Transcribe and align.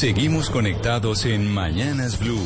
Seguimos 0.00 0.48
conectados 0.48 1.26
en 1.26 1.52
Mañanas 1.52 2.18
Blue. 2.18 2.40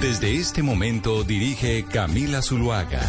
Desde 0.00 0.34
este 0.34 0.64
momento 0.64 1.22
dirige 1.22 1.84
Camila 1.84 2.42
Zuluaga. 2.42 3.00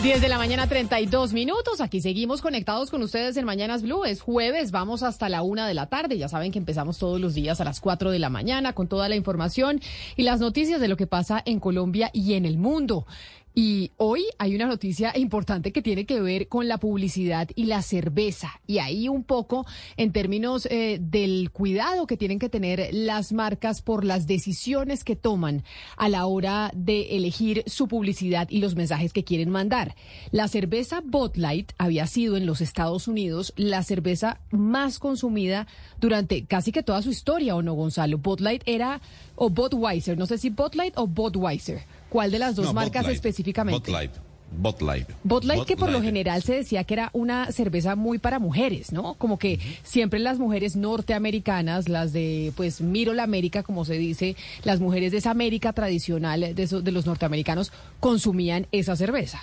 10 0.00 0.20
de 0.20 0.28
la 0.28 0.38
mañana, 0.38 0.68
32 0.68 1.32
minutos. 1.32 1.80
Aquí 1.80 2.00
seguimos 2.00 2.40
conectados 2.40 2.90
con 2.90 3.02
ustedes 3.02 3.36
en 3.36 3.44
Mañanas 3.44 3.82
Blue. 3.82 4.04
Es 4.04 4.20
jueves, 4.20 4.70
vamos 4.70 5.02
hasta 5.02 5.28
la 5.28 5.42
una 5.42 5.66
de 5.66 5.74
la 5.74 5.86
tarde. 5.86 6.18
Ya 6.18 6.28
saben 6.28 6.50
que 6.50 6.58
empezamos 6.58 6.98
todos 6.98 7.20
los 7.20 7.34
días 7.34 7.60
a 7.60 7.64
las 7.64 7.80
4 7.80 8.10
de 8.12 8.18
la 8.20 8.28
mañana 8.28 8.74
con 8.74 8.86
toda 8.86 9.08
la 9.08 9.14
información 9.16 9.80
y 10.16 10.22
las 10.22 10.40
noticias 10.40 10.80
de 10.80 10.88
lo 10.88 10.96
que 10.96 11.06
pasa 11.06 11.42
en 11.44 11.58
Colombia 11.60 12.10
y 12.12 12.34
en 12.34 12.46
el 12.46 12.58
mundo. 12.58 13.06
Y 13.54 13.90
hoy 13.98 14.24
hay 14.38 14.54
una 14.54 14.66
noticia 14.66 15.12
importante 15.16 15.72
que 15.72 15.82
tiene 15.82 16.06
que 16.06 16.20
ver 16.20 16.48
con 16.48 16.68
la 16.68 16.78
publicidad 16.78 17.48
y 17.54 17.64
la 17.64 17.82
cerveza. 17.82 18.60
Y 18.66 18.78
ahí 18.78 19.08
un 19.08 19.24
poco 19.24 19.66
en 19.98 20.12
términos 20.12 20.66
eh, 20.70 20.98
del 21.00 21.50
cuidado 21.50 22.06
que 22.06 22.16
tienen 22.16 22.38
que 22.38 22.48
tener 22.48 22.88
las 22.92 23.32
marcas 23.32 23.82
por 23.82 24.04
las 24.04 24.26
decisiones 24.26 25.04
que 25.04 25.16
toman 25.16 25.64
a 25.96 26.08
la 26.08 26.24
hora 26.24 26.70
de 26.74 27.16
elegir 27.16 27.62
su 27.66 27.88
publicidad 27.88 28.48
y 28.48 28.58
los 28.58 28.74
mensajes 28.74 29.12
que 29.12 29.24
quieren 29.24 29.50
mandar. 29.50 29.96
La 30.30 30.48
cerveza 30.48 31.02
Bud 31.04 31.32
Light 31.36 31.72
había 31.76 32.06
sido 32.06 32.38
en 32.38 32.46
los 32.46 32.62
Estados 32.62 33.06
Unidos 33.06 33.52
la 33.56 33.82
cerveza 33.82 34.40
más 34.50 34.98
consumida 34.98 35.66
durante 36.00 36.44
casi 36.44 36.72
que 36.72 36.82
toda 36.82 37.02
su 37.02 37.10
historia, 37.10 37.54
¿o 37.54 37.62
no, 37.62 37.74
Gonzalo? 37.74 38.18
Bud 38.18 38.40
Light 38.40 38.62
era, 38.64 39.00
o 39.36 39.50
Budweiser, 39.50 40.16
no 40.16 40.26
sé 40.26 40.38
si 40.38 40.48
Bud 40.48 40.74
Light 40.74 40.94
o 40.96 41.06
Budweiser. 41.06 41.82
¿Cuál 42.12 42.30
de 42.30 42.38
las 42.38 42.54
dos 42.56 42.66
No, 42.66 42.72
marcas 42.74 43.04
Bud 43.04 43.06
Light. 43.08 43.16
específicamente? 43.16 43.90
Bud 43.90 43.96
Light. 43.96 44.10
Bud 44.54 44.82
Light. 44.82 45.08
Bud 45.24 45.44
Light 45.44 45.64
que 45.64 45.78
por 45.78 45.90
lo 45.90 46.02
general 46.02 46.42
se 46.42 46.52
decía 46.56 46.84
que 46.84 46.92
era 46.92 47.08
una 47.14 47.50
cerveza 47.52 47.96
muy 47.96 48.18
para 48.18 48.38
mujeres, 48.38 48.92
¿no? 48.92 49.14
Como 49.14 49.38
que 49.38 49.58
siempre 49.82 50.20
las 50.20 50.38
mujeres 50.38 50.76
norteamericanas, 50.76 51.88
las 51.88 52.12
de 52.12 52.52
pues 52.54 52.82
Miro 52.82 53.14
la 53.14 53.22
América, 53.22 53.62
como 53.62 53.86
se 53.86 53.94
dice, 53.94 54.36
las 54.62 54.78
mujeres 54.78 55.12
de 55.12 55.18
esa 55.18 55.30
América 55.30 55.72
tradicional 55.72 56.54
de, 56.54 56.66
de 56.66 56.92
los 56.92 57.06
norteamericanos 57.06 57.72
consumían 57.98 58.66
esa 58.72 58.94
cerveza. 58.94 59.40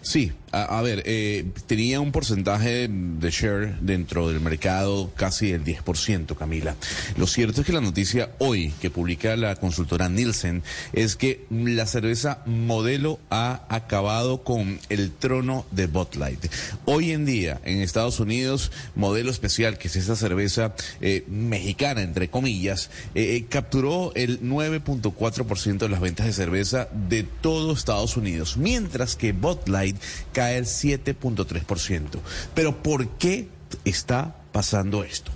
Sí, 0.00 0.32
a, 0.52 0.82
ver, 0.82 1.02
eh, 1.06 1.46
tenía 1.66 2.00
un 2.00 2.12
porcentaje 2.12 2.88
de 2.88 3.30
share 3.30 3.78
dentro 3.80 4.28
del 4.28 4.40
mercado 4.40 5.10
casi 5.16 5.50
del 5.50 5.64
10%, 5.64 6.36
Camila. 6.36 6.76
Lo 7.16 7.26
cierto 7.26 7.60
es 7.60 7.66
que 7.66 7.72
la 7.72 7.80
noticia 7.80 8.30
hoy 8.38 8.72
que 8.80 8.90
publica 8.90 9.34
la 9.36 9.56
consultora 9.56 10.08
Nielsen 10.08 10.62
es 10.92 11.16
que 11.16 11.46
la 11.50 11.86
cerveza 11.86 12.42
modelo 12.44 13.18
ha 13.30 13.62
acabado 13.68 14.44
con 14.44 14.78
el 14.88 15.10
trono 15.10 15.64
de 15.70 15.86
Bud 15.86 16.14
Light. 16.18 16.46
Hoy 16.84 17.12
en 17.12 17.24
día, 17.24 17.60
en 17.64 17.80
Estados 17.80 18.20
Unidos, 18.20 18.72
modelo 18.94 19.30
especial, 19.30 19.78
que 19.78 19.88
es 19.88 19.96
esta 19.96 20.16
cerveza 20.16 20.74
eh, 21.00 21.24
mexicana, 21.28 22.02
entre 22.02 22.28
comillas, 22.28 22.90
eh, 23.14 23.36
eh, 23.36 23.46
capturó 23.48 24.12
el 24.14 24.40
9.4% 24.42 25.78
de 25.78 25.88
las 25.88 26.00
ventas 26.00 26.26
de 26.26 26.32
cerveza 26.32 26.88
de 27.08 27.22
todo 27.22 27.72
Estados 27.72 28.16
Unidos, 28.16 28.56
mientras 28.56 29.16
que 29.16 29.32
Bud 29.32 29.58
Light 29.68 29.96
cae 30.32 30.58
el 30.58 30.64
7.3%. 30.64 32.08
Pero 32.54 32.82
¿por 32.82 33.08
qué 33.10 33.48
está 33.84 34.36
pasando 34.52 35.04
esto? 35.04 35.30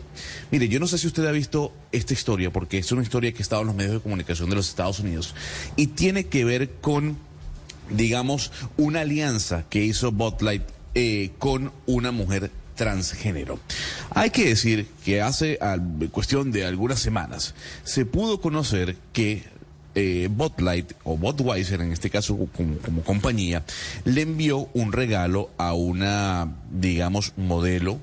Mire, 0.51 0.69
yo 0.69 0.81
no 0.81 0.87
sé 0.87 0.99
si 0.99 1.07
usted 1.07 1.27
ha 1.27 1.33
visto 1.33 1.73
esta 1.93 2.15
historia, 2.15 2.53
porque 2.53 2.79
es 2.79 2.93
una 2.93 3.03
historia 3.03 3.33
que 3.33 3.39
ha 3.39 3.43
estado 3.43 3.63
en 3.63 3.69
los 3.69 3.77
medios 3.77 3.95
de 3.95 4.01
comunicación 4.01 4.51
de 4.51 4.57
los 4.57 4.69
Estados 4.69 5.01
Unidos 5.01 5.35
y 5.77 5.89
tiene 5.89 6.27
que 6.27 6.45
ver 6.45 6.71
con, 6.81 7.19
digamos, 7.91 8.53
una 8.77 9.01
alianza 9.01 9.65
que 9.69 9.85
hizo 9.85 10.13
Bud 10.13 10.41
Light 10.41 10.63
eh, 10.95 11.33
con 11.39 11.73
una 11.87 12.13
mujer 12.13 12.51
transgénero. 12.77 13.59
Hay 14.11 14.31
que 14.31 14.47
decir 14.47 14.87
que 15.05 15.23
hace 15.23 15.59
cuestión 16.13 16.53
de 16.53 16.65
algunas 16.65 17.01
semanas 17.01 17.55
se 17.85 18.05
pudo 18.05 18.41
conocer 18.41 18.97
que 19.13 19.45
eh, 19.97 20.29
Bud 20.31 20.53
Light 20.59 20.93
o 21.03 21.17
Budweiser 21.17 21.81
en 21.81 21.93
este 21.93 22.11
caso 22.11 22.37
como, 22.55 22.77
como 22.79 23.03
compañía 23.03 23.65
le 24.05 24.21
envió 24.21 24.69
un 24.75 24.93
regalo 24.93 25.51
a 25.57 25.73
una 25.73 26.55
digamos 26.71 27.33
modelo 27.37 27.99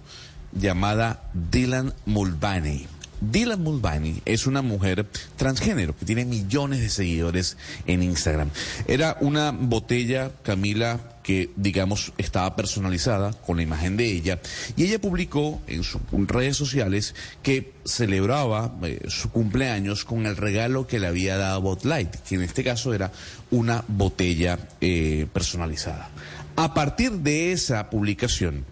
llamada 0.52 1.30
Dylan 1.34 1.94
Mulvaney. 2.06 2.88
Dylan 3.22 3.62
Mulvaney 3.64 4.22
es 4.26 4.48
una 4.48 4.62
mujer 4.62 5.08
transgénero 5.38 5.96
que 5.96 6.06
tiene 6.06 6.26
millones 6.26 6.82
de 6.82 6.90
seguidores 6.90 7.58
en 7.88 8.04
Instagram. 8.04 8.50
Era 8.88 9.18
una 9.22 9.52
botella, 9.52 10.32
Camila, 10.44 11.00
que 11.24 11.50
digamos 11.56 12.14
estaba 12.18 12.56
personalizada 12.56 13.34
con 13.34 13.58
la 13.58 13.64
imagen 13.64 13.98
de 13.98 14.06
ella 14.06 14.40
y 14.76 14.84
ella 14.84 15.00
publicó 15.00 15.62
en 15.68 15.84
sus 15.84 16.02
redes 16.28 16.58
sociales 16.58 17.16
que 17.42 17.74
celebraba 17.86 18.76
eh, 18.84 19.00
su 19.08 19.32
cumpleaños 19.32 20.06
con 20.06 20.26
el 20.26 20.38
regalo 20.38 20.86
que 20.86 21.00
le 21.00 21.08
había 21.08 21.38
dado 21.38 21.62
Bud 21.62 21.84
Light, 21.84 22.14
que 22.28 22.36
en 22.36 22.44
este 22.44 22.64
caso 22.64 22.94
era 22.94 23.12
una 23.52 23.84
botella 23.88 24.60
eh, 24.82 25.28
personalizada. 25.34 26.10
A 26.56 26.74
partir 26.74 27.12
de 27.12 27.52
esa 27.52 27.90
publicación, 27.90 28.66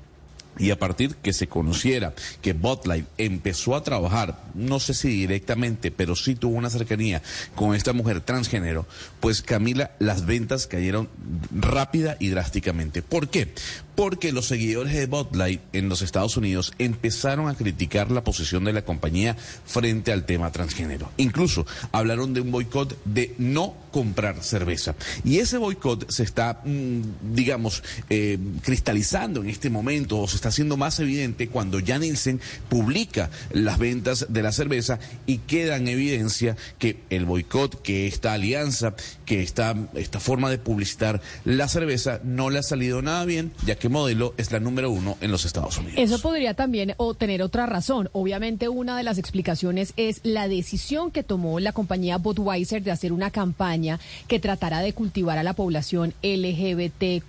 y 0.62 0.70
a 0.70 0.78
partir 0.78 1.16
que 1.16 1.34
se 1.34 1.48
conociera 1.48 2.14
que 2.44 2.54
Botlight 2.54 3.08
empezó 3.18 3.76
a 3.76 3.84
trabajar, 3.84 4.44
no 4.54 4.80
sé 4.80 4.94
si 4.94 5.10
directamente, 5.10 5.90
pero 5.90 6.16
sí 6.16 6.36
tuvo 6.36 6.56
una 6.56 6.70
cercanía 6.70 7.24
con 7.56 7.74
esta 7.74 7.94
mujer 7.94 8.22
transgénero, 8.22 8.86
pues 9.20 9.42
Camila, 9.42 9.92
las 9.98 10.28
ventas 10.28 10.68
cayeron 10.68 11.10
rápida 11.52 12.16
y 12.20 12.30
drásticamente. 12.30 13.02
¿Por 13.02 13.30
qué? 13.30 13.52
Porque 13.96 14.32
los 14.32 14.48
seguidores 14.48 14.94
de 14.94 15.06
Botlight 15.06 15.62
en 15.74 15.90
los 15.90 16.02
Estados 16.02 16.38
Unidos 16.38 16.74
empezaron 16.80 17.50
a 17.50 17.56
criticar 17.56 18.12
la 18.12 18.24
posición 18.24 18.64
de 18.64 18.74
la 18.74 18.84
compañía 18.84 19.36
frente 19.66 20.12
al 20.12 20.26
tema 20.26 20.52
transgénero. 20.52 21.12
Incluso 21.18 21.66
hablaron 21.92 22.34
de 22.34 22.42
un 22.42 22.52
boicot 22.52 22.98
de 23.06 23.36
no 23.38 23.76
comprar 23.92 24.42
cerveza. 24.44 24.96
Y 25.24 25.40
ese 25.40 25.58
boicot 25.58 26.10
se 26.10 26.24
está, 26.24 26.62
mm, 26.64 27.34
digamos, 27.34 27.84
eh, 28.10 28.38
cristalizando 28.64 29.42
en 29.42 29.50
este 29.50 29.70
momento 29.70 30.20
o 30.20 30.28
se 30.28 30.38
está 30.38 30.50
haciendo 30.50 30.78
más 30.78 31.00
evidente 31.00 31.50
cuando 31.50 31.80
ya 31.80 32.00
Nielsen 32.00 32.40
publica 32.70 33.30
las 33.52 33.78
ventas 33.78 34.28
de 34.30 34.42
la 34.42 34.52
cerveza 34.52 35.00
y 35.26 35.40
queda 35.40 35.76
en 35.76 35.88
evidencia 35.88 36.56
que 36.80 37.02
el 37.10 37.26
boicot, 37.26 37.82
que 37.82 38.08
esta 38.08 38.34
alianza, 38.34 38.96
que 39.26 39.44
esta, 39.44 39.76
esta 39.96 40.20
forma 40.20 40.50
de 40.50 40.58
publicitar 40.58 41.22
la 41.46 41.68
cerveza 41.68 42.22
no 42.24 42.50
le 42.50 42.60
ha 42.60 42.64
salido 42.64 43.02
nada 43.02 43.26
bien, 43.26 43.52
que 43.82 43.90
Modelo 43.90 44.36
es 44.38 44.52
la 44.52 44.60
número 44.60 44.92
uno 44.92 45.18
en 45.22 45.32
los 45.32 45.44
Estados 45.44 45.80
Unidos. 45.80 45.96
Eso 45.98 46.22
podría 46.22 46.54
también 46.54 46.94
o 46.98 47.16
tener 47.16 47.42
otra 47.42 47.66
razón. 47.66 48.12
Obviamente 48.14 48.70
una 48.70 48.96
de 48.96 49.02
las 49.02 49.18
explicaciones 49.18 49.94
es 49.98 50.22
la 50.22 50.48
decisión 50.48 51.10
que 51.10 51.24
tomó 51.24 51.60
la 51.60 51.72
compañía 51.72 52.20
Budweiser 52.20 52.84
de 52.84 52.92
hacer 52.92 53.12
una 53.12 53.32
campaña 53.32 54.00
que 54.28 54.40
tratara 54.40 54.82
de 54.82 54.94
cultivar 54.94 55.40
a 55.40 55.44
la 55.44 55.54
población 55.54 56.14
LGBTQ+, 56.22 57.26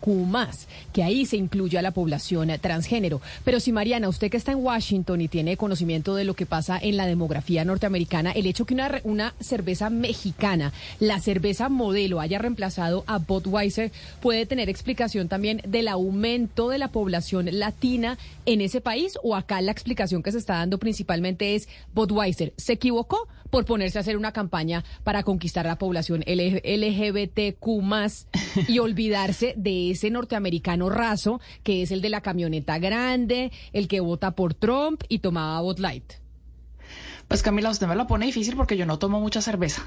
que 0.93 1.03
ahí 1.03 1.25
se 1.25 1.39
incluye 1.39 1.79
a 1.79 1.83
la 1.83 1.93
población 1.93 2.51
transgénero. 2.61 3.23
Pero 3.45 3.59
si 3.59 3.73
Mariana, 3.73 4.11
usted 4.11 4.31
que 4.31 4.37
está 4.37 4.53
en 4.53 4.59
Washington 4.59 5.23
y 5.23 5.29
tiene 5.29 5.57
conocimiento 5.57 6.15
de 6.15 6.25
lo 6.25 6.35
que 6.35 6.45
pasa 6.45 6.79
en 6.79 6.99
la 6.99 7.07
demografía 7.07 7.65
norteamericana, 7.65 8.33
el 8.33 8.45
hecho 8.45 8.67
que 8.67 8.75
una, 8.75 9.01
una 9.05 9.35
cerveza 9.41 9.89
mexicana, 9.89 10.75
la 11.01 11.19
cerveza 11.19 11.71
modelo, 11.71 12.21
haya 12.21 12.39
reemplazado 12.39 13.05
a 13.07 13.17
Budweiser 13.17 13.91
puede 14.21 14.45
tener 14.45 14.69
explicación 14.69 15.29
también 15.29 15.63
del 15.67 15.89
aumento 15.89 16.42
de 16.43 16.79
la 16.79 16.89
población 16.89 17.49
latina 17.53 18.19
en 18.47 18.61
ese 18.61 18.81
país 18.81 19.19
o 19.23 19.35
acá 19.37 19.61
la 19.61 19.73
explicación 19.73 20.23
que 20.23 20.33
se 20.33 20.39
está 20.39 20.55
dando 20.55 20.79
principalmente 20.79 21.55
es 21.55 21.69
Budweiser 21.95 22.53
se 22.57 22.75
equivocó 22.75 23.29
por 23.51 23.65
ponerse 23.65 23.99
a 23.99 24.01
hacer 24.01 24.17
una 24.17 24.33
campaña 24.33 24.83
para 25.05 25.23
conquistar 25.23 25.67
a 25.67 25.71
la 25.71 25.79
población 25.79 26.25
LGBTQ 26.27 27.67
más 27.83 28.27
y 28.67 28.79
olvidarse 28.81 29.55
de 29.57 29.91
ese 29.91 30.11
norteamericano 30.11 30.89
raso 30.89 31.41
que 31.63 31.83
es 31.83 31.91
el 31.91 32.01
de 32.01 32.09
la 32.09 32.23
camioneta 32.23 32.79
grande, 32.79 33.53
el 33.73 33.89
que 33.89 34.01
vota 34.01 34.33
por 34.33 34.55
Trump 34.55 35.03
y 35.09 35.19
tomaba 35.19 35.61
Bud 35.61 35.79
Light. 35.79 36.22
Pues 37.29 37.43
Camila, 37.43 37.71
usted 37.71 37.87
me 37.87 37.97
lo 37.97 38.07
pone 38.07 38.27
difícil 38.27 38.57
porque 38.57 38.77
yo 38.77 38.85
no 38.85 38.99
tomo 38.99 39.21
mucha 39.21 39.41
cerveza 39.41 39.83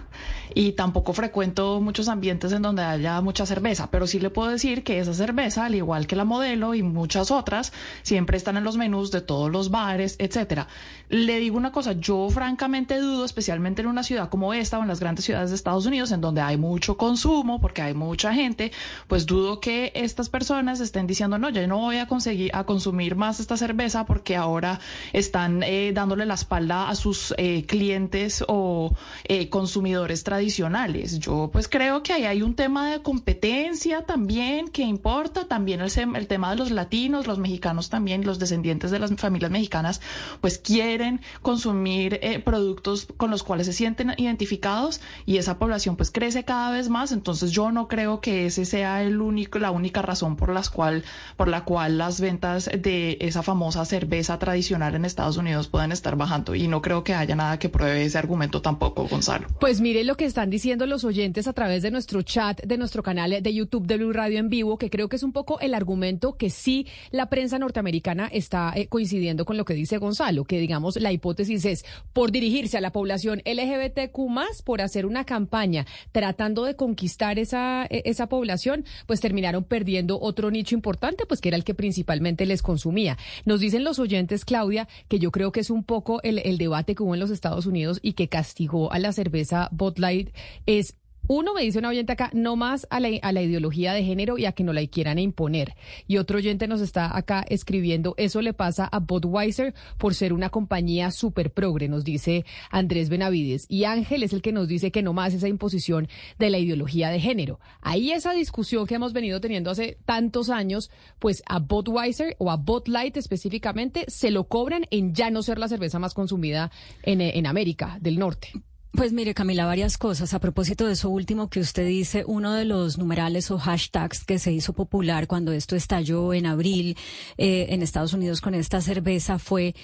y 0.54 0.72
tampoco 0.72 1.14
frecuento 1.14 1.80
muchos 1.80 2.08
ambientes 2.08 2.52
en 2.52 2.62
donde 2.62 2.84
haya 2.84 3.22
mucha 3.22 3.46
cerveza, 3.46 3.92
pero 3.92 4.08
sí 4.08 4.20
le 4.20 4.30
puedo 4.30 4.50
decir 4.50 4.84
que 4.84 5.00
esa 5.00 5.14
cerveza, 5.14 5.66
al 5.66 5.76
igual 5.76 6.08
que 6.08 6.16
la 6.16 6.26
modelo 6.26 6.74
y 6.74 6.82
muchas 6.82 7.32
otras, 7.32 7.72
siempre 8.02 8.38
están 8.38 8.58
en 8.58 8.64
los 8.64 8.78
menús 8.78 9.12
de 9.12 9.22
todos 9.22 9.52
los 9.52 9.70
bares, 9.70 10.16
etcétera. 10.20 10.68
Le 11.10 11.40
digo 11.40 11.58
una 11.58 11.72
cosa, 11.72 11.94
yo 11.94 12.30
francamente 12.32 13.00
dudo, 13.00 13.26
especialmente 13.26 13.82
en 13.82 13.88
una 13.88 14.04
ciudad 14.04 14.30
como 14.30 14.54
esta 14.54 14.80
o 14.80 14.82
en 14.82 14.88
las 14.88 15.00
grandes 15.00 15.26
ciudades 15.26 15.52
de 15.52 15.56
Estados 15.56 15.86
Unidos, 15.86 16.12
en 16.12 16.22
donde 16.22 16.42
hay 16.42 16.58
mucho 16.58 16.98
consumo, 16.98 17.62
porque 17.62 17.82
hay 17.82 17.94
mucha 17.94 18.34
gente, 18.34 18.72
pues 19.08 19.26
dudo 19.26 19.60
que 19.60 19.92
estas 19.94 20.30
personas 20.30 20.80
estén 20.80 21.06
diciendo, 21.06 21.38
no, 21.38 21.50
yo 21.50 21.66
no 21.68 21.78
voy 21.78 21.98
a 21.98 22.08
conseguir 22.08 22.52
a 22.56 22.64
consumir 22.64 23.16
más 23.16 23.40
esta 23.40 23.58
cerveza 23.58 24.06
porque 24.06 24.36
ahora 24.36 24.80
están 25.14 25.64
eh, 25.64 25.92
dándole 25.94 26.26
la 26.26 26.34
espalda 26.34 26.90
a 26.90 26.96
sus 26.96 27.25
eh, 27.38 27.66
clientes 27.66 28.44
o 28.48 28.94
eh, 29.24 29.50
consumidores 29.50 30.24
tradicionales. 30.24 31.20
Yo 31.20 31.50
pues 31.52 31.68
creo 31.68 32.04
que 32.04 32.14
ahí 32.14 32.26
hay 32.26 32.42
un 32.42 32.56
tema 32.56 32.92
de 32.92 33.02
competencia 33.02 34.04
también 34.04 34.68
que 34.68 34.84
importa, 34.84 35.48
también 35.48 35.82
el, 35.82 35.92
el 36.16 36.28
tema 36.28 36.52
de 36.52 36.58
los 36.58 36.72
latinos, 36.72 37.28
los 37.28 37.40
mexicanos 37.40 37.90
también, 37.90 38.26
los 38.26 38.40
descendientes 38.40 38.92
de 38.92 39.00
las 39.00 39.14
familias 39.16 39.52
mexicanas, 39.52 40.02
pues 40.42 40.58
quieren 40.58 41.22
consumir 41.42 42.20
eh, 42.22 42.40
productos 42.40 43.08
con 43.18 43.32
los 43.32 43.44
cuales 43.44 43.68
se 43.68 43.74
sienten 43.74 44.14
identificados 44.18 45.02
y 45.26 45.38
esa 45.38 45.58
población 45.58 45.96
pues 45.96 46.12
crece 46.12 46.44
cada 46.44 46.72
vez 46.72 46.90
más, 46.90 47.12
entonces 47.12 47.52
yo 47.52 47.72
no 47.72 47.88
creo 47.88 48.22
que 48.22 48.46
ese 48.46 48.66
sea 48.66 49.02
el 49.04 49.22
único, 49.22 49.60
la 49.60 49.72
única 49.72 50.02
razón 50.02 50.36
por 50.36 50.54
las 50.54 50.70
cual, 50.70 51.04
por 51.38 51.48
la 51.48 51.64
cual 51.64 51.98
las 51.98 52.22
ventas 52.22 52.70
de 52.78 53.18
esa 53.22 53.44
famosa 53.44 53.86
cerveza 53.86 54.38
tradicional 54.40 54.96
en 54.96 55.06
Estados 55.06 55.38
Unidos 55.38 55.68
pueden 55.68 55.92
estar 55.92 56.16
bajando 56.16 56.56
y 56.56 56.68
no 56.68 56.82
creo 56.82 57.04
que 57.04 57.14
haya 57.16 57.36
nada 57.36 57.60
que 57.60 57.70
pruebe 57.70 58.04
ese 58.04 58.18
argumento 58.18 58.62
tampoco, 58.62 59.08
Gonzalo. 59.08 59.48
Pues 59.60 59.82
mire 59.82 60.04
lo 60.04 60.16
que 60.16 60.26
están 60.26 60.50
diciendo 60.50 60.86
los 60.86 61.04
oyentes 61.04 61.48
a 61.48 61.54
través 61.54 61.82
de 61.84 61.92
nuestro 61.92 62.22
chat, 62.22 62.62
de 62.64 62.78
nuestro 62.78 63.04
canal 63.04 63.42
de 63.42 63.54
YouTube 63.54 63.88
de 63.88 63.98
Blue 63.98 64.14
Radio 64.14 64.40
en 64.40 64.50
vivo, 64.50 64.78
que 64.78 64.90
creo 64.90 65.10
que 65.10 65.16
es 65.16 65.24
un 65.24 65.32
poco 65.32 65.60
el 65.60 65.74
argumento 65.74 66.38
que 66.38 66.50
sí 66.50 66.88
la 67.12 67.30
prensa 67.30 67.60
norteamericana 67.60 68.28
está 68.32 68.74
eh, 68.76 68.88
coincidiendo 68.88 69.46
con 69.46 69.58
lo 69.58 69.66
que 69.66 69.74
dice 69.74 69.98
Gonzalo, 69.98 70.46
que 70.46 70.60
digamos 70.60 70.96
la 70.98 71.12
hipótesis 71.12 71.66
es 71.66 71.86
por 72.14 72.32
dirigirse 72.32 72.78
a 72.78 72.82
la 72.82 72.92
población 72.92 73.42
LGBTQ 73.46 74.18
más, 74.30 74.62
por 74.62 74.82
hacer 74.82 75.06
una 75.06 75.26
campaña 75.26 75.86
tratando 76.12 76.66
de 76.66 76.76
conquistar 76.76 77.40
esa, 77.40 77.86
e, 77.90 78.04
esa 78.06 78.28
población, 78.28 78.86
pues 79.06 79.22
terminaron 79.22 79.64
perdiendo 79.64 80.20
otro 80.20 80.52
nicho 80.52 80.76
importante, 80.76 81.26
pues 81.26 81.42
que 81.42 81.50
era 81.50 81.58
el 81.58 81.64
que 81.64 81.74
principalmente 81.74 82.46
les 82.46 82.62
consumía. 82.62 83.18
Nos 83.46 83.60
dicen 83.60 83.84
los 83.84 84.00
oyentes, 84.00 84.46
Claudia, 84.46 84.88
que 85.08 85.20
yo 85.20 85.32
creo 85.32 85.52
que 85.52 85.60
es 85.60 85.70
un 85.70 85.84
poco 85.84 86.22
el, 86.24 86.40
el 86.40 86.58
debate 86.58 86.96
que 86.96 87.04
en 87.14 87.20
los 87.20 87.30
Estados 87.30 87.66
Unidos 87.66 88.00
y 88.02 88.14
que 88.14 88.30
castigó 88.30 88.92
a 88.92 89.00
la 89.00 89.12
cerveza 89.12 89.70
Bud 89.72 89.98
Light 89.98 90.36
es 90.66 90.96
uno 91.28 91.54
me 91.54 91.62
dice 91.62 91.80
una 91.80 91.90
oyente 91.90 92.12
acá, 92.12 92.30
no 92.34 92.56
más 92.56 92.88
a 92.90 93.00
la, 93.00 93.10
a 93.22 93.32
la, 93.32 93.42
ideología 93.42 93.94
de 93.94 94.04
género 94.04 94.38
y 94.38 94.46
a 94.46 94.52
que 94.52 94.64
no 94.64 94.74
la 94.74 94.86
quieran 94.88 95.20
imponer. 95.20 95.76
Y 96.08 96.18
otro 96.18 96.38
oyente 96.38 96.68
nos 96.68 96.82
está 96.82 97.16
acá 97.16 97.44
escribiendo, 97.50 98.14
eso 98.18 98.42
le 98.42 98.54
pasa 98.54 98.86
a 98.86 99.00
Budweiser 99.00 99.74
por 99.98 100.14
ser 100.14 100.34
una 100.34 100.50
compañía 100.50 101.12
súper 101.12 101.52
progre, 101.52 101.88
nos 101.88 102.04
dice 102.04 102.46
Andrés 102.70 103.10
Benavides. 103.10 103.66
Y 103.70 103.86
Ángel 103.86 104.24
es 104.24 104.34
el 104.34 104.42
que 104.42 104.52
nos 104.52 104.68
dice 104.68 104.92
que 104.92 105.02
no 105.02 105.14
más 105.14 105.34
esa 105.34 105.48
imposición 105.48 106.08
de 106.38 106.50
la 106.50 106.58
ideología 106.58 107.10
de 107.10 107.20
género. 107.20 107.60
Ahí 107.82 108.12
esa 108.12 108.34
discusión 108.34 108.86
que 108.86 108.96
hemos 108.96 109.14
venido 109.14 109.42
teniendo 109.42 109.72
hace 109.72 109.98
tantos 110.06 110.50
años, 110.50 110.92
pues 111.20 111.44
a 111.48 111.60
Budweiser 111.60 112.36
o 112.38 112.52
a 112.52 112.58
Bud 112.58 112.88
Light 112.88 113.18
específicamente 113.18 114.06
se 114.08 114.32
lo 114.32 114.46
cobran 114.46 114.86
en 114.92 115.14
ya 115.14 115.30
no 115.30 115.42
ser 115.42 115.60
la 115.60 115.68
cerveza 115.68 116.00
más 116.00 116.14
consumida 116.14 116.72
en, 117.04 117.22
en 117.22 117.48
América 117.48 117.98
del 118.02 118.20
Norte. 118.20 118.54
Pues 118.96 119.12
mire, 119.12 119.34
Camila, 119.34 119.66
varias 119.66 119.98
cosas. 119.98 120.34
A 120.34 120.40
propósito 120.40 120.88
de 120.88 120.94
eso 120.94 121.10
último 121.10 121.50
que 121.50 121.60
usted 121.60 121.86
dice, 121.86 122.24
uno 122.26 122.54
de 122.54 122.64
los 122.64 122.98
numerales 122.98 123.52
o 123.52 123.58
hashtags 123.58 124.24
que 124.24 124.40
se 124.40 124.54
hizo 124.54 124.72
popular 124.72 125.28
cuando 125.28 125.52
esto 125.52 125.76
estalló 125.76 126.34
en 126.34 126.46
abril 126.46 126.96
eh, 127.38 127.68
en 127.70 127.82
Estados 127.82 128.14
Unidos 128.14 128.40
con 128.40 128.54
esta 128.56 128.80
cerveza 128.80 129.38
fue 129.38 129.76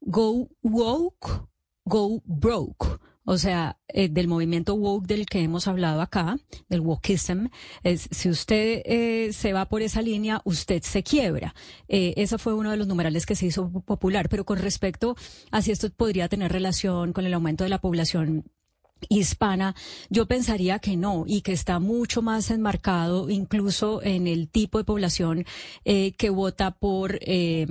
Go 0.00 0.48
Woke, 0.62 1.48
Go 1.84 2.22
Broke. 2.24 3.00
O 3.24 3.38
sea, 3.38 3.78
eh, 3.88 4.08
del 4.08 4.28
movimiento 4.28 4.74
woke 4.74 5.06
del 5.06 5.26
que 5.26 5.40
hemos 5.40 5.68
hablado 5.68 6.00
acá, 6.00 6.36
del 6.68 6.80
wokeism, 6.80 7.48
es, 7.84 8.08
si 8.10 8.28
usted 8.28 8.82
eh, 8.84 9.32
se 9.32 9.52
va 9.52 9.66
por 9.66 9.82
esa 9.82 10.02
línea, 10.02 10.40
usted 10.44 10.82
se 10.82 11.02
quiebra. 11.02 11.54
Eh, 11.88 12.14
ese 12.16 12.38
fue 12.38 12.54
uno 12.54 12.70
de 12.70 12.76
los 12.76 12.88
numerales 12.88 13.26
que 13.26 13.36
se 13.36 13.46
hizo 13.46 13.70
popular. 13.70 14.28
Pero 14.28 14.44
con 14.44 14.58
respecto 14.58 15.16
a 15.50 15.62
si 15.62 15.70
esto 15.70 15.90
podría 15.90 16.28
tener 16.28 16.52
relación 16.52 17.12
con 17.12 17.26
el 17.26 17.34
aumento 17.34 17.64
de 17.64 17.70
la 17.70 17.80
población 17.80 18.44
hispana, 19.08 19.74
yo 20.10 20.26
pensaría 20.26 20.78
que 20.78 20.96
no 20.96 21.24
y 21.26 21.42
que 21.42 21.52
está 21.52 21.78
mucho 21.78 22.22
más 22.22 22.50
enmarcado 22.50 23.30
incluso 23.30 24.02
en 24.02 24.26
el 24.26 24.48
tipo 24.48 24.78
de 24.78 24.84
población 24.84 25.44
eh, 25.84 26.12
que 26.12 26.30
vota 26.30 26.72
por 26.72 27.18
eh, 27.22 27.66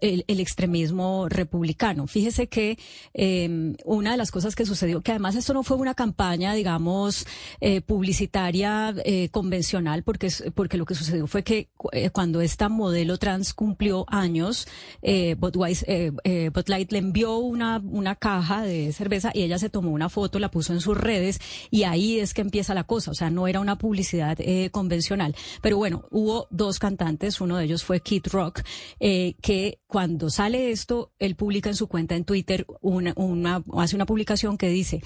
el, 0.00 0.40
extremismo 0.40 1.28
republicano. 1.28 2.06
Fíjese 2.06 2.48
que 2.48 2.78
eh, 3.14 3.74
una 3.84 4.12
de 4.12 4.16
las 4.16 4.30
cosas 4.30 4.56
que 4.56 4.66
sucedió, 4.66 5.00
que 5.00 5.12
además 5.12 5.36
esto 5.36 5.54
no 5.54 5.62
fue 5.62 5.76
una 5.76 5.94
campaña, 5.94 6.54
digamos, 6.54 7.26
eh, 7.60 7.80
publicitaria 7.80 8.94
eh, 9.04 9.28
convencional, 9.30 10.02
porque, 10.02 10.30
porque 10.54 10.76
lo 10.76 10.86
que 10.86 10.94
sucedió 10.94 11.26
fue 11.26 11.42
que 11.42 11.68
cuando 12.12 12.40
esta 12.40 12.68
modelo 12.68 13.18
trans 13.18 13.54
cumplió 13.54 14.04
años, 14.08 14.66
eh, 15.02 15.36
Bud 15.38 15.56
Light 15.56 16.92
le 16.92 16.98
envió 16.98 17.36
una, 17.36 17.80
una 17.84 18.16
caja 18.16 18.62
de 18.62 18.92
cerveza 18.92 19.30
y 19.34 19.42
ella 19.42 19.58
se 19.58 19.68
tomó 19.68 19.90
una 19.90 20.08
foto, 20.08 20.38
la 20.38 20.50
puso 20.50 20.71
en 20.72 20.80
sus 20.80 20.96
redes 20.96 21.40
y 21.70 21.84
ahí 21.84 22.18
es 22.18 22.34
que 22.34 22.40
empieza 22.40 22.74
la 22.74 22.84
cosa, 22.84 23.10
o 23.10 23.14
sea, 23.14 23.30
no 23.30 23.46
era 23.46 23.60
una 23.60 23.78
publicidad 23.78 24.38
eh, 24.40 24.70
convencional. 24.70 25.34
Pero 25.60 25.76
bueno, 25.76 26.04
hubo 26.10 26.46
dos 26.50 26.78
cantantes, 26.78 27.40
uno 27.40 27.56
de 27.56 27.64
ellos 27.64 27.84
fue 27.84 28.00
Kid 28.00 28.26
Rock, 28.30 28.62
eh, 29.00 29.34
que 29.40 29.80
cuando 29.86 30.30
sale 30.30 30.70
esto, 30.70 31.12
él 31.18 31.36
publica 31.36 31.68
en 31.68 31.76
su 31.76 31.86
cuenta 31.86 32.16
en 32.16 32.24
Twitter 32.24 32.66
una, 32.80 33.12
una, 33.16 33.62
hace 33.76 33.96
una 33.96 34.06
publicación 34.06 34.56
que 34.56 34.68
dice, 34.68 35.02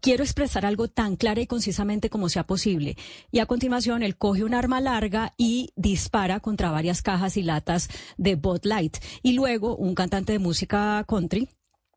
quiero 0.00 0.24
expresar 0.24 0.66
algo 0.66 0.88
tan 0.88 1.16
clara 1.16 1.40
y 1.40 1.46
concisamente 1.46 2.10
como 2.10 2.28
sea 2.28 2.44
posible. 2.44 2.96
Y 3.30 3.40
a 3.40 3.46
continuación, 3.46 4.02
él 4.02 4.16
coge 4.16 4.44
un 4.44 4.54
arma 4.54 4.80
larga 4.80 5.34
y 5.36 5.70
dispara 5.76 6.40
contra 6.40 6.70
varias 6.70 7.02
cajas 7.02 7.36
y 7.36 7.42
latas 7.42 7.88
de 8.16 8.36
Bud 8.36 8.60
Light. 8.64 8.96
Y 9.22 9.32
luego, 9.32 9.76
un 9.76 9.94
cantante 9.94 10.32
de 10.32 10.38
música 10.38 11.04
country, 11.06 11.48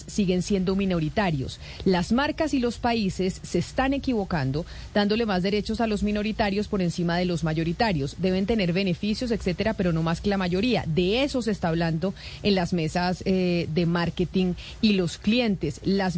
siguen 0.07 0.43
siendo 0.43 0.77
minoritarios. 0.77 1.61
Las 1.85 2.13
marcas 2.13 2.55
y 2.55 2.61
los 2.61 2.79
países 2.79 3.41
se 3.43 3.59
están 3.59 3.95
equivocando, 3.95 4.67
dándole 4.93 5.27
más 5.27 5.43
derechos 5.43 5.81
a 5.81 5.87
los 5.87 6.03
minoritarios 6.03 6.69
por 6.69 6.83
encima 6.83 7.17
de 7.17 7.25
los 7.25 7.45
mayoritarios. 7.45 8.17
Deben 8.19 8.47
tener 8.47 8.73
beneficios, 8.73 9.31
etcétera, 9.31 9.75
pero 9.75 9.93
no 9.93 10.03
más 10.03 10.21
que 10.21 10.31
la 10.31 10.39
mayoría. 10.39 10.85
De 10.87 11.23
eso 11.23 11.43
se 11.43 11.51
está 11.51 11.69
hablando 11.69 12.15
en 12.43 12.55
las 12.55 12.73
mesas 12.73 13.23
eh, 13.27 13.69
de 13.73 13.87
marketing 13.87 14.55
y 14.81 14.95
los 14.95 15.19
clientes. 15.19 15.81
Las 15.85 16.17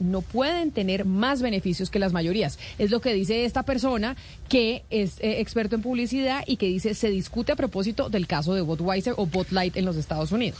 no 0.00 0.20
pueden 0.22 0.70
tener 0.70 1.04
más 1.04 1.42
beneficios 1.42 1.90
que 1.90 1.98
las 1.98 2.12
mayorías. 2.12 2.58
Es 2.78 2.90
lo 2.90 3.00
que 3.00 3.14
dice 3.14 3.44
esta 3.44 3.62
persona 3.62 4.16
que 4.48 4.84
es 4.90 5.18
eh, 5.20 5.40
experto 5.40 5.76
en 5.76 5.82
publicidad 5.82 6.44
y 6.46 6.56
que 6.56 6.66
dice 6.66 6.94
se 6.94 7.10
discute 7.10 7.52
a 7.52 7.56
propósito 7.56 8.08
del 8.10 8.26
caso 8.26 8.54
de 8.54 8.60
Budweiser 8.60 9.14
o 9.16 9.26
Bud 9.26 9.46
Light 9.50 9.76
en 9.76 9.84
los 9.84 9.96
Estados 9.96 10.32
Unidos. 10.32 10.58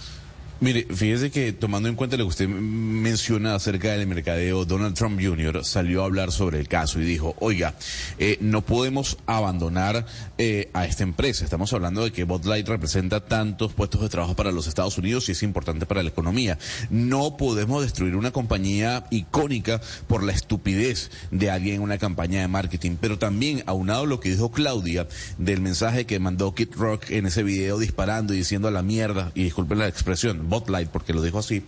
Mire, 0.60 0.86
fíjese 0.88 1.30
que 1.30 1.52
tomando 1.52 1.88
en 1.88 1.96
cuenta 1.96 2.16
lo 2.16 2.24
que 2.24 2.28
usted 2.28 2.48
menciona 2.48 3.56
acerca 3.56 3.92
del 3.92 4.06
mercadeo, 4.06 4.64
Donald 4.64 4.94
Trump 4.94 5.20
Jr. 5.20 5.64
salió 5.64 6.02
a 6.02 6.04
hablar 6.04 6.30
sobre 6.30 6.60
el 6.60 6.68
caso 6.68 7.00
y 7.00 7.04
dijo, 7.04 7.34
oiga, 7.40 7.74
eh, 8.18 8.38
no 8.40 8.62
podemos 8.62 9.18
abandonar 9.26 10.06
eh, 10.38 10.70
a 10.72 10.86
esta 10.86 11.02
empresa. 11.02 11.44
Estamos 11.44 11.72
hablando 11.72 12.04
de 12.04 12.12
que 12.12 12.22
Bud 12.22 12.46
Light 12.46 12.68
representa 12.68 13.24
tantos 13.24 13.72
puestos 13.72 14.00
de 14.00 14.08
trabajo 14.08 14.36
para 14.36 14.52
los 14.52 14.68
Estados 14.68 14.96
Unidos 14.96 15.28
y 15.28 15.32
es 15.32 15.42
importante 15.42 15.86
para 15.86 16.04
la 16.04 16.08
economía. 16.08 16.56
No 16.88 17.36
podemos 17.36 17.82
destruir 17.82 18.14
una 18.14 18.30
compañía 18.30 19.04
icónica 19.10 19.80
por 20.06 20.22
la 20.22 20.32
estupidez 20.32 21.10
de 21.32 21.50
alguien 21.50 21.76
en 21.76 21.82
una 21.82 21.98
campaña 21.98 22.40
de 22.40 22.48
marketing. 22.48 22.96
Pero 23.00 23.18
también, 23.18 23.64
aunado 23.66 24.04
a 24.04 24.06
lo 24.06 24.20
que 24.20 24.30
dijo 24.30 24.52
Claudia 24.52 25.08
del 25.36 25.60
mensaje 25.60 26.06
que 26.06 26.20
mandó 26.20 26.54
Kid 26.54 26.74
Rock 26.76 27.10
en 27.10 27.26
ese 27.26 27.42
video 27.42 27.78
disparando 27.78 28.32
y 28.34 28.38
diciendo 28.38 28.68
a 28.68 28.70
la 28.70 28.82
mierda, 28.82 29.32
y 29.34 29.42
disculpen 29.42 29.78
la 29.78 29.88
expresión, 29.88 30.43
Botlight, 30.44 30.88
porque 30.88 31.12
lo 31.12 31.22
dijo 31.22 31.38
así, 31.38 31.64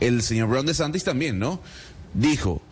el 0.00 0.22
señor 0.22 0.48
Brown 0.48 0.66
de 0.66 0.74
Santis 0.74 1.04
también, 1.04 1.38
¿no? 1.38 1.60
Dijo, 2.14 2.62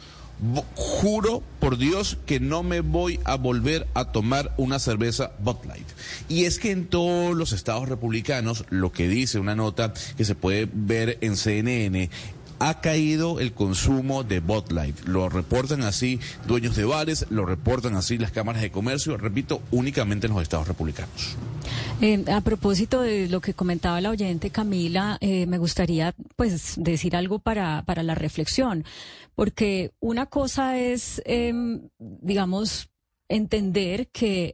juro 0.75 1.43
por 1.61 1.79
Dios 1.79 2.19
que 2.27 2.41
no 2.41 2.63
me 2.63 2.81
voy 2.81 3.21
a 3.25 3.37
volver 3.37 3.87
a 3.95 4.07
tomar 4.13 4.53
una 4.57 4.79
cerveza 4.79 5.33
Botlight. 5.39 5.87
Y 6.29 6.45
es 6.45 6.59
que 6.59 6.71
en 6.71 6.87
todos 6.87 7.35
los 7.35 7.53
estados 7.53 7.89
republicanos, 7.89 8.65
lo 8.71 8.93
que 8.93 9.09
dice 9.09 9.39
una 9.39 9.57
nota 9.57 9.95
que 10.17 10.25
se 10.25 10.35
puede 10.35 10.69
ver 10.73 11.19
en 11.21 11.37
CNN, 11.37 12.11
ha 12.59 12.81
caído 12.81 13.41
el 13.41 13.53
consumo 13.53 14.25
de 14.25 14.41
Bud 14.41 14.71
Light. 14.71 15.01
Lo 15.07 15.29
reportan 15.29 15.83
así 15.83 16.21
dueños 16.47 16.77
de 16.77 16.85
bares, 16.85 17.27
lo 17.31 17.47
reportan 17.47 17.97
así 17.97 18.19
las 18.19 18.33
cámaras 18.33 18.63
de 18.63 18.71
comercio, 18.71 19.17
repito, 19.17 19.63
únicamente 19.71 20.27
en 20.27 20.33
los 20.33 20.43
estados 20.43 20.69
republicanos. 20.69 21.37
Eh, 22.01 22.25
a 22.31 22.41
propósito 22.43 23.01
de 23.01 23.29
lo 23.29 23.41
que 23.41 23.55
comentaba 23.55 24.01
la 24.01 24.11
oyente 24.11 24.51
Camila, 24.51 25.19
eh, 25.21 25.47
me 25.47 25.59
gustaría 25.59 26.15
pues 26.37 26.75
decir 26.77 27.17
algo 27.17 27.39
para, 27.39 27.83
para 27.87 28.03
la 28.03 28.15
reflexión, 28.15 28.85
porque 29.35 29.93
una 30.01 30.27
cosa 30.27 30.79
es, 30.79 31.23
em, 31.25 31.89
digamos, 31.99 32.91
entender 33.29 34.09
que 34.09 34.53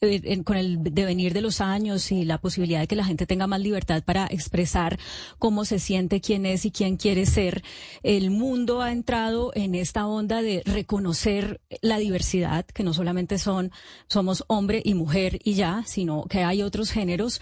eh, 0.00 0.42
con 0.44 0.56
el 0.56 0.82
devenir 0.82 1.32
de 1.32 1.40
los 1.40 1.60
años 1.60 2.12
y 2.12 2.24
la 2.24 2.38
posibilidad 2.38 2.80
de 2.80 2.86
que 2.86 2.96
la 2.96 3.04
gente 3.04 3.26
tenga 3.26 3.46
más 3.46 3.60
libertad 3.60 4.02
para 4.04 4.26
expresar 4.26 4.98
cómo 5.38 5.64
se 5.64 5.78
siente, 5.78 6.20
quién 6.20 6.46
es 6.46 6.64
y 6.64 6.70
quién 6.70 6.96
quiere 6.96 7.26
ser, 7.26 7.62
el 8.02 8.30
mundo 8.30 8.82
ha 8.82 8.92
entrado 8.92 9.52
en 9.54 9.74
esta 9.74 10.06
onda 10.06 10.42
de 10.42 10.62
reconocer 10.64 11.60
la 11.82 11.98
diversidad, 11.98 12.64
que 12.66 12.82
no 12.82 12.94
solamente 12.94 13.38
son, 13.38 13.70
somos 14.08 14.44
hombre 14.48 14.82
y 14.84 14.94
mujer 14.94 15.38
y 15.44 15.54
ya, 15.54 15.82
sino 15.86 16.24
que 16.24 16.42
hay 16.42 16.62
otros 16.62 16.90
géneros. 16.90 17.40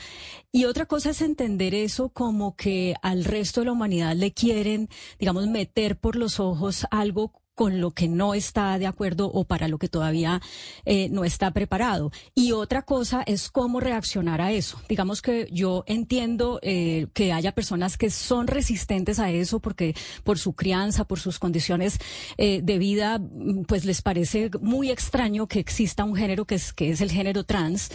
Y 0.53 0.65
otra 0.65 0.87
cosa 0.87 1.11
es 1.11 1.23
entender 1.23 1.75
eso 1.75 2.09
como 2.09 2.57
que 2.57 2.95
al 3.03 3.25
resto 3.25 3.61
de 3.61 3.67
la 3.67 3.73
humanidad 3.73 4.15
le 4.15 4.33
quieren, 4.33 4.89
digamos, 5.19 5.47
meter 5.47 5.99
por 5.99 6.17
los 6.17 6.41
ojos 6.41 6.87
algo 6.91 7.33
con 7.57 7.81
lo 7.81 7.91
que 7.91 8.07
no 8.07 8.35
está 8.35 8.79
de 8.79 8.87
acuerdo 8.87 9.27
o 9.33 9.45
para 9.45 9.67
lo 9.67 9.79
que 9.79 9.89
todavía 9.89 10.41
eh, 10.85 11.09
no 11.09 11.25
está 11.25 11.51
preparado. 11.53 12.13
Y 12.35 12.53
otra 12.53 12.83
cosa 12.83 13.23
es 13.27 13.51
cómo 13.51 13.81
reaccionar 13.81 14.43
a 14.43 14.53
eso. 14.53 14.79
Digamos 14.91 15.23
que 15.23 15.49
yo 15.51 15.83
entiendo 15.87 16.61
eh, 16.63 17.07
que 17.15 17.33
haya 17.33 17.53
personas 17.53 17.97
que 17.97 18.11
son 18.11 18.47
resistentes 18.47 19.19
a 19.19 19.31
eso 19.31 19.59
porque 19.59 19.97
por 20.23 20.39
su 20.39 20.53
crianza, 20.53 21.05
por 21.05 21.19
sus 21.19 21.39
condiciones 21.39 21.99
eh, 22.37 22.61
de 22.63 22.79
vida, 22.79 23.19
mm, 23.19 23.63
pues 23.63 23.87
les 23.87 24.03
parece 24.03 24.51
muy 24.61 24.91
extraño 24.91 25.47
que 25.47 25.59
exista 25.59 26.05
un 26.05 26.15
género 26.15 26.45
que 26.45 26.57
es, 26.57 26.75
que 26.75 26.91
es 26.91 27.01
el 27.01 27.11
género 27.11 27.45
trans, 27.45 27.91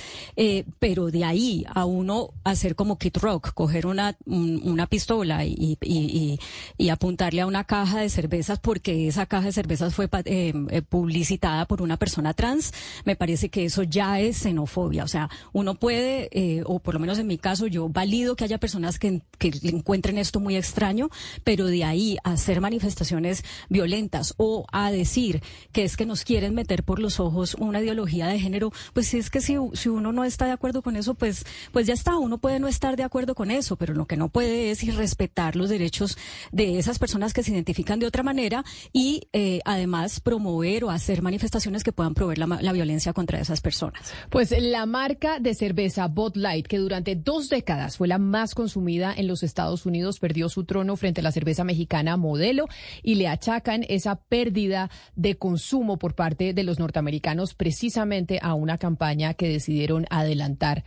pero 0.80 1.12
de 1.12 1.24
ahí 1.24 1.66
a 1.72 1.86
uno 1.86 2.32
hacer 2.44 2.76
como 2.76 2.98
Kid 2.98 3.18
Rock, 3.18 3.54
coger 3.54 3.86
una, 3.86 4.18
una 4.26 4.88
pistola 4.88 5.46
y, 5.46 5.78
y, 5.82 6.40
y 6.78 6.90
apuntarle 6.90 7.42
a 7.42 7.46
una 7.46 7.66
caja 7.66 8.00
de 8.00 8.10
cervezas 8.10 8.60
porque 8.60 9.08
esa 9.08 9.28
caja 9.28 9.51
cervezas 9.56 9.94
fue 9.96 10.10
eh, 10.26 10.54
eh, 10.70 10.82
publicitada 10.82 11.66
por 11.66 11.82
una 11.82 11.98
persona 11.98 12.34
trans, 12.34 12.74
me 13.06 13.16
parece 13.16 13.50
que 13.50 13.66
eso 13.66 13.84
ya 13.84 14.20
es 14.20 14.38
xenofobia. 14.38 15.04
O 15.04 15.08
sea, 15.08 15.30
uno 15.54 15.76
puede, 15.76 16.30
eh, 16.32 16.64
o 16.66 16.80
por 16.80 16.94
lo 16.94 17.00
menos 17.00 17.20
en 17.20 17.28
mi 17.28 17.38
caso, 17.38 17.68
yo 17.68 17.90
valido 17.90 18.36
que 18.36 18.44
haya 18.44 18.58
personas 18.58 19.00
que, 19.00 19.22
que 19.38 19.52
encuentren 19.64 20.18
esto 20.18 20.40
muy 20.40 20.56
extraño, 20.56 21.10
pero 21.44 21.66
de 21.68 21.84
ahí 21.84 22.18
a 22.24 22.32
hacer 22.32 22.62
manifestaciones 22.62 23.44
violentas 23.70 24.34
o 24.38 24.66
a 24.72 24.92
decir 24.92 25.42
que 25.72 25.84
es 25.84 25.98
que 25.98 26.06
nos 26.06 26.24
quieren 26.24 26.54
meter 26.56 26.84
por 26.84 27.00
los 27.00 27.20
ojos 27.20 27.56
una 27.60 27.82
ideología 27.82 28.28
de 28.28 28.40
género, 28.40 28.72
pues 28.94 29.08
si 29.08 29.18
es 29.18 29.30
que 29.30 29.42
si, 29.42 29.56
si 29.74 29.90
uno 29.90 30.12
no 30.12 30.24
está 30.24 30.46
de 30.46 30.52
acuerdo 30.52 30.82
con 30.82 30.96
eso, 30.96 31.14
pues, 31.14 31.46
pues 31.72 31.88
ya 31.88 31.94
está, 31.94 32.18
uno 32.18 32.38
puede 32.38 32.60
no 32.60 32.68
estar 32.68 32.96
de 32.96 33.04
acuerdo 33.04 33.36
con 33.36 33.52
eso, 33.52 33.76
pero 33.76 33.94
lo 33.94 34.06
que 34.06 34.18
no 34.18 34.30
puede 34.30 34.72
es 34.72 34.84
irrespetar 34.84 35.56
los 35.56 35.70
derechos 35.70 36.18
de 36.52 36.80
esas 36.80 37.00
personas 37.00 37.34
que 37.34 37.44
se 37.44 37.52
identifican 37.52 38.00
de 38.00 38.08
otra 38.08 38.24
manera 38.24 38.64
y 38.94 39.28
eh, 39.34 39.41
además 39.66 40.20
promover 40.20 40.84
o 40.84 40.90
hacer 40.90 41.22
manifestaciones 41.22 41.84
que 41.84 41.92
puedan 41.92 42.14
promover 42.14 42.38
la, 42.38 42.72
violencia 42.72 43.14
contra 43.14 43.40
esas 43.40 43.62
personas. 43.62 44.14
Pues 44.30 44.54
la 44.58 44.86
marca 44.86 45.40
de 45.40 45.54
cerveza 45.54 46.08
Bud 46.08 46.36
Light, 46.36 46.68
que 46.68 46.78
durante 46.78 47.16
dos 47.16 47.50
décadas 47.50 47.98
fue 47.98 48.08
la 48.08 48.18
más 48.18 48.56
consumida 48.56 49.14
en 49.16 49.28
los 49.28 49.44
Estados 49.44 49.86
Unidos, 49.86 50.20
perdió 50.20 50.50
su 50.50 50.64
trono 50.64 50.96
frente 50.96 51.22
a 51.22 51.24
la 51.24 51.32
cerveza 51.32 51.64
mexicana 51.64 52.18
Modelo 52.18 52.68
y 53.04 53.16
le 53.16 53.28
achacan 53.28 53.86
esa 53.90 54.16
pérdida 54.16 54.90
de 55.16 55.38
consumo 55.38 55.98
por 55.98 56.16
parte 56.16 56.54
de 56.54 56.64
los 56.64 56.80
norteamericanos 56.80 57.54
precisamente 57.54 58.40
a 58.42 58.54
una 58.54 58.78
campaña 58.78 59.34
que 59.34 59.50
decidieron 59.50 60.06
adelantar 60.10 60.84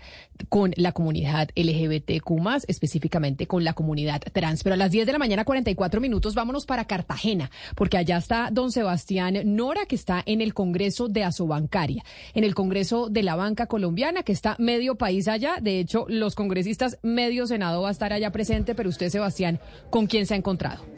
con 0.48 0.72
la 0.76 0.92
comunidad 0.92 1.48
LGBTQ+, 1.54 2.64
específicamente 2.66 3.46
con 3.46 3.64
la 3.64 3.72
comunidad 3.72 4.22
trans. 4.32 4.62
Pero 4.62 4.74
a 4.74 4.76
las 4.76 4.90
10 4.90 5.06
de 5.06 5.12
la 5.12 5.18
mañana, 5.18 5.44
44 5.44 6.00
minutos, 6.00 6.34
vámonos 6.34 6.66
para 6.66 6.86
Cartagena, 6.86 7.50
porque 7.74 7.96
allá 7.96 8.18
está 8.18 8.43
don 8.50 8.72
Sebastián 8.72 9.38
Nora, 9.44 9.86
que 9.86 9.94
está 9.94 10.22
en 10.26 10.40
el 10.40 10.54
Congreso 10.54 11.08
de 11.08 11.24
Asobancaria, 11.24 12.04
en 12.34 12.44
el 12.44 12.54
Congreso 12.54 13.08
de 13.08 13.22
la 13.22 13.36
Banca 13.36 13.66
Colombiana, 13.66 14.22
que 14.22 14.32
está 14.32 14.56
medio 14.58 14.96
país 14.96 15.28
allá. 15.28 15.56
De 15.60 15.80
hecho, 15.80 16.06
los 16.08 16.34
congresistas, 16.34 16.98
medio 17.02 17.46
Senado 17.46 17.82
va 17.82 17.88
a 17.88 17.92
estar 17.92 18.12
allá 18.12 18.30
presente, 18.30 18.74
pero 18.74 18.88
usted, 18.88 19.08
Sebastián, 19.08 19.60
¿con 19.90 20.06
quién 20.06 20.26
se 20.26 20.34
ha 20.34 20.36
encontrado? 20.36 20.93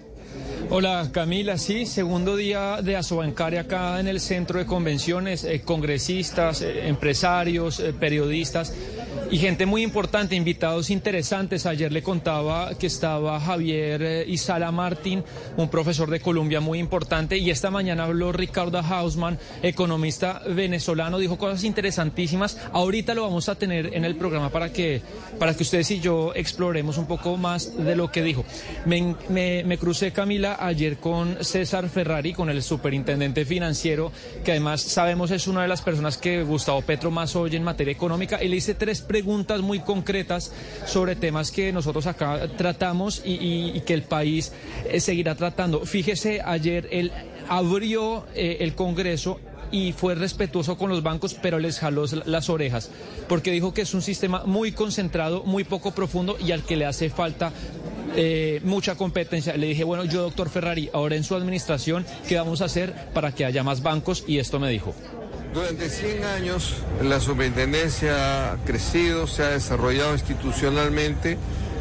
Hola 0.68 1.08
Camila, 1.12 1.58
sí, 1.58 1.86
segundo 1.86 2.34
día 2.34 2.82
de 2.82 2.96
Asobancaria 2.96 3.60
acá 3.62 4.00
en 4.00 4.08
el 4.08 4.18
centro 4.18 4.58
de 4.58 4.66
convenciones, 4.66 5.44
eh, 5.44 5.62
congresistas, 5.64 6.60
eh, 6.60 6.88
empresarios, 6.88 7.78
eh, 7.78 7.92
periodistas 7.92 8.74
y 9.30 9.38
gente 9.38 9.64
muy 9.64 9.82
importante, 9.82 10.34
invitados 10.34 10.90
interesantes. 10.90 11.66
Ayer 11.66 11.92
le 11.92 12.02
contaba 12.02 12.76
que 12.78 12.86
estaba 12.86 13.40
Javier 13.40 14.28
Isala 14.28 14.70
Martín, 14.72 15.24
un 15.56 15.68
profesor 15.68 16.10
de 16.10 16.20
Colombia 16.20 16.60
muy 16.60 16.78
importante, 16.78 17.38
y 17.38 17.50
esta 17.50 17.70
mañana 17.70 18.04
habló 18.04 18.32
Ricardo 18.32 18.78
Hausman, 18.78 19.38
economista 19.62 20.42
venezolano, 20.48 21.18
dijo 21.18 21.38
cosas 21.38 21.64
interesantísimas. 21.64 22.58
Ahorita 22.72 23.14
lo 23.14 23.22
vamos 23.22 23.48
a 23.48 23.56
tener 23.56 23.94
en 23.94 24.04
el 24.04 24.16
programa 24.16 24.50
para 24.50 24.72
que, 24.72 25.02
para 25.38 25.54
que 25.54 25.62
ustedes 25.62 25.90
y 25.90 26.00
yo 26.00 26.32
exploremos 26.34 26.98
un 26.98 27.06
poco 27.06 27.36
más 27.36 27.76
de 27.76 27.96
lo 27.96 28.10
que 28.10 28.22
dijo. 28.22 28.44
Me 28.84 29.78
crucé, 29.78 30.12
Camila, 30.12 30.45
ayer 30.54 30.98
con 30.98 31.44
César 31.44 31.88
Ferrari, 31.88 32.32
con 32.32 32.48
el 32.48 32.62
superintendente 32.62 33.44
financiero, 33.44 34.12
que 34.44 34.52
además 34.52 34.82
sabemos 34.82 35.30
es 35.30 35.46
una 35.46 35.62
de 35.62 35.68
las 35.68 35.82
personas 35.82 36.16
que 36.18 36.42
Gustavo 36.42 36.82
Petro 36.82 37.10
más 37.10 37.34
oye 37.36 37.56
en 37.56 37.64
materia 37.64 37.92
económica, 37.92 38.42
y 38.42 38.48
le 38.48 38.56
hice 38.56 38.74
tres 38.74 39.00
preguntas 39.00 39.60
muy 39.60 39.80
concretas 39.80 40.52
sobre 40.86 41.16
temas 41.16 41.50
que 41.50 41.72
nosotros 41.72 42.06
acá 42.06 42.48
tratamos 42.56 43.22
y, 43.24 43.80
que 43.80 43.94
el 43.94 44.02
país 44.02 44.52
eh, 44.88 45.00
seguirá 45.00 45.34
tratando. 45.34 45.84
Fíjese, 45.84 46.40
ayer 46.44 46.88
él 46.90 47.12
abrió 47.48 48.26
eh, 48.34 48.58
el 48.60 48.74
Congreso 48.74 49.40
y 49.70 49.92
fue 49.92 50.14
respetuoso 50.14 50.76
con 50.76 50.90
los 50.90 51.02
bancos, 51.02 51.34
pero 51.34 51.58
les 51.58 51.78
jaló 51.78 52.04
las 52.24 52.48
orejas, 52.50 52.90
porque 53.28 53.50
dijo 53.50 53.74
que 53.74 53.82
es 53.82 53.94
un 53.94 54.02
sistema 54.02 54.44
muy 54.44 54.72
concentrado, 54.72 55.44
muy 55.44 55.64
poco 55.64 55.92
profundo 55.92 56.36
y 56.38 56.52
al 56.52 56.62
que 56.62 56.76
le 56.76 56.86
hace 56.86 57.10
falta 57.10 57.52
eh, 58.16 58.60
mucha 58.64 58.94
competencia. 58.94 59.56
Le 59.56 59.68
dije, 59.68 59.84
bueno, 59.84 60.04
yo, 60.04 60.22
doctor 60.22 60.48
Ferrari, 60.48 60.88
ahora 60.92 61.16
en 61.16 61.24
su 61.24 61.34
administración, 61.34 62.06
¿qué 62.28 62.36
vamos 62.36 62.62
a 62.62 62.66
hacer 62.66 62.94
para 63.12 63.34
que 63.34 63.44
haya 63.44 63.62
más 63.62 63.82
bancos? 63.82 64.24
Y 64.26 64.38
esto 64.38 64.58
me 64.58 64.70
dijo. 64.70 64.94
Durante 65.52 65.88
100 65.88 66.24
años 66.24 66.74
la 67.02 67.18
superintendencia 67.18 68.52
ha 68.52 68.56
crecido, 68.64 69.26
se 69.26 69.42
ha 69.42 69.48
desarrollado 69.48 70.12
institucionalmente 70.12 71.38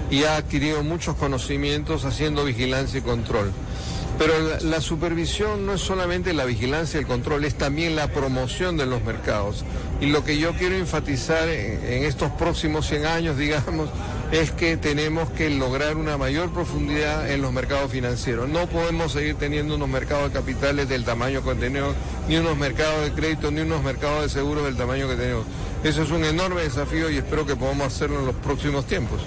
y 0.09 0.23
ha 0.23 0.37
adquirido 0.37 0.83
muchos 0.83 1.15
conocimientos 1.15 2.05
haciendo 2.05 2.45
vigilancia 2.45 2.99
y 2.99 3.01
control. 3.01 3.51
Pero 4.17 4.33
la, 4.61 4.79
supervisión 4.79 5.65
no 5.65 5.73
es 5.73 5.81
solamente 5.81 6.31
la 6.33 6.45
vigilancia 6.45 6.97
y 6.97 7.01
el 7.01 7.07
control, 7.07 7.43
es 7.43 7.55
también 7.55 7.97
la 7.97 8.07
promoción 8.07 8.77
de 8.77 8.85
los 8.85 9.03
mercados. 9.03 9.65
Y 9.99 10.05
lo 10.05 10.23
que 10.23 10.37
yo 10.37 10.53
quiero 10.53 10.75
enfatizar 10.75 11.49
en, 11.49 12.03
estos 12.05 12.31
próximos 12.31 12.87
100 12.87 13.05
años, 13.05 13.37
digamos, 13.45 13.89
es 14.31 14.51
que 14.51 14.77
tenemos 14.77 15.29
que 15.31 15.49
lograr 15.49 15.97
una 15.97 16.17
mayor 16.17 16.51
profundidad 16.51 17.29
en 17.29 17.41
los 17.41 17.51
mercados 17.51 17.91
financieros. 17.91 18.47
No 18.47 18.67
podemos 18.67 19.11
seguir 19.11 19.35
teniendo 19.35 19.75
unos 19.75 19.89
mercados 19.89 20.31
de 20.31 20.39
capitales 20.39 20.87
del 20.87 21.03
tamaño 21.03 21.43
que 21.43 21.53
tenemos, 21.55 21.93
ni 22.29 22.37
unos 22.37 22.55
mercados 22.57 23.03
de 23.03 23.11
crédito, 23.11 23.51
ni 23.51 23.61
unos 23.61 23.83
mercados 23.83 24.23
de 24.23 24.29
seguros 24.29 24.63
del 24.63 24.77
tamaño 24.77 25.09
que 25.09 25.15
tenemos. 25.15 25.45
Eso 25.83 26.03
es 26.03 26.11
un 26.11 26.23
enorme 26.23 26.61
desafío 26.61 27.09
y 27.09 27.17
espero 27.17 27.45
que 27.45 27.57
podamos 27.57 27.87
hacerlo 27.87 28.19
en 28.19 28.27
los 28.27 28.35
próximos 28.35 28.85
tiempos. 28.85 29.21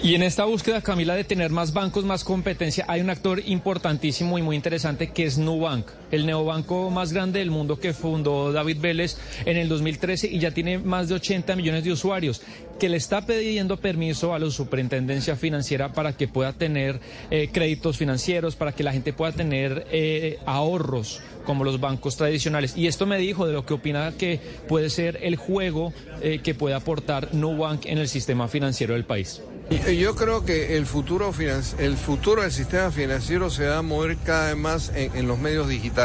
Y 0.00 0.14
en 0.14 0.22
esta 0.22 0.44
búsqueda, 0.44 0.80
Camila, 0.80 1.16
de 1.16 1.24
tener 1.24 1.50
más 1.50 1.72
bancos, 1.72 2.04
más 2.04 2.22
competencia, 2.22 2.84
hay 2.88 3.00
un 3.00 3.10
actor 3.10 3.42
importantísimo 3.44 4.38
y 4.38 4.42
muy 4.42 4.54
interesante 4.54 5.10
que 5.10 5.24
es 5.24 5.38
Nubank, 5.38 5.86
el 6.10 6.26
neobanco 6.26 6.90
más 6.90 7.12
grande 7.12 7.40
del 7.40 7.50
mundo 7.50 7.78
que 7.78 7.92
fundó 7.92 8.52
David 8.52 8.78
Vélez 8.80 9.16
en 9.44 9.56
el 9.56 9.68
2013 9.68 10.28
y 10.28 10.38
ya 10.38 10.50
tiene 10.50 10.78
más 10.78 11.08
de 11.08 11.14
80 11.14 11.56
millones 11.56 11.84
de 11.84 11.92
usuarios, 11.92 12.42
que 12.78 12.88
le 12.88 12.96
está 12.96 13.26
pidiendo 13.26 13.76
permiso 13.76 14.34
a 14.34 14.38
la 14.38 14.50
superintendencia 14.50 15.36
financiera 15.36 15.92
para 15.92 16.16
que 16.16 16.28
pueda 16.28 16.52
tener 16.52 17.00
eh, 17.30 17.48
créditos 17.52 17.96
financieros, 17.96 18.56
para 18.56 18.72
que 18.72 18.84
la 18.84 18.92
gente 18.92 19.12
pueda 19.12 19.32
tener 19.32 19.86
eh, 19.90 20.38
ahorros 20.46 21.20
como 21.44 21.64
los 21.64 21.80
bancos 21.80 22.16
tradicionales. 22.16 22.76
Y 22.76 22.86
esto 22.86 23.06
me 23.06 23.18
dijo 23.18 23.46
de 23.46 23.52
lo 23.52 23.64
que 23.64 23.74
opina 23.74 24.12
que 24.16 24.38
puede 24.68 24.90
ser 24.90 25.18
el 25.22 25.36
juego 25.36 25.92
eh, 26.20 26.40
que 26.42 26.54
puede 26.54 26.74
aportar 26.74 27.34
Nubank 27.34 27.86
en 27.86 27.98
el 27.98 28.08
sistema 28.08 28.48
financiero 28.48 28.94
del 28.94 29.04
país. 29.04 29.42
Yo 29.70 30.14
creo 30.14 30.46
que 30.46 30.78
el 30.78 30.86
futuro, 30.86 31.30
el 31.78 31.96
futuro 31.96 32.42
del 32.42 32.52
sistema 32.52 32.90
financiero 32.90 33.50
se 33.50 33.66
va 33.66 33.78
a 33.78 33.82
mover 33.82 34.16
cada 34.16 34.48
vez 34.48 34.56
más 34.56 34.92
en, 34.94 35.28
los 35.28 35.38
medios 35.38 35.68
digitales. 35.68 35.97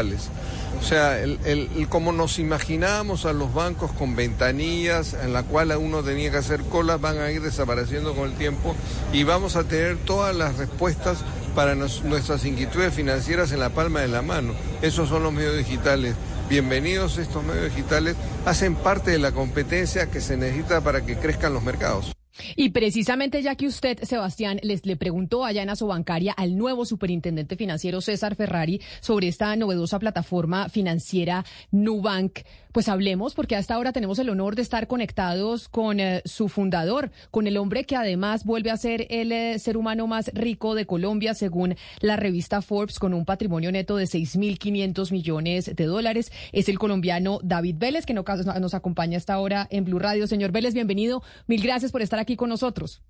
O 0.79 0.83
sea, 0.85 1.21
el, 1.21 1.87
como 1.87 2.11
nos 2.11 2.39
imaginábamos 2.39 3.25
a 3.25 3.33
los 3.33 3.53
bancos 3.53 3.91
con 3.91 4.15
ventanillas 4.15 5.13
en 5.13 5.31
la 5.31 5.43
cual 5.43 5.71
uno 5.77 6.03
tenía 6.03 6.31
que 6.31 6.37
hacer 6.37 6.61
colas, 6.63 6.99
van 6.99 7.19
a 7.19 7.31
ir 7.31 7.41
desapareciendo 7.41 8.13
con 8.15 8.29
el 8.29 8.35
tiempo 8.35 8.75
y 9.13 9.23
vamos 9.23 9.55
a 9.55 9.63
tener 9.63 9.97
todas 9.97 10.35
las 10.35 10.57
respuestas 10.57 11.19
para 11.55 11.75
nuestras 11.75 12.45
inquietudes 12.45 12.93
financieras 12.93 13.51
en 13.51 13.59
la 13.59 13.69
palma 13.69 14.01
de 14.01 14.07
la 14.07 14.21
mano. 14.21 14.53
Esos 14.81 15.09
son 15.09 15.23
los 15.23 15.31
medios 15.31 15.57
digitales. 15.57 16.15
Bienvenidos 16.49 17.17
estos 17.17 17.43
medios 17.43 17.73
digitales, 17.73 18.15
hacen 18.45 18.75
parte 18.75 19.11
de 19.11 19.19
la 19.19 19.31
competencia 19.31 20.11
que 20.11 20.21
se 20.21 20.37
necesita 20.37 20.81
para 20.81 21.05
que 21.05 21.17
crezcan 21.17 21.53
los 21.53 21.63
mercados. 21.63 22.12
Y 22.55 22.69
precisamente 22.69 23.41
ya 23.41 23.55
que 23.55 23.67
usted, 23.67 23.99
Sebastián, 24.03 24.59
les 24.63 24.85
le 24.85 24.95
preguntó 24.95 25.45
allá 25.45 25.61
en 25.61 25.69
Asobancaria 25.69 26.33
al 26.33 26.57
nuevo 26.57 26.85
superintendente 26.85 27.55
financiero 27.55 28.01
César 28.01 28.35
Ferrari 28.35 28.81
sobre 29.01 29.27
esta 29.27 29.55
novedosa 29.55 29.99
plataforma 29.99 30.69
financiera 30.69 31.45
Nubank, 31.71 32.39
pues 32.71 32.89
hablemos 32.89 33.35
porque 33.35 33.55
hasta 33.55 33.75
ahora 33.75 33.93
tenemos 33.93 34.17
el 34.17 34.29
honor 34.29 34.55
de 34.55 34.63
estar 34.63 34.87
conectados 34.87 35.69
con 35.69 35.99
eh, 35.99 36.23
su 36.25 36.49
fundador, 36.49 37.11
con 37.29 37.45
el 37.45 37.57
hombre 37.57 37.83
que 37.83 37.95
además 37.95 38.45
vuelve 38.45 38.71
a 38.71 38.77
ser 38.77 39.05
el 39.11 39.31
eh, 39.31 39.59
ser 39.59 39.77
humano 39.77 40.07
más 40.07 40.31
rico 40.33 40.73
de 40.73 40.87
Colombia 40.87 41.35
según 41.35 41.75
la 41.99 42.15
revista 42.15 42.63
Forbes 42.63 42.97
con 42.97 43.13
un 43.13 43.25
patrimonio 43.25 43.71
neto 43.71 43.95
de 43.95 44.05
6.500 44.05 45.11
millones 45.11 45.75
de 45.75 45.85
dólares. 45.85 46.31
Es 46.51 46.67
el 46.67 46.79
colombiano 46.79 47.39
David 47.43 47.75
Vélez 47.77 48.07
que 48.07 48.15
nos 48.15 48.73
acompaña 48.73 49.17
hasta 49.17 49.35
ahora 49.35 49.67
en 49.69 49.85
Blue 49.85 49.99
Radio. 49.99 50.25
Señor 50.25 50.51
Vélez, 50.51 50.73
bienvenido. 50.73 51.21
Mil 51.45 51.61
gracias 51.61 51.91
por 51.91 52.01
estar 52.01 52.19
aquí 52.19 52.22
con 52.35 52.49
nosotros. 52.49 53.03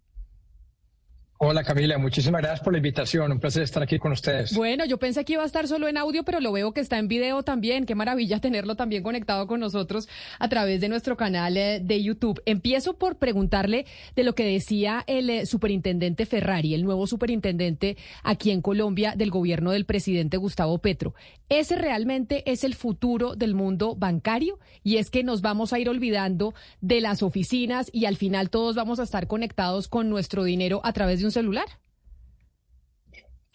Hola 1.45 1.62
Camila, 1.65 1.97
muchísimas 1.97 2.41
gracias 2.41 2.62
por 2.62 2.71
la 2.71 2.77
invitación. 2.77 3.29
Un 3.29 3.38
placer 3.38 3.63
estar 3.63 3.83
aquí 3.83 4.00
con 4.00 4.13
ustedes. 4.13 4.55
Bueno, 4.55 4.85
yo 4.85 4.97
pensé 4.97 5.25
que 5.25 5.33
iba 5.33 5.43
a 5.43 5.45
estar 5.45 5.67
solo 5.67 5.89
en 5.89 5.97
audio, 5.97 6.23
pero 6.23 6.39
lo 6.39 6.53
veo 6.53 6.71
que 6.71 6.79
está 6.79 6.97
en 7.00 7.09
video 7.09 7.43
también. 7.43 7.85
Qué 7.85 7.95
maravilla 7.95 8.39
tenerlo 8.39 8.75
también 8.75 9.03
conectado 9.03 9.45
con 9.45 9.59
nosotros 9.59 10.07
a 10.39 10.47
través 10.47 10.79
de 10.79 10.88
nuestro 10.88 11.17
canal 11.17 11.57
eh, 11.57 11.81
de 11.83 12.01
YouTube. 12.01 12.41
Empiezo 12.45 12.93
por 12.93 13.17
preguntarle 13.17 13.85
de 14.15 14.23
lo 14.23 14.35
que 14.35 14.45
decía 14.45 15.03
el 15.05 15.29
eh, 15.29 15.45
superintendente 15.45 16.25
Ferrari, 16.25 16.75
el 16.75 16.85
nuevo 16.85 17.07
superintendente 17.07 17.97
aquí 18.23 18.51
en 18.51 18.62
Colombia 18.62 19.13
del 19.17 19.29
gobierno 19.29 19.71
del 19.71 19.83
presidente 19.83 20.38
Gustavo 20.38 20.77
Petro. 20.77 21.13
¿Ese 21.50 21.75
realmente 21.75 22.50
es 22.50 22.63
el 22.63 22.73
futuro 22.73 23.35
del 23.35 23.53
mundo 23.53 23.95
bancario? 23.97 24.59
Y 24.81 24.95
es 24.95 25.09
que 25.09 25.25
nos 25.25 25.41
vamos 25.41 25.73
a 25.73 25.79
ir 25.79 25.89
olvidando 25.89 26.53
de 26.79 27.01
las 27.01 27.21
oficinas 27.21 27.89
y 27.91 28.05
al 28.05 28.15
final 28.15 28.50
todos 28.50 28.77
vamos 28.77 29.01
a 29.01 29.03
estar 29.03 29.27
conectados 29.27 29.89
con 29.89 30.09
nuestro 30.09 30.45
dinero 30.45 30.79
a 30.85 30.93
través 30.93 31.19
de 31.19 31.25
un 31.25 31.32
celular. 31.33 31.65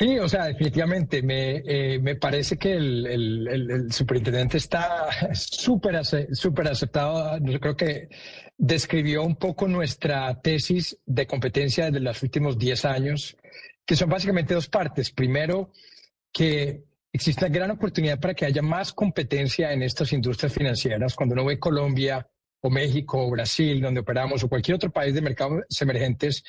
Sí, 0.00 0.16
o 0.20 0.28
sea, 0.28 0.44
definitivamente 0.44 1.23
me, 1.23 1.56
eh, 1.56 1.99
me 1.99 2.14
parece 2.14 2.56
que 2.56 2.73
el, 2.73 3.88
superintendente 3.90 4.56
está 4.56 5.08
súper 5.35 6.04
súper 6.04 6.68
aceptado. 6.68 7.37
Creo 7.61 7.76
que 7.76 8.08
describió 8.56 9.25
un 9.25 9.35
poco 9.35 9.66
nuestra 9.66 10.40
tesis 10.40 10.97
de 11.04 11.26
competencia 11.26 11.90
de 11.90 11.99
los 11.99 12.23
últimos 12.23 12.58
10 12.58 12.85
años, 12.85 13.37
que 13.85 13.97
son 13.97 14.08
básicamente 14.08 14.54
dos 14.54 14.68
partes. 14.68 15.11
Primero, 15.11 15.73
que 16.32 16.85
existe 17.12 17.44
una 17.44 17.54
gran 17.54 17.70
oportunidad 17.73 18.20
para 18.20 18.35
que 18.35 18.47
haya 18.47 18.62
más 18.62 18.92
competencia 18.92 19.73
en 19.73 19.82
estas 19.82 20.12
industrias 20.12 20.52
financieras. 20.52 21.16
Cuando 21.16 21.32
uno 21.32 21.44
ve 21.44 21.58
Colombia, 21.58 22.25
o 22.61 22.71
México 22.71 23.25
o 23.25 23.31
Brasil, 23.31 23.81
donde 23.81 24.00
operamos, 24.00 24.43
o 24.43 24.49
cualquier 24.49 24.77
otro 24.77 24.91
país 24.91 25.15
de 25.15 25.21
mercados 25.21 25.62
emergentes, 25.81 26.43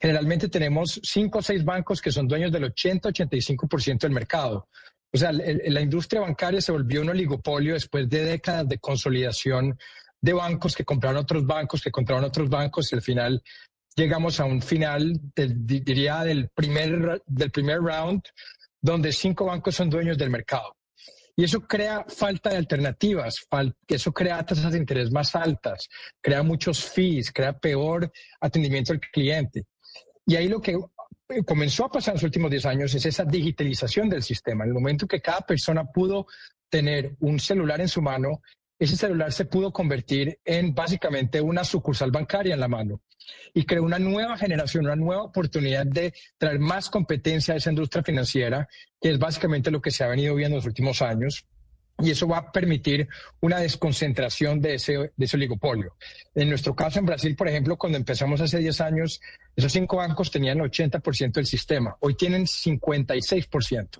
generalmente 0.00 0.48
tenemos 0.48 1.00
cinco 1.02 1.38
o 1.38 1.42
seis 1.42 1.64
bancos 1.64 2.00
que 2.00 2.12
son 2.12 2.28
dueños 2.28 2.52
del 2.52 2.72
80-85% 2.72 4.00
del 4.00 4.12
mercado. 4.12 4.68
O 5.12 5.18
sea, 5.18 5.32
la 5.32 5.80
industria 5.80 6.20
bancaria 6.20 6.60
se 6.60 6.72
volvió 6.72 7.00
un 7.00 7.08
oligopolio 7.08 7.74
después 7.74 8.08
de 8.08 8.24
décadas 8.24 8.68
de 8.68 8.78
consolidación 8.78 9.78
de 10.20 10.32
bancos 10.32 10.74
que 10.74 10.84
compraron 10.84 11.18
otros 11.18 11.46
bancos, 11.46 11.82
que 11.82 11.90
compraron 11.90 12.24
otros 12.24 12.48
bancos, 12.48 12.92
y 12.92 12.96
al 12.96 13.02
final 13.02 13.42
llegamos 13.94 14.40
a 14.40 14.44
un 14.44 14.60
final, 14.60 15.18
diría, 15.34 16.22
del 16.22 16.48
primer, 16.50 17.22
del 17.26 17.50
primer 17.50 17.80
round, 17.80 18.22
donde 18.80 19.12
cinco 19.12 19.46
bancos 19.46 19.74
son 19.74 19.88
dueños 19.88 20.18
del 20.18 20.30
mercado. 20.30 20.75
Y 21.36 21.44
eso 21.44 21.60
crea 21.60 22.04
falta 22.08 22.48
de 22.48 22.56
alternativas, 22.56 23.46
eso 23.86 24.12
crea 24.12 24.44
tasas 24.44 24.72
de 24.72 24.78
interés 24.78 25.12
más 25.12 25.36
altas, 25.36 25.86
crea 26.22 26.42
muchos 26.42 26.82
fees, 26.82 27.30
crea 27.30 27.52
peor 27.52 28.10
atendimiento 28.40 28.94
al 28.94 29.00
cliente. 29.00 29.66
Y 30.24 30.34
ahí 30.34 30.48
lo 30.48 30.62
que 30.62 30.78
comenzó 31.44 31.84
a 31.84 31.90
pasar 31.90 32.12
en 32.12 32.16
los 32.16 32.24
últimos 32.24 32.50
10 32.50 32.66
años 32.66 32.94
es 32.94 33.04
esa 33.04 33.24
digitalización 33.24 34.08
del 34.08 34.22
sistema. 34.22 34.64
En 34.64 34.70
el 34.70 34.74
momento 34.74 35.06
que 35.06 35.20
cada 35.20 35.40
persona 35.40 35.84
pudo 35.84 36.26
tener 36.70 37.14
un 37.20 37.38
celular 37.38 37.82
en 37.82 37.88
su 37.88 38.00
mano, 38.00 38.40
ese 38.78 38.96
celular 38.96 39.32
se 39.32 39.46
pudo 39.46 39.72
convertir 39.72 40.38
en 40.44 40.74
básicamente 40.74 41.40
una 41.40 41.64
sucursal 41.64 42.10
bancaria 42.10 42.54
en 42.54 42.60
la 42.60 42.68
mano 42.68 43.00
y 43.54 43.64
creó 43.64 43.82
una 43.82 43.98
nueva 43.98 44.36
generación, 44.36 44.84
una 44.84 44.96
nueva 44.96 45.22
oportunidad 45.22 45.86
de 45.86 46.14
traer 46.38 46.58
más 46.58 46.90
competencia 46.90 47.54
a 47.54 47.56
esa 47.56 47.70
industria 47.70 48.02
financiera, 48.02 48.68
que 49.00 49.10
es 49.10 49.18
básicamente 49.18 49.70
lo 49.70 49.80
que 49.80 49.90
se 49.90 50.04
ha 50.04 50.08
venido 50.08 50.34
viendo 50.34 50.56
en 50.56 50.58
los 50.58 50.66
últimos 50.66 51.02
años. 51.02 51.46
Y 51.98 52.10
eso 52.10 52.28
va 52.28 52.38
a 52.38 52.52
permitir 52.52 53.08
una 53.40 53.58
desconcentración 53.58 54.60
de 54.60 54.74
ese, 54.74 55.12
de 55.16 55.24
ese 55.24 55.36
oligopolio. 55.38 55.96
En 56.34 56.50
nuestro 56.50 56.76
caso, 56.76 56.98
en 56.98 57.06
Brasil, 57.06 57.34
por 57.34 57.48
ejemplo, 57.48 57.78
cuando 57.78 57.96
empezamos 57.96 58.42
hace 58.42 58.58
10 58.58 58.82
años, 58.82 59.22
esos 59.56 59.72
cinco 59.72 59.96
bancos 59.96 60.30
tenían 60.30 60.58
80% 60.58 61.32
del 61.32 61.46
sistema. 61.46 61.96
Hoy 62.00 62.14
tienen 62.14 62.44
56%. 62.44 63.98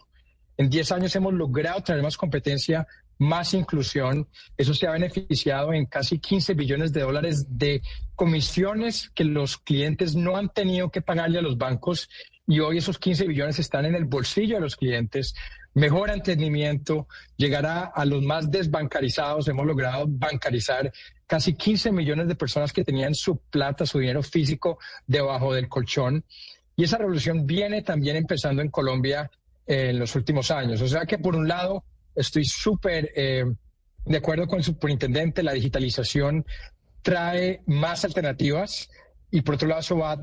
En 0.58 0.68
10 0.68 0.92
años 0.92 1.16
hemos 1.16 1.32
logrado 1.32 1.82
traer 1.82 2.02
más 2.02 2.18
competencia 2.18 2.86
más 3.18 3.55
inclusión. 3.55 4.29
Eso 4.57 4.74
se 4.74 4.87
ha 4.87 4.92
beneficiado 4.92 5.72
en 5.72 5.87
casi 5.87 6.18
15 6.18 6.55
billones 6.55 6.92
de 6.92 7.02
dólares 7.02 7.46
de 7.48 7.83
comisiones 8.14 9.11
que 9.14 9.24
los 9.24 9.57
clientes 9.57 10.14
no 10.14 10.37
han 10.37 10.48
tenido 10.48 10.90
que 10.90 11.02
pagarle 11.02 11.38
a 11.38 11.42
los 11.42 11.59
bancos 11.59 12.09
y 12.46 12.61
hoy 12.61 12.79
esos 12.79 12.98
15 12.98 13.26
billones 13.26 13.59
están 13.59 13.85
en 13.87 13.94
el 13.94 14.05
bolsillo 14.05 14.57
de 14.57 14.61
los 14.61 14.76
clientes. 14.76 15.35
Mejor 15.74 16.11
entendimiento, 16.11 17.07
llegará 17.37 17.85
a 17.85 18.05
los 18.05 18.22
más 18.22 18.50
desbancarizados. 18.50 19.48
Hemos 19.48 19.66
logrado 19.66 20.07
bancarizar 20.09 20.92
casi 21.26 21.55
15 21.55 21.92
millones 21.92 22.29
de 22.29 22.37
personas 22.37 22.72
que 22.72 22.85
tenían 22.85 23.14
su 23.14 23.38
plata, 23.38 23.85
su 23.85 23.98
dinero 23.98 24.22
físico 24.22 24.79
debajo 25.07 25.52
del 25.52 25.68
colchón. 25.68 26.24
Y 26.76 26.85
esa 26.85 26.98
revolución 26.98 27.46
viene 27.46 27.83
también 27.83 28.16
empezando 28.16 28.62
en 28.62 28.70
Colombia 28.70 29.31
en 29.66 29.98
los 29.98 30.14
últimos 30.14 30.50
años. 30.50 30.81
O 30.83 30.88
sea 30.88 31.05
que 31.05 31.18
por 31.18 31.35
un 31.35 31.48
lado, 31.48 31.85
Estoy 32.16 32.44
súper 32.44 33.12
eh, 33.14 33.44
de 34.07 34.16
acuerdo 34.16 34.46
con 34.46 34.59
el 34.59 34.64
superintendente, 34.64 35.42
la 35.42 35.52
digitalización 35.52 36.46
trae 37.02 37.62
más 37.66 38.05
alternativas 38.05 38.88
y 39.31 39.42
por 39.42 39.57
otro 39.57 39.68
lado 39.68 39.81
eso 39.81 39.98
va 39.98 40.12
a 40.12 40.18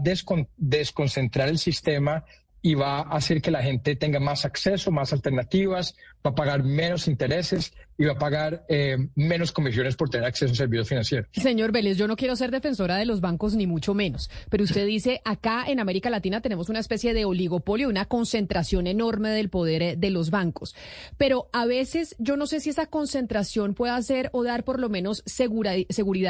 desconcentrar 0.57 1.49
el 1.49 1.59
sistema 1.59 2.23
y 2.61 2.75
va 2.75 2.99
a 2.99 3.17
hacer 3.17 3.41
que 3.41 3.51
la 3.51 3.61
gente 3.61 3.97
tenga 3.97 4.21
más 4.21 4.45
acceso, 4.45 4.89
más 4.89 5.11
alternativas, 5.11 5.95
va 6.25 6.31
a 6.31 6.35
pagar 6.35 6.63
menos 6.63 7.09
intereses 7.09 7.73
y 7.97 8.05
va 8.05 8.13
a 8.13 8.17
pagar 8.17 8.65
eh, 8.67 8.97
menos 9.15 9.51
comisiones 9.51 9.95
por 9.95 10.09
tener 10.09 10.27
acceso 10.27 10.53
a 10.53 10.55
servicios 10.55 10.89
financieros. 10.89 11.27
Señor 11.31 11.71
Vélez, 11.71 11.97
yo 11.97 12.07
no 12.07 12.15
quiero 12.15 12.35
ser 12.35 12.51
defensora 12.51 12.97
de 12.97 13.05
los 13.05 13.21
bancos 13.21 13.55
ni 13.55 13.67
mucho 13.67 13.93
menos, 13.93 14.29
pero 14.49 14.63
usted 14.63 14.85
dice 14.85 15.21
acá 15.25 15.65
en 15.67 15.79
América 15.79 16.09
Latina 16.09 16.41
tenemos 16.41 16.69
una 16.69 16.79
especie 16.79 17.13
de 17.13 17.25
oligopolio, 17.25 17.89
una 17.89 18.05
concentración 18.05 18.87
enorme 18.87 19.29
del 19.29 19.49
poder 19.49 19.81
eh, 19.81 19.95
de 19.95 20.09
los 20.09 20.29
bancos, 20.29 20.75
pero 21.17 21.49
a 21.53 21.65
veces 21.65 22.15
yo 22.19 22.37
no 22.37 22.47
sé 22.47 22.59
si 22.59 22.69
esa 22.69 22.87
concentración 22.87 23.73
puede 23.73 23.93
hacer 23.93 24.29
o 24.33 24.43
dar 24.43 24.63
por 24.63 24.79
lo 24.79 24.89
menos 24.89 25.23
seguridad 25.25 25.75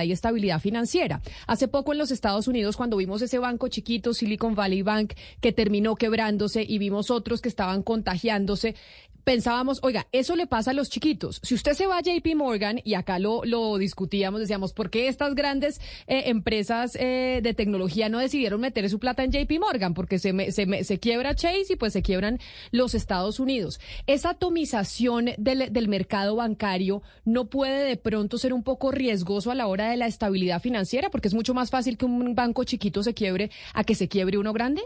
y 0.04 0.12
estabilidad 0.12 0.60
financiera. 0.60 1.22
Hace 1.48 1.68
poco 1.68 1.94
en 1.94 2.00
los 2.00 2.12
Estados 2.12 2.48
Unidos 2.48 2.78
cuando 2.78 2.98
vimos 2.98 3.22
ese 3.22 3.40
banco 3.40 3.68
chiquito, 3.68 4.14
Silicon 4.14 4.56
Valley 4.56 4.82
Bank, 4.82 5.14
que 5.42 5.52
terminó 5.52 5.96
quebrándose 5.96 6.64
y 6.68 6.78
vimos 6.78 7.12
otros 7.12 7.42
que 7.42 7.50
estaban 7.50 7.84
contagiándose, 7.84 8.76
pensábamos, 9.24 9.80
oiga, 9.84 10.08
eso 10.12 10.36
le 10.36 10.48
pasa 10.48 10.72
a 10.72 10.74
los 10.74 10.90
chiquitos. 10.90 11.40
Usted 11.54 11.74
se 11.74 11.88
va 11.88 11.98
a 11.98 12.02
JP 12.02 12.36
Morgan, 12.36 12.80
y 12.84 12.94
acá 12.94 13.20
lo, 13.20 13.44
lo 13.46 13.78
discutíamos, 13.78 14.40
decíamos, 14.40 14.74
¿por 14.74 14.90
qué 14.90 15.08
estas 15.08 15.36
grandes 15.36 15.80
eh, 16.08 16.24
empresas 16.28 16.96
eh, 17.00 17.40
de 17.44 17.54
tecnología 17.54 18.10
no 18.10 18.20
decidieron 18.20 18.62
meter 18.62 18.90
su 18.90 19.00
plata 19.00 19.24
en 19.24 19.32
JP 19.32 19.60
Morgan? 19.60 19.94
Porque 19.94 20.20
se, 20.20 20.52
se, 20.52 20.84
se 20.84 21.00
quiebra 21.00 21.36
Chase 21.36 21.74
y 21.74 21.76
pues 21.76 21.94
se 21.94 22.02
quiebran 22.02 22.40
los 22.72 22.96
Estados 22.96 23.40
Unidos. 23.40 23.80
Esa 24.08 24.32
atomización 24.32 25.32
del, 25.38 25.72
del 25.72 25.88
mercado 25.88 26.36
bancario 26.36 27.02
no 27.26 27.46
puede 27.46 27.86
de 27.86 27.98
pronto 27.98 28.38
ser 28.38 28.54
un 28.54 28.64
poco 28.64 28.92
riesgoso 28.92 29.52
a 29.52 29.56
la 29.56 29.68
hora 29.68 29.90
de 29.90 29.98
la 29.98 30.08
estabilidad 30.08 30.62
financiera, 30.62 31.10
porque 31.10 31.28
es 31.28 31.34
mucho 31.34 31.54
más 31.54 31.70
fácil 31.70 31.98
que 31.98 32.06
un 32.06 32.36
banco 32.36 32.64
chiquito 32.64 33.04
se 33.04 33.14
quiebre 33.14 33.52
a 33.74 33.84
que 33.84 33.96
se 33.96 34.08
quiebre 34.08 34.38
uno 34.38 34.54
grande. 34.54 34.82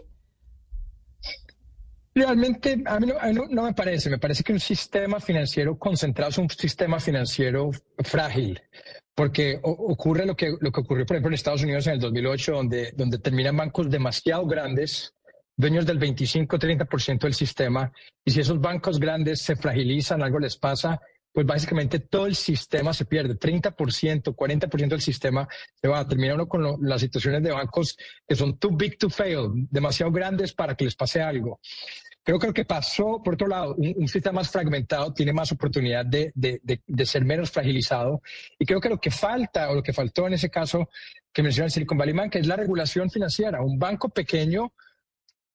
Realmente 2.17 2.81
a 2.87 2.99
mí, 2.99 3.13
no, 3.51 3.61
me 3.61 3.73
parece, 3.75 4.09
me 4.09 4.17
parece 4.17 4.43
que 4.43 4.51
un 4.51 4.59
sistema 4.59 5.19
financiero 5.19 5.77
concentrado 5.77 6.31
es 6.31 6.39
un 6.39 6.49
sistema 6.49 6.99
financiero 6.99 7.69
frágil, 7.99 8.59
porque 9.13 9.59
ocurre 9.61 10.25
lo 10.25 10.35
que, 10.35 10.55
lo 10.59 10.71
que 10.71 10.79
ocurrió, 10.79 11.05
por 11.05 11.15
ejemplo, 11.15 11.29
en 11.29 11.35
Estados 11.35 11.61
Unidos 11.61 11.85
en 11.85 11.93
el 11.93 11.99
2008, 11.99 12.53
donde, 12.53 12.91
donde 12.97 13.19
terminan 13.19 13.55
bancos 13.55 13.91
demasiado 13.91 14.47
grandes, 14.47 15.13
dueños 15.55 15.85
del 15.85 15.99
25-30% 15.99 17.19
del 17.19 17.35
sistema, 17.35 17.93
y 18.25 18.31
si 18.31 18.39
esos 18.39 18.59
bancos 18.59 18.99
grandes 18.99 19.43
se 19.43 19.55
fragilizan, 19.55 20.23
algo 20.23 20.39
les 20.39 20.57
pasa, 20.57 20.99
pues 21.31 21.45
básicamente 21.45 21.99
todo 21.99 22.25
el 22.25 22.33
sistema 22.35 22.95
se 22.95 23.05
pierde, 23.05 23.37
30%, 23.37 24.33
40% 24.33 24.87
del 24.87 25.01
sistema 25.01 25.47
se 25.79 25.87
va, 25.87 25.99
a 25.99 26.07
terminar 26.07 26.33
uno 26.33 26.47
con 26.47 26.79
las 26.81 26.99
situaciones 26.99 27.43
de 27.43 27.51
bancos 27.51 27.95
que 28.27 28.35
son 28.35 28.57
too 28.57 28.75
big 28.75 28.97
to 28.97 29.07
fail, 29.07 29.51
demasiado 29.69 30.11
grandes 30.11 30.51
para 30.51 30.73
que 30.73 30.85
les 30.85 30.95
pase 30.95 31.21
algo. 31.21 31.59
Creo 32.27 32.39
que 32.39 32.47
lo 32.47 32.53
que 32.53 32.65
pasó, 32.65 33.21
por 33.23 33.35
otro 33.35 33.47
lado, 33.47 33.73
un, 33.75 34.05
sistema 34.09 34.41
más 34.41 34.49
fragmentado 34.49 35.13
tiene 35.13 35.31
más 35.31 35.49
oportunidad 35.53 36.05
de, 36.05 36.33
de, 36.35 37.05
ser 37.05 37.23
menos 37.23 37.49
fragilizado. 37.49 38.21
Y 38.59 38.65
creo 38.65 38.81
que 38.81 38.89
lo 38.89 38.99
que 38.99 39.11
falta, 39.11 39.69
o 39.69 39.75
lo 39.75 39.81
que 39.81 39.93
faltó 39.93 40.27
en 40.27 40.33
ese 40.33 40.49
caso 40.49 40.89
que 41.31 41.41
menciona 41.41 41.67
el 41.67 41.71
Silicon 41.71 41.97
Valley 41.97 42.13
Bank, 42.13 42.35
es 42.35 42.45
la 42.45 42.57
regulación 42.57 43.09
financiera. 43.09 43.61
Un 43.61 43.79
banco 43.79 44.09
pequeño 44.09 44.73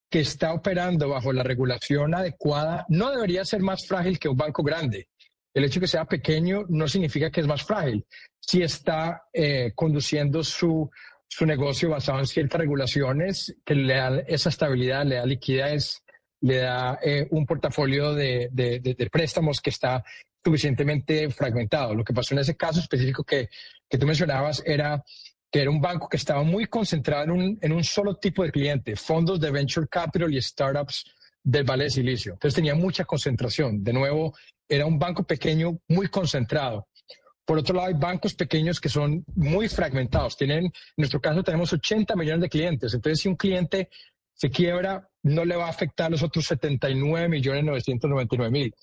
que 0.09 0.21
está 0.21 0.55
operando 0.55 1.11
bajo 1.11 1.31
la 1.31 1.43
regulación 1.43 2.15
adecuada 2.15 2.87
no 2.89 3.11
debería 3.11 3.45
ser 3.45 3.61
más 3.61 3.87
frágil 3.87 4.19
que 4.19 4.31
un 4.31 4.39
banco 4.39 4.63
grande. 4.63 5.11
El 5.53 5.65
hecho 5.65 5.79
de 5.79 5.85
que 5.85 5.89
sea 5.89 6.07
pequeño 6.07 6.65
no 6.71 6.89
significa 6.89 7.31
que 7.31 7.43
es 7.43 7.47
más 7.47 7.65
frágil. 7.65 8.07
Si 8.41 8.63
está 8.63 9.25
eh, 9.35 9.73
conduciendo 9.75 10.43
su, 10.43 10.91
su 11.29 11.45
negocio 11.45 11.91
basado 11.91 12.21
en 12.21 12.27
ciertas 12.27 12.63
regulaciones 12.63 13.55
que 13.63 13.75
le 13.75 13.95
dan 13.95 14.25
esa 14.27 14.49
estabilidad, 14.49 15.05
le 15.05 15.17
da 15.17 15.27
liquidez, 15.27 16.02
le 16.43 16.59
da 16.59 16.99
eh, 17.03 17.27
un 17.31 17.47
portafolio 17.47 18.15
de, 18.15 18.49
de, 18.53 19.09
préstamos 19.11 19.61
que 19.61 19.71
está 19.71 20.05
suficientemente 20.45 21.31
fragmentado. 21.31 21.95
Lo 21.95 22.05
que 22.05 22.13
pasó 22.13 22.35
en 22.35 22.41
ese 22.41 22.57
caso 22.57 22.81
específico 22.81 23.25
que, 23.25 23.49
que 23.89 23.99
tú 23.99 24.07
mencionabas 24.07 24.63
era 24.67 25.03
que 25.51 25.61
era 25.61 25.71
un 25.71 25.81
banco 25.81 26.09
que 26.09 26.17
estaba 26.17 26.43
muy 26.43 26.67
concentrado 26.67 27.25
en 27.25 27.31
un, 27.31 27.59
en 27.61 27.73
un 27.73 27.85
solo 27.85 28.17
tipo 28.17 28.43
de 28.43 28.51
cliente, 28.51 28.97
fondos 28.97 29.39
de 29.39 29.51
venture 29.51 29.87
capital 29.87 30.33
y 30.33 30.41
startups 30.41 31.05
del 31.45 31.65
Valle 31.65 31.85
de 31.85 31.91
Silicio. 31.91 32.33
Entonces 32.33 32.57
tenía 32.57 32.75
mucha 32.75 33.05
concentración. 33.05 33.85
De 33.85 33.93
nuevo, 33.93 34.35
era 34.69 34.87
un 34.87 34.99
banco 34.99 35.25
pequeño 35.25 35.79
muy 35.89 36.09
concentrado. 36.09 36.89
Por 37.45 37.59
otro 37.59 37.75
lado, 37.75 37.89
hay 37.89 37.95
bancos 37.95 38.35
pequeños 38.35 38.81
que 38.81 38.89
son 38.89 39.25
muy 39.35 39.69
fragmentados. 39.69 40.37
Tienen, 40.37 40.65
en 40.65 40.73
nuestro 40.97 41.21
caso 41.21 41.43
tenemos 41.43 41.73
80 41.73 42.17
millones 42.17 42.43
de 42.43 42.49
clientes. 42.49 42.95
Entonces, 42.95 43.21
si 43.21 43.29
un 43.29 43.37
cliente 43.37 43.91
se 44.33 44.51
quiebra, 44.51 45.09
no 45.23 45.45
le 45.45 45.57
va 45.57 45.67
a 45.67 45.71
afectar 45.71 46.07
a 46.07 46.11
los 46.11 46.23
otros 46.23 46.47
79 46.47 47.29
millones 47.29 47.65
999 47.65 48.51
mil. 48.51 48.75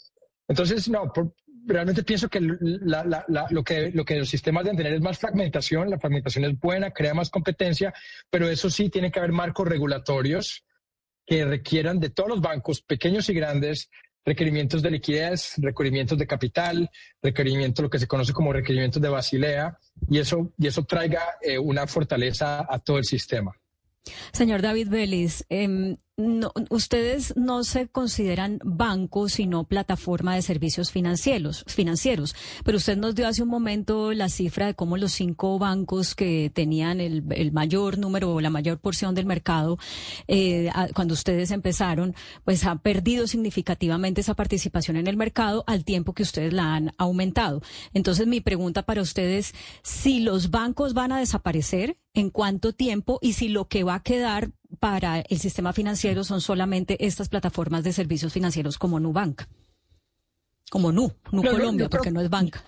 Entonces, 0.47 0.89
no, 0.89 1.12
realmente 1.65 2.04
pienso 2.04 2.30
que, 2.30 2.39
lo 2.41 3.63
que 3.63 3.91
lo 3.91 4.06
que 4.06 4.15
los 4.17 4.30
sistemas 4.30 4.63
deben 4.63 4.78
tener 4.78 4.93
es 4.93 5.02
más 5.02 5.19
fragmentación. 5.19 5.89
La 5.89 5.99
fragmentación 5.99 6.45
es 6.45 6.60
buena, 6.60 6.91
crea 6.91 7.13
más 7.13 7.30
competencia, 7.30 7.93
pero 8.30 8.49
eso 8.49 8.69
sí 8.69 8.89
tiene 8.89 9.12
que 9.12 9.19
haber 9.19 9.32
marcos 9.32 9.67
regulatorios 9.67 10.65
que 11.25 11.45
requieran 11.45 11.99
de 11.99 12.10
todos 12.10 12.30
los 12.30 12.41
bancos, 12.41 12.82
pequeños 12.82 13.30
y 13.30 13.34
grandes, 13.36 13.89
requerimientos 14.25 14.82
de 14.82 14.91
liquidez, 14.91 15.54
requerimientos 15.58 16.17
de 16.17 16.25
capital, 16.25 16.89
requerimientos, 17.21 17.84
lo 17.84 17.89
que 17.89 17.99
se 17.99 18.08
conoce 18.08 18.34
como 18.34 18.52
requerimientos 18.52 19.02
de 19.02 19.10
Basilea, 19.10 19.78
y 20.10 20.17
eso, 20.17 20.52
y 20.58 20.67
eso 20.67 20.84
traiga 20.86 21.21
eh, 21.41 21.60
una 21.60 21.86
fortaleza 21.86 22.65
a 22.67 22.80
todo 22.80 22.97
el 22.97 23.06
sistema. 23.06 23.54
Señor 24.32 24.63
David 24.63 24.89
Vélez, 24.89 25.45
eh, 25.49 25.97
no, 26.19 26.51
ustedes 26.69 27.34
no 27.38 27.63
se 27.63 27.88
consideran 27.88 28.60
bancos, 28.63 29.34
sino 29.34 29.63
plataforma 29.63 30.36
de 30.36 30.41
servicios 30.41 30.91
financieros, 30.91 31.63
financieros. 31.65 32.36
Pero 32.65 32.77
usted 32.77 32.97
nos 32.97 33.15
dio 33.15 33.27
hace 33.27 33.41
un 33.41 33.49
momento 33.49 34.12
la 34.12 34.27
cifra 34.27 34.67
de 34.67 34.73
cómo 34.73 34.97
los 34.97 35.13
cinco 35.13 35.58
bancos 35.58 36.15
que 36.15 36.51
tenían 36.53 36.99
el, 36.99 37.23
mayor 37.53 37.97
número 37.97 38.34
o 38.34 38.41
la 38.41 38.49
mayor 38.49 38.79
porción 38.79 39.15
del 39.15 39.25
mercado 39.25 39.79
eh, 40.27 40.69
cuando 40.93 41.13
ustedes 41.13 41.51
empezaron, 41.51 42.13
pues 42.43 42.65
han 42.65 42.79
perdido 42.79 43.25
significativamente 43.25 44.21
esa 44.21 44.36
participación 44.36 44.97
en 44.97 45.08
el 45.08 45.15
mercado 45.15 45.63
al 45.67 45.86
tiempo 45.86 46.13
que 46.13 46.23
ustedes 46.23 46.51
la 46.51 46.75
han 46.75 46.93
aumentado. 46.97 47.62
Entonces, 47.93 48.27
mi 48.27 48.41
pregunta 48.41 48.84
para 48.84 49.01
ustedes, 49.01 49.53
si 49.84 50.19
los 50.19 50.51
bancos 50.51 50.93
van 50.93 51.13
a 51.13 51.19
desaparecer, 51.19 51.97
¿en 52.13 52.29
cuánto 52.29 52.73
tiempo? 52.73 53.19
Y 53.21 53.34
si 53.34 53.47
lo 53.47 53.67
que 53.67 53.84
va 53.84 53.95
a 53.95 54.03
quedar 54.03 54.51
para 54.79 55.21
el 55.21 55.39
sistema 55.39 55.73
financiero 55.73 56.23
son 56.23 56.41
solamente 56.41 57.05
estas 57.05 57.29
plataformas 57.29 57.84
de 57.84 57.93
servicios 57.93 58.34
financieros 58.34 58.77
como 58.77 58.99
Nubank. 58.99 59.43
Como 60.69 60.91
Nu, 60.91 61.12
Nu 61.32 61.43
Colombia, 61.43 61.89
porque 61.89 62.12
no 62.12 62.21
es 62.21 62.29
banca. 62.29 62.63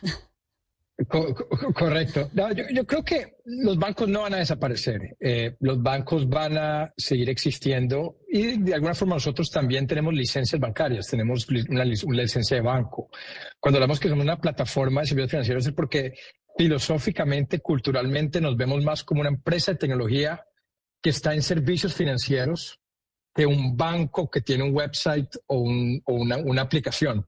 correcto. 1.75 2.29
yo, 2.73 2.85
creo 2.85 3.03
que 3.03 3.37
los 3.45 3.77
bancos 3.77 4.07
no 4.07 4.21
van 4.21 4.33
a 4.35 4.37
desaparecer. 4.37 5.15
Eh, 5.19 5.55
los 5.59 5.81
bancos 5.81 6.27
van 6.27 6.57
a 6.57 6.93
seguir 6.97 7.29
existiendo 7.29 8.17
y 8.27 8.59
de 8.59 8.73
alguna 8.73 8.93
forma 8.93 9.15
nosotros 9.15 9.49
también 9.49 9.87
tenemos 9.87 10.13
licencias 10.13 10.59
bancarias, 10.59 11.07
tenemos 11.07 11.47
una, 11.47 11.83
una 12.05 12.23
licencia 12.23 12.57
de 12.57 12.61
banco. 12.61 13.09
Cuando 13.59 13.77
hablamos 13.77 13.99
que 13.99 14.09
somos 14.09 14.23
una 14.23 14.39
plataforma 14.39 15.01
de 15.01 15.07
servicios 15.07 15.31
financieros 15.31 15.67
es 15.67 15.73
porque 15.73 16.13
filosóficamente, 16.57 17.59
culturalmente 17.59 18.41
nos 18.41 18.57
vemos 18.57 18.83
más 18.83 19.03
como 19.03 19.21
una 19.21 19.29
empresa 19.29 19.71
de 19.71 19.77
tecnología 19.77 20.45
que 21.01 21.09
está 21.09 21.33
en 21.33 21.41
servicios 21.41 21.93
financieros 21.93 22.79
que 23.33 23.45
un 23.45 23.75
banco 23.77 24.29
que 24.29 24.41
tiene 24.41 24.63
un 24.63 24.75
website 24.75 25.35
o, 25.47 25.59
una, 25.59 26.61
aplicación. 26.61 27.25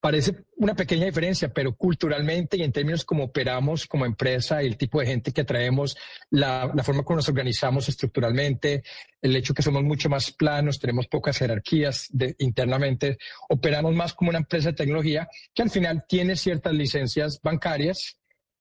Parece 0.00 0.44
una 0.56 0.74
pequeña 0.74 1.06
diferencia, 1.06 1.52
pero 1.52 1.74
culturalmente 1.74 2.56
y 2.56 2.62
en 2.62 2.72
términos 2.72 3.04
como 3.04 3.24
operamos 3.24 3.86
como 3.86 4.06
empresa 4.06 4.62
el 4.62 4.76
tipo 4.76 5.00
de 5.00 5.06
gente 5.06 5.32
que 5.32 5.44
traemos, 5.44 5.96
la, 6.30 6.72
forma 6.84 7.02
como 7.02 7.16
nos 7.16 7.28
organizamos 7.28 7.88
estructuralmente, 7.88 8.82
el 9.20 9.34
hecho 9.34 9.52
que 9.52 9.62
somos 9.62 9.82
mucho 9.82 10.08
más 10.08 10.30
planos, 10.30 10.78
tenemos 10.78 11.06
pocas 11.08 11.38
jerarquías 11.38 12.08
internamente, 12.38 13.18
operamos 13.48 13.94
más 13.94 14.14
como 14.14 14.30
una 14.30 14.38
empresa 14.38 14.70
de 14.70 14.76
tecnología 14.76 15.28
que 15.52 15.62
al 15.62 15.70
final 15.70 16.04
tiene 16.08 16.36
ciertas 16.36 16.72
licencias 16.72 17.40
bancarias 17.42 18.16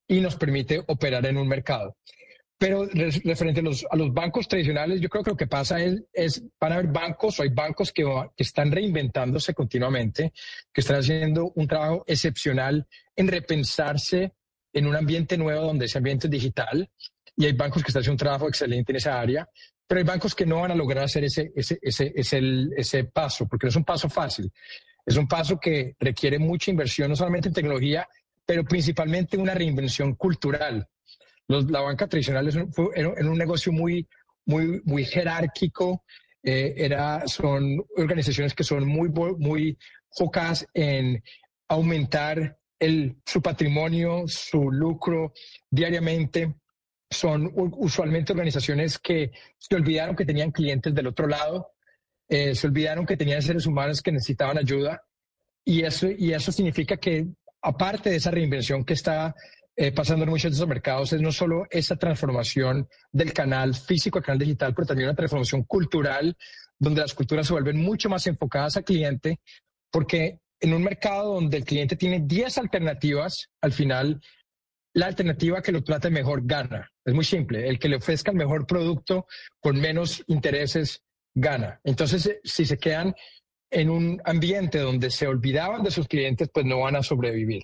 y 0.08 0.21
nos 0.21 0.36
permite 0.36 0.84
operar 0.88 1.25
en 1.25 1.38
un 1.38 1.47
mercado. 1.47 1.95
Pero 2.57 2.85
referente 2.85 3.59
a 3.59 3.95
los, 3.97 4.13
bancos 4.13 4.47
tradicionales, 4.47 5.01
yo 5.01 5.09
creo 5.09 5.23
que 5.23 5.31
lo 5.31 5.37
que 5.37 5.47
pasa 5.47 5.81
es, 5.81 6.01
es 6.13 6.41
van 6.59 6.71
a 6.71 6.75
haber 6.75 6.87
bancos 6.87 7.37
o 7.39 7.43
hay 7.43 7.49
bancos 7.49 7.91
que, 7.91 8.03
que, 8.35 8.43
están 8.43 8.71
reinventándose 8.71 9.53
continuamente, 9.53 10.31
que 10.71 10.81
están 10.81 10.97
haciendo 10.97 11.51
un 11.55 11.67
trabajo 11.67 12.05
excepcional 12.07 12.87
en 13.15 13.27
repensarse 13.27 14.33
en 14.71 14.87
un 14.87 14.95
ambiente 14.95 15.37
nuevo 15.37 15.65
donde 15.65 15.85
ese 15.85 15.97
ambiente 15.97 16.27
es 16.27 16.31
digital. 16.31 16.89
Y 17.35 17.45
hay 17.45 17.51
bancos 17.51 17.83
que 17.83 17.89
están 17.89 18.01
haciendo 18.01 18.13
un 18.13 18.19
trabajo 18.19 18.47
excelente 18.47 18.93
en 18.93 18.97
esa 18.97 19.19
área, 19.19 19.49
pero 19.85 19.99
hay 19.99 20.05
bancos 20.05 20.33
que 20.33 20.45
no 20.45 20.61
van 20.61 20.71
a 20.71 20.75
lograr 20.75 21.03
hacer 21.03 21.25
ese, 21.25 21.51
ese, 21.55 21.77
ese, 21.81 22.13
ese, 22.15 22.41
ese 22.77 23.03
paso, 23.03 23.47
porque 23.47 23.65
no 23.65 23.69
es 23.69 23.75
un 23.75 23.83
paso 23.83 24.09
fácil. 24.09 24.49
Es 25.05 25.17
un 25.17 25.27
paso 25.27 25.59
que 25.59 25.95
requiere 25.99 26.39
mucha 26.39 26.71
inversión, 26.71 27.09
no 27.09 27.17
solamente 27.17 27.49
en 27.49 27.53
tecnología, 27.53 28.07
pero 28.45 28.63
principalmente 28.63 29.37
una 29.37 29.53
reinvención 29.53 30.15
cultural 30.15 30.87
la 31.47 31.81
banca 31.81 32.08
tradicional 32.08 32.47
es 32.47 32.55
un, 32.55 32.71
era, 32.95 33.10
un 33.10 33.38
negocio 33.38 33.71
muy, 33.71 34.08
muy, 34.45 34.81
muy 34.86 35.05
jerárquico. 35.05 36.03
Eh, 36.43 36.73
era, 36.77 37.27
son 37.27 37.84
organizaciones 37.97 38.53
que 38.53 38.63
son 38.63 38.88
muy, 38.88 39.10
muy 39.10 39.77
focadas 40.12 40.65
en 40.73 41.23
aumentar 41.67 42.58
el, 42.79 43.15
su 43.25 43.41
patrimonio, 43.41 44.23
su 44.27 44.71
lucro 44.71 45.34
diariamente. 45.69 46.55
Son 47.10 47.51
usualmente 47.53 48.34
organizaciones 48.34 48.99
que 48.99 49.31
se 49.58 49.75
olvidaron 49.75 50.15
que 50.15 50.25
tenían 50.25 50.51
clientes 50.51 50.93
del 50.93 51.08
otro 51.08 51.27
lado, 51.27 51.71
eh, 52.27 52.55
se 52.55 52.67
olvidaron 52.67 53.05
que 53.05 53.17
tenían 53.17 53.41
seres 53.41 53.65
humanos 53.65 54.01
que 54.01 54.12
necesitaban 54.12 54.58
ayuda. 54.58 55.03
Y 55.63 55.84
eso, 55.84 56.08
y 56.10 56.34
eso 56.34 56.51
significa 56.51 56.97
que, 56.97 57.27
aparte 57.62 58.10
de 58.10 58.17
esa 58.17 58.31
reinvención 58.31 58.84
que 58.84 58.93
está 58.93 59.36
eh, 59.77 59.91
pasando 59.91 60.23
en 60.23 60.29
muchos 60.29 60.51
de 60.51 60.55
esos 60.55 60.67
mercados 60.67 61.11
es 61.13 61.21
no 61.21 61.31
solo 61.31 61.65
esa 61.69 61.97
transformación 61.97 62.88
del 63.11 63.33
canal 63.33 63.75
físico 63.75 64.19
al 64.19 64.23
canal 64.23 64.39
digital, 64.39 64.73
pero 64.73 64.88
también 64.88 65.09
una 65.09 65.15
transformación 65.15 65.63
cultural, 65.63 66.35
donde 66.79 67.01
las 67.01 67.13
culturas 67.13 67.47
se 67.47 67.53
vuelven 67.53 67.81
mucho 67.81 68.09
más 68.09 68.25
enfocadas 68.27 68.77
al 68.77 68.85
cliente, 68.85 69.39
porque 69.91 70.39
en 70.59 70.73
un 70.73 70.83
mercado 70.83 71.33
donde 71.33 71.57
el 71.57 71.65
cliente 71.65 71.95
tiene 71.95 72.21
10 72.21 72.57
alternativas, 72.57 73.49
al 73.61 73.73
final 73.73 74.21
la 74.93 75.07
alternativa 75.07 75.61
que 75.61 75.73
lo 75.73 75.83
trate 75.83 76.09
mejor 76.09 76.45
gana. 76.45 76.89
Es 77.03 77.13
muy 77.13 77.25
simple, 77.25 77.67
el 77.67 77.77
que 77.77 77.89
le 77.89 77.97
ofrezca 77.97 78.31
el 78.31 78.38
mejor 78.38 78.65
producto 78.65 79.27
con 79.59 79.79
menos 79.79 80.23
intereses 80.27 81.03
gana. 81.33 81.81
Entonces, 81.83 82.25
eh, 82.27 82.39
si 82.43 82.65
se 82.65 82.77
quedan 82.77 83.13
en 83.71 83.89
un 83.89 84.21
ambiente 84.25 84.80
donde 84.80 85.10
se 85.10 85.28
olvidaban 85.28 85.84
de 85.84 85.91
sus 85.91 86.08
clientes, 86.08 86.49
pues 86.54 86.65
no 86.65 86.82
van 86.82 86.95
a 86.95 87.04
sobrevivir. 87.04 87.63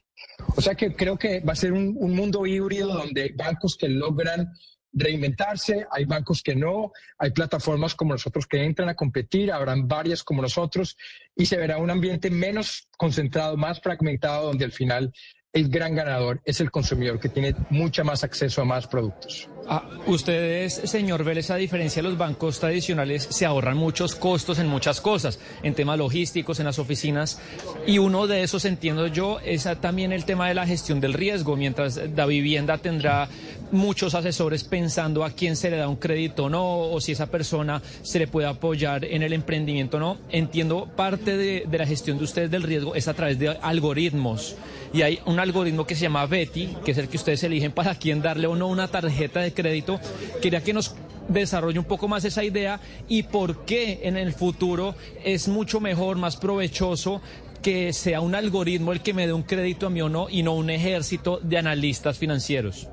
O 0.56 0.62
sea 0.62 0.76
que 0.76 0.96
creo 0.96 1.18
que 1.18 1.40
va 1.40 1.54
a 1.54 1.56
ser 1.56 1.74
un, 1.74 1.94
mundo 1.94 2.46
híbrido 2.46 2.94
donde 2.94 3.24
hay 3.24 3.32
bancos 3.34 3.78
que 3.78 3.88
logran 3.88 4.52
reinventarse, 4.94 5.86
hay 5.90 6.04
bancos 6.06 6.42
que 6.44 6.56
no, 6.56 6.92
hay 7.18 7.32
plataformas 7.32 7.96
como 7.96 8.14
nosotros 8.14 8.46
que 8.46 8.64
entran 8.64 8.90
a 8.90 8.96
competir, 8.96 9.52
habrán 9.52 9.88
varias 9.88 10.22
como 10.24 10.42
nosotros 10.42 10.98
y 11.36 11.46
se 11.46 11.58
verá 11.58 11.78
un 11.78 11.90
ambiente 11.90 12.30
menos 12.30 12.90
concentrado, 12.98 13.56
más 13.56 13.80
fragmentado, 13.80 14.48
donde 14.48 14.66
al 14.66 14.74
final 14.74 15.14
el 15.54 15.68
gran 15.68 15.96
ganador 15.96 16.40
es 16.46 16.62
el 16.62 16.72
consumidor 16.72 17.20
que 17.20 17.28
tiene 17.28 17.54
mucha 17.70 18.04
más 18.06 18.24
acceso 18.24 18.62
a 18.62 18.66
más 18.66 18.88
productos. 18.88 19.50
Ah, 19.68 19.88
ustedes, 20.08 20.74
señor 20.74 21.24
Vélez, 21.24 21.52
a 21.52 21.56
diferencia 21.56 22.02
de 22.02 22.10
los 22.10 22.18
bancos 22.18 22.60
tradicionales, 22.60 23.28
se 23.30 23.46
ahorran 23.46 23.76
muchos 23.78 24.16
costos 24.16 24.60
en 24.60 24.68
muchas 24.68 25.02
cosas, 25.02 25.40
en 25.62 25.76
temas 25.76 25.98
logísticos, 25.98 26.60
en 26.60 26.66
las 26.66 26.80
oficinas, 26.80 27.40
y 27.86 27.98
uno 27.98 28.28
de 28.28 28.44
esos, 28.44 28.64
entiendo 28.66 29.08
yo, 29.08 29.40
es 29.42 29.68
también 29.82 30.14
el 30.14 30.26
tema 30.26 30.48
de 30.48 30.56
la 30.56 30.66
gestión 30.66 31.02
del 31.02 31.14
riesgo, 31.14 31.58
mientras 31.58 31.98
la 31.98 32.26
vivienda 32.26 32.78
tendrá 32.78 33.28
muchos 33.72 34.16
asesores 34.16 34.64
pensando 34.64 35.24
a 35.24 35.32
quién 35.32 35.56
se 35.56 35.70
le 35.70 35.78
da 35.78 35.88
un 35.88 35.96
crédito 35.96 36.46
o 36.46 36.50
no, 36.50 36.80
o 36.92 37.02
si 37.02 37.14
esa 37.14 37.28
persona 37.28 37.82
se 38.02 38.20
le 38.20 38.28
puede 38.28 38.48
apoyar 38.48 39.06
en 39.06 39.24
el 39.24 39.34
emprendimiento 39.34 39.98
o 39.98 40.00
no. 40.00 40.18
Entiendo 40.30 40.88
parte 40.96 41.38
de, 41.38 41.66
de 41.68 41.78
la 41.78 41.86
gestión 41.86 42.18
de 42.18 42.24
ustedes 42.24 42.52
del 42.52 42.64
riesgo 42.64 42.96
es 42.96 43.08
a 43.08 43.14
través 43.14 43.40
de 43.40 43.50
algoritmos. 43.50 44.56
Y 44.94 45.04
hay 45.04 45.20
un 45.26 45.40
algoritmo 45.40 45.86
que 45.86 45.96
se 45.96 46.02
llama 46.02 46.26
Betty, 46.26 46.76
que 46.84 46.92
es 46.92 46.98
el 46.98 47.08
que 47.08 47.18
ustedes 47.18 47.44
eligen 47.44 47.72
para 47.72 47.96
quién 47.96 48.22
darle 48.22 48.48
o 48.48 48.56
no 48.56 48.68
una 48.68 48.90
tarjeta 48.90 49.40
de 49.40 49.54
crédito. 49.54 50.00
Quería 50.42 50.62
que 50.62 50.74
nos 50.74 50.96
desarrolle 51.28 51.80
un 51.80 51.86
poco 51.86 52.08
más 52.08 52.26
esa 52.26 52.44
idea 52.44 52.80
y 53.08 53.24
por 53.24 53.66
qué 53.66 54.02
en 54.04 54.18
el 54.18 54.34
futuro 54.34 54.96
es 55.24 55.48
mucho 55.48 55.80
mejor, 55.80 56.18
más 56.18 56.36
provechoso 56.38 57.22
que 57.62 57.94
sea 57.94 58.22
un 58.22 58.36
algoritmo 58.36 58.92
el 58.92 59.02
que 59.02 59.14
me 59.14 59.28
dé 59.28 59.34
un 59.34 59.44
crédito 59.44 59.88
a 59.88 59.90
mí 59.90 60.02
o 60.02 60.10
no 60.10 60.28
y 60.30 60.44
no 60.44 60.56
un 60.56 60.70
ejército 60.70 61.40
de 61.44 61.58
analistas 61.58 62.18
financieros. 62.18 62.88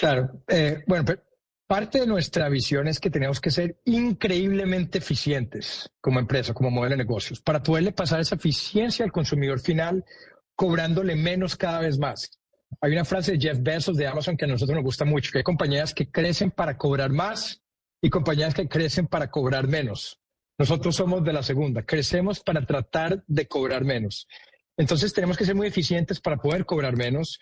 Claro, 0.00 0.42
eh, 0.48 0.82
bueno, 0.86 1.04
parte 1.66 2.00
de 2.00 2.06
nuestra 2.06 2.48
visión 2.48 2.88
es 2.88 2.98
que 2.98 3.10
tenemos 3.10 3.38
que 3.38 3.50
ser 3.50 3.82
increíblemente 3.84 4.96
eficientes 4.96 5.90
como 6.00 6.18
empresa, 6.18 6.54
como 6.54 6.70
modelo 6.70 6.96
de 6.96 7.04
negocios, 7.04 7.42
para 7.42 7.62
poderle 7.62 7.92
pasar 7.92 8.18
esa 8.18 8.36
eficiencia 8.36 9.04
al 9.04 9.12
consumidor 9.12 9.60
final, 9.60 10.02
cobrándole 10.56 11.16
menos 11.16 11.54
cada 11.54 11.80
vez 11.80 11.98
más. 11.98 12.30
Hay 12.80 12.92
una 12.92 13.04
frase 13.04 13.32
de 13.32 13.40
Jeff 13.40 13.58
Bezos 13.60 13.98
de 13.98 14.06
Amazon 14.06 14.38
que 14.38 14.46
a 14.46 14.48
nosotros 14.48 14.74
nos 14.74 14.84
gusta 14.84 15.04
mucho, 15.04 15.32
que 15.32 15.38
hay 15.38 15.44
compañías 15.44 15.92
que 15.92 16.10
crecen 16.10 16.50
para 16.50 16.78
cobrar 16.78 17.10
más 17.10 17.60
y 18.00 18.08
compañías 18.08 18.54
que 18.54 18.68
crecen 18.68 19.06
para 19.06 19.30
cobrar 19.30 19.68
menos. 19.68 20.18
Nosotros 20.56 20.96
somos 20.96 21.22
de 21.24 21.34
la 21.34 21.42
segunda, 21.42 21.82
crecemos 21.82 22.40
para 22.40 22.64
tratar 22.64 23.22
de 23.26 23.46
cobrar 23.46 23.84
menos. 23.84 24.26
Entonces 24.78 25.12
tenemos 25.12 25.36
que 25.36 25.44
ser 25.44 25.56
muy 25.56 25.66
eficientes 25.66 26.20
para 26.20 26.38
poder 26.38 26.64
cobrar 26.64 26.96
menos 26.96 27.38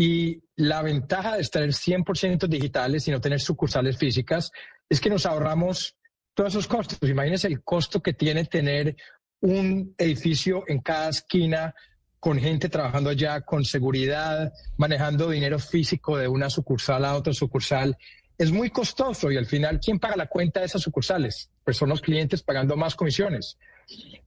y 0.00 0.44
la 0.54 0.80
ventaja 0.80 1.34
de 1.34 1.42
estar 1.42 1.64
100% 1.64 2.46
digitales 2.46 3.08
y 3.08 3.10
no 3.10 3.20
tener 3.20 3.40
sucursales 3.40 3.98
físicas 3.98 4.52
es 4.88 5.00
que 5.00 5.10
nos 5.10 5.26
ahorramos 5.26 5.96
todos 6.34 6.50
esos 6.52 6.68
costos. 6.68 6.98
Imagínense 7.02 7.48
el 7.48 7.64
costo 7.64 8.00
que 8.00 8.12
tiene 8.12 8.44
tener 8.44 8.96
un 9.40 9.96
edificio 9.98 10.62
en 10.68 10.82
cada 10.82 11.08
esquina 11.08 11.74
con 12.20 12.38
gente 12.38 12.68
trabajando 12.68 13.10
allá, 13.10 13.40
con 13.40 13.64
seguridad, 13.64 14.52
manejando 14.76 15.30
dinero 15.30 15.58
físico 15.58 16.16
de 16.16 16.28
una 16.28 16.48
sucursal 16.48 17.04
a 17.04 17.16
otra 17.16 17.32
sucursal. 17.32 17.96
Es 18.38 18.52
muy 18.52 18.70
costoso 18.70 19.32
y 19.32 19.36
al 19.36 19.46
final, 19.46 19.80
¿quién 19.80 19.98
paga 19.98 20.14
la 20.14 20.28
cuenta 20.28 20.60
de 20.60 20.66
esas 20.66 20.82
sucursales? 20.82 21.50
Pues 21.64 21.76
son 21.76 21.88
los 21.88 22.00
clientes 22.00 22.44
pagando 22.44 22.76
más 22.76 22.94
comisiones. 22.94 23.58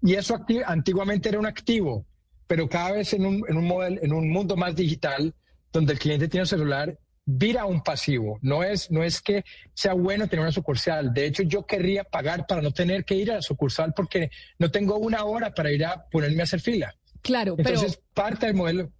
Y 0.01 0.15
eso 0.15 0.37
antiguamente 0.65 1.29
era 1.29 1.39
un 1.39 1.45
activo, 1.45 2.05
pero 2.45 2.67
cada 2.67 2.91
vez 2.91 3.13
en 3.13 3.25
un, 3.25 3.45
en 3.47 3.55
un, 3.55 3.65
model, 3.65 3.99
en 4.03 4.11
un 4.11 4.29
mundo 4.29 4.57
más 4.57 4.75
digital, 4.75 5.33
donde 5.71 5.93
el 5.93 5.99
cliente 5.99 6.27
tiene 6.27 6.43
un 6.43 6.47
celular, 6.47 6.97
vira 7.25 7.65
un 7.65 7.81
pasivo. 7.83 8.39
No 8.41 8.63
es, 8.63 8.91
no 8.91 9.03
es 9.03 9.21
que 9.21 9.43
sea 9.73 9.93
bueno 9.93 10.27
tener 10.27 10.43
una 10.43 10.51
sucursal. 10.51 11.13
De 11.13 11.25
hecho, 11.25 11.43
yo 11.43 11.65
querría 11.65 12.03
pagar 12.03 12.45
para 12.47 12.61
no 12.61 12.71
tener 12.71 13.05
que 13.05 13.15
ir 13.15 13.31
a 13.31 13.35
la 13.35 13.41
sucursal 13.41 13.93
porque 13.93 14.29
no 14.59 14.71
tengo 14.71 14.97
una 14.97 15.23
hora 15.23 15.53
para 15.53 15.71
ir 15.71 15.85
a 15.85 16.05
ponerme 16.09 16.41
a 16.41 16.43
hacer 16.43 16.61
fila. 16.61 16.93
Claro, 17.21 17.55
Entonces, 17.57 18.01
parte 18.13 18.47
del 18.47 18.55
modelo. 18.55 18.91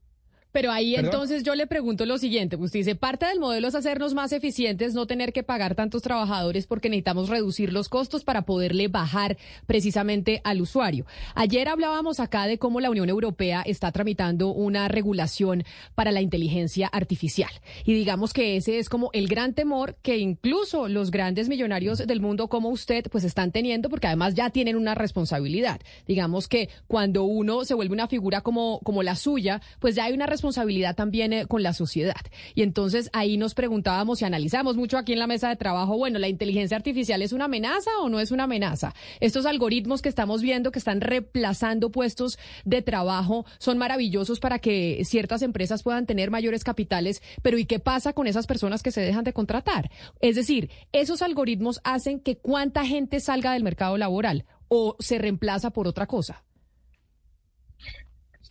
Pero 0.51 0.71
ahí 0.71 0.95
entonces 0.95 1.43
yo 1.43 1.55
le 1.55 1.65
pregunto 1.65 2.05
lo 2.05 2.17
siguiente, 2.17 2.57
usted 2.57 2.79
dice, 2.79 2.95
parte 2.95 3.25
del 3.25 3.39
modelo 3.39 3.67
es 3.67 3.75
hacernos 3.75 4.13
más 4.13 4.33
eficientes, 4.33 4.93
no 4.93 5.07
tener 5.07 5.31
que 5.31 5.43
pagar 5.43 5.75
tantos 5.75 6.01
trabajadores 6.01 6.67
porque 6.67 6.89
necesitamos 6.89 7.29
reducir 7.29 7.71
los 7.71 7.87
costos 7.87 8.23
para 8.23 8.41
poderle 8.43 8.89
bajar 8.89 9.37
precisamente 9.65 10.41
al 10.43 10.61
usuario. 10.61 11.05
Ayer 11.35 11.69
hablábamos 11.69 12.19
acá 12.19 12.47
de 12.47 12.57
cómo 12.57 12.81
la 12.81 12.89
Unión 12.89 13.07
Europea 13.07 13.63
está 13.65 13.91
tramitando 13.91 14.49
una 14.49 14.89
regulación 14.89 15.63
para 15.95 16.11
la 16.11 16.21
inteligencia 16.21 16.87
artificial. 16.87 17.51
Y 17.85 17.93
digamos 17.93 18.33
que 18.33 18.57
ese 18.57 18.77
es 18.77 18.89
como 18.89 19.09
el 19.13 19.27
gran 19.27 19.53
temor 19.53 19.95
que 20.01 20.17
incluso 20.17 20.89
los 20.89 21.11
grandes 21.11 21.47
millonarios 21.47 22.05
del 22.05 22.19
mundo 22.19 22.49
como 22.49 22.69
usted 22.69 23.05
pues 23.09 23.23
están 23.23 23.51
teniendo 23.51 23.89
porque 23.89 24.07
además 24.07 24.35
ya 24.35 24.49
tienen 24.49 24.75
una 24.75 24.95
responsabilidad. 24.95 25.79
Digamos 26.07 26.49
que 26.49 26.69
cuando 26.87 27.23
uno 27.23 27.63
se 27.63 27.73
vuelve 27.73 27.93
una 27.93 28.07
figura 28.07 28.41
como, 28.41 28.79
como 28.83 29.01
la 29.01 29.15
suya, 29.15 29.61
pues 29.79 29.95
ya 29.95 30.05
hay 30.05 30.13
una 30.13 30.25
responsabilidad 30.25 30.40
responsabilidad 30.41 30.95
también 30.95 31.34
eh, 31.34 31.45
con 31.45 31.62
la 31.62 31.71
sociedad. 31.71 32.21
Y 32.56 32.63
entonces 32.63 33.12
ahí 33.13 33.38
nos 33.38 33.54
preguntábamos 33.54 34.21
y 34.21 34.25
analizamos 34.25 34.75
mucho 34.75 34.97
aquí 34.97 35.13
en 35.13 35.19
la 35.19 35.27
mesa 35.27 35.49
de 35.49 35.56
trabajo, 35.56 35.97
bueno, 35.97 36.17
¿la 36.17 36.30
inteligencia 36.30 36.75
artificial 36.75 37.21
es 37.21 37.32
una 37.32 37.45
amenaza 37.45 37.91
o 38.01 38.10
no 38.10 38.19
es 38.19 38.32
una 38.32 38.45
amenaza? 38.45 38.95
Estos 39.19 39.45
algoritmos 39.45 40.01
que 40.01 40.10
estamos 40.10 40.41
viendo 40.41 40.71
que 40.71 40.80
están 40.80 40.99
reemplazando 40.99 41.91
puestos 41.91 42.39
de 42.65 42.82
trabajo 42.82 43.45
son 43.60 43.77
maravillosos 43.77 44.39
para 44.39 44.58
que 44.58 45.04
ciertas 45.06 45.43
empresas 45.43 45.84
puedan 45.84 46.08
tener 46.08 46.32
mayores 46.32 46.63
capitales, 46.63 47.21
pero 47.43 47.60
¿y 47.60 47.65
qué 47.65 47.77
pasa 47.77 48.13
con 48.13 48.25
esas 48.25 48.47
personas 48.47 48.82
que 48.82 48.91
se 48.91 49.01
dejan 49.01 49.23
de 49.23 49.34
contratar? 49.34 49.91
Es 50.21 50.36
decir, 50.36 50.71
esos 50.91 51.21
algoritmos 51.21 51.82
hacen 51.84 52.19
que 52.19 52.38
cuánta 52.38 52.84
gente 52.84 53.19
salga 53.19 53.54
del 53.54 53.63
mercado 53.63 53.95
laboral 53.97 54.45
o 54.69 54.95
se 54.99 55.19
reemplaza 55.19 55.69
por 55.69 55.88
otra 55.88 56.08
cosa. 56.08 56.43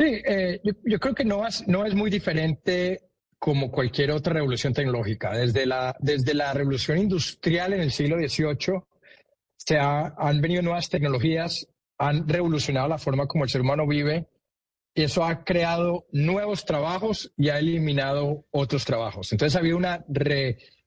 Sí, 0.00 0.22
eh, 0.24 0.62
yo, 0.64 0.98
creo 0.98 1.14
que 1.14 1.26
no 1.26 1.46
es, 1.46 1.68
no 1.68 1.84
es 1.84 1.94
muy 1.94 2.08
diferente 2.08 3.10
como 3.38 3.70
cualquier 3.70 4.12
otra 4.12 4.32
revolución 4.32 4.72
tecnológica. 4.72 5.36
Desde 5.36 5.66
la, 5.66 5.94
desde 6.00 6.32
la 6.32 6.54
revolución 6.54 6.96
industrial 6.96 7.74
en 7.74 7.82
el 7.82 7.90
siglo 7.90 8.16
XVIII 8.16 8.80
se 9.58 9.78
han 9.78 10.40
venido 10.40 10.62
nuevas 10.62 10.88
tecnologías, 10.88 11.68
han 11.98 12.26
revolucionado 12.26 12.88
la 12.88 12.96
forma 12.96 13.26
como 13.26 13.44
el 13.44 13.50
ser 13.50 13.60
humano 13.60 13.86
vive 13.86 14.26
y 14.94 15.02
eso 15.02 15.22
ha 15.22 15.44
creado 15.44 16.06
nuevos 16.12 16.64
trabajos 16.64 17.30
y 17.36 17.50
ha 17.50 17.58
eliminado 17.58 18.46
otros 18.52 18.86
trabajos. 18.86 19.30
Entonces 19.32 19.54
ha 19.54 19.58
habido 19.58 19.76
una 19.76 20.02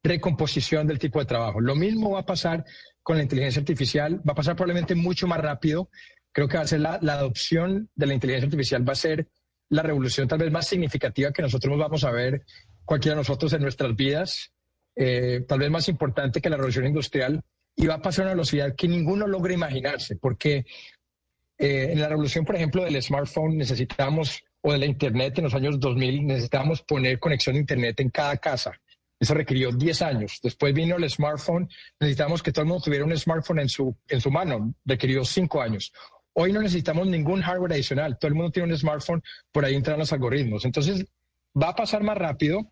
recomposición 0.01 0.87
del 0.87 0.97
tipo 0.97 1.19
de 1.19 1.25
trabajo. 1.25 1.61
Lo 1.61 1.75
mismo 1.75 2.09
va 2.09 2.21
a 2.21 2.25
pasar 2.25 2.65
con 3.03 3.17
la 3.17 3.23
inteligencia 3.23 3.59
artificial, 3.59 4.27
va 4.27 4.31
a 4.31 4.35
pasar 4.35 4.55
probablemente 4.55 4.95
mucho 4.95 5.27
más 5.27 5.39
rápido 5.39 5.91
creo 6.33 6.47
que 6.47 6.57
va 6.57 6.63
a 6.63 6.67
ser 6.67 6.81
la, 6.81 6.95
adopción 6.95 7.89
de 7.95 8.07
la 8.07 8.13
inteligencia 8.13 8.47
artificial, 8.47 8.87
va 8.87 8.93
a 8.93 8.97
ser 8.97 9.27
la 9.69 9.83
revolución 9.83 10.27
tal 10.27 10.39
vez 10.39 10.51
más 10.51 10.67
significativa 10.67 11.31
que 11.31 11.41
nosotros 11.41 11.77
vamos 11.77 12.03
a 12.03 12.11
ver 12.11 12.43
cualquiera 12.83 13.15
de 13.15 13.21
nosotros 13.21 13.53
en 13.53 13.61
nuestras 13.61 13.95
vidas, 13.95 14.51
eh, 14.95 15.45
tal 15.47 15.59
vez 15.59 15.69
más 15.71 15.87
importante 15.87 16.41
que 16.41 16.49
la 16.49 16.57
revolución 16.57 16.85
industrial, 16.85 17.41
y 17.75 17.87
va 17.87 17.95
a 17.95 18.01
pasar 18.01 18.23
a 18.23 18.27
una 18.27 18.33
velocidad 18.35 18.75
que 18.75 18.87
ninguno 18.87 19.25
logra 19.25 19.53
imaginarse, 19.53 20.15
porque 20.17 20.65
eh, 21.57 21.91
en 21.91 22.01
la 22.01 22.09
revolución, 22.09 22.45
por 22.45 22.55
ejemplo, 22.55 22.83
del 22.83 23.01
smartphone 23.01 23.57
necesitamos, 23.57 24.43
o 24.61 24.71
de 24.71 24.79
la 24.79 24.85
Internet 24.85 25.37
en 25.37 25.45
los 25.45 25.53
años 25.53 25.79
2000, 25.79 26.25
necesitábamos 26.25 26.81
poner 26.81 27.19
conexión 27.19 27.55
a 27.55 27.59
Internet 27.59 27.99
en 27.99 28.09
cada 28.09 28.37
casa. 28.37 28.73
Eso 29.19 29.33
requirió 29.33 29.71
10 29.71 30.01
años. 30.01 30.39
Después 30.43 30.73
vino 30.73 30.97
el 30.97 31.09
smartphone, 31.09 31.69
necesitamos 31.99 32.43
que 32.43 32.51
todo 32.51 32.63
el 32.63 32.67
mundo 32.67 32.83
tuviera 32.83 33.05
un 33.05 33.17
smartphone 33.17 33.59
en 33.59 33.69
su, 33.69 33.95
en 34.07 34.19
su 34.19 34.31
mano, 34.31 34.73
requirió 34.83 35.23
5 35.23 35.61
años. 35.61 35.93
Hoy 36.33 36.51
no 36.51 36.61
necesitamos 36.61 37.07
ningún 37.07 37.41
hardware 37.41 37.73
adicional. 37.73 38.17
Todo 38.17 38.29
el 38.29 38.35
mundo 38.35 38.51
tiene 38.51 38.71
un 38.71 38.77
smartphone, 38.77 39.23
por 39.51 39.65
ahí 39.65 39.75
entran 39.75 39.99
los 39.99 40.11
algoritmos. 40.13 40.65
Entonces, 40.65 41.05
va 41.59 41.69
a 41.69 41.75
pasar 41.75 42.03
más 42.03 42.17
rápido. 42.17 42.71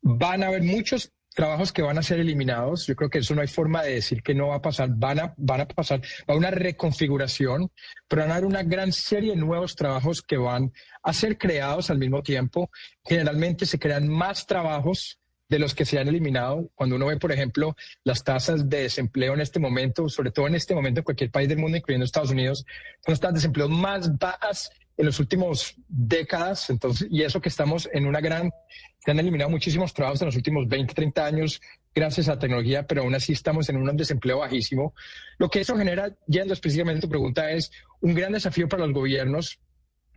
Van 0.00 0.42
a 0.42 0.48
haber 0.48 0.62
muchos 0.62 1.12
trabajos 1.34 1.70
que 1.70 1.82
van 1.82 1.98
a 1.98 2.02
ser 2.02 2.18
eliminados. 2.18 2.86
Yo 2.86 2.96
creo 2.96 3.10
que 3.10 3.18
eso 3.18 3.34
no 3.34 3.42
hay 3.42 3.46
forma 3.46 3.82
de 3.82 3.94
decir 3.94 4.22
que 4.22 4.34
no 4.34 4.48
va 4.48 4.56
a 4.56 4.62
pasar. 4.62 4.88
Van 4.90 5.20
a, 5.20 5.34
van 5.36 5.60
a 5.60 5.68
pasar 5.68 6.00
a 6.26 6.34
una 6.34 6.50
reconfiguración, 6.50 7.70
pero 8.08 8.22
van 8.22 8.30
a 8.30 8.34
haber 8.36 8.46
una 8.46 8.62
gran 8.62 8.90
serie 8.90 9.32
de 9.32 9.36
nuevos 9.36 9.76
trabajos 9.76 10.22
que 10.22 10.38
van 10.38 10.72
a 11.02 11.12
ser 11.12 11.36
creados 11.36 11.90
al 11.90 11.98
mismo 11.98 12.22
tiempo. 12.22 12.70
Generalmente 13.04 13.66
se 13.66 13.78
crean 13.78 14.08
más 14.08 14.46
trabajos 14.46 15.18
de 15.48 15.58
los 15.58 15.74
que 15.74 15.84
se 15.84 15.98
han 15.98 16.08
eliminado. 16.08 16.70
Cuando 16.74 16.96
uno 16.96 17.06
ve, 17.06 17.16
por 17.18 17.32
ejemplo, 17.32 17.76
las 18.04 18.24
tasas 18.24 18.68
de 18.68 18.82
desempleo 18.82 19.34
en 19.34 19.40
este 19.40 19.60
momento, 19.60 20.08
sobre 20.08 20.30
todo 20.30 20.46
en 20.46 20.54
este 20.54 20.74
momento 20.74 21.00
en 21.00 21.04
cualquier 21.04 21.30
país 21.30 21.48
del 21.48 21.58
mundo, 21.58 21.76
incluyendo 21.76 22.04
Estados 22.04 22.30
Unidos, 22.30 22.64
son 23.04 23.12
las 23.12 23.20
tasas 23.20 23.34
de 23.34 23.38
desempleo 23.38 23.68
más 23.68 24.16
bajas 24.18 24.70
en 24.96 25.06
los 25.06 25.20
últimos 25.20 25.74
décadas. 25.88 26.70
Entonces, 26.70 27.08
y 27.10 27.22
eso 27.22 27.40
que 27.40 27.48
estamos 27.48 27.88
en 27.92 28.06
una 28.06 28.20
gran, 28.20 28.50
se 28.98 29.10
han 29.10 29.18
eliminado 29.18 29.50
muchísimos 29.50 29.94
trabajos 29.94 30.20
en 30.22 30.26
los 30.26 30.36
últimos 30.36 30.68
20, 30.68 30.94
30 30.94 31.24
años 31.26 31.60
gracias 31.94 32.28
a 32.28 32.34
la 32.34 32.38
tecnología, 32.38 32.86
pero 32.86 33.02
aún 33.02 33.14
así 33.14 33.32
estamos 33.32 33.68
en 33.68 33.76
un 33.76 33.96
desempleo 33.96 34.38
bajísimo. 34.38 34.94
Lo 35.38 35.48
que 35.48 35.60
eso 35.60 35.76
genera, 35.76 36.14
yendo 36.26 36.52
específicamente 36.52 36.98
a 36.98 37.02
tu 37.02 37.08
pregunta, 37.08 37.50
es 37.50 37.72
un 38.00 38.14
gran 38.14 38.32
desafío 38.32 38.68
para 38.68 38.84
los 38.84 38.94
gobiernos 38.94 39.58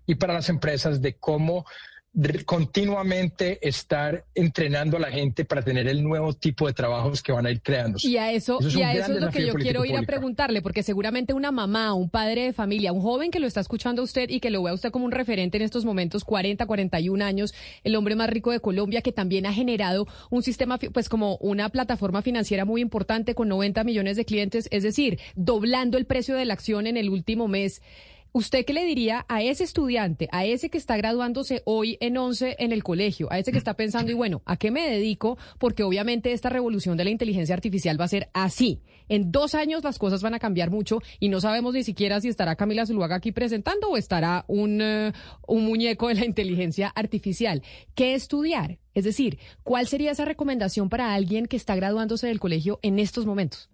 y 0.05 0.15
para 0.15 0.33
las 0.33 0.49
empresas 0.49 1.01
de 1.01 1.13
cómo 1.13 1.65
continuamente 2.45 3.65
estar 3.67 4.25
entrenando 4.33 4.97
a 4.97 4.99
la 4.99 5.11
gente 5.11 5.45
para 5.45 5.61
tener 5.61 5.87
el 5.87 6.03
nuevo 6.03 6.33
tipo 6.33 6.67
de 6.67 6.73
trabajos 6.73 7.21
que 7.21 7.31
van 7.31 7.45
a 7.45 7.51
ir 7.51 7.61
creando. 7.61 7.99
Y 8.01 8.17
a 8.17 8.31
eso, 8.31 8.59
y 8.61 8.81
a 8.81 8.93
eso 8.93 9.13
es 9.13 9.21
lo 9.21 9.29
que 9.29 9.45
yo 9.45 9.53
quiero 9.53 9.85
ir 9.85 9.95
a 9.95 10.01
preguntarle, 10.01 10.61
porque 10.61 10.83
seguramente 10.83 11.33
una 11.33 11.51
mamá, 11.51 11.93
un 11.93 12.09
padre 12.09 12.45
de 12.45 12.53
familia, 12.53 12.91
un 12.91 13.01
joven 13.01 13.31
que 13.31 13.39
lo 13.39 13.47
está 13.47 13.61
escuchando 13.61 14.01
a 14.01 14.05
usted 14.05 14.29
y 14.29 14.39
que 14.39 14.49
lo 14.49 14.63
ve 14.63 14.71
a 14.71 14.73
usted 14.73 14.91
como 14.91 15.05
un 15.05 15.11
referente 15.11 15.57
en 15.57 15.63
estos 15.63 15.85
momentos, 15.85 16.23
40, 16.23 16.65
41 16.65 17.23
años, 17.23 17.53
el 17.83 17.95
hombre 17.95 18.15
más 18.15 18.29
rico 18.29 18.51
de 18.51 18.59
Colombia, 18.59 19.01
que 19.01 19.11
también 19.11 19.45
ha 19.45 19.53
generado 19.53 20.07
un 20.29 20.41
sistema, 20.41 20.77
pues 20.77 21.09
como 21.09 21.37
una 21.37 21.69
plataforma 21.69 22.21
financiera 22.21 22.65
muy 22.65 22.81
importante 22.81 23.35
con 23.35 23.47
90 23.47 23.83
millones 23.83 24.17
de 24.17 24.25
clientes, 24.25 24.67
es 24.71 24.83
decir, 24.83 25.19
doblando 25.35 25.97
el 25.97 26.05
precio 26.05 26.35
de 26.35 26.45
la 26.45 26.53
acción 26.53 26.87
en 26.87 26.97
el 26.97 27.09
último 27.09 27.47
mes 27.47 27.81
¿Usted 28.31 28.63
qué 28.63 28.73
le 28.73 28.85
diría 28.85 29.25
a 29.27 29.41
ese 29.41 29.63
estudiante, 29.63 30.29
a 30.31 30.45
ese 30.45 30.69
que 30.69 30.77
está 30.77 30.95
graduándose 30.97 31.63
hoy 31.65 31.97
en 31.99 32.17
11 32.17 32.57
en 32.59 32.71
el 32.71 32.83
colegio, 32.83 33.27
a 33.31 33.39
ese 33.39 33.51
que 33.51 33.57
está 33.57 33.73
pensando, 33.73 34.11
y 34.11 34.15
bueno, 34.15 34.43
¿a 34.45 34.57
qué 34.57 34.69
me 34.69 34.87
dedico? 34.87 35.37
Porque 35.57 35.83
obviamente 35.83 36.31
esta 36.31 36.49
revolución 36.49 36.95
de 36.95 37.05
la 37.05 37.09
inteligencia 37.09 37.55
artificial 37.55 37.99
va 37.99 38.05
a 38.05 38.09
ser 38.09 38.29
así. 38.33 38.81
En 39.07 39.31
dos 39.31 39.55
años 39.55 39.83
las 39.83 39.97
cosas 39.97 40.21
van 40.21 40.35
a 40.35 40.39
cambiar 40.39 40.69
mucho 40.69 41.01
y 41.19 41.29
no 41.29 41.41
sabemos 41.41 41.73
ni 41.73 41.83
siquiera 41.83 42.21
si 42.21 42.27
estará 42.27 42.55
Camila 42.55 42.85
Zuluaga 42.85 43.15
aquí 43.15 43.31
presentando 43.31 43.89
o 43.89 43.97
estará 43.97 44.45
un, 44.47 44.79
eh, 44.81 45.11
un 45.47 45.65
muñeco 45.65 46.09
de 46.09 46.15
la 46.15 46.25
inteligencia 46.25 46.89
artificial. 46.89 47.63
¿Qué 47.95 48.13
estudiar? 48.13 48.77
Es 48.93 49.05
decir, 49.05 49.39
¿cuál 49.63 49.87
sería 49.87 50.11
esa 50.11 50.25
recomendación 50.25 50.89
para 50.89 51.13
alguien 51.13 51.47
que 51.47 51.57
está 51.57 51.75
graduándose 51.75 52.27
del 52.27 52.39
colegio 52.39 52.79
en 52.83 52.99
estos 52.99 53.25
momentos? 53.25 53.69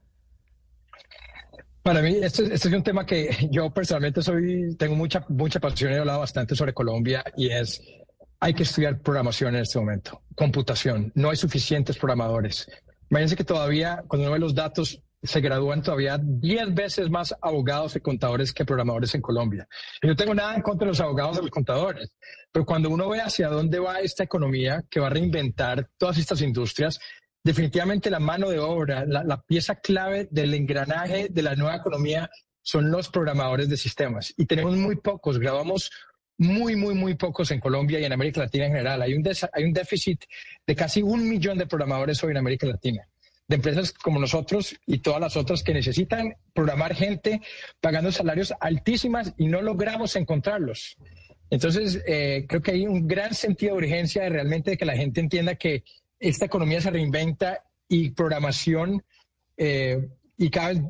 Para 1.86 2.02
mí, 2.02 2.18
este, 2.20 2.52
este, 2.52 2.68
es 2.70 2.74
un 2.74 2.82
tema 2.82 3.06
que 3.06 3.30
yo 3.52 3.70
personalmente 3.70 4.20
soy, 4.24 4.76
tengo 4.76 4.96
mucha, 4.96 5.24
mucha 5.30 5.60
pasión, 5.60 5.94
he 5.94 6.00
hablado 6.00 6.22
bastante 6.22 6.56
sobre 6.56 6.74
Colombia 6.74 7.24
y 7.38 7.52
es, 7.52 7.80
hay 8.40 8.56
que 8.56 8.64
estudiar 8.64 9.00
programación 9.02 9.54
en 9.56 9.62
este 9.62 9.78
momento, 9.78 10.24
computación, 10.34 11.12
no 11.14 11.30
hay 11.30 11.36
suficientes 11.36 11.96
programadores. 11.96 12.68
Imagínense 13.12 13.36
que 13.36 13.44
todavía, 13.44 14.04
cuando 14.08 14.26
uno 14.26 14.34
ve 14.34 14.40
los 14.40 14.56
datos, 14.56 15.00
se 15.22 15.42
gradúan 15.42 15.84
todavía 15.84 16.18
10 16.20 16.74
veces 16.74 17.12
más 17.12 17.36
abogados 17.40 17.96
y 17.96 18.00
contadores 18.00 18.52
que 18.52 18.66
programadores 18.66 19.14
en 19.14 19.22
Colombia. 19.22 19.68
Yo 20.02 20.10
no 20.10 20.16
tengo 20.16 20.34
nada 20.34 20.56
en 20.56 20.64
contra 20.64 20.86
de 20.86 20.92
los 20.92 21.02
abogados 21.02 21.38
y 21.38 21.42
los 21.42 21.52
contadores, 21.52 22.16
pero 22.52 22.66
cuando 22.66 22.90
uno 22.90 23.10
ve 23.10 23.22
hacia 23.22 23.48
dónde 23.50 23.78
va 23.78 24.00
esta 24.00 24.24
economía 24.24 24.84
que 24.90 25.00
va 25.00 25.06
a 25.06 25.12
reinventar 25.12 25.88
todas 26.00 26.18
estas 26.18 26.42
industrias, 26.42 27.00
definitivamente 27.46 28.10
la 28.10 28.20
mano 28.20 28.50
de 28.50 28.58
obra, 28.58 29.06
la, 29.06 29.42
pieza 29.44 29.76
clave 29.76 30.28
del 30.32 30.56
engranaje 30.56 31.28
de 31.30 31.42
la 31.44 31.56
nueva 31.56 31.76
economía 31.76 32.30
son 32.64 32.90
los 32.90 33.08
programadores 33.10 33.70
de 33.70 33.78
sistemas. 33.78 34.34
Y 34.36 34.48
tenemos 34.48 34.76
muy 34.76 34.96
pocos, 34.96 35.38
grabamos 35.38 35.92
muy, 36.40 36.76
muy, 36.76 36.96
muy 36.96 37.14
pocos 37.14 37.52
en 37.52 37.60
Colombia 37.60 38.00
y 38.00 38.04
en 38.04 38.14
América 38.14 38.42
Latina 38.42 38.66
en 38.66 38.72
general. 38.72 39.00
Hay 39.04 39.14
un, 39.14 39.24
hay 39.54 39.64
un 39.64 39.74
déficit 39.74 40.24
de 40.66 40.76
casi 40.76 41.04
un 41.04 41.30
millón 41.30 41.60
de 41.60 41.68
programadores 41.68 42.22
hoy 42.24 42.32
en 42.32 42.38
América 42.38 42.66
Latina, 42.66 43.08
de 43.48 43.56
empresas 43.56 43.94
como 43.94 44.20
nosotros 44.20 44.76
y 44.88 44.98
todas 44.98 45.22
las 45.22 45.38
otras 45.38 45.62
que 45.62 45.76
necesitan 45.76 46.34
programar 46.52 46.96
gente 46.96 47.42
pagando 47.80 48.12
salarios 48.12 48.56
altísimas 48.60 49.36
y 49.38 49.46
no 49.46 49.62
logramos 49.62 50.16
encontrarlos. 50.16 50.98
Entonces, 51.52 52.02
eh, 52.08 52.46
creo 52.50 52.64
que 52.64 52.72
hay 52.72 52.88
un 52.88 53.08
gran 53.08 53.36
sentido 53.36 53.74
de 53.74 53.86
urgencia 53.86 54.24
de 54.24 54.30
realmente 54.30 54.78
que 54.78 54.86
la 54.86 54.98
gente 54.98 55.22
entienda 55.22 55.54
que 55.54 55.84
esta 56.20 56.46
economía 56.46 56.82
se 56.82 56.92
reinventa 56.92 57.64
y 57.88 58.12
programación, 58.12 59.04
eh, 59.58 60.10
y 60.38 60.50
cada 60.50 60.70
vez 60.70 60.82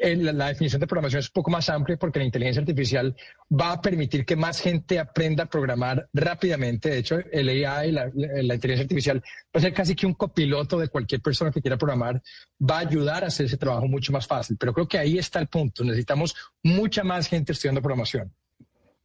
eh, 0.00 0.16
la, 0.16 0.48
definición 0.48 0.80
de 0.80 0.86
programación 0.86 1.20
es 1.20 1.28
un 1.28 1.32
poco 1.32 1.50
más 1.50 1.68
amplia 1.70 1.96
porque 1.96 2.18
la 2.18 2.24
inteligencia 2.24 2.60
artificial 2.60 3.16
va 3.50 3.72
a 3.72 3.80
permitir 3.80 4.24
que 4.24 4.36
más 4.36 4.60
gente 4.60 4.98
aprenda 4.98 5.44
a 5.44 5.46
programar 5.46 6.08
rápidamente. 6.12 6.90
De 6.90 6.98
hecho, 6.98 7.18
el 7.32 7.48
AI, 7.48 7.92
la, 7.92 8.10
la 8.14 8.54
inteligencia 8.54 8.82
artificial, 8.82 9.18
va 9.18 9.58
a 9.58 9.60
ser 9.60 9.72
casi 9.72 9.94
que 9.94 10.06
un 10.06 10.14
copiloto 10.14 10.78
de 10.78 10.88
cualquier 10.88 11.20
persona 11.20 11.50
que 11.50 11.62
quiera 11.62 11.78
programar, 11.78 12.22
va 12.60 12.76
a 12.76 12.80
ayudar 12.80 13.24
a 13.24 13.28
hacer 13.28 13.46
ese 13.46 13.56
trabajo 13.56 13.86
mucho 13.88 14.12
más 14.12 14.26
fácil. 14.26 14.56
Pero 14.58 14.72
creo 14.72 14.88
que 14.88 14.98
ahí 14.98 15.18
está 15.18 15.40
el 15.40 15.48
punto. 15.48 15.84
Necesitamos 15.84 16.36
mucha 16.62 17.02
más 17.02 17.28
gente 17.28 17.52
estudiando 17.52 17.82
programación. 17.82 18.32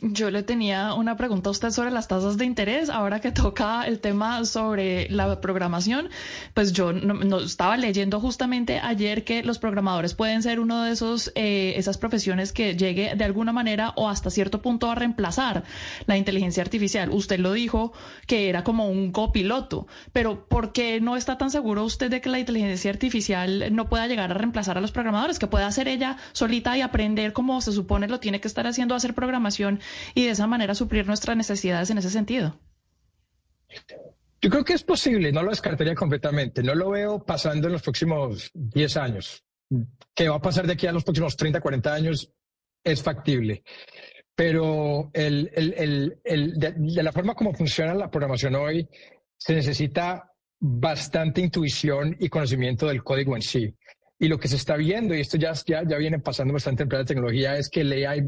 Yo 0.04 0.32
le 0.32 0.42
tenía 0.42 0.96
una 0.96 1.16
pregunta 1.16 1.50
a 1.50 1.52
usted 1.52 1.70
sobre 1.70 1.92
las 1.92 2.08
tasas 2.08 2.36
de 2.36 2.44
interés. 2.44 2.90
Ahora 2.90 3.20
que 3.20 3.32
toca 3.32 3.84
el 3.84 4.00
tema 4.00 4.44
sobre 4.46 5.08
la 5.12 5.40
programación, 5.42 6.10
pues 6.56 6.74
yo 6.74 6.92
no, 6.92 7.38
estaba 7.38 7.78
leyendo 7.78 8.20
justamente 8.20 8.80
ayer 8.80 9.24
que 9.24 9.44
los 9.44 9.60
programadores 9.60 10.16
pueden 10.16 10.42
ser 10.42 10.60
uno 10.60 10.82
de 10.82 10.92
esos 10.94 11.32
eh, 11.36 11.74
esas 11.76 12.00
profesiones 12.00 12.52
que 12.52 12.76
llegue 12.76 13.14
de 13.16 13.24
alguna 13.24 13.54
manera 13.54 13.94
o 13.96 14.10
hasta 14.10 14.32
cierto 14.32 14.64
punto 14.64 14.90
a 14.90 14.96
reemplazar 14.96 15.66
la 16.08 16.18
inteligencia 16.18 16.64
artificial. 16.64 17.12
Usted 17.12 17.38
lo 17.38 17.54
dijo 17.54 17.94
que 18.26 18.50
era 18.50 18.64
como 18.64 18.90
un 18.90 19.12
copiloto, 19.12 19.86
pero 20.14 20.48
¿por 20.48 20.72
qué 20.72 21.00
no 21.00 21.16
está 21.16 21.38
tan 21.38 21.52
seguro 21.52 21.86
usted 21.86 22.10
de 22.10 22.22
que 22.22 22.30
la 22.30 22.40
inteligencia 22.40 22.90
artificial 22.90 23.76
no 23.76 23.88
pueda 23.88 24.08
llegar 24.08 24.32
a 24.32 24.34
reemplazar 24.34 24.80
a 24.80 24.82
los 24.82 24.92
programadores, 24.92 25.38
que 25.38 25.46
pueda 25.46 25.68
hacer 25.68 25.88
ella 25.88 26.18
solita 26.32 26.76
y 26.76 26.82
aprender 26.82 27.34
como 27.34 27.62
se 27.62 27.72
supone 27.72 28.08
lo 28.08 28.20
tiene 28.20 28.42
que 28.42 28.48
estar 28.48 28.66
haciendo 28.66 28.96
hacer 28.96 29.14
programación? 29.14 29.80
Y 30.13 30.25
de 30.25 30.32
esa 30.32 30.47
manera 30.47 30.75
suplir 30.75 31.08
nuestras 31.08 31.38
necesidades 31.38 31.89
en 31.89 31.97
ese 31.97 32.10
sentido? 32.10 32.60
Yo 34.41 34.49
creo 34.49 34.63
que 34.63 34.73
es 34.73 34.84
posible, 34.84 35.32
no 35.32 35.43
lo 35.43 35.51
descartaría 35.51 35.93
completamente. 35.93 36.63
No 36.63 36.73
lo 36.73 36.89
veo 36.89 37.23
pasando 37.23 37.67
en 37.67 37.73
los 37.73 37.84
próximos 37.84 38.49
10 38.54 38.97
años. 38.97 39.43
¿Qué 40.15 40.27
va 40.27 40.38
a 40.38 40.41
pasar 40.41 40.65
de 40.65 40.73
aquí 40.73 40.88
a 40.88 40.91
los 40.91 41.04
próximos 41.04 41.38
30, 41.38 41.62
40 41.62 41.93
años? 41.93 42.32
Es 42.84 43.04
factible. 43.04 43.63
Pero 44.34 45.12
el, 45.13 45.51
el, 45.54 46.19
el, 46.23 46.54
de, 46.58 47.04
la 47.04 47.12
forma 47.12 47.36
como 47.36 47.54
funciona 47.54 47.93
la 47.93 48.10
programación 48.10 48.56
hoy, 48.56 48.88
se 49.38 49.54
necesita 49.54 50.32
bastante 50.60 51.41
intuición 51.41 52.15
y 52.19 52.27
conocimiento 52.27 52.88
del 52.88 53.04
código 53.04 53.36
en 53.36 53.43
sí. 53.43 53.75
Y 54.17 54.27
lo 54.27 54.39
que 54.39 54.47
se 54.47 54.56
está 54.56 54.75
viendo, 54.75 55.13
y 55.15 55.19
esto 55.19 55.38
ya, 55.38 55.54
ya, 55.65 55.84
ya 55.88 55.97
viene 55.97 56.19
pasando 56.19 56.54
bastante 56.54 56.84
en 56.84 56.89
la 56.89 57.06
tecnología, 57.06 57.58
es 57.58 57.69
que 57.69 57.82
el 57.82 57.91
AI 57.93 58.23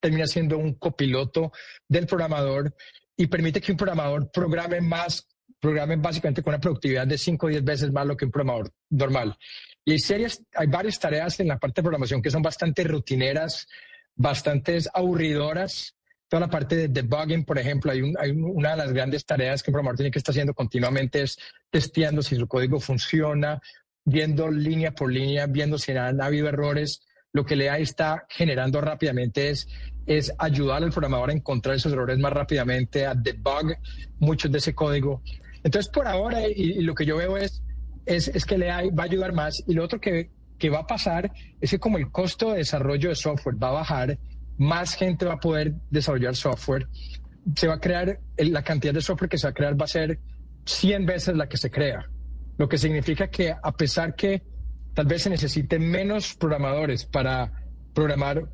termina 0.00 0.26
siendo 0.26 0.58
un 0.58 0.74
copiloto 0.74 1.52
del 1.88 2.06
programador 2.06 2.74
y 3.16 3.26
permite 3.26 3.60
que 3.60 3.72
un 3.72 3.78
programador 3.78 4.30
programe 4.30 4.80
más, 4.80 5.26
programe 5.58 5.96
básicamente 5.96 6.42
con 6.42 6.52
una 6.52 6.60
productividad 6.60 7.06
de 7.06 7.18
5 7.18 7.46
o 7.46 7.48
10 7.48 7.64
veces 7.64 7.92
más 7.92 8.06
lo 8.06 8.16
que 8.16 8.26
un 8.26 8.30
programador 8.30 8.72
normal. 8.90 9.36
Y 9.84 9.92
hay, 10.12 10.26
hay 10.54 10.66
varias 10.66 10.98
tareas 10.98 11.40
en 11.40 11.48
la 11.48 11.58
parte 11.58 11.80
de 11.80 11.84
programación 11.84 12.20
que 12.20 12.30
son 12.30 12.42
bastante 12.42 12.84
rutineras, 12.84 13.66
bastante 14.14 14.78
aburridoras. 14.92 15.94
Toda 16.28 16.40
la 16.40 16.50
parte 16.50 16.74
de 16.76 16.88
debugging, 16.88 17.44
por 17.44 17.58
ejemplo, 17.58 17.92
hay, 17.92 18.02
hay 18.18 18.32
una 18.32 18.72
de 18.72 18.76
las 18.78 18.92
grandes 18.92 19.24
tareas 19.24 19.62
que 19.62 19.70
un 19.70 19.74
programador 19.74 19.98
tiene 19.98 20.10
que 20.10 20.18
estar 20.18 20.32
haciendo 20.32 20.54
continuamente 20.54 21.22
es 21.22 21.38
testeando 21.70 22.20
si 22.20 22.34
su 22.34 22.48
código 22.48 22.80
funciona, 22.80 23.60
viendo 24.04 24.50
línea 24.50 24.92
por 24.92 25.12
línea, 25.12 25.46
viendo 25.46 25.78
si 25.78 25.92
han 25.92 26.20
habido 26.20 26.48
errores 26.48 27.00
lo 27.36 27.44
que 27.44 27.54
LEA 27.54 27.76
está 27.76 28.24
generando 28.30 28.80
rápidamente 28.80 29.50
es, 29.50 29.68
es 30.06 30.32
ayudar 30.38 30.82
al 30.82 30.90
programador 30.90 31.28
a 31.28 31.34
encontrar 31.34 31.76
esos 31.76 31.92
errores 31.92 32.18
más 32.18 32.32
rápidamente, 32.32 33.04
a 33.04 33.14
debug 33.14 33.76
muchos 34.18 34.50
de 34.50 34.56
ese 34.56 34.74
código. 34.74 35.20
Entonces, 35.62 35.92
por 35.92 36.08
ahora, 36.08 36.48
y, 36.48 36.80
lo 36.80 36.94
que 36.94 37.04
yo 37.04 37.18
veo 37.18 37.36
es, 37.36 37.62
es, 38.06 38.28
es, 38.28 38.46
que 38.46 38.56
LEA 38.56 38.84
va 38.98 39.02
a 39.02 39.04
ayudar 39.04 39.34
más. 39.34 39.62
Y 39.66 39.74
lo 39.74 39.84
otro 39.84 40.00
que, 40.00 40.30
que 40.56 40.70
va 40.70 40.78
a 40.78 40.86
pasar 40.86 41.30
es 41.60 41.72
que 41.72 41.78
como 41.78 41.98
el 41.98 42.10
costo 42.10 42.52
de 42.52 42.58
desarrollo 42.58 43.10
de 43.10 43.14
software 43.14 43.62
va 43.62 43.68
a 43.68 43.72
bajar, 43.72 44.18
más 44.56 44.94
gente 44.94 45.26
va 45.26 45.34
a 45.34 45.40
poder 45.40 45.74
desarrollar 45.90 46.34
software. 46.36 46.88
Se 47.54 47.68
va 47.68 47.74
a 47.74 47.80
crear, 47.80 48.18
la 48.38 48.62
cantidad 48.62 48.94
de 48.94 49.02
software 49.02 49.28
que 49.28 49.36
se 49.36 49.46
va 49.46 49.50
a 49.50 49.54
crear 49.54 49.78
va 49.78 49.84
a 49.84 49.88
ser 49.88 50.20
100 50.64 51.04
veces 51.04 51.36
la 51.36 51.50
que 51.50 51.58
se 51.58 51.70
crea. 51.70 52.08
Lo 52.56 52.66
que 52.66 52.78
significa 52.78 53.28
que 53.28 53.50
a 53.50 53.72
pesar 53.72 54.14
que 54.16 54.55
tal 54.96 55.06
vez 55.06 55.22
se 55.22 55.30
necesite 55.30 55.78
menos 55.78 56.34
programadores 56.34 57.04
para 57.04 57.52
programar 57.92 58.48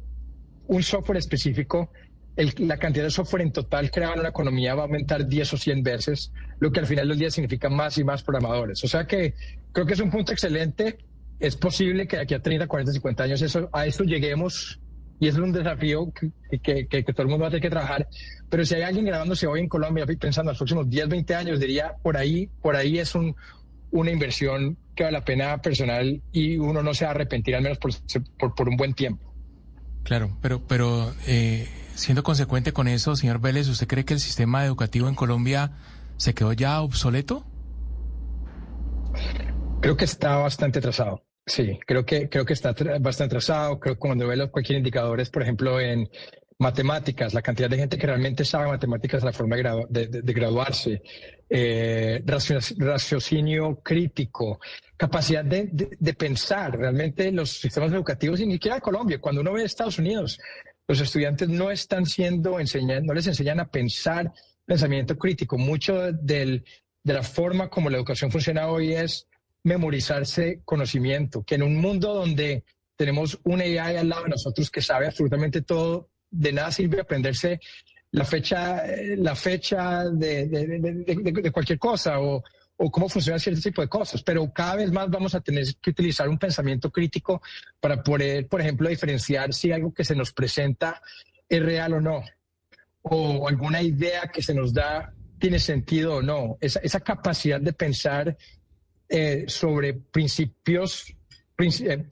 un 0.67 0.83
software 0.83 1.19
específico. 1.19 1.93
la 2.37 2.79
cantidad 2.79 3.05
de 3.05 3.11
software 3.11 3.43
en 3.43 3.53
total 3.53 3.93
creado 3.93 4.17
en 4.17 4.25
la 4.25 4.31
economía 4.31 4.75
va 4.75 4.83
a 4.83 4.85
aumentar 4.87 5.29
10 5.29 5.53
o 5.53 5.57
100 5.57 5.83
veces, 5.85 6.33
lo 6.59 6.73
que 6.73 6.81
al 6.81 6.87
final 6.87 7.07
del 7.09 7.19
día 7.19 7.31
significa 7.31 7.69
más 7.71 7.97
y 7.97 8.03
más 8.03 8.25
programadores. 8.25 8.83
O 8.83 8.89
sea 8.89 9.07
que 9.07 9.35
creo 9.73 9.87
que 9.87 9.93
es 9.93 10.01
un 10.01 10.11
punto 10.11 10.33
excelente. 10.33 10.99
Es 11.39 11.55
posible 11.55 12.09
que 12.09 12.19
aquí 12.19 12.35
a 12.35 12.43
30, 12.43 12.67
40, 12.67 12.93
50 12.93 13.23
años 13.23 13.43
eso, 13.43 13.69
a 13.73 13.87
esto 13.87 14.03
lleguemos 14.03 14.81
y 15.21 15.29
es 15.29 15.37
un 15.37 15.53
desafío 15.53 16.13
que, 16.13 16.89
que, 16.89 17.03
todo 17.05 17.23
el 17.23 17.29
mundo 17.29 17.43
va 17.43 17.49
a 17.49 17.51
tener 17.51 17.63
que 17.63 17.71
trabajar. 17.71 18.09
Pero 18.51 18.65
si 18.65 18.75
hay 18.75 18.83
alguien 18.83 19.05
grabándose 19.05 19.47
hoy 19.47 19.61
en 19.61 19.69
Colombia 19.69 20.07
pensando 20.07 20.51
en 20.51 20.55
los 20.55 20.59
próximos 20.59 20.91
10, 20.91 21.09
20 21.09 21.35
años, 21.37 21.61
diría 21.61 21.95
por 22.03 22.17
ahí, 22.17 22.51
por 22.61 22.75
ahí 22.75 22.99
es 22.99 23.15
un, 23.15 23.37
una 23.93 24.11
inversión 24.11 24.77
que 24.97 25.05
vale 25.05 25.19
la 25.19 25.25
pena 25.25 25.63
personal 25.63 26.21
y 26.33 26.57
uno 26.57 26.83
no 26.83 26.95
se 26.95 27.05
va 27.05 27.13
a 27.13 27.15
arrepentir 27.15 27.55
al 27.55 27.63
menos 27.63 27.79
por, 27.79 27.93
por, 28.55 28.69
un 28.69 28.77
buen 28.77 28.95
tiempo. 28.95 29.33
Claro, 30.03 30.37
pero, 30.41 30.63
pero 30.67 31.15
eh, 31.27 31.69
siendo 31.95 32.23
consecuente 32.23 32.73
con 32.73 32.89
eso, 32.89 33.15
señor 33.15 33.41
Vélez, 33.41 33.69
¿usted 33.69 33.87
cree 33.87 34.05
que 34.05 34.15
el 34.15 34.21
sistema 34.21 34.65
educativo 34.65 35.09
en 35.09 35.15
Colombia 35.15 35.73
se 36.17 36.35
quedó 36.35 36.53
ya 36.53 36.81
obsoleto? 36.81 37.45
Creo 39.81 39.97
que 39.97 40.05
está 40.05 40.37
bastante 40.37 40.79
atrasado. 40.79 41.23
Sí, 41.45 41.79
creo 41.87 42.07
que, 42.07 42.29
creo 42.29 42.45
que 42.45 42.53
está 42.53 42.75
bastante 43.01 43.35
atrasado. 43.35 43.79
Creo 43.81 43.95
que 43.95 43.99
cuando 43.99 44.27
ve 44.29 44.37
los 44.37 44.51
cualquier 44.51 44.79
indicadores, 44.79 45.29
por 45.29 45.43
ejemplo, 45.43 45.81
en, 45.81 46.09
matemáticas, 46.63 47.35
la 47.35 47.43
cantidad 47.43 47.69
de 47.69 47.77
gente 47.77 47.99
que 47.99 48.07
realmente 48.07 48.45
sabe 48.45 48.69
matemáticas, 48.69 49.23
la 49.23 49.33
forma 49.33 49.57
de, 49.57 50.33
graduarse, 50.33 51.03
eh, 51.51 52.23
raciocinio 52.79 53.81
crítico, 53.83 54.61
capacidad 54.97 55.45
de, 55.45 56.15
pensar. 56.15 56.79
Realmente 56.79 57.31
los 57.33 57.51
sistemas 57.51 57.93
educativos, 57.93 58.41
y 58.41 58.47
ni 58.47 58.55
siquiera 58.55 58.81
Colombia, 58.81 59.21
cuando 59.21 59.41
uno 59.41 59.53
ve 59.53 59.65
Estados 59.65 59.99
Unidos, 59.99 60.39
los 60.89 61.01
estudiantes 61.01 61.49
no 61.49 61.71
están 61.71 62.07
siendo 62.07 62.59
enseñados, 62.59 63.05
no 63.05 63.13
les 63.13 63.27
enseñan 63.27 63.61
a 63.61 63.69
pensar 63.69 64.33
pensamiento 64.65 65.19
crítico. 65.19 65.59
Mucho 65.59 66.13
de 66.13 66.63
la 67.05 67.23
forma 67.23 67.69
como 67.69 67.91
la 67.91 67.97
educación 67.99 68.31
funciona 68.31 68.69
hoy 68.69 68.95
es 68.95 69.27
memorizarse 69.65 70.63
conocimiento, 70.65 71.45
que 71.45 71.57
en 71.57 71.65
un 71.65 71.77
mundo 71.77 72.15
donde 72.15 72.65
tenemos 72.97 73.39
un 73.45 73.61
AI 73.61 73.97
al 73.97 74.09
lado 74.09 74.25
de 74.25 74.31
nosotros 74.31 74.71
que 74.71 74.81
sabe 74.81 75.07
absolutamente 75.07 75.63
todo 75.63 76.12
de 76.33 76.53
nada 76.53 76.73
sirve 76.73 77.01
aprenderse 77.01 77.61
la 78.11 78.25
fecha, 78.25 78.83
la 79.17 79.35
fecha 79.35 80.05
de, 80.11 81.51
cualquier 81.53 81.79
cosa 81.79 82.21
o, 82.21 82.43
cómo 82.91 83.09
funciona 83.09 83.39
cierto 83.39 83.61
tipo 83.61 83.81
de 83.81 83.89
cosas, 83.89 84.23
pero 84.23 84.53
cada 84.53 84.77
vez 84.77 84.91
más 84.91 85.09
vamos 85.09 85.35
a 85.37 85.41
tener 85.41 85.65
que 85.81 85.91
utilizar 85.91 86.29
un 86.29 86.37
pensamiento 86.37 86.91
crítico 86.91 87.41
para 87.79 88.03
poder, 88.03 88.49
por 88.49 88.61
ejemplo, 88.61 88.89
diferenciar 88.89 89.55
si 89.55 89.71
algo 89.71 89.95
que 89.95 90.05
se 90.05 90.17
nos 90.17 90.33
presenta 90.33 91.01
es 91.49 91.63
real 91.63 91.95
o 91.95 92.01
no, 92.01 92.25
o 93.03 93.49
alguna 93.49 93.83
idea 93.83 94.23
que 94.33 94.43
se 94.43 94.53
nos 94.53 94.75
da 94.75 95.15
tiene 95.39 95.61
sentido 95.61 96.17
o 96.17 96.23
no. 96.23 96.57
Esa, 96.61 96.81
esa 96.81 97.01
capacidad 97.01 97.61
de 97.61 97.73
pensar 97.73 98.37
eh, 99.09 99.45
sobre 99.47 99.95
principios, 99.95 101.15
eh, 101.59 102.05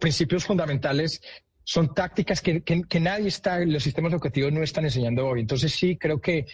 principios 0.00 0.44
fundamentales 0.44 1.20
son 1.68 1.92
tácticas 1.92 2.40
que, 2.40 2.62
que, 2.62 3.00
nadie 3.00 3.26
está, 3.26 3.58
los 3.58 3.82
sistemas 3.82 4.12
educativos 4.12 4.52
no 4.52 4.62
están 4.62 4.84
enseñando 4.84 5.26
hoy. 5.26 5.40
Entonces 5.40 5.72
sí, 5.72 5.96
creo 5.96 6.20
que 6.20 6.46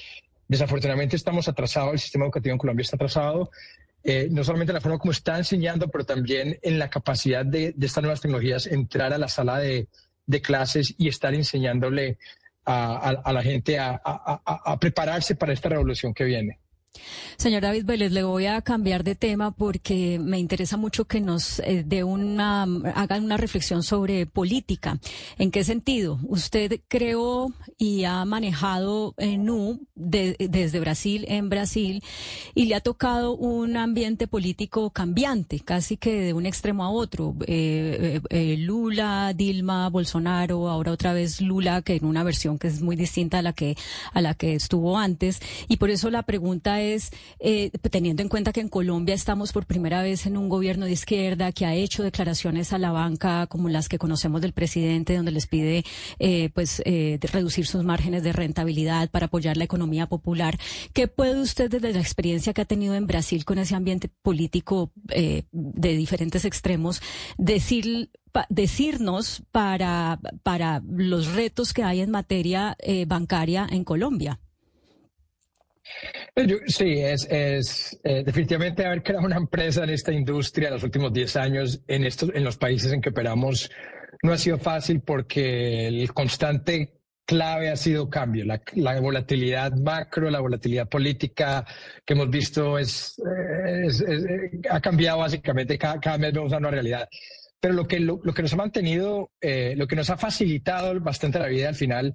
Desafortunadamente 0.52 1.16
estamos 1.16 1.48
atrasados, 1.48 1.94
el 1.94 1.98
sistema 1.98 2.26
educativo 2.26 2.52
en 2.52 2.58
Colombia 2.58 2.82
está 2.82 2.96
atrasado, 2.96 3.50
eh, 4.04 4.28
no 4.30 4.44
solamente 4.44 4.72
en 4.72 4.74
la 4.74 4.82
forma 4.82 4.98
como 4.98 5.12
está 5.12 5.38
enseñando, 5.38 5.88
pero 5.88 6.04
también 6.04 6.58
en 6.60 6.78
la 6.78 6.90
capacidad 6.90 7.42
de, 7.46 7.74
estas 7.80 8.02
nuevas 8.02 8.20
tecnologías 8.20 8.66
entrar 8.66 9.14
a 9.14 9.18
la 9.18 9.28
sala 9.28 9.58
de, 9.58 9.88
clases 10.42 10.94
y 10.98 11.08
estar 11.08 11.34
enseñándole 11.34 12.18
a, 12.66 13.32
la 13.32 13.42
gente 13.42 13.78
a 13.78 14.78
prepararse 14.78 15.36
para 15.36 15.54
esta 15.54 15.70
revolución 15.70 16.12
que 16.12 16.24
viene. 16.24 16.58
Señor 17.36 17.62
David 17.62 17.86
Vélez, 17.86 18.12
le 18.12 18.22
voy 18.22 18.46
a 18.46 18.60
cambiar 18.62 19.02
de 19.02 19.14
tema 19.14 19.50
porque 19.50 20.18
me 20.20 20.38
interesa 20.38 20.76
mucho 20.76 21.06
que 21.06 21.20
nos 21.20 21.58
eh, 21.60 21.82
dé 21.84 22.04
una, 22.04 22.62
hagan 22.94 23.24
una 23.24 23.36
reflexión 23.36 23.82
sobre 23.82 24.26
política. 24.26 25.00
¿En 25.38 25.50
qué 25.50 25.64
sentido? 25.64 26.20
Usted 26.22 26.80
creó 26.88 27.52
y 27.78 28.04
ha 28.04 28.24
manejado 28.24 29.14
NU 29.18 29.80
desde 29.94 30.80
Brasil, 30.80 31.24
en 31.28 31.48
Brasil, 31.48 32.02
y 32.54 32.66
le 32.66 32.74
ha 32.74 32.80
tocado 32.80 33.34
un 33.34 33.76
ambiente 33.76 34.28
político 34.28 34.90
cambiante, 34.90 35.60
casi 35.60 35.96
que 35.96 36.20
de 36.20 36.32
un 36.34 36.46
extremo 36.46 36.84
a 36.84 36.90
otro. 36.90 37.34
Eh, 37.46 38.20
eh, 38.30 38.56
Lula, 38.58 39.32
Dilma, 39.34 39.88
Bolsonaro, 39.88 40.68
ahora 40.68 40.92
otra 40.92 41.12
vez 41.12 41.40
Lula, 41.40 41.82
que 41.82 41.96
en 41.96 42.04
una 42.04 42.22
versión 42.22 42.58
que 42.58 42.68
es 42.68 42.82
muy 42.82 42.94
distinta 42.94 43.38
a 43.38 43.42
la 43.42 43.52
que, 43.52 43.76
a 44.12 44.20
la 44.20 44.34
que 44.34 44.54
estuvo 44.54 44.98
antes. 44.98 45.40
Y 45.68 45.78
por 45.78 45.90
eso 45.90 46.10
la 46.10 46.22
pregunta 46.22 46.80
es, 46.80 46.81
eh, 47.38 47.70
teniendo 47.90 48.22
en 48.22 48.28
cuenta 48.28 48.52
que 48.52 48.60
en 48.60 48.68
Colombia 48.68 49.14
estamos 49.14 49.52
por 49.52 49.66
primera 49.66 50.02
vez 50.02 50.26
en 50.26 50.36
un 50.36 50.48
gobierno 50.48 50.86
de 50.86 50.92
izquierda 50.92 51.52
que 51.52 51.66
ha 51.66 51.74
hecho 51.74 52.02
declaraciones 52.02 52.72
a 52.72 52.78
la 52.78 52.92
banca 52.92 53.46
como 53.46 53.68
las 53.68 53.88
que 53.88 53.98
conocemos 53.98 54.40
del 54.40 54.52
presidente, 54.52 55.16
donde 55.16 55.30
les 55.32 55.46
pide 55.46 55.84
eh, 56.18 56.50
pues 56.54 56.82
eh, 56.84 57.18
reducir 57.20 57.66
sus 57.66 57.84
márgenes 57.84 58.22
de 58.22 58.32
rentabilidad 58.32 59.10
para 59.10 59.26
apoyar 59.26 59.56
la 59.56 59.64
economía 59.64 60.06
popular. 60.06 60.58
¿Qué 60.92 61.08
puede 61.08 61.40
usted 61.40 61.70
desde 61.70 61.92
la 61.92 62.00
experiencia 62.00 62.52
que 62.52 62.62
ha 62.62 62.66
tenido 62.66 62.94
en 62.94 63.06
Brasil 63.06 63.44
con 63.44 63.58
ese 63.58 63.74
ambiente 63.74 64.08
político 64.08 64.92
de 65.04 65.96
diferentes 65.96 66.44
extremos 66.44 67.00
decir 67.38 68.10
decirnos 68.48 69.42
para, 69.52 70.18
para 70.42 70.82
los 70.86 71.34
retos 71.34 71.72
que 71.72 71.82
hay 71.82 72.00
en 72.00 72.10
materia 72.10 72.76
bancaria 73.06 73.66
en 73.70 73.84
Colombia? 73.84 74.40
Eh, 76.34 76.60
sí, 76.66 76.94
es, 76.98 77.26
es 77.30 78.00
eh, 78.04 78.22
definitivamente 78.24 78.86
haber 78.86 79.02
creado 79.02 79.26
una 79.26 79.36
empresa 79.36 79.84
en 79.84 79.90
esta 79.90 80.12
industria 80.12 80.68
en 80.68 80.74
los 80.74 80.82
últimos 80.82 81.12
10 81.12 81.36
años 81.36 81.82
en, 81.86 82.04
estos, 82.04 82.30
en 82.34 82.42
los 82.42 82.56
países 82.56 82.90
en 82.92 83.02
que 83.02 83.10
operamos 83.10 83.70
no 84.22 84.32
ha 84.32 84.38
sido 84.38 84.56
fácil 84.58 85.00
porque 85.00 85.88
el 85.88 86.12
constante 86.14 87.02
clave 87.24 87.70
ha 87.70 87.76
sido 87.76 88.08
cambio. 88.08 88.44
La, 88.44 88.60
la 88.74 89.00
volatilidad 89.00 89.72
macro, 89.72 90.30
la 90.30 90.40
volatilidad 90.40 90.88
política 90.88 91.66
que 92.04 92.14
hemos 92.14 92.30
visto 92.30 92.78
es, 92.78 93.20
ha 94.70 94.80
cambiado 94.80 95.18
básicamente. 95.18 95.78
Cada, 95.78 96.00
cada, 96.00 96.16
vez 96.18 96.32
vemos 96.32 96.52
una 96.52 96.70
realidad. 96.70 97.08
Pero 97.60 97.74
lo 97.74 97.86
que, 97.86 98.00
lo, 98.00 98.20
que 98.20 98.42
nos 98.42 98.52
ha 98.52 98.56
mantenido, 98.56 99.30
eh, 99.40 99.74
lo 99.76 99.86
que 99.86 99.96
nos 99.96 100.10
ha 100.10 100.16
facilitado 100.16 100.98
bastante 101.00 101.38
la 101.38 101.46
vida 101.46 101.68
al 101.68 101.74
final 101.74 102.14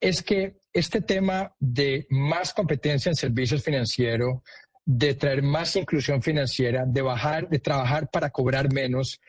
es 0.00 0.22
que 0.22 0.56
este 0.72 1.00
tema 1.00 1.54
de 1.58 2.06
más 2.10 2.52
competencia 2.52 3.10
en 3.10 3.16
servicios 3.16 3.62
financieros, 3.62 4.42
de 4.84 5.14
traer 5.14 5.42
más 5.42 5.76
inclusión 5.76 6.22
financiera, 6.22 6.84
de 6.86 7.02
bajar, 7.02 7.48
de 7.48 7.58
trabajar 7.58 8.10
para 8.10 8.30
cobrar 8.30 8.72
menos, 8.72 9.20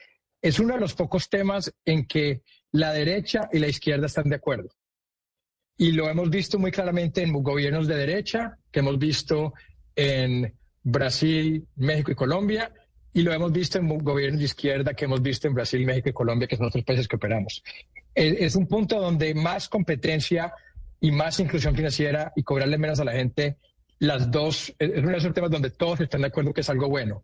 es 0.42 0.60
uno 0.60 0.74
de 0.74 0.80
los 0.80 0.94
pocos 0.94 1.30
temas 1.30 1.74
en 1.86 2.06
que 2.06 2.42
la 2.72 2.92
derecha 2.92 3.50
y 3.52 3.60
la 3.60 3.68
izquierda 3.68 4.08
están 4.08 4.30
de 4.30 4.36
acuerdo. 4.36 4.70
Y 5.78 5.92
lo 5.92 6.10
hemos 6.10 6.30
visto 6.30 6.60
muy 6.60 6.72
claramente 6.72 7.22
en 7.22 7.34
gobiernos 7.34 7.88
de 7.88 7.96
derecha, 7.96 8.58
que 8.72 8.80
hemos 8.80 8.98
visto 8.98 9.54
en 9.96 10.54
Brasil, 10.84 11.68
México 11.76 12.12
y 12.12 12.16
Colombia, 12.16 12.72
y 13.14 13.22
lo 13.22 13.34
hemos 13.34 13.52
visto 13.52 13.78
en 13.78 13.88
gobiernos 14.00 14.40
de 14.40 14.46
izquierda 14.46 14.94
que 14.94 15.06
hemos 15.06 15.22
visto 15.22 15.48
en 15.48 15.54
Brasil, 15.54 15.86
México 15.86 16.10
y 16.10 16.14
Colombia, 16.14 16.48
que 16.48 16.58
son 16.58 16.68
otros 16.68 16.84
países 16.84 17.08
que 17.08 17.16
operamos. 17.16 17.64
Es 18.16 18.56
un 18.56 18.68
punto 18.68 19.00
donde 19.00 19.36
más 19.36 19.68
competencia 19.68 20.54
y 21.00 21.12
más 21.12 21.40
inclusión 21.40 21.76
financiera 21.76 22.32
y 22.36 22.44
cobrarle 22.44 22.78
menos 22.78 23.00
a 23.00 23.04
la 23.04 23.12
gente, 23.12 23.58
las 24.00 24.32
dos, 24.32 24.74
es 24.80 24.98
uno 24.98 25.12
de 25.12 25.18
esos 25.18 25.34
temas 25.34 25.52
donde 25.52 25.70
todos 25.70 26.00
están 26.02 26.22
de 26.22 26.28
acuerdo 26.28 26.54
que 26.54 26.62
es 26.62 26.70
algo 26.70 26.90
bueno. 26.90 27.24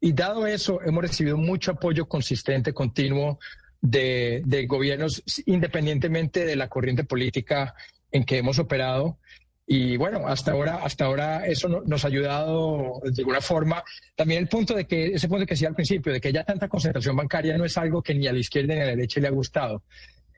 Y 0.00 0.12
dado 0.12 0.46
eso, 0.46 0.80
hemos 0.82 1.02
recibido 1.02 1.36
mucho 1.36 1.72
apoyo 1.72 2.06
consistente, 2.08 2.72
continuo 2.72 3.38
de, 3.80 4.42
de 4.44 4.66
gobiernos, 4.66 5.22
independientemente 5.46 6.44
de 6.44 6.56
la 6.56 6.68
corriente 6.68 7.04
política 7.04 7.74
en 8.10 8.24
que 8.24 8.38
hemos 8.38 8.58
operado. 8.58 9.18
Y 9.66 9.96
bueno, 9.96 10.26
hasta 10.26 10.52
ahora, 10.52 10.80
hasta 10.82 11.04
ahora 11.04 11.46
eso 11.46 11.68
nos 11.68 12.04
ha 12.04 12.08
ayudado 12.08 13.00
de 13.04 13.22
alguna 13.22 13.40
forma. 13.40 13.82
También 14.16 14.42
el 14.42 14.48
punto 14.48 14.74
de 14.74 14.86
que, 14.86 15.14
ese 15.14 15.28
punto 15.28 15.46
que 15.46 15.54
decía 15.54 15.68
al 15.68 15.74
principio, 15.74 16.12
de 16.12 16.20
que 16.20 16.32
ya 16.32 16.44
tanta 16.44 16.68
concentración 16.68 17.16
bancaria 17.16 17.56
no 17.56 17.64
es 17.64 17.78
algo 17.78 18.02
que 18.02 18.14
ni 18.14 18.26
a 18.26 18.32
la 18.32 18.40
izquierda 18.40 18.74
ni 18.74 18.80
a 18.80 18.84
la 18.84 18.90
derecha 18.90 19.20
le 19.20 19.28
ha 19.28 19.30
gustado. 19.30 19.84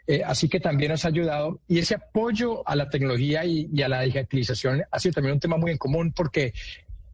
Eh, 0.06 0.22
así 0.24 0.48
que 0.48 0.60
también 0.60 0.92
nos 0.92 1.04
ha 1.04 1.08
ayudado. 1.08 1.60
Y 1.66 1.78
ese 1.78 1.94
apoyo 1.94 2.66
a 2.68 2.76
la 2.76 2.90
tecnología 2.90 3.44
y, 3.44 3.82
a 3.82 3.88
la 3.88 4.02
digitalización 4.02 4.82
ha 4.90 4.98
sido 4.98 5.14
también 5.14 5.34
un 5.34 5.40
tema 5.40 5.56
muy 5.56 5.70
en 5.70 5.78
común 5.78 6.12
porque 6.12 6.52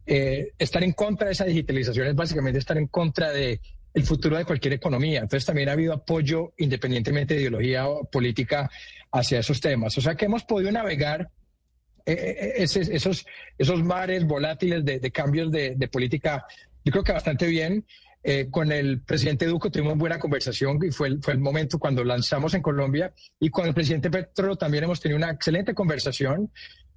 eh, 0.05 0.51
estar 0.59 0.83
en 0.83 0.91
contra 0.91 1.27
de 1.27 1.33
esa 1.33 1.45
digitalización 1.45 2.07
es 2.07 2.15
básicamente 2.15 2.59
estar 2.59 2.77
en 2.77 2.87
contra 2.87 3.31
de 3.31 3.61
el 3.93 4.03
futuro 4.03 4.37
de 4.37 4.45
cualquier 4.45 4.73
economía. 4.73 5.21
Entonces 5.21 5.45
también 5.45 5.69
ha 5.69 5.73
habido 5.73 5.93
apoyo 5.93 6.53
independientemente 6.57 7.33
de 7.33 7.41
ideología 7.41 7.87
o 7.87 8.05
política 8.05 8.69
hacia 9.11 9.39
esos 9.39 9.59
temas. 9.61 9.97
O 9.97 10.01
sea 10.01 10.15
que 10.15 10.25
hemos 10.25 10.43
podido 10.43 10.71
navegar 10.71 11.29
eh, 12.05 12.53
esos, 12.57 13.25
esos 13.57 13.83
mares 13.83 14.25
volátiles 14.25 14.83
de, 14.83 15.11
cambios 15.11 15.51
de, 15.51 15.75
de 15.75 15.87
política, 15.87 16.45
yo 16.83 16.91
creo 16.91 17.03
que 17.03 17.11
bastante 17.11 17.47
bien. 17.47 17.85
Eh, 18.23 18.49
con 18.51 18.71
el 18.71 19.01
presidente 19.01 19.47
Duco 19.47 19.71
tuvimos 19.71 19.97
buena 19.97 20.19
conversación 20.19 20.77
y 20.83 20.91
fue 20.91 21.07
el, 21.07 21.23
fue 21.23 21.33
el 21.33 21.39
momento 21.39 21.79
cuando 21.79 22.03
lanzamos 22.03 22.53
en 22.53 22.61
Colombia. 22.61 23.13
Y 23.39 23.49
con 23.49 23.67
el 23.67 23.73
presidente 23.73 24.11
Petro 24.11 24.55
también 24.55 24.83
hemos 24.83 24.99
tenido 24.99 25.17
una 25.17 25.31
excelente 25.31 25.73
conversación 25.73 26.51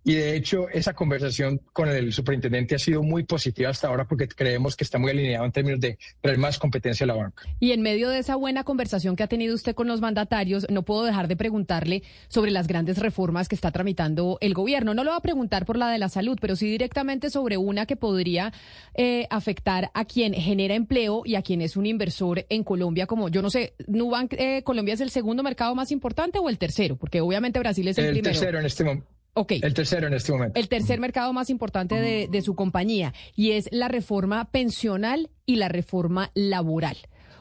y 0.04 0.14
de 0.14 0.36
hecho, 0.36 0.68
esa 0.68 0.92
conversación 0.92 1.62
con 1.72 1.88
el 1.88 2.12
superintendente 2.12 2.74
ha 2.74 2.78
sido 2.78 3.02
muy 3.02 3.24
positiva 3.24 3.70
hasta 3.70 3.88
ahora 3.88 4.06
porque 4.06 4.28
creemos 4.28 4.76
que 4.76 4.84
está 4.84 4.98
muy 4.98 5.10
alineado 5.10 5.46
en 5.46 5.52
términos 5.52 5.80
de 5.80 5.98
traer 6.20 6.36
más 6.36 6.58
competencia 6.58 7.04
a 7.04 7.06
la 7.06 7.14
banca. 7.14 7.44
Y 7.58 7.72
en 7.72 7.80
medio 7.80 8.10
de 8.10 8.18
esa 8.18 8.36
buena 8.36 8.64
conversación 8.64 9.16
que 9.16 9.22
ha 9.22 9.28
tenido 9.28 9.54
usted 9.54 9.74
con 9.74 9.88
los 9.88 10.02
mandatarios, 10.02 10.66
no 10.68 10.82
puedo 10.82 11.04
dejar 11.04 11.26
de 11.26 11.36
preguntarle 11.36 12.02
sobre 12.28 12.50
las 12.50 12.66
grandes 12.66 12.98
reformas 12.98 13.48
que 13.48 13.54
está 13.54 13.70
tramitando 13.70 14.36
el 14.42 14.52
gobierno. 14.52 14.92
No 14.92 15.04
lo 15.04 15.12
va 15.12 15.16
a 15.16 15.22
preguntar 15.22 15.64
por 15.64 15.78
la 15.78 15.88
de 15.88 15.98
la 15.98 16.10
salud, 16.10 16.36
pero 16.38 16.54
sí 16.54 16.70
directamente 16.70 17.30
sobre 17.30 17.56
una 17.56 17.86
que 17.86 17.96
podría 17.96 18.52
eh, 18.92 19.26
afectar 19.30 19.90
a 19.94 20.04
quien 20.04 20.34
genera 20.34 20.74
empleo 20.74 21.22
y 21.24 21.36
a 21.36 21.42
quien 21.42 21.62
es 21.62 21.78
un 21.78 21.86
inversor 21.86 22.44
en 22.50 22.62
Colombia, 22.62 23.06
como 23.06 23.30
yo 23.30 23.40
no 23.40 23.48
sé, 23.48 23.72
Nubank 23.86 24.34
eh, 24.34 24.62
Colombia 24.64 24.92
es 24.92 25.00
el 25.00 25.10
segundo 25.10 25.42
mercado 25.42 25.74
más 25.74 25.90
importante 25.92 26.38
o 26.38 26.50
el 26.50 26.58
tercero, 26.58 26.96
porque 26.96 27.22
obviamente 27.22 27.58
Brasil 27.58 27.88
es 27.88 27.96
el, 27.96 28.04
el 28.04 28.10
primero. 28.12 28.32
tercero 28.32 28.58
en 28.58 28.66
este 28.66 28.84
momento. 28.84 29.13
El 29.34 29.74
tercero 29.74 30.06
en 30.06 30.14
este 30.14 30.32
momento. 30.32 30.58
El 30.58 30.68
tercer 30.68 31.00
mercado 31.00 31.32
más 31.32 31.50
importante 31.50 31.96
de, 32.00 32.42
su 32.42 32.54
compañía 32.54 33.12
y 33.34 33.52
es 33.52 33.68
la 33.72 33.88
reforma 33.88 34.50
pensional 34.50 35.30
y 35.44 35.56
la 35.56 35.68
reforma 35.68 36.30
laboral. 36.34 36.96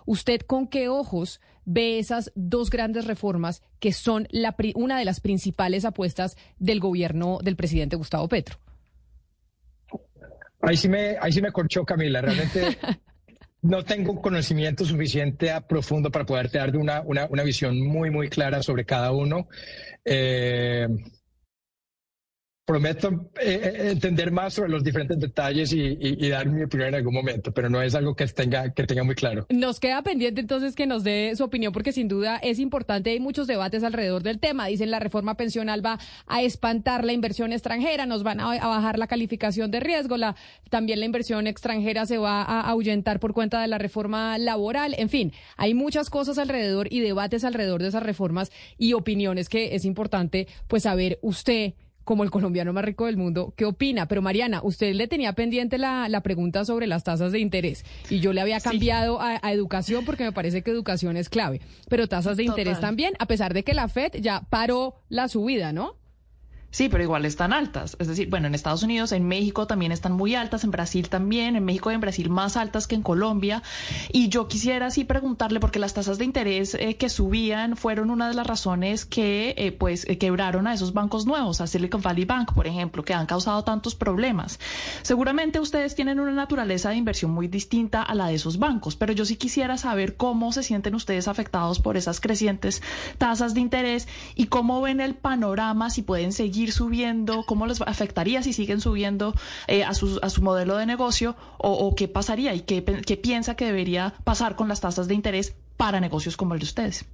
¿Usted 0.05 0.41
con 0.41 0.67
qué 0.67 0.89
ojos 0.89 1.39
ve 1.65 1.99
esas 1.99 2.31
dos 2.35 2.69
grandes 2.69 3.05
reformas 3.05 3.63
que 3.79 3.93
son 3.93 4.27
la, 4.31 4.55
una 4.75 4.97
de 4.97 5.05
las 5.05 5.19
principales 5.19 5.85
apuestas 5.85 6.35
del 6.57 6.79
gobierno 6.79 7.39
del 7.43 7.55
presidente 7.55 7.95
Gustavo 7.95 8.27
Petro? 8.27 8.57
Ahí 10.61 10.77
sí 10.77 10.89
me, 10.89 11.17
ahí 11.21 11.31
sí 11.31 11.41
me 11.41 11.51
corchó 11.51 11.85
Camila. 11.85 12.21
Realmente 12.21 12.77
no 13.61 13.83
tengo 13.83 14.21
conocimiento 14.21 14.83
suficiente 14.83 15.51
a 15.51 15.61
profundo 15.61 16.09
para 16.09 16.25
poderte 16.25 16.57
dar 16.57 16.75
una, 16.75 17.01
una, 17.01 17.27
una 17.29 17.43
visión 17.43 17.79
muy, 17.85 18.09
muy 18.09 18.29
clara 18.29 18.63
sobre 18.63 18.85
cada 18.85 19.11
uno. 19.11 19.47
Eh, 20.03 20.87
prometo 22.65 23.29
eh, 23.41 23.59
eh, 23.61 23.91
entender 23.91 24.31
más 24.31 24.53
sobre 24.53 24.69
los 24.69 24.83
diferentes 24.83 25.19
detalles 25.19 25.73
y, 25.73 26.29
dar 26.29 26.47
mi 26.47 26.63
opinión 26.63 26.89
en 26.89 26.95
algún 26.95 27.13
momento, 27.13 27.51
pero 27.51 27.69
no 27.69 27.81
es 27.81 27.93
algo 27.93 28.15
que 28.15 28.25
tenga, 28.27 28.73
que 28.73 28.85
tenga 28.85 29.03
muy 29.03 29.15
claro. 29.15 29.45
Nos 29.49 29.79
queda 29.79 30.01
pendiente 30.01 30.41
entonces 30.41 30.73
que 30.75 30.87
nos 30.87 31.03
dé 31.03 31.33
su 31.35 31.43
opinión, 31.43 31.73
porque 31.73 31.91
sin 31.91 32.07
duda 32.07 32.37
es 32.37 32.59
importante. 32.59 33.09
Hay 33.09 33.19
muchos 33.19 33.47
debates 33.47 33.83
alrededor 33.83 34.23
del 34.23 34.39
tema. 34.39 34.67
Dicen 34.67 34.91
la 34.91 34.99
reforma 34.99 35.35
pensional 35.35 35.85
va 35.85 35.99
a 36.25 36.41
espantar 36.41 37.03
la 37.03 37.11
inversión 37.11 37.51
extranjera, 37.51 38.05
nos 38.05 38.23
van 38.23 38.39
a, 38.39 38.45
bajar 38.45 38.97
la 38.97 39.07
calificación 39.07 39.69
de 39.69 39.81
riesgo, 39.81 40.15
la, 40.17 40.35
también 40.69 40.99
la 40.99 41.05
inversión 41.05 41.47
extranjera 41.47 42.05
se 42.05 42.17
va 42.17 42.41
a 42.41 42.61
ahuyentar 42.61 43.19
por 43.19 43.33
cuenta 43.33 43.61
de 43.61 43.67
la 43.67 43.77
reforma 43.77 44.37
laboral. 44.37 44.95
En 44.97 45.09
fin, 45.09 45.33
hay 45.57 45.73
muchas 45.73 46.09
cosas 46.09 46.37
alrededor 46.37 46.87
y 46.91 47.01
debates 47.01 47.43
alrededor 47.43 47.81
de 47.81 47.89
esas 47.89 48.03
reformas 48.03 48.51
y 48.77 48.93
opiniones 48.93 49.49
que 49.49 49.75
es 49.75 49.83
importante 49.83 50.47
pues 50.67 50.83
saber 50.83 51.19
usted 51.21 51.73
como 52.03 52.23
el 52.23 52.31
colombiano 52.31 52.73
más 52.73 52.85
rico 52.85 53.05
del 53.05 53.17
mundo, 53.17 53.53
¿qué 53.55 53.65
opina? 53.65 54.07
Pero 54.07 54.21
Mariana, 54.21 54.61
usted 54.63 54.93
le 54.93 55.07
tenía 55.07 55.33
pendiente 55.33 55.77
la, 55.77 56.21
pregunta 56.23 56.63
sobre 56.63 56.87
las 56.87 57.03
tasas 57.03 57.31
de 57.31 57.39
interés 57.39 57.83
y 58.09 58.19
yo 58.19 58.31
le 58.33 58.41
había 58.41 58.59
cambiado 58.59 59.19
a, 59.21 59.39
educación 59.51 60.05
porque 60.05 60.23
me 60.23 60.31
parece 60.31 60.61
que 60.61 60.71
educación 60.71 61.17
es 61.17 61.29
clave, 61.29 61.61
pero 61.89 62.07
tasas 62.07 62.37
de 62.37 62.43
interés 62.43 62.79
también, 62.79 63.13
a 63.19 63.25
pesar 63.25 63.53
de 63.53 63.63
que 63.63 63.73
la 63.73 63.87
Fed 63.87 64.13
ya 64.19 64.43
paró 64.49 64.95
la 65.09 65.27
subida, 65.27 65.73
¿no? 65.73 65.95
Sí, 66.73 66.89
pero 66.89 67.03
igual 67.03 67.23
están 67.25 67.53
altas. 67.53 67.95
Es 67.99 68.07
decir, 68.07 68.31
bueno, 68.31 68.47
en 68.47 68.55
Estados 68.55 68.81
Unidos, 68.81 69.11
en 69.11 69.27
México 69.27 69.67
también 69.67 69.91
están 69.91 70.13
muy 70.13 70.33
altas, 70.33 70.63
en 70.63 70.71
Brasil 70.71 71.07
también, 71.07 71.55
en 71.55 71.63
México 71.63 71.91
y 71.91 71.93
en 71.93 72.01
Brasil 72.01 72.31
más 72.31 72.57
altas 72.57 72.87
que 72.87 72.95
en 72.95 73.03
Colombia. 73.03 73.61
Y 74.11 74.29
yo 74.29 74.47
quisiera 74.47 74.87
así 74.87 75.03
preguntarle, 75.03 75.59
porque 75.59 75.77
las 75.77 75.93
tasas 75.93 76.17
de 76.17 76.25
interés 76.25 76.73
eh, 76.73 76.95
que 76.95 77.09
subían 77.09 77.77
fueron 77.77 78.09
una 78.09 78.27
de 78.27 78.33
las 78.33 78.47
razones 78.47 79.05
que 79.05 79.53
eh, 79.55 79.71
pues 79.71 80.07
eh, 80.09 80.17
quebraron 80.17 80.65
a 80.65 80.73
esos 80.73 80.93
bancos 80.93 81.27
nuevos, 81.27 81.61
a 81.61 81.67
Silicon 81.67 82.01
Valley 82.01 82.25
Bank, 82.25 82.53
por 82.53 82.65
ejemplo, 82.65 83.05
que 83.05 83.13
han 83.13 83.27
causado 83.27 83.63
tantos 83.63 83.93
problemas. 83.93 84.59
Seguramente 85.03 85.59
ustedes 85.59 85.93
tienen 85.93 86.19
una 86.19 86.31
naturaleza 86.31 86.89
de 86.89 86.95
inversión 86.95 87.29
muy 87.29 87.47
distinta 87.47 88.01
a 88.01 88.15
la 88.15 88.29
de 88.29 88.33
esos 88.33 88.57
bancos, 88.57 88.95
pero 88.95 89.13
yo 89.13 89.25
sí 89.25 89.35
quisiera 89.35 89.77
saber 89.77 90.17
cómo 90.17 90.51
se 90.51 90.63
sienten 90.63 90.95
ustedes 90.95 91.27
afectados 91.27 91.79
por 91.79 91.97
esas 91.97 92.19
crecientes 92.19 92.81
tasas 93.19 93.53
de 93.53 93.59
interés 93.59 94.07
y 94.33 94.47
cómo 94.47 94.81
ven 94.81 95.01
el 95.01 95.13
panorama, 95.13 95.91
si 95.91 96.01
pueden 96.01 96.31
seguir 96.31 96.62
subiendo? 96.71 97.43
¿Cómo 97.45 97.67
les 97.67 97.81
afectaría 97.81 98.41
si 98.43 98.53
siguen 98.53 98.81
subiendo 98.81 99.33
eh, 99.67 99.83
a, 99.83 99.93
su, 99.93 100.19
a 100.21 100.29
su 100.29 100.41
modelo 100.41 100.77
de 100.77 100.85
negocio? 100.85 101.35
¿O, 101.57 101.93
qué 101.95 102.07
pasaría 102.07 102.53
y 102.53 102.61
qué, 102.61 102.83
qué 102.83 103.17
piensa 103.17 103.55
que 103.55 103.65
debería 103.65 104.13
pasar 104.23 104.55
con 104.55 104.67
las 104.67 104.81
tasas 104.81 105.07
de 105.07 105.15
interés 105.15 105.55
para 105.77 105.99
negocios 105.99 106.37
como 106.37 106.53
el 106.53 106.59
de 106.59 106.65
ustedes? 106.65 107.05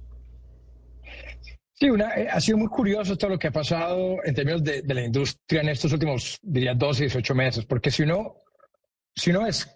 Sí, 1.80 1.88
una, 1.88 2.14
eh, 2.14 2.28
ha 2.30 2.40
sido 2.42 2.58
muy 2.58 2.68
curioso 2.68 3.16
todo 3.16 3.30
lo 3.30 3.38
que 3.38 3.48
ha 3.48 3.52
pasado 3.52 4.18
en 4.22 4.34
términos 4.34 4.62
de, 4.62 4.82
la 4.86 5.02
industria 5.02 5.62
en 5.62 5.70
estos 5.70 5.90
últimos, 5.92 6.38
diría, 6.42 6.74
12, 6.74 7.04
18 7.04 7.34
meses, 7.34 7.64
porque 7.64 7.90
si 7.90 8.02
uno, 8.02 8.36
si 9.16 9.30
uno 9.30 9.46
es 9.46 9.66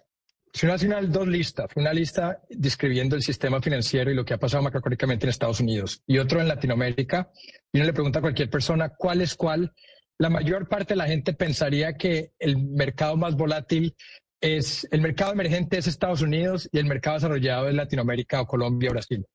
si 0.55 0.65
uno 0.65 0.73
hace 0.73 0.87
una, 0.87 1.01
dos 1.01 1.27
listas, 1.27 1.67
una 1.75 1.91
lista 1.91 2.41
describiendo 2.49 3.17
el 3.17 3.21
sistema 3.21 3.61
financiero 3.61 4.09
y 4.09 4.15
lo 4.15 4.23
que 4.23 4.35
ha 4.35 4.37
pasado 4.37 4.63
macroeconómicamente 4.63 5.25
en 5.25 5.31
Estados 5.31 5.59
Unidos 5.59 6.01
y 6.07 6.17
otro 6.17 6.39
en 6.39 6.47
Latinoamérica, 6.47 7.29
y 7.73 7.79
uno 7.79 7.85
le 7.85 7.91
pregunta 7.91 8.19
a 8.19 8.21
cualquier 8.21 8.49
persona 8.49 8.87
cuál 8.87 9.19
es 9.19 9.35
cuál, 9.35 9.73
la 10.17 10.29
mayor 10.29 10.69
parte 10.69 10.93
de 10.93 10.97
la 10.97 11.07
gente 11.07 11.33
pensaría 11.33 11.95
que 11.95 12.31
el 12.39 12.57
mercado 12.57 13.17
más 13.17 13.35
volátil 13.35 13.97
es, 14.39 14.87
el 14.91 15.01
mercado 15.01 15.33
emergente 15.33 15.77
es 15.77 15.87
Estados 15.87 16.21
Unidos 16.21 16.69
y 16.71 16.77
el 16.77 16.85
mercado 16.85 17.17
desarrollado 17.17 17.67
es 17.67 17.75
Latinoamérica 17.75 18.39
o 18.39 18.47
Colombia 18.47 18.91
o 18.91 18.93
Brasil. 18.93 19.25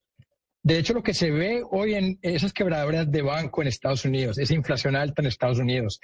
De 0.62 0.78
hecho, 0.78 0.92
lo 0.92 1.02
que 1.02 1.14
se 1.14 1.30
ve 1.30 1.62
hoy 1.70 1.94
en 1.94 2.18
esas 2.20 2.52
quebraduras 2.52 3.10
de 3.10 3.22
banco 3.22 3.62
en 3.62 3.68
Estados 3.68 4.04
Unidos, 4.04 4.36
esa 4.38 4.54
inflación 4.54 4.94
alta 4.94 5.22
en 5.22 5.28
Estados 5.28 5.58
Unidos, 5.58 6.00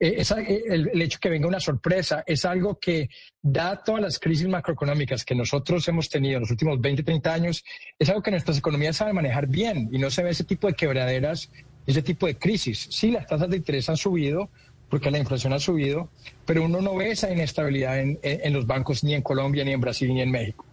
eh, 0.00 0.22
eh, 0.22 0.62
el, 0.68 1.02
hecho 1.02 1.18
que 1.20 1.28
venga 1.28 1.48
una 1.48 1.58
sorpresa 1.58 2.22
es 2.26 2.44
algo 2.44 2.78
que, 2.78 3.08
da 3.42 3.82
todas 3.82 4.00
las 4.00 4.18
crisis 4.18 4.46
macroeconómicas 4.46 5.24
que 5.24 5.34
nosotros 5.34 5.86
hemos 5.88 6.08
tenido 6.08 6.36
en 6.36 6.40
los 6.42 6.50
últimos 6.50 6.80
20, 6.80 7.02
30 7.02 7.32
años, 7.32 7.64
es 7.98 8.08
algo 8.08 8.22
que 8.22 8.30
nuestras 8.30 8.58
economías 8.58 8.96
saben 8.96 9.14
manejar 9.14 9.46
bien 9.46 9.88
y 9.92 9.98
no 9.98 10.10
se 10.10 10.22
ve 10.22 10.30
ese 10.30 10.44
tipo 10.44 10.68
de 10.68 10.74
quebraderas, 10.74 11.50
ese 11.86 12.02
tipo 12.02 12.26
de 12.26 12.36
crisis. 12.36 12.88
Sí, 12.90 13.10
las 13.10 13.26
tasas 13.26 13.50
de 13.50 13.56
interés 13.56 13.88
han 13.88 13.96
subido 13.96 14.50
porque 14.88 15.10
la 15.10 15.18
inflación 15.18 15.52
ha 15.52 15.58
subido, 15.58 16.10
pero 16.46 16.64
uno 16.64 16.80
no 16.80 16.96
ve 16.96 17.10
esa 17.10 17.30
inestabilidad 17.30 17.98
en 18.00 18.52
los 18.52 18.66
bancos 18.66 19.04
ni 19.04 19.14
en 19.14 19.22
Colombia, 19.22 19.64
ni 19.64 19.72
en 19.72 19.80
Brasil, 19.80 20.12
ni 20.14 20.22
en 20.22 20.30
México. 20.30 20.67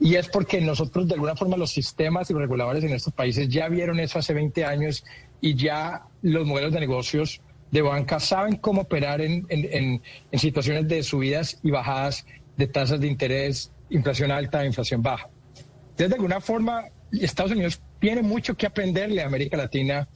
Y 0.00 0.14
es 0.14 0.28
porque 0.28 0.62
nosotros, 0.62 1.06
de 1.06 1.14
alguna 1.14 1.36
forma, 1.36 1.58
los 1.58 1.70
sistemas 1.70 2.30
y 2.30 2.32
los 2.32 2.40
reguladores 2.40 2.82
en 2.82 2.92
estos 2.92 3.12
países 3.12 3.48
ya 3.50 3.68
vieron 3.68 4.00
eso 4.00 4.18
hace 4.18 4.32
20 4.32 4.64
años 4.64 5.04
y 5.42 5.54
ya 5.54 6.06
los 6.22 6.46
modelos 6.46 6.72
de 6.72 6.80
negocios 6.80 7.42
de 7.70 7.82
banca 7.82 8.18
saben 8.18 8.56
cómo 8.56 8.82
operar 8.82 9.20
en, 9.20 9.46
en, 9.48 10.02
en, 10.32 10.38
situaciones 10.38 10.88
de 10.88 11.02
subidas 11.02 11.58
y 11.62 11.70
bajadas 11.70 12.26
de 12.56 12.66
tasas 12.66 12.98
de 12.98 13.06
interés, 13.06 13.70
inflación 13.90 14.30
alta, 14.30 14.64
inflación 14.64 15.02
baja. 15.02 15.28
Entonces, 15.90 16.08
de 16.08 16.14
alguna 16.14 16.40
forma, 16.40 16.86
Estados 17.12 17.52
Unidos 17.52 17.80
tiene 18.00 18.22
mucho 18.22 18.56
que 18.56 18.66
aprenderle 18.66 19.22
a 19.22 19.26
América 19.26 19.56
Latina 19.56 20.08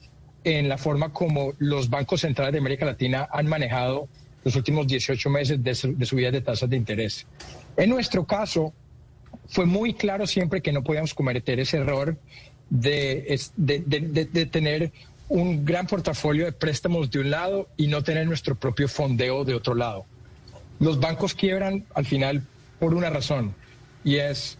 en 0.43 0.67
la 0.67 0.77
forma 0.77 1.13
como 1.13 1.53
los 1.59 1.89
bancos 1.89 2.21
centrales 2.21 2.53
de 2.53 2.59
América 2.59 2.85
Latina 2.85 3.27
han 3.31 3.47
manejado 3.47 4.09
los 4.43 4.55
últimos 4.55 4.87
18 4.87 5.29
meses 5.29 5.63
de, 5.63 5.95
de 5.95 6.05
subidas 6.05 6.33
de 6.33 6.41
tasas 6.41 6.69
de 6.69 6.75
interés. 6.75 7.25
En 7.77 7.89
nuestro 7.89 8.25
caso, 8.25 8.73
fue 9.47 9.65
muy 9.65 9.93
claro 9.93 10.27
siempre 10.27 10.61
que 10.61 10.71
no 10.71 10.83
podíamos 10.83 11.13
cometer 11.13 11.59
ese 11.59 11.77
error 11.77 12.17
de, 12.69 13.39
de, 13.57 14.45
tener 14.45 14.91
un 15.29 15.65
gran 15.65 15.87
portafolio 15.87 16.45
de 16.45 16.51
préstamos 16.51 17.11
de 17.11 17.19
un 17.19 17.29
lado 17.29 17.69
y 17.77 17.87
no 17.87 18.03
tener 18.03 18.27
nuestro 18.27 18.55
propio 18.55 18.87
fondeo 18.87 19.43
de 19.43 19.53
otro 19.53 19.75
lado. 19.75 20.05
Los 20.79 20.99
bancos 20.99 21.33
quiebran 21.33 21.85
al 21.93 22.05
final 22.05 22.43
por 22.79 22.93
una 22.93 23.09
razón 23.09 23.55
y 24.03 24.17
es 24.17 24.57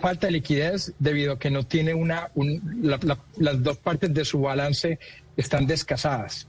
falta 0.00 0.26
de 0.26 0.32
liquidez 0.32 0.92
debido 0.98 1.34
a 1.34 1.38
que 1.38 1.50
no 1.50 1.64
tiene 1.64 1.94
una, 1.94 2.30
las 3.36 3.62
dos 3.62 3.76
partes 3.78 4.12
de 4.12 4.24
su 4.24 4.40
balance 4.40 4.98
están 5.36 5.66
descasadas. 5.66 6.46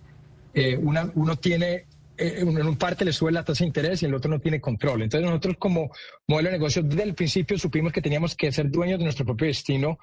Eh, 0.54 0.78
uno 0.78 1.36
tiene, 1.38 1.86
en 2.22 2.68
un 2.68 2.76
parte 2.78 3.06
le 3.06 3.14
sube 3.14 3.32
la 3.32 3.44
tasa 3.44 3.64
de 3.64 3.68
interés 3.68 4.04
y 4.04 4.06
el 4.06 4.14
otro 4.14 4.30
no 4.30 4.40
tiene 4.40 4.62
control. 4.62 5.02
Entonces 5.02 5.28
nosotros 5.28 5.56
como 5.58 5.92
modelo 6.28 6.50
de 6.50 6.58
negocio 6.58 6.84
desde 6.84 7.04
el 7.04 7.16
principio 7.16 7.58
supimos 7.58 7.92
que 7.92 8.02
teníamos 8.02 8.36
que 8.36 8.52
ser 8.52 8.70
dueños 8.70 9.00
de 9.00 9.06
nuestro 9.06 9.26
propio 9.26 9.48
destino 9.48 9.98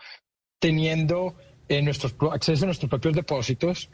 teniendo 0.59 1.37
en 1.69 1.85
nuestros, 1.85 2.15
acceso 2.33 2.65
a 2.65 2.67
nuestros 2.67 2.91
propios 2.91 3.15
depósitos. 3.15 3.91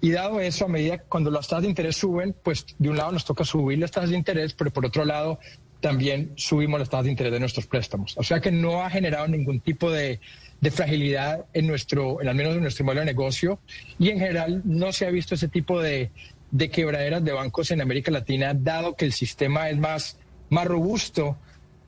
Y 0.00 0.10
dado 0.10 0.40
eso, 0.40 0.64
a 0.64 0.68
medida 0.68 0.98
cuando 0.98 1.30
las 1.30 1.48
tasas 1.48 1.62
de 1.62 1.68
interés 1.68 1.96
suben, 1.96 2.34
pues 2.42 2.66
de 2.78 2.88
un 2.88 2.96
lado 2.96 3.12
nos 3.12 3.24
toca 3.24 3.44
subir 3.44 3.78
las 3.78 3.90
tasas 3.90 4.10
de 4.10 4.16
interés, 4.16 4.54
pero 4.54 4.70
por 4.70 4.86
otro 4.86 5.04
lado 5.04 5.38
también 5.80 6.32
subimos 6.36 6.80
las 6.80 6.88
tasas 6.88 7.04
de 7.04 7.10
interés 7.12 7.32
de 7.32 7.40
nuestros 7.40 7.66
préstamos. 7.66 8.16
O 8.16 8.22
sea 8.22 8.40
que 8.40 8.50
no 8.50 8.82
ha 8.82 8.90
generado 8.90 9.28
ningún 9.28 9.60
tipo 9.60 9.90
de, 9.90 10.20
de 10.60 10.70
fragilidad 10.70 11.46
en 11.52 11.66
nuestro, 11.66 12.20
en 12.20 12.28
al 12.28 12.34
menos 12.34 12.54
en 12.54 12.62
nuestro 12.62 12.84
modelo 12.84 13.00
de 13.00 13.06
negocio. 13.06 13.60
Y 13.98 14.10
en 14.10 14.18
general 14.18 14.62
no 14.64 14.92
se 14.92 15.06
ha 15.06 15.10
visto 15.10 15.34
ese 15.34 15.48
tipo 15.48 15.80
de, 15.80 16.10
de 16.50 16.70
quebraderas 16.70 17.24
de 17.24 17.32
bancos 17.32 17.70
en 17.70 17.80
América 17.80 18.10
Latina, 18.10 18.54
dado 18.54 18.94
que 18.96 19.04
el 19.04 19.12
sistema 19.12 19.68
es 19.68 19.78
más, 19.78 20.18
más 20.50 20.66
robusto 20.66 21.36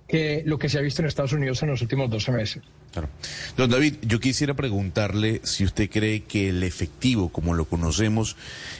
que 0.07 0.43
lo 0.45 0.59
que 0.59 0.69
se 0.69 0.79
ha 0.79 0.83
visto 0.83 1.03
en 1.03 1.09
Estados 1.09 1.33
Unidos 1.33 1.63
en 1.63 1.71
los 1.71 1.83
últimos 1.83 2.11
12 2.11 2.33
meses. 2.33 2.63
Claro. 2.93 3.09
Don 3.57 3.71
David, 3.71 3.95
yo 4.03 4.19
quisiera 4.19 4.55
preguntarle 4.55 5.41
si 5.45 5.65
usted 5.65 5.89
cree 5.89 6.25
que 6.25 6.49
el 6.49 6.65
efectivo, 6.65 7.29
como 7.29 7.55
lo 7.55 7.67
conocemos, 7.67 8.37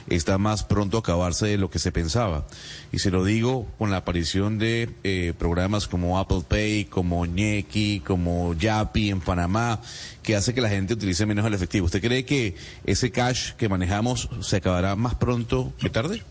está 0.09 0.37
más 0.37 0.65
pronto 0.65 0.97
a 0.97 0.99
acabarse 0.99 1.47
de 1.47 1.57
lo 1.57 1.69
que 1.69 1.79
se 1.79 1.93
pensaba. 1.93 2.45
Y 2.91 2.99
se 2.99 3.09
lo 3.09 3.23
digo 3.23 3.67
con 3.77 3.89
la 3.89 3.97
aparición 3.97 4.59
de 4.59 4.89
eh, 5.03 5.33
programas 5.37 5.87
como 5.87 6.19
Apple 6.19 6.43
Pay, 6.45 6.85
como 6.85 7.25
Ñequi, 7.25 8.01
como 8.05 8.53
Yapi 8.53 9.11
en 9.11 9.21
Panamá, 9.21 9.81
que 10.23 10.35
hace 10.35 10.53
que 10.53 10.59
la 10.59 10.69
gente 10.69 10.93
utilice 10.93 11.25
menos 11.25 11.45
el 11.45 11.53
efectivo. 11.53 11.85
¿Usted 11.85 12.01
cree 12.01 12.25
que 12.25 12.55
ese 12.85 13.11
cash 13.11 13.53
que 13.53 13.69
manejamos 13.69 14.29
se 14.41 14.57
acabará 14.57 14.97
más 14.97 15.15
pronto 15.15 15.71
que 15.79 15.89
tarde? 15.89 16.21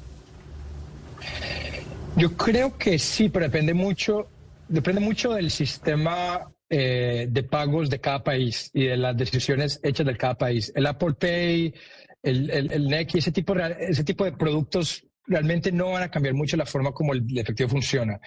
Yo 2.16 2.36
creo 2.36 2.76
que 2.76 2.98
sí, 2.98 3.30
pero 3.30 3.46
depende 3.46 3.72
mucho, 3.72 4.28
depende 4.68 5.00
mucho 5.00 5.32
del 5.32 5.50
sistema 5.50 6.46
eh, 6.72 7.26
de 7.28 7.42
pagos 7.42 7.90
de 7.90 8.00
cada 8.00 8.22
país 8.22 8.70
y 8.72 8.84
de 8.84 8.96
las 8.96 9.16
decisiones 9.16 9.80
hechas 9.82 10.06
de 10.06 10.16
cada 10.16 10.38
país. 10.38 10.72
El 10.76 10.86
Apple 10.86 11.14
Pay, 11.18 11.74
el, 12.22 12.48
el, 12.48 12.72
el 12.72 12.86
NEC 12.86 13.16
y 13.16 13.18
ese 13.18 13.32
tipo, 13.32 13.56
ese 13.56 14.04
tipo 14.04 14.24
de 14.24 14.32
productos 14.32 15.04
realmente 15.26 15.72
no 15.72 15.90
van 15.90 16.04
a 16.04 16.10
cambiar 16.10 16.34
mucho 16.34 16.56
la 16.56 16.66
forma 16.66 16.92
como 16.92 17.12
el, 17.12 17.38
efectivo 17.38 17.70
funciona. 17.70 18.20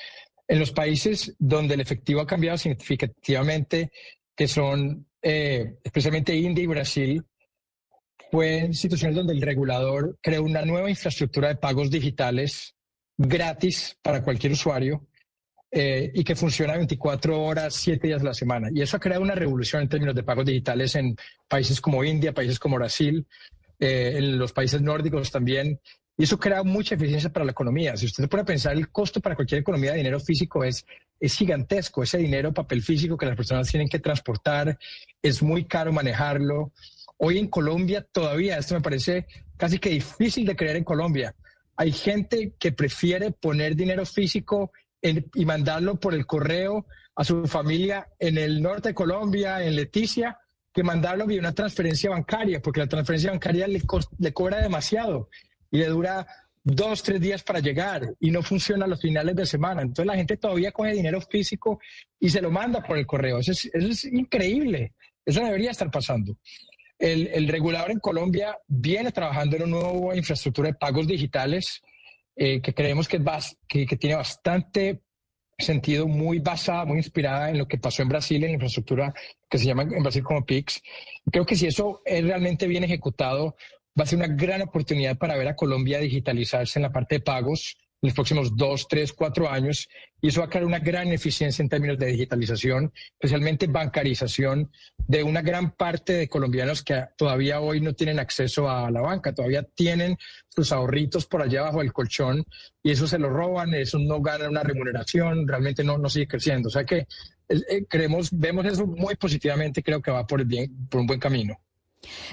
En 0.45 0.59
los 0.59 0.71
países 0.71 1.35
donde 1.39 1.75
el 1.75 1.81
efectivo 1.81 2.19
ha 2.19 2.27
cambiado 2.27 2.57
significativamente, 2.57 3.91
que 4.35 4.47
son 4.47 5.07
eh, 5.21 5.75
especialmente 5.81 6.35
India 6.35 6.63
y 6.63 6.67
Brasil, 6.67 7.23
fue 8.29 8.73
situaciones 8.73 9.15
donde 9.15 9.33
el 9.33 9.41
regulador 9.41 10.17
creó 10.21 10.43
una 10.43 10.65
nueva 10.65 10.89
infraestructura 10.89 11.49
de 11.49 11.55
pagos 11.55 11.89
digitales 11.89 12.75
gratis 13.17 13.97
para 14.01 14.21
cualquier 14.21 14.53
usuario 14.53 15.07
eh, 15.75 16.11
y 16.13 16.23
que 16.23 16.35
funciona 16.35 16.77
24 16.77 17.41
horas, 17.41 17.73
7 17.73 18.05
días 18.05 18.21
a 18.21 18.25
la 18.25 18.35
semana. 18.35 18.69
Y 18.71 18.83
eso 18.83 18.95
ha 18.95 18.99
creado 18.99 19.23
una 19.23 19.33
revolución 19.33 19.81
en 19.81 19.89
términos 19.89 20.13
de 20.13 20.21
pagos 20.21 20.45
digitales 20.45 20.93
en 20.93 21.15
países 21.47 21.81
como 21.81 22.03
India, 22.03 22.31
países 22.31 22.59
como 22.59 22.75
Brasil, 22.75 23.25
eh, 23.79 24.13
en 24.17 24.37
los 24.37 24.53
países 24.53 24.83
nórdicos 24.83 25.31
también. 25.31 25.79
Y 26.15 26.25
eso 26.25 26.37
crea 26.37 26.61
mucha 26.61 26.93
eficiencia 26.93 27.31
para 27.31 27.43
la 27.43 27.53
economía. 27.53 27.97
Si 27.97 28.05
usted 28.05 28.29
puede 28.29 28.43
pensar, 28.43 28.73
el 28.73 28.89
costo 28.89 29.19
para 29.19 29.35
cualquier 29.35 29.61
economía 29.61 29.93
de 29.93 29.97
dinero 29.97 30.19
físico 30.19 30.63
es, 30.63 30.85
es 31.19 31.35
gigantesco. 31.35 32.03
Ese 32.03 32.19
dinero, 32.19 32.53
papel 32.53 32.83
físico 32.83 33.17
que 33.17 33.25
las 33.25 33.35
personas 33.35 33.67
tienen 33.67 33.89
que 33.89 33.97
transportar, 33.97 34.77
es 35.23 35.41
muy 35.41 35.65
caro 35.65 35.91
manejarlo. 35.91 36.71
Hoy 37.17 37.39
en 37.39 37.47
Colombia 37.47 38.05
todavía, 38.11 38.59
esto 38.59 38.75
me 38.75 38.81
parece 38.81 39.25
casi 39.57 39.79
que 39.79 39.89
difícil 39.89 40.45
de 40.45 40.55
creer 40.55 40.75
en 40.75 40.83
Colombia. 40.83 41.33
Hay 41.75 41.91
gente 41.91 42.53
que 42.59 42.71
prefiere 42.73 43.31
poner 43.31 43.75
dinero 43.75 44.05
físico 44.05 44.71
y 45.03 45.45
mandarlo 45.45 45.99
por 45.99 46.13
el 46.13 46.25
correo 46.25 46.85
a 47.15 47.23
su 47.23 47.45
familia 47.45 48.07
en 48.19 48.37
el 48.37 48.61
norte 48.61 48.89
de 48.89 48.95
Colombia, 48.95 49.63
en 49.63 49.75
Leticia, 49.75 50.39
que 50.73 50.83
mandarlo 50.83 51.27
vía 51.27 51.39
una 51.39 51.53
transferencia 51.53 52.09
bancaria, 52.09 52.61
porque 52.61 52.79
la 52.79 52.87
transferencia 52.87 53.31
bancaria 53.31 53.67
le, 53.67 53.81
le 54.17 54.33
cobra 54.33 54.61
demasiado 54.61 55.29
y 55.69 55.77
le 55.77 55.87
dura 55.87 56.25
dos, 56.63 57.03
tres 57.03 57.19
días 57.19 57.43
para 57.43 57.59
llegar 57.59 58.13
y 58.19 58.31
no 58.31 58.41
funciona 58.41 58.85
a 58.85 58.87
los 58.87 59.01
finales 59.01 59.35
de 59.35 59.45
semana. 59.45 59.81
Entonces 59.81 60.05
la 60.05 60.15
gente 60.15 60.37
todavía 60.37 60.71
coge 60.71 60.93
dinero 60.93 61.21
físico 61.21 61.79
y 62.19 62.29
se 62.29 62.41
lo 62.41 62.49
manda 62.49 62.81
por 62.81 62.97
el 62.97 63.05
correo. 63.05 63.39
Eso 63.39 63.51
es, 63.51 63.65
eso 63.65 63.87
es 63.87 64.05
increíble. 64.05 64.93
Eso 65.25 65.43
debería 65.43 65.71
estar 65.71 65.91
pasando. 65.91 66.37
El, 66.97 67.27
el, 67.27 67.47
regulador 67.47 67.91
en 67.91 67.99
Colombia 67.99 68.57
viene 68.67 69.11
trabajando 69.11 69.57
en 69.57 69.63
una 69.63 69.91
nueva 69.91 70.15
infraestructura 70.15 70.69
de 70.69 70.75
pagos 70.75 71.05
digitales 71.05 71.81
eh, 72.35 72.61
que 72.61 72.73
creemos 72.73 73.07
que, 73.07 73.17
es 73.17 73.57
que, 73.67 73.85
que 73.85 73.97
tiene 73.97 74.15
bastante 74.15 75.03
sentido 75.57 76.07
muy 76.07 76.39
basada, 76.39 76.85
muy 76.85 76.97
inspirada 76.97 77.49
en 77.49 77.57
lo 77.57 77.67
que 77.67 77.77
pasó 77.77 78.01
en 78.01 78.09
Brasil, 78.09 78.43
en 78.43 78.49
la 78.49 78.53
infraestructura 78.55 79.13
que 79.49 79.57
se 79.57 79.65
llama 79.65 79.83
en 79.83 80.01
Brasil 80.01 80.23
como 80.23 80.45
PIX. 80.45 80.81
Creo 81.31 81.45
que 81.45 81.55
si 81.55 81.67
eso 81.67 82.01
es 82.05 82.23
realmente 82.23 82.67
bien 82.67 82.83
ejecutado, 82.83 83.55
va 83.99 84.03
a 84.03 84.07
ser 84.07 84.17
una 84.17 84.27
gran 84.27 84.61
oportunidad 84.61 85.17
para 85.17 85.37
ver 85.37 85.47
a 85.47 85.55
Colombia 85.55 85.99
digitalizarse 85.99 86.79
en 86.79 86.83
la 86.83 86.91
parte 86.91 87.15
de 87.15 87.21
pagos 87.21 87.77
en 88.03 88.09
los 88.09 88.13
próximos 88.13 88.55
dos, 88.57 88.85
tres, 88.89 89.13
cuatro 89.13 89.49
años. 89.49 89.87
Y 90.21 90.27
eso 90.27 90.41
va 90.41 90.47
a 90.47 90.49
crear 90.49 90.65
una 90.65 90.79
gran 90.79 91.07
eficiencia 91.07 91.63
en 91.63 91.69
términos 91.69 91.97
de 91.97 92.07
digitalización, 92.07 92.91
especialmente 93.13 93.67
bancarización 93.67 94.69
de 94.97 95.23
una 95.23 95.41
gran 95.41 95.71
parte 95.71 96.13
de 96.13 96.27
colombianos 96.27 96.83
que 96.83 97.05
todavía 97.17 97.61
hoy 97.61 97.79
no 97.79 97.93
tienen 97.93 98.19
acceso 98.19 98.69
a 98.69 98.91
la 98.91 99.01
banca, 99.01 99.33
todavía 99.33 99.63
tienen 99.63 100.17
sus 100.49 100.73
ahorritos 100.73 101.25
por 101.25 101.41
allá 101.41 101.61
bajo 101.61 101.81
el 101.81 101.93
colchón 101.93 102.43
y 102.83 102.91
eso 102.91 103.07
se 103.07 103.19
lo 103.19 103.29
roban, 103.29 103.73
eso 103.73 103.97
no 103.99 104.21
gana 104.21 104.49
una 104.49 104.63
remuneración, 104.63 105.47
realmente 105.47 105.83
no, 105.83 105.97
no 105.97 106.09
sigue 106.09 106.27
creciendo. 106.27 106.67
O 106.67 106.71
sea 106.71 106.83
que 106.83 107.07
eh, 107.47 107.85
creemos, 107.87 108.29
vemos 108.31 108.65
eso 108.65 108.85
muy 108.85 109.15
positivamente, 109.15 109.81
creo 109.81 110.01
que 110.01 110.11
va 110.11 110.27
por, 110.27 110.41
el 110.41 110.47
bien, 110.47 110.87
por 110.89 110.99
un 110.99 111.07
buen 111.07 111.19
camino. 111.21 111.57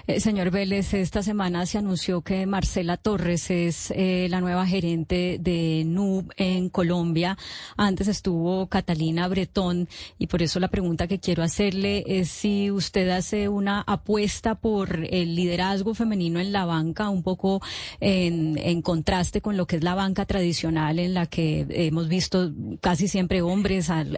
Eh, 0.06 0.20
señor 0.20 0.50
Vélez, 0.50 0.94
esta 0.94 1.22
semana 1.22 1.66
se 1.66 1.78
anunció 1.78 2.22
que 2.22 2.46
Marcela 2.46 2.96
Torres 2.96 3.50
es 3.50 3.92
eh, 3.94 4.26
la 4.30 4.40
nueva 4.40 4.66
gerente 4.66 5.38
de 5.40 5.84
NUB 5.86 6.32
en 6.36 6.68
Colombia. 6.68 7.38
Antes 7.76 8.08
estuvo 8.08 8.66
Catalina 8.66 9.28
Bretón 9.28 9.88
y 10.18 10.26
por 10.26 10.42
eso 10.42 10.60
la 10.60 10.68
pregunta 10.68 11.06
que 11.06 11.20
quiero 11.20 11.42
hacerle 11.42 12.04
es 12.06 12.28
si 12.28 12.70
usted 12.70 13.08
hace 13.10 13.48
una 13.48 13.82
apuesta 13.86 14.54
por 14.54 15.06
el 15.10 15.34
liderazgo 15.34 15.94
femenino 15.94 16.40
en 16.40 16.52
la 16.52 16.64
banca, 16.64 17.08
un 17.08 17.22
poco 17.22 17.62
en, 18.00 18.82
contraste 18.82 19.40
con 19.40 19.56
lo 19.56 19.66
que 19.66 19.76
es 19.76 19.84
la 19.84 19.94
banca 19.94 20.24
tradicional 20.24 20.98
en 20.98 21.14
la 21.14 21.26
que 21.26 21.66
hemos 21.70 22.08
visto 22.08 22.52
casi 22.80 23.08
siempre 23.08 23.42
hombres 23.42 23.88
en, 23.90 24.16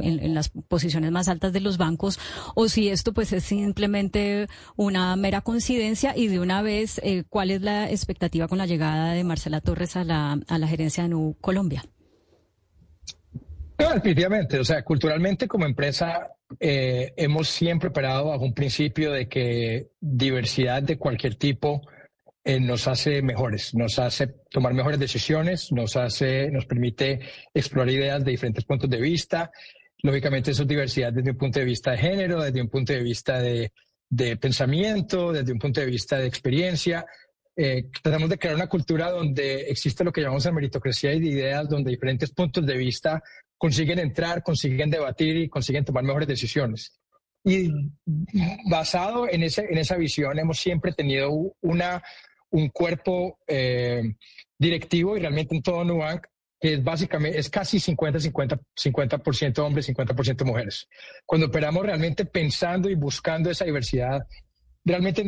en 0.00 0.34
las 0.34 0.48
posiciones 0.48 1.10
más 1.10 1.28
altas 1.28 1.52
de 1.52 1.60
los 1.60 1.78
bancos, 1.78 2.18
o 2.54 2.68
si 2.68 2.88
esto 2.88 3.12
pues 3.12 3.32
es 3.32 3.44
simplemente 3.44 4.48
un 4.76 4.93
una 4.94 5.16
mera 5.16 5.40
coincidencia 5.40 6.16
y 6.16 6.28
de 6.28 6.38
una 6.38 6.62
vez, 6.62 7.00
eh, 7.02 7.24
¿cuál 7.28 7.50
es 7.50 7.62
la 7.62 7.90
expectativa 7.90 8.46
con 8.46 8.58
la 8.58 8.66
llegada 8.66 9.12
de 9.12 9.24
Marcela 9.24 9.60
Torres 9.60 9.96
a 9.96 10.04
la, 10.04 10.38
a 10.46 10.58
la 10.58 10.68
gerencia 10.68 11.02
de 11.02 11.08
NU 11.08 11.36
Colombia? 11.40 11.84
No, 13.76 13.92
definitivamente, 13.92 14.60
o 14.60 14.64
sea, 14.64 14.84
culturalmente 14.84 15.48
como 15.48 15.66
empresa 15.66 16.28
eh, 16.60 17.12
hemos 17.16 17.48
siempre 17.48 17.88
operado 17.88 18.26
bajo 18.26 18.44
un 18.44 18.54
principio 18.54 19.10
de 19.10 19.28
que 19.28 19.88
diversidad 20.00 20.80
de 20.80 20.96
cualquier 20.96 21.34
tipo 21.34 21.82
eh, 22.44 22.60
nos 22.60 22.86
hace 22.86 23.20
mejores, 23.20 23.74
nos 23.74 23.98
hace 23.98 24.28
tomar 24.48 24.74
mejores 24.74 25.00
decisiones, 25.00 25.72
nos 25.72 25.96
hace, 25.96 26.52
nos 26.52 26.66
permite 26.66 27.18
explorar 27.52 27.90
ideas 27.90 28.24
de 28.24 28.30
diferentes 28.30 28.64
puntos 28.64 28.88
de 28.88 29.00
vista. 29.00 29.50
Lógicamente 30.02 30.52
eso 30.52 30.62
es 30.62 30.68
diversidad 30.68 31.12
desde 31.12 31.32
un 31.32 31.38
punto 31.38 31.58
de 31.58 31.64
vista 31.64 31.90
de 31.90 31.98
género, 31.98 32.42
desde 32.42 32.62
un 32.62 32.68
punto 32.68 32.92
de 32.92 33.02
vista 33.02 33.40
de, 33.40 33.72
de 34.08 34.36
pensamiento, 34.36 35.32
desde 35.32 35.52
un 35.52 35.58
punto 35.58 35.80
de 35.80 35.86
vista 35.86 36.18
de 36.18 36.26
experiencia. 36.26 37.06
Eh, 37.56 37.84
tratamos 38.02 38.28
de 38.28 38.38
crear 38.38 38.56
una 38.56 38.66
cultura 38.66 39.10
donde 39.10 39.62
existe 39.62 40.04
lo 40.04 40.12
que 40.12 40.20
llamamos 40.20 40.44
la 40.44 40.52
meritocracia 40.52 41.10
de 41.10 41.16
ideas, 41.16 41.68
donde 41.68 41.90
diferentes 41.90 42.32
puntos 42.32 42.66
de 42.66 42.76
vista 42.76 43.22
consiguen 43.56 43.98
entrar, 44.00 44.42
consiguen 44.42 44.90
debatir 44.90 45.36
y 45.36 45.48
consiguen 45.48 45.84
tomar 45.84 46.04
mejores 46.04 46.28
decisiones. 46.28 46.98
Y 47.44 47.70
basado 48.68 49.28
en, 49.28 49.42
ese, 49.42 49.66
en 49.70 49.78
esa 49.78 49.96
visión, 49.96 50.38
hemos 50.38 50.58
siempre 50.58 50.92
tenido 50.92 51.30
una, 51.60 52.02
un 52.50 52.68
cuerpo 52.70 53.38
eh, 53.46 54.02
directivo 54.58 55.16
y 55.16 55.20
realmente 55.20 55.54
en 55.54 55.62
todo 55.62 55.84
Nubank 55.84 56.26
es 56.72 56.82
básicamente, 56.82 57.38
es 57.38 57.50
casi 57.50 57.78
50-50% 57.78 58.58
50 58.74 59.62
hombres, 59.62 59.88
50% 59.88 60.44
mujeres. 60.44 60.88
Cuando 61.26 61.48
operamos 61.48 61.84
realmente 61.84 62.24
pensando 62.24 62.88
y 62.88 62.94
buscando 62.94 63.50
esa 63.50 63.64
diversidad, 63.64 64.26
realmente 64.84 65.24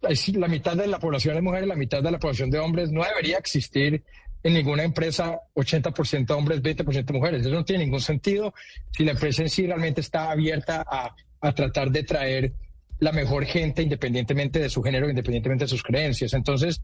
la 0.00 0.48
mitad 0.48 0.76
de 0.76 0.86
la 0.86 0.98
población 0.98 1.34
de 1.34 1.42
mujeres, 1.42 1.68
la 1.68 1.76
mitad 1.76 2.02
de 2.02 2.10
la 2.10 2.18
población 2.18 2.50
de 2.50 2.58
hombres, 2.58 2.90
no 2.90 3.04
debería 3.04 3.38
existir 3.38 4.02
en 4.42 4.54
ninguna 4.54 4.82
empresa 4.82 5.38
80% 5.54 6.30
hombres, 6.30 6.62
20% 6.62 7.12
mujeres. 7.12 7.42
Eso 7.42 7.50
no 7.50 7.64
tiene 7.64 7.84
ningún 7.84 8.00
sentido 8.00 8.54
si 8.96 9.04
la 9.04 9.12
empresa 9.12 9.42
en 9.42 9.48
sí 9.48 9.66
realmente 9.66 10.00
está 10.00 10.30
abierta 10.30 10.84
a, 10.88 11.14
a 11.40 11.54
tratar 11.54 11.90
de 11.90 12.02
traer 12.02 12.52
la 12.98 13.12
mejor 13.12 13.44
gente 13.44 13.82
independientemente 13.82 14.58
de 14.58 14.68
su 14.68 14.82
género, 14.82 15.08
independientemente 15.08 15.64
de 15.64 15.68
sus 15.68 15.82
creencias. 15.82 16.34
Entonces, 16.34 16.80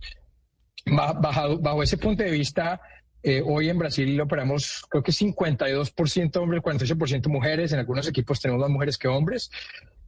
bajo 0.87 1.83
ese 1.83 1.99
punto 1.99 2.23
de 2.23 2.31
vista, 2.31 2.81
eh, 3.29 3.43
hoy 3.45 3.69
en 3.69 3.79
Brasil 3.79 4.19
operamos, 4.21 4.85
creo 4.89 5.03
que 5.03 5.13
52% 5.13 6.37
hombres, 6.37 6.63
48% 6.63 7.29
mujeres. 7.29 7.73
En 7.73 7.79
algunos 7.79 8.09
equipos 8.09 8.41
tenemos 8.41 8.63
más 8.63 8.71
mujeres 8.71 8.97
que 8.97 9.07
hombres. 9.07 9.51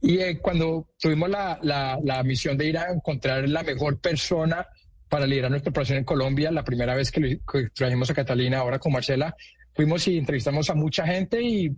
Y 0.01 0.17
eh, 0.17 0.39
cuando 0.39 0.87
tuvimos 0.99 1.29
la, 1.29 1.59
la, 1.61 2.23
misión 2.23 2.57
de 2.57 2.65
ir 2.65 2.77
a 2.79 2.91
encontrar 2.91 3.47
la 3.47 3.61
mejor 3.61 3.99
persona 3.99 4.67
para 5.07 5.27
liderar 5.27 5.51
nuestra 5.51 5.69
operación 5.69 5.99
en 5.99 6.03
Colombia, 6.03 6.49
la 6.51 6.63
primera 6.63 6.95
vez 6.95 7.11
que, 7.11 7.39
trajimos 7.75 8.09
a 8.09 8.15
Catalina, 8.15 8.57
ahora 8.57 8.79
con 8.79 8.91
Marcela, 8.91 9.35
fuimos 9.75 10.07
y 10.07 10.17
entrevistamos 10.17 10.71
a 10.71 10.73
mucha 10.73 11.05
gente 11.05 11.43
y, 11.43 11.71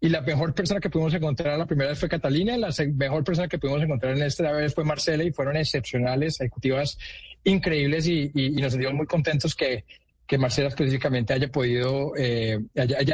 y 0.00 0.08
la 0.08 0.22
mejor 0.22 0.54
persona 0.54 0.80
que 0.80 0.88
pudimos 0.88 1.12
encontrar 1.12 1.58
la 1.58 1.66
primera 1.66 1.90
vez 1.90 1.98
fue 1.98 2.08
Catalina, 2.08 2.56
la 2.56 2.70
mejor 2.94 3.22
persona 3.22 3.48
que 3.48 3.58
pudimos 3.58 3.82
encontrar 3.82 4.16
en 4.16 4.22
esta 4.22 4.50
vez 4.52 4.72
fue 4.72 4.84
Marcela 4.84 5.24
y 5.24 5.32
fueron 5.32 5.56
excepcionales, 5.56 6.40
ejecutivas 6.40 6.96
increíbles 7.42 8.06
y, 8.06 8.30
y 8.34 8.50
nos 8.52 8.72
sentimos 8.72 8.94
muy 8.94 9.06
contentos 9.06 9.54
que 9.54 9.84
que 10.26 10.38
Marcela 10.38 10.68
específicamente 10.68 11.32
haya 11.32 11.48
podido, 11.48 12.12
eh, 12.16 12.58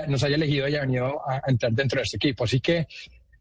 nos 0.08 0.22
haya 0.22 0.36
elegido, 0.36 0.66
haya 0.66 0.80
venido 0.80 1.20
a, 1.28 1.42
entrar 1.46 1.72
dentro 1.72 1.98
de 1.98 2.04
este 2.04 2.16
equipo. 2.16 2.44
Así 2.44 2.60
que, 2.60 2.86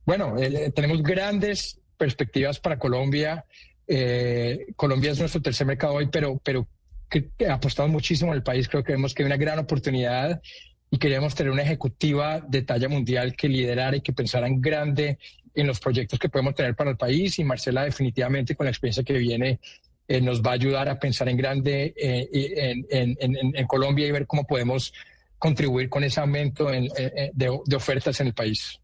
bueno, 0.06 0.38
eh, 0.38 0.72
tenemos 0.72 1.04
grandes 1.04 1.80
perspectivas 1.98 2.60
para 2.60 2.80
Colombia. 2.80 3.46
Eh, 3.88 4.68
Colombia 4.76 5.12
es 5.12 5.20
nuestro 5.20 5.42
tercer 5.42 5.68
mercado 5.68 5.94
hoy, 5.94 6.08
pero, 6.08 6.40
pero 6.44 6.68
que, 7.10 7.30
apostamos 7.48 7.92
muchísimo 7.92 8.32
en 8.32 8.38
el 8.38 8.44
país. 8.44 8.68
Creo 8.68 8.84
que 8.84 8.94
vemos 8.94 9.14
que 9.14 9.24
hay 9.24 9.28
una 9.28 9.38
gran 9.38 9.60
oportunidad 9.60 10.42
y 10.90 10.98
queríamos 10.98 11.36
tener 11.36 11.52
una 11.52 11.62
ejecutiva 11.62 12.40
de 12.40 12.64
talla 12.64 12.90
mundial 12.90 13.36
que 13.36 13.48
liderara 13.48 13.98
y 13.98 14.02
que 14.02 14.14
pensara 14.14 14.48
en 14.48 14.60
grande 14.60 15.20
en 15.54 15.68
los 15.68 15.80
proyectos 15.80 16.18
que 16.18 16.30
podemos 16.30 16.56
tener 16.56 16.76
para 16.76 16.90
el 16.90 16.98
país. 16.98 17.38
Y 17.38 17.44
Marcela 17.44 17.84
definitivamente 17.84 18.56
con 18.56 18.66
la 18.66 18.72
experiencia 18.72 19.04
que 19.04 19.14
viene 19.14 19.60
eh, 20.10 20.20
nos 20.20 20.41
va 20.41 20.51
a 20.51 20.53
ayudar 20.55 20.89
a 20.89 20.99
pensar 20.99 21.30
en 21.30 21.38
grande 21.38 21.93
eh, 21.95 22.76
en, 22.89 23.68
Colombia 23.68 24.07
y 24.07 24.12
ver 24.12 24.28
cómo 24.28 24.43
podemos 24.45 24.91
contribuir 25.38 25.88
con 25.88 26.03
ese 26.03 26.20
aumento 26.20 26.70
de 26.70 27.76
ofertas 27.76 28.20
en 28.20 28.28
el 28.28 28.34
país. 28.34 28.79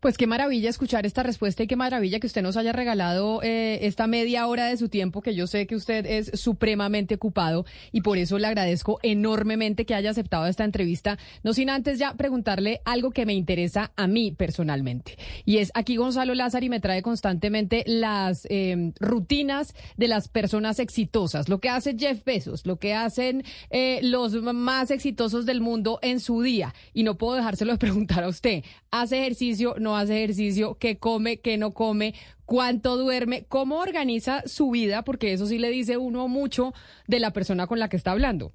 Pues 0.00 0.16
qué 0.16 0.26
maravilla 0.26 0.70
escuchar 0.70 1.04
esta 1.04 1.22
respuesta 1.22 1.62
y 1.62 1.66
qué 1.66 1.76
maravilla 1.76 2.20
que 2.20 2.26
usted 2.26 2.40
nos 2.40 2.56
haya 2.56 2.72
regalado 2.72 3.42
eh, 3.42 3.80
esta 3.82 4.06
media 4.06 4.46
hora 4.46 4.64
de 4.64 4.78
su 4.78 4.88
tiempo, 4.88 5.20
que 5.20 5.34
yo 5.34 5.46
sé 5.46 5.66
que 5.66 5.76
usted 5.76 6.06
es 6.06 6.40
supremamente 6.40 7.16
ocupado 7.16 7.66
y 7.92 8.00
por 8.00 8.16
eso 8.16 8.38
le 8.38 8.46
agradezco 8.46 8.98
enormemente 9.02 9.84
que 9.84 9.94
haya 9.94 10.08
aceptado 10.08 10.46
esta 10.46 10.64
entrevista. 10.64 11.18
No 11.42 11.52
sin 11.52 11.68
antes 11.68 11.98
ya 11.98 12.14
preguntarle 12.14 12.80
algo 12.86 13.10
que 13.10 13.26
me 13.26 13.34
interesa 13.34 13.92
a 13.94 14.06
mí 14.06 14.32
personalmente. 14.32 15.18
Y 15.44 15.58
es 15.58 15.70
aquí 15.74 15.96
Gonzalo 15.96 16.34
Lázaro 16.34 16.66
me 16.70 16.80
trae 16.80 17.02
constantemente 17.02 17.84
las 17.86 18.46
eh, 18.48 18.92
rutinas 19.00 19.74
de 19.98 20.08
las 20.08 20.28
personas 20.28 20.78
exitosas, 20.78 21.50
lo 21.50 21.60
que 21.60 21.68
hace 21.68 21.94
Jeff 21.98 22.24
Bezos, 22.24 22.64
lo 22.64 22.78
que 22.78 22.94
hacen 22.94 23.44
eh, 23.68 24.00
los 24.02 24.32
más 24.42 24.90
exitosos 24.90 25.44
del 25.44 25.60
mundo 25.60 25.98
en 26.00 26.20
su 26.20 26.40
día. 26.40 26.74
Y 26.94 27.02
no 27.02 27.18
puedo 27.18 27.34
dejárselo 27.34 27.72
de 27.72 27.78
preguntar 27.78 28.24
a 28.24 28.28
usted. 28.28 28.64
¿Hace 28.90 29.20
ejercicio? 29.20 29.74
¿No 29.78 29.89
no 29.90 29.96
hace 29.96 30.22
ejercicio, 30.22 30.76
qué 30.78 30.98
come, 30.98 31.38
qué 31.38 31.58
no 31.58 31.72
come, 31.72 32.14
cuánto 32.44 32.96
duerme, 32.96 33.44
cómo 33.48 33.78
organiza 33.80 34.42
su 34.46 34.70
vida, 34.70 35.02
porque 35.02 35.32
eso 35.32 35.46
sí 35.46 35.58
le 35.58 35.70
dice 35.70 35.96
uno 35.96 36.28
mucho 36.28 36.72
de 37.08 37.18
la 37.18 37.32
persona 37.32 37.66
con 37.66 37.78
la 37.78 37.88
que 37.88 37.96
está 37.96 38.12
hablando. 38.12 38.52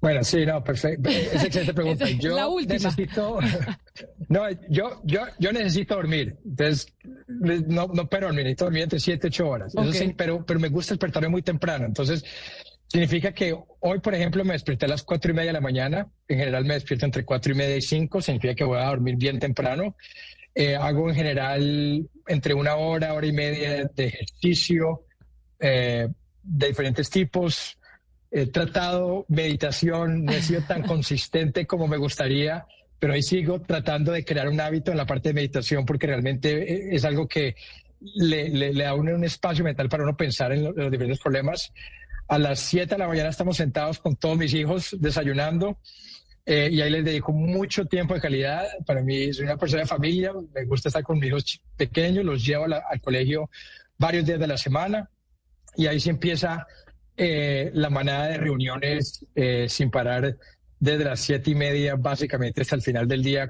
Bueno, 0.00 0.22
sí, 0.22 0.44
no, 0.44 0.62
perfecto. 0.62 1.08
Es 1.08 1.44
excelente 1.44 1.72
pregunta. 1.80 2.10
yo 2.10 2.36
la 2.36 2.48
última. 2.48 2.74
necesito, 2.74 3.38
no, 4.28 4.50
yo, 4.68 5.00
yo, 5.04 5.20
yo 5.38 5.52
necesito 5.52 5.94
dormir. 5.94 6.36
Entonces, 6.44 6.92
no, 7.28 7.86
no 7.86 8.06
pero 8.08 8.26
dormir, 8.26 8.44
necesito 8.44 8.64
dormir 8.64 8.82
entre 8.82 9.00
7 9.00 9.26
y 9.26 9.28
8 9.28 9.48
horas. 9.48 9.74
Eso 9.74 9.92
sí, 9.92 10.12
pero, 10.14 10.44
pero 10.44 10.60
me 10.60 10.68
gusta 10.68 10.92
despertarme 10.92 11.28
muy 11.28 11.40
temprano. 11.40 11.86
Entonces, 11.86 12.24
significa 12.94 13.32
que 13.32 13.52
hoy, 13.80 13.98
por 13.98 14.14
ejemplo, 14.14 14.44
me 14.44 14.52
desperté 14.52 14.84
a 14.84 14.88
las 14.88 15.02
4 15.02 15.32
y 15.32 15.34
media 15.34 15.48
de 15.48 15.54
la 15.54 15.60
mañana. 15.60 16.06
En 16.28 16.38
general 16.38 16.64
me 16.64 16.74
despierto 16.74 17.04
entre 17.04 17.24
4 17.24 17.52
y 17.52 17.56
media 17.56 17.76
y 17.76 17.82
5. 17.82 18.22
Significa 18.22 18.54
que 18.54 18.62
voy 18.62 18.78
a 18.78 18.84
dormir 18.86 19.16
bien 19.16 19.40
temprano. 19.40 19.96
Eh, 20.54 20.76
hago 20.76 21.08
en 21.08 21.16
general 21.16 22.08
entre 22.28 22.54
una 22.54 22.76
hora, 22.76 23.14
hora 23.14 23.26
y 23.26 23.32
media 23.32 23.90
de 23.92 24.06
ejercicio 24.06 25.06
eh, 25.58 26.06
de 26.40 26.66
diferentes 26.68 27.10
tipos 27.10 27.76
he 28.30 28.46
tratado 28.46 29.24
meditación, 29.28 30.24
no 30.24 30.32
he 30.32 30.42
sido 30.42 30.62
tan 30.62 30.82
consistente 30.86 31.66
como 31.66 31.88
me 31.88 31.96
gustaría, 31.96 32.64
pero 33.00 33.12
ahí 33.12 33.22
sigo 33.22 33.60
tratando 33.60 34.12
de 34.12 34.24
crear 34.24 34.48
un 34.48 34.60
hábito 34.60 34.92
en 34.92 34.98
la 34.98 35.06
parte 35.06 35.30
de 35.30 35.34
meditación 35.34 35.84
porque 35.84 36.06
realmente 36.06 36.94
es 36.94 37.04
algo 37.04 37.26
que 37.26 37.56
le, 38.00 38.72
da 38.72 38.94
un 38.94 39.24
espacio 39.24 39.64
mental 39.64 39.88
para 39.88 40.04
uno 40.04 40.16
pensar 40.16 40.52
en, 40.52 40.64
los 40.64 40.90
diferentes 40.90 41.20
problemas. 41.20 41.72
A 42.26 42.38
las 42.38 42.60
7 42.60 42.94
de 42.94 42.98
la 42.98 43.06
mañana 43.06 43.28
estamos 43.28 43.56
sentados 43.56 43.98
con 43.98 44.16
todos 44.16 44.38
mis 44.38 44.54
hijos 44.54 44.96
desayunando 44.98 45.78
eh, 46.46 46.68
y 46.72 46.80
ahí 46.80 46.90
les 46.90 47.04
dedico 47.04 47.32
mucho 47.32 47.84
tiempo 47.84 48.14
de 48.14 48.20
calidad. 48.20 48.64
Para 48.86 49.02
mí 49.02 49.32
soy 49.32 49.44
una 49.44 49.58
persona 49.58 49.82
de 49.82 49.88
familia, 49.88 50.32
me 50.54 50.64
gusta 50.64 50.88
estar 50.88 51.02
con 51.02 51.18
mis 51.18 51.28
hijos 51.28 51.60
pequeños, 51.76 52.24
los 52.24 52.44
llevo 52.44 52.64
al 52.64 53.00
colegio 53.02 53.50
varios 53.98 54.24
días 54.24 54.40
de 54.40 54.46
la 54.46 54.56
semana 54.56 55.10
y 55.76 55.86
ahí 55.86 56.00
se 56.00 56.10
empieza 56.10 56.66
eh, 57.16 57.70
la 57.74 57.90
manada 57.90 58.28
de 58.28 58.38
reuniones 58.38 59.24
eh, 59.34 59.66
sin 59.68 59.90
parar 59.90 60.36
desde 60.80 61.04
las 61.04 61.20
siete 61.20 61.50
y 61.50 61.54
media, 61.54 61.94
básicamente 61.96 62.62
hasta 62.62 62.76
el 62.76 62.82
final 62.82 63.06
del 63.06 63.22
día, 63.22 63.48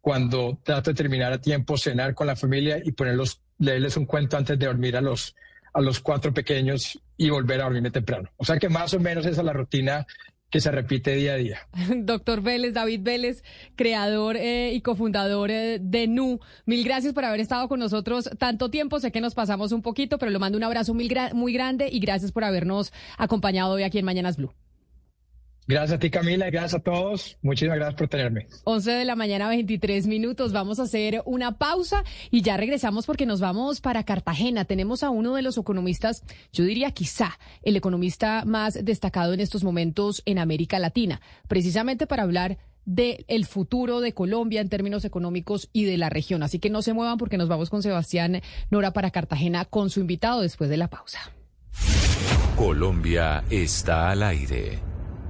cuando 0.00 0.58
trato 0.62 0.90
de 0.90 0.94
terminar 0.94 1.32
a 1.32 1.40
tiempo, 1.40 1.76
cenar 1.76 2.14
con 2.14 2.26
la 2.26 2.36
familia 2.36 2.80
y 2.82 2.92
ponerlos, 2.92 3.42
leerles 3.58 3.96
un 3.96 4.06
cuento 4.06 4.36
antes 4.36 4.58
de 4.58 4.66
dormir 4.66 4.96
a 4.96 5.00
los, 5.00 5.34
a 5.72 5.80
los 5.80 6.00
cuatro 6.00 6.32
pequeños 6.32 6.98
y 7.16 7.30
volver 7.30 7.60
a 7.60 7.64
dormirme 7.64 7.90
temprano. 7.90 8.30
O 8.36 8.44
sea 8.44 8.58
que 8.58 8.68
más 8.68 8.94
o 8.94 9.00
menos 9.00 9.26
esa 9.26 9.40
es 9.40 9.46
la 9.46 9.52
rutina 9.52 10.06
que 10.50 10.60
se 10.60 10.70
repite 10.70 11.14
día 11.14 11.34
a 11.34 11.36
día. 11.36 11.58
Doctor 11.96 12.40
Vélez, 12.40 12.74
David 12.74 13.00
Vélez, 13.02 13.42
creador 13.74 14.36
eh, 14.36 14.72
y 14.72 14.80
cofundador 14.80 15.50
eh, 15.50 15.78
de 15.80 16.06
NU, 16.06 16.40
mil 16.66 16.84
gracias 16.84 17.12
por 17.14 17.24
haber 17.24 17.40
estado 17.40 17.68
con 17.68 17.80
nosotros 17.80 18.30
tanto 18.38 18.70
tiempo. 18.70 19.00
Sé 19.00 19.10
que 19.10 19.20
nos 19.20 19.34
pasamos 19.34 19.72
un 19.72 19.82
poquito, 19.82 20.18
pero 20.18 20.30
le 20.30 20.38
mando 20.38 20.56
un 20.58 20.64
abrazo 20.64 20.94
muy 20.94 21.52
grande 21.52 21.88
y 21.90 21.98
gracias 22.00 22.32
por 22.32 22.44
habernos 22.44 22.92
acompañado 23.18 23.74
hoy 23.74 23.82
aquí 23.82 23.98
en 23.98 24.04
Mañanas 24.04 24.36
Blue. 24.36 24.52
Gracias 25.68 25.96
a 25.96 25.98
ti, 25.98 26.10
Camila, 26.10 26.46
y 26.46 26.50
gracias 26.52 26.74
a 26.74 26.78
todos. 26.78 27.38
Muchísimas 27.42 27.78
gracias 27.78 27.98
por 27.98 28.08
tenerme. 28.08 28.46
11 28.64 28.92
de 28.92 29.04
la 29.04 29.16
mañana, 29.16 29.48
23 29.48 30.06
minutos. 30.06 30.52
Vamos 30.52 30.78
a 30.78 30.84
hacer 30.84 31.22
una 31.24 31.58
pausa 31.58 32.04
y 32.30 32.42
ya 32.42 32.56
regresamos 32.56 33.04
porque 33.04 33.26
nos 33.26 33.40
vamos 33.40 33.80
para 33.80 34.04
Cartagena. 34.04 34.64
Tenemos 34.64 35.02
a 35.02 35.10
uno 35.10 35.34
de 35.34 35.42
los 35.42 35.58
economistas, 35.58 36.22
yo 36.52 36.62
diría 36.62 36.92
quizá 36.92 37.36
el 37.62 37.74
economista 37.74 38.44
más 38.44 38.78
destacado 38.84 39.32
en 39.32 39.40
estos 39.40 39.64
momentos 39.64 40.22
en 40.24 40.38
América 40.38 40.78
Latina, 40.78 41.20
precisamente 41.48 42.06
para 42.06 42.22
hablar 42.22 42.58
del 42.84 43.44
futuro 43.46 43.98
de 43.98 44.14
Colombia 44.14 44.60
en 44.60 44.68
términos 44.68 45.04
económicos 45.04 45.68
y 45.72 45.84
de 45.84 45.98
la 45.98 46.10
región. 46.10 46.44
Así 46.44 46.60
que 46.60 46.70
no 46.70 46.82
se 46.82 46.92
muevan 46.92 47.18
porque 47.18 47.38
nos 47.38 47.48
vamos 47.48 47.70
con 47.70 47.82
Sebastián 47.82 48.40
Nora 48.70 48.92
para 48.92 49.10
Cartagena 49.10 49.64
con 49.64 49.90
su 49.90 49.98
invitado 49.98 50.42
después 50.42 50.70
de 50.70 50.76
la 50.76 50.88
pausa. 50.88 51.32
Colombia 52.56 53.42
está 53.50 54.10
al 54.10 54.22
aire. 54.22 54.95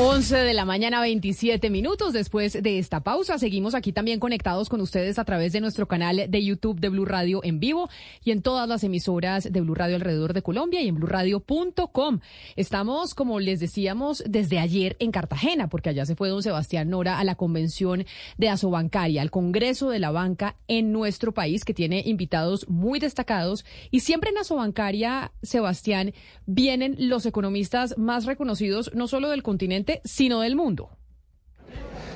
11 0.00 0.36
de 0.36 0.54
la 0.54 0.64
mañana, 0.64 1.00
27 1.00 1.70
minutos 1.70 2.12
después 2.12 2.52
de 2.62 2.78
esta 2.78 3.00
pausa. 3.00 3.36
Seguimos 3.36 3.74
aquí 3.74 3.92
también 3.92 4.20
conectados 4.20 4.68
con 4.68 4.80
ustedes 4.80 5.18
a 5.18 5.24
través 5.24 5.52
de 5.52 5.60
nuestro 5.60 5.88
canal 5.88 6.26
de 6.28 6.44
YouTube 6.44 6.78
de 6.78 6.88
Blue 6.88 7.04
Radio 7.04 7.40
en 7.42 7.58
vivo 7.58 7.88
y 8.22 8.30
en 8.30 8.40
todas 8.40 8.68
las 8.68 8.84
emisoras 8.84 9.52
de 9.52 9.60
Blue 9.60 9.74
Radio 9.74 9.96
alrededor 9.96 10.34
de 10.34 10.42
Colombia 10.42 10.80
y 10.80 10.86
en 10.86 10.94
bluradio.com. 10.94 12.20
Estamos, 12.54 13.16
como 13.16 13.40
les 13.40 13.58
decíamos, 13.58 14.22
desde 14.24 14.60
ayer 14.60 14.96
en 15.00 15.10
Cartagena, 15.10 15.68
porque 15.68 15.88
allá 15.88 16.06
se 16.06 16.14
fue 16.14 16.28
don 16.28 16.44
Sebastián 16.44 16.90
Nora 16.90 17.18
a 17.18 17.24
la 17.24 17.34
convención 17.34 18.06
de 18.36 18.50
Asobancaria, 18.50 19.20
al 19.20 19.32
Congreso 19.32 19.90
de 19.90 19.98
la 19.98 20.12
Banca 20.12 20.54
en 20.68 20.92
nuestro 20.92 21.34
país, 21.34 21.64
que 21.64 21.74
tiene 21.74 22.04
invitados 22.06 22.68
muy 22.68 23.00
destacados. 23.00 23.64
Y 23.90 23.98
siempre 23.98 24.30
en 24.30 24.38
Asobancaria, 24.38 25.32
Sebastián, 25.42 26.14
vienen 26.46 26.94
los 27.00 27.26
economistas 27.26 27.98
más 27.98 28.26
reconocidos, 28.26 28.92
no 28.94 29.08
solo 29.08 29.28
del 29.30 29.42
continente, 29.42 29.87
sino 30.04 30.40
del 30.40 30.56
mundo. 30.56 30.90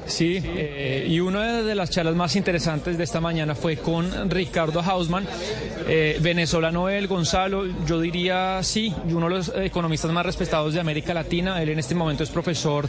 Sí, 0.07 0.43
eh, 0.43 1.07
y 1.09 1.20
una 1.20 1.62
de 1.62 1.75
las 1.75 1.91
charlas 1.91 2.14
más 2.16 2.35
interesantes 2.35 2.99
de 2.99 3.05
esta 3.05 3.20
mañana 3.20 3.55
fue 3.55 3.77
con 3.77 4.31
Ricardo 4.31 4.83
Hausman, 4.83 5.27
eh, 5.87 6.18
venezolano 6.20 6.89
él, 6.89 7.07
Gonzalo, 7.07 7.64
yo 7.87 8.01
diría 8.01 8.61
sí, 8.62 8.93
uno 9.07 9.29
de 9.29 9.37
los 9.37 9.53
economistas 9.55 10.11
más 10.11 10.27
respetados 10.27 10.75
de 10.75 10.81
América 10.81 11.14
Latina. 11.14 11.62
Él 11.62 11.70
en 11.70 11.79
este 11.79 11.95
momento 11.95 12.25
es 12.25 12.31
profesor 12.31 12.89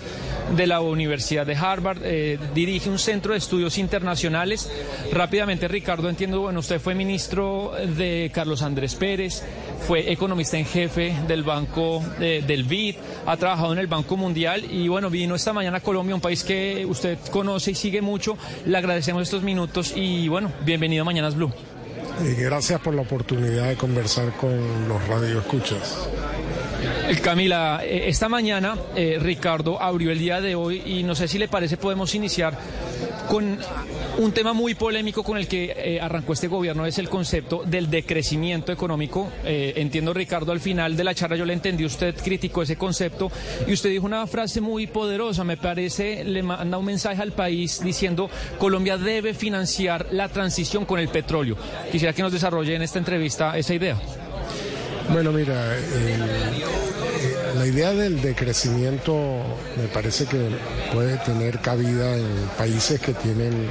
de 0.55 0.67
la 0.67 0.81
Universidad 0.81 1.45
de 1.45 1.55
Harvard, 1.55 1.99
eh, 2.03 2.39
dirige 2.53 2.89
un 2.89 2.99
centro 2.99 3.33
de 3.33 3.37
estudios 3.37 3.77
internacionales. 3.77 4.69
Rápidamente, 5.11 5.67
Ricardo, 5.67 6.09
entiendo, 6.09 6.41
bueno, 6.41 6.59
usted 6.59 6.79
fue 6.81 6.95
ministro 6.95 7.73
de 7.95 8.31
Carlos 8.33 8.63
Andrés 8.63 8.95
Pérez, 8.95 9.43
fue 9.87 10.11
economista 10.11 10.57
en 10.57 10.65
jefe 10.65 11.13
del 11.27 11.43
Banco 11.43 12.03
del 12.19 12.63
BID, 12.63 12.95
ha 13.25 13.37
trabajado 13.37 13.73
en 13.73 13.79
el 13.79 13.87
Banco 13.87 14.17
Mundial 14.17 14.63
y 14.69 14.87
bueno, 14.87 15.09
vino 15.09 15.35
esta 15.35 15.53
mañana 15.53 15.77
a 15.77 15.81
Colombia, 15.81 16.15
un 16.15 16.21
país 16.21 16.43
que 16.43 16.85
usted 16.85 17.17
conoce 17.31 17.71
y 17.71 17.75
sigue 17.75 18.01
mucho. 18.01 18.37
Le 18.65 18.77
agradecemos 18.77 19.23
estos 19.23 19.43
minutos 19.43 19.93
y 19.95 20.27
bueno, 20.27 20.51
bienvenido 20.65 21.01
a 21.01 21.05
Mañanas 21.05 21.35
Blue. 21.35 21.51
Y 22.21 22.35
gracias 22.35 22.79
por 22.79 22.93
la 22.93 23.01
oportunidad 23.01 23.69
de 23.69 23.75
conversar 23.75 24.31
con 24.37 24.87
los 24.87 25.05
radioescuchas. 25.07 26.07
Eh, 27.07 27.17
Camila, 27.21 27.81
eh, 27.83 28.07
esta 28.07 28.29
mañana 28.29 28.77
eh, 28.95 29.17
Ricardo 29.19 29.81
abrió 29.81 30.11
el 30.11 30.19
día 30.19 30.39
de 30.41 30.55
hoy 30.55 30.81
y 30.85 31.03
no 31.03 31.15
sé 31.15 31.27
si 31.27 31.37
le 31.37 31.47
parece 31.47 31.77
podemos 31.77 32.13
iniciar 32.15 32.57
con 33.27 33.57
un 34.17 34.31
tema 34.31 34.53
muy 34.53 34.75
polémico 34.75 35.23
con 35.23 35.37
el 35.37 35.47
que 35.47 35.99
arrancó 36.01 36.33
este 36.33 36.47
gobierno 36.47 36.85
es 36.85 36.97
el 36.97 37.09
concepto 37.09 37.63
del 37.65 37.89
decrecimiento 37.89 38.71
económico. 38.71 39.31
entiendo, 39.43 40.13
Ricardo, 40.13 40.51
al 40.51 40.59
final 40.59 40.95
de 40.95 41.03
la 41.03 41.15
charla 41.15 41.35
yo 41.35 41.45
le 41.45 41.53
entendí, 41.53 41.85
usted 41.85 42.15
criticó 42.15 42.61
ese 42.61 42.75
concepto 42.75 43.31
y 43.67 43.73
usted 43.73 43.89
dijo 43.89 44.05
una 44.05 44.25
frase 44.27 44.61
muy 44.61 44.87
poderosa, 44.87 45.43
me 45.43 45.57
parece, 45.57 46.23
le 46.23 46.43
manda 46.43 46.77
un 46.77 46.85
mensaje 46.85 47.21
al 47.21 47.31
país 47.31 47.81
diciendo 47.83 48.29
Colombia 48.57 48.97
debe 48.97 49.33
financiar 49.33 50.07
la 50.11 50.29
transición 50.29 50.85
con 50.85 50.99
el 50.99 51.09
petróleo. 51.09 51.57
Quisiera 51.91 52.13
que 52.13 52.21
nos 52.21 52.31
desarrolle 52.31 52.75
en 52.75 52.81
esta 52.81 52.99
entrevista 52.99 53.57
esa 53.57 53.73
idea. 53.73 53.97
Bueno, 55.09 55.31
mira, 55.31 55.75
la 57.55 57.65
idea 57.67 57.93
del 57.93 58.21
decrecimiento 58.21 59.13
me 59.77 59.87
parece 59.87 60.25
que 60.25 60.49
puede 60.93 61.17
tener 61.17 61.59
cabida 61.59 62.17
en 62.17 62.25
países 62.57 62.99
que 62.99 63.13
tienen 63.13 63.69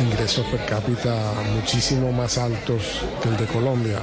ingresos 0.00 0.46
per 0.46 0.64
cápita 0.66 1.14
muchísimo 1.54 2.12
más 2.12 2.38
altos 2.38 3.02
que 3.22 3.28
el 3.28 3.36
de 3.36 3.46
Colombia. 3.46 3.98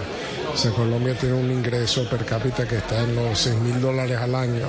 O 0.53 0.57
sea, 0.57 0.71
Colombia 0.71 1.13
tiene 1.13 1.35
un 1.35 1.51
ingreso 1.51 2.09
per 2.09 2.25
cápita 2.25 2.67
que 2.67 2.77
está 2.77 3.03
en 3.03 3.15
los 3.15 3.37
6 3.37 3.55
mil 3.57 3.81
dólares 3.81 4.17
al 4.17 4.33
año, 4.33 4.67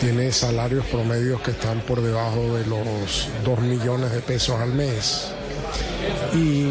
tiene 0.00 0.32
salarios 0.32 0.84
promedios 0.86 1.40
que 1.40 1.52
están 1.52 1.80
por 1.80 2.02
debajo 2.02 2.56
de 2.56 2.66
los 2.66 3.28
2 3.44 3.60
millones 3.60 4.12
de 4.12 4.20
pesos 4.20 4.60
al 4.60 4.74
mes. 4.74 5.28
Y 6.34 6.66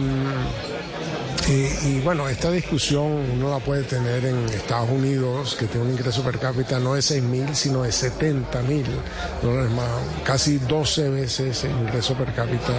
y, 1.48 2.00
bueno, 2.00 2.30
esta 2.30 2.50
discusión 2.52 3.04
uno 3.04 3.50
la 3.50 3.60
puede 3.60 3.84
tener 3.84 4.24
en 4.26 4.46
Estados 4.50 4.90
Unidos, 4.90 5.56
que 5.60 5.66
tiene 5.66 5.88
un 5.88 5.92
ingreso 5.92 6.24
per 6.24 6.40
cápita 6.40 6.80
no 6.80 6.94
de 6.94 7.02
6 7.02 7.22
mil, 7.24 7.56
sino 7.56 7.84
de 7.84 7.92
70 7.92 8.62
mil 8.62 8.86
dólares 9.42 9.72
más, 9.72 9.90
casi 10.24 10.58
12 10.60 11.10
veces 11.10 11.66
el 11.66 11.72
ingreso 11.72 12.14
per 12.16 12.34
cápita 12.34 12.74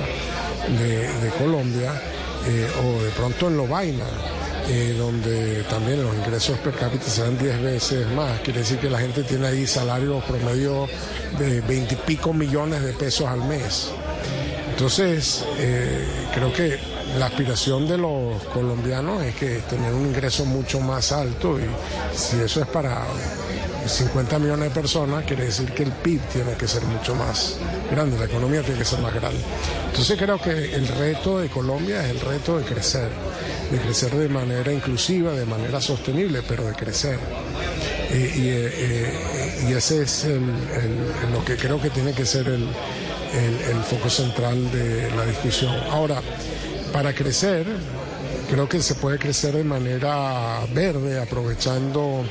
de, 0.79 1.31
Colombia, 1.39 1.93
eh, 2.47 2.69
o 2.83 3.03
de 3.03 3.11
pronto 3.11 3.49
en 3.49 3.57
Lovaina. 3.57 4.07
Eh, 4.67 4.95
donde 4.97 5.63
también 5.65 6.03
los 6.03 6.15
ingresos 6.17 6.57
per 6.61 6.73
cápita 6.73 7.05
serán 7.05 7.37
10 7.37 7.63
veces 7.63 8.09
más. 8.13 8.41
Quiere 8.41 8.61
decir 8.61 8.79
que 8.79 8.89
la 8.89 8.99
gente 8.99 9.23
tiene 9.23 9.47
ahí 9.47 9.67
salarios 9.67 10.25
promedio 10.25 10.89
de 11.39 11.61
20 11.61 11.93
y 11.93 11.97
pico 11.99 12.33
millones 12.33 12.83
de 12.83 12.95
pesos 12.95 13.27
al 13.27 13.45
mes. 13.45 13.91
Entonces, 14.71 15.45
eh, 15.59 16.07
creo 16.35 16.51
que 16.51 16.79
la 17.19 17.27
aspiración 17.27 17.87
de 17.87 17.99
los 17.99 18.43
colombianos 18.53 19.23
es 19.23 19.35
que 19.37 19.61
tener 19.71 19.93
un 19.93 20.07
ingreso 20.07 20.45
mucho 20.45 20.81
más 20.81 21.13
alto 21.13 21.59
y 21.59 21.65
si 22.17 22.41
eso 22.41 22.61
es 22.61 22.67
para 22.67 23.05
50 23.87 24.39
millones 24.39 24.71
de 24.71 24.81
personas, 24.81 25.25
quiere 25.25 25.45
decir 25.45 25.71
que 25.73 25.85
el 25.85 25.93
PIB 25.93 26.21
tiene 26.33 26.53
que 26.55 26.67
ser 26.67 26.83
mucho 26.85 27.15
más 27.15 27.57
grande, 27.91 28.19
la 28.19 28.25
economía 28.25 28.63
tiene 28.63 28.79
que 28.79 28.85
ser 28.85 29.01
más 29.01 29.15
grande. 29.15 29.41
Entonces 29.87 30.19
creo 30.19 30.41
que 30.41 30.75
el 30.75 30.89
reto 30.89 31.39
de 31.39 31.49
Colombia 31.49 32.05
es 32.05 32.11
el 32.11 32.21
reto 32.21 32.59
de 32.59 32.65
crecer, 32.65 33.09
de 33.71 33.79
crecer 33.79 34.15
de 34.15 34.29
manera 34.29 34.73
inclusiva, 34.73 35.33
de 35.33 35.45
manera 35.45 35.81
sostenible, 35.81 36.43
pero 36.49 36.65
de 36.65 36.73
crecer. 36.73 37.19
Eh, 38.11 39.65
y, 39.69 39.73
ese 39.73 40.03
es 40.03 40.27
lo 41.33 41.45
que 41.45 41.57
creo 41.57 41.81
que 41.81 41.91
tiene 41.91 42.13
que 42.13 42.25
ser 42.25 42.47
el, 42.47 42.69
el 43.33 43.83
foco 43.83 44.09
central 44.09 44.71
de 44.71 45.11
la 45.17 45.27
discusión. 45.27 45.75
Ahora, 45.91 46.23
para 46.95 47.13
crecer, 47.13 47.67
creo 48.49 48.69
que 48.69 48.81
se 48.81 48.95
puede 48.95 49.19
crecer 49.19 49.57
de 49.57 49.65
manera 49.65 50.61
verde, 50.73 51.21
aprovechando 51.21 52.25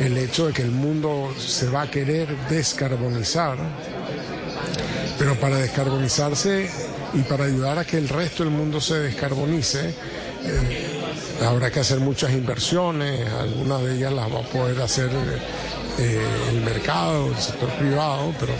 el 0.00 0.16
hecho 0.16 0.46
de 0.46 0.54
que 0.54 0.62
el 0.62 0.70
mundo 0.70 1.34
se 1.38 1.68
va 1.68 1.82
a 1.82 1.90
querer 1.90 2.26
descarbonizar, 2.48 3.58
pero 5.18 5.34
para 5.34 5.58
descarbonizarse 5.58 6.66
y 7.12 7.20
para 7.24 7.44
ayudar 7.44 7.78
a 7.78 7.84
que 7.84 7.98
el 7.98 8.08
resto 8.08 8.42
del 8.42 8.54
mundo 8.54 8.80
se 8.80 9.00
descarbonice, 9.00 9.90
eh, 9.90 11.44
habrá 11.46 11.70
que 11.70 11.80
hacer 11.80 12.00
muchas 12.00 12.32
inversiones, 12.32 13.30
algunas 13.30 13.82
de 13.82 13.96
ellas 13.96 14.14
las 14.14 14.32
va 14.32 14.38
a 14.40 14.44
poder 14.44 14.80
hacer 14.80 15.10
eh, 15.98 16.22
el 16.52 16.62
mercado, 16.62 17.28
el 17.28 17.36
sector 17.36 17.68
privado, 17.72 18.34
pero 18.40 18.54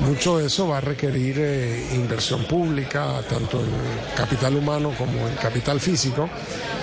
mucho 0.00 0.38
de 0.38 0.46
eso 0.46 0.68
va 0.68 0.78
a 0.78 0.80
requerir 0.80 1.36
eh, 1.38 1.88
inversión 1.94 2.44
pública, 2.44 3.22
tanto 3.28 3.60
en 3.60 3.70
capital 4.16 4.56
humano 4.56 4.92
como 4.96 5.28
en 5.28 5.34
capital 5.36 5.80
físico, 5.80 6.28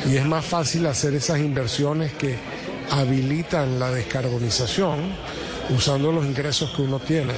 y 0.10 0.16
es 0.16 0.26
más 0.26 0.45
fácil 0.45 0.86
hacer 0.86 1.14
esas 1.14 1.39
inversiones 1.39 2.14
que 2.14 2.38
habilitan 2.91 3.80
la 3.80 3.91
descarbonización 3.91 5.14
usando 5.76 6.12
los 6.12 6.26
ingresos 6.26 6.72
que 6.72 6.82
uno 6.82 6.99
tiene. 6.99 7.34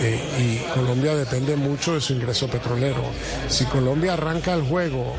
Eh, 0.00 0.20
y 0.38 0.74
Colombia 0.74 1.16
depende 1.16 1.56
mucho 1.56 1.94
de 1.94 2.00
su 2.00 2.12
ingreso 2.12 2.48
petrolero. 2.48 3.02
Si 3.48 3.64
Colombia 3.64 4.12
arranca 4.12 4.54
el 4.54 4.62
juego 4.62 5.14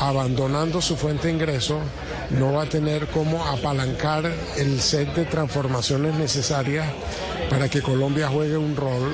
abandonando 0.00 0.82
su 0.82 0.96
fuente 0.96 1.28
de 1.28 1.34
ingreso, 1.34 1.80
no 2.30 2.52
va 2.52 2.64
a 2.64 2.68
tener 2.68 3.06
cómo 3.06 3.44
apalancar 3.44 4.30
el 4.56 4.80
set 4.80 5.14
de 5.14 5.24
transformaciones 5.24 6.14
necesarias 6.14 6.86
para 7.48 7.68
que 7.68 7.80
Colombia 7.82 8.28
juegue 8.28 8.56
un 8.56 8.76
rol 8.76 9.10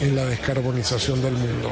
en 0.00 0.16
la 0.16 0.24
descarbonización 0.24 1.22
del 1.22 1.34
mundo. 1.34 1.70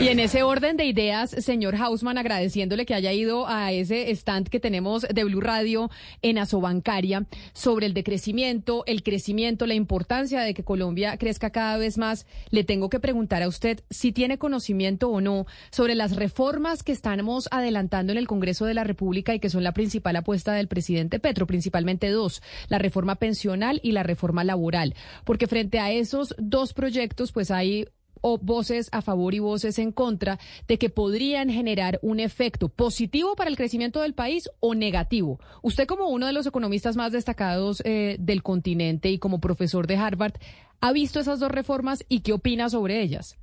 Y 0.00 0.08
en 0.08 0.18
ese 0.18 0.42
orden 0.42 0.76
de 0.76 0.84
ideas, 0.84 1.30
señor 1.30 1.76
Hausman, 1.76 2.18
agradeciéndole 2.18 2.86
que 2.86 2.94
haya 2.94 3.12
ido 3.12 3.46
a 3.46 3.70
ese 3.70 4.10
stand 4.10 4.48
que 4.48 4.58
tenemos 4.58 5.02
de 5.02 5.24
Blue 5.24 5.40
Radio 5.40 5.90
en 6.22 6.38
Asobancaria 6.38 7.26
sobre 7.52 7.86
el 7.86 7.94
decrecimiento, 7.94 8.82
el 8.86 9.04
crecimiento, 9.04 9.66
la 9.66 9.74
importancia 9.74 10.40
de 10.40 10.54
que 10.54 10.64
Colombia 10.64 11.16
crezca 11.18 11.50
cada 11.50 11.76
vez 11.76 11.98
más, 11.98 12.26
le 12.50 12.64
tengo 12.64 12.88
que 12.88 12.98
preguntar 12.98 13.44
a 13.44 13.48
usted 13.48 13.84
si 13.90 14.10
tiene 14.10 14.38
conocimiento 14.38 15.08
o 15.08 15.20
no 15.20 15.46
sobre 15.70 15.94
las 15.94 16.16
reformas 16.16 16.82
que 16.82 16.92
estamos 16.92 17.48
adelantando 17.52 18.10
en 18.10 18.18
el 18.18 18.26
Congreso 18.26 18.64
de 18.64 18.74
la 18.74 18.84
República 18.84 19.34
y 19.34 19.40
que 19.40 19.50
son 19.50 19.62
la 19.62 19.72
principal 19.72 20.16
apuesta 20.16 20.52
del 20.52 20.66
presidente 20.66 21.20
Petro, 21.20 21.46
principalmente 21.46 22.08
dos, 22.08 22.42
la 22.68 22.78
reforma 22.78 23.16
pensional 23.16 23.78
y 23.84 23.92
la 23.92 24.02
reforma 24.02 24.42
laboral. 24.42 24.94
Porque 25.24 25.46
frente 25.46 25.78
a 25.78 25.92
esos 25.92 26.34
dos 26.38 26.72
proyectos, 26.72 27.30
pues 27.30 27.52
hay 27.52 27.86
o 28.22 28.38
voces 28.38 28.88
a 28.92 29.02
favor 29.02 29.34
y 29.34 29.38
voces 29.38 29.78
en 29.78 29.92
contra 29.92 30.38
de 30.66 30.78
que 30.78 30.88
podrían 30.88 31.50
generar 31.50 31.98
un 32.00 32.20
efecto 32.20 32.70
positivo 32.70 33.36
para 33.36 33.50
el 33.50 33.56
crecimiento 33.56 34.00
del 34.00 34.14
país 34.14 34.48
o 34.60 34.74
negativo. 34.74 35.38
Usted 35.60 35.86
como 35.86 36.08
uno 36.08 36.26
de 36.26 36.32
los 36.32 36.46
economistas 36.46 36.96
más 36.96 37.12
destacados 37.12 37.82
eh, 37.84 38.16
del 38.18 38.42
continente 38.42 39.10
y 39.10 39.18
como 39.18 39.40
profesor 39.40 39.86
de 39.86 39.96
Harvard, 39.96 40.34
¿ha 40.80 40.92
visto 40.92 41.20
esas 41.20 41.38
dos 41.38 41.50
reformas 41.50 42.04
y 42.08 42.20
qué 42.20 42.32
opina 42.32 42.70
sobre 42.70 43.02
ellas? 43.02 43.36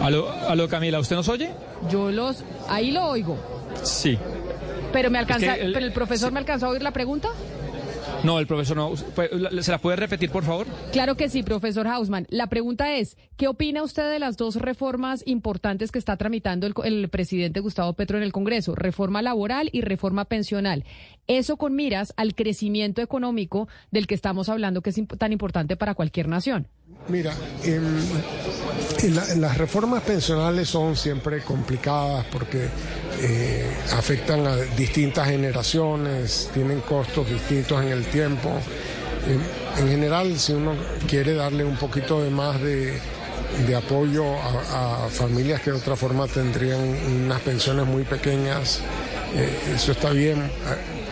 Aló, 0.00 0.30
aló 0.30 0.68
Camila, 0.68 1.00
¿usted 1.00 1.16
nos 1.16 1.28
oye? 1.28 1.50
Yo 1.90 2.10
los, 2.12 2.44
ahí 2.68 2.92
lo 2.92 3.06
oigo. 3.06 3.36
Sí. 3.82 4.16
Pero 4.92 5.10
me 5.10 5.18
alcanza, 5.18 5.56
pero 5.56 5.84
el 5.84 5.92
profesor 5.92 6.32
me 6.32 6.38
alcanzó 6.38 6.66
a 6.66 6.68
oír 6.70 6.82
la 6.82 6.92
pregunta. 6.92 7.28
No, 8.24 8.38
el 8.38 8.46
profesor 8.46 8.76
no. 8.76 8.94
¿Se 8.96 9.70
la 9.70 9.78
puede 9.78 9.96
repetir, 9.96 10.30
por 10.30 10.44
favor? 10.44 10.66
Claro 10.92 11.16
que 11.16 11.28
sí, 11.28 11.42
profesor 11.42 11.86
Hausman. 11.86 12.26
La 12.30 12.48
pregunta 12.48 12.94
es, 12.94 13.16
¿qué 13.36 13.48
opina 13.48 13.82
usted 13.82 14.10
de 14.10 14.18
las 14.18 14.36
dos 14.36 14.56
reformas 14.56 15.22
importantes 15.26 15.92
que 15.92 15.98
está 15.98 16.16
tramitando 16.16 16.66
el, 16.84 17.08
presidente 17.08 17.60
Gustavo 17.60 17.92
Petro 17.92 18.16
en 18.16 18.24
el 18.24 18.32
Congreso? 18.32 18.74
Reforma 18.74 19.22
laboral 19.22 19.70
y 19.72 19.82
reforma 19.82 20.24
pensional. 20.24 20.84
Eso 21.26 21.56
con 21.56 21.74
miras 21.76 22.12
al 22.16 22.34
crecimiento 22.34 23.02
económico 23.02 23.68
del 23.90 24.06
que 24.06 24.14
estamos 24.14 24.48
hablando, 24.48 24.82
que 24.82 24.90
es 24.90 25.00
tan 25.18 25.32
importante 25.32 25.76
para 25.76 25.94
cualquier 25.94 26.28
nación. 26.28 26.68
Mira, 27.08 27.32
las 29.36 29.58
reformas 29.58 30.02
pensionales 30.02 30.68
son 30.68 30.96
siempre 30.96 31.42
complicadas 31.42 32.26
porque 32.26 32.68
eh, 33.20 33.66
afectan 33.92 34.46
a 34.46 34.56
distintas 34.56 35.28
generaciones, 35.28 36.50
tienen 36.52 36.80
costos 36.80 37.28
distintos 37.28 37.82
en 37.82 37.88
el 37.88 38.04
tiempo. 38.06 38.50
en 39.78 39.88
general, 39.88 40.38
si 40.38 40.52
uno 40.52 40.74
quiere 41.06 41.34
darle 41.34 41.64
un 41.64 41.76
poquito 41.76 42.22
de 42.22 42.30
más 42.30 42.60
de, 42.60 42.98
apoyo 43.76 44.24
a, 44.36 45.08
familias 45.10 45.60
que 45.60 45.70
de 45.70 45.76
otra 45.76 45.96
forma 45.96 46.26
tendrían 46.26 46.80
unas 47.24 47.40
pensiones 47.40 47.86
muy 47.86 48.04
pequeñas, 48.04 48.80
eh, 49.34 49.74
eso 49.74 49.92
está 49.92 50.10
bien, 50.10 50.38
eh, 50.38 50.50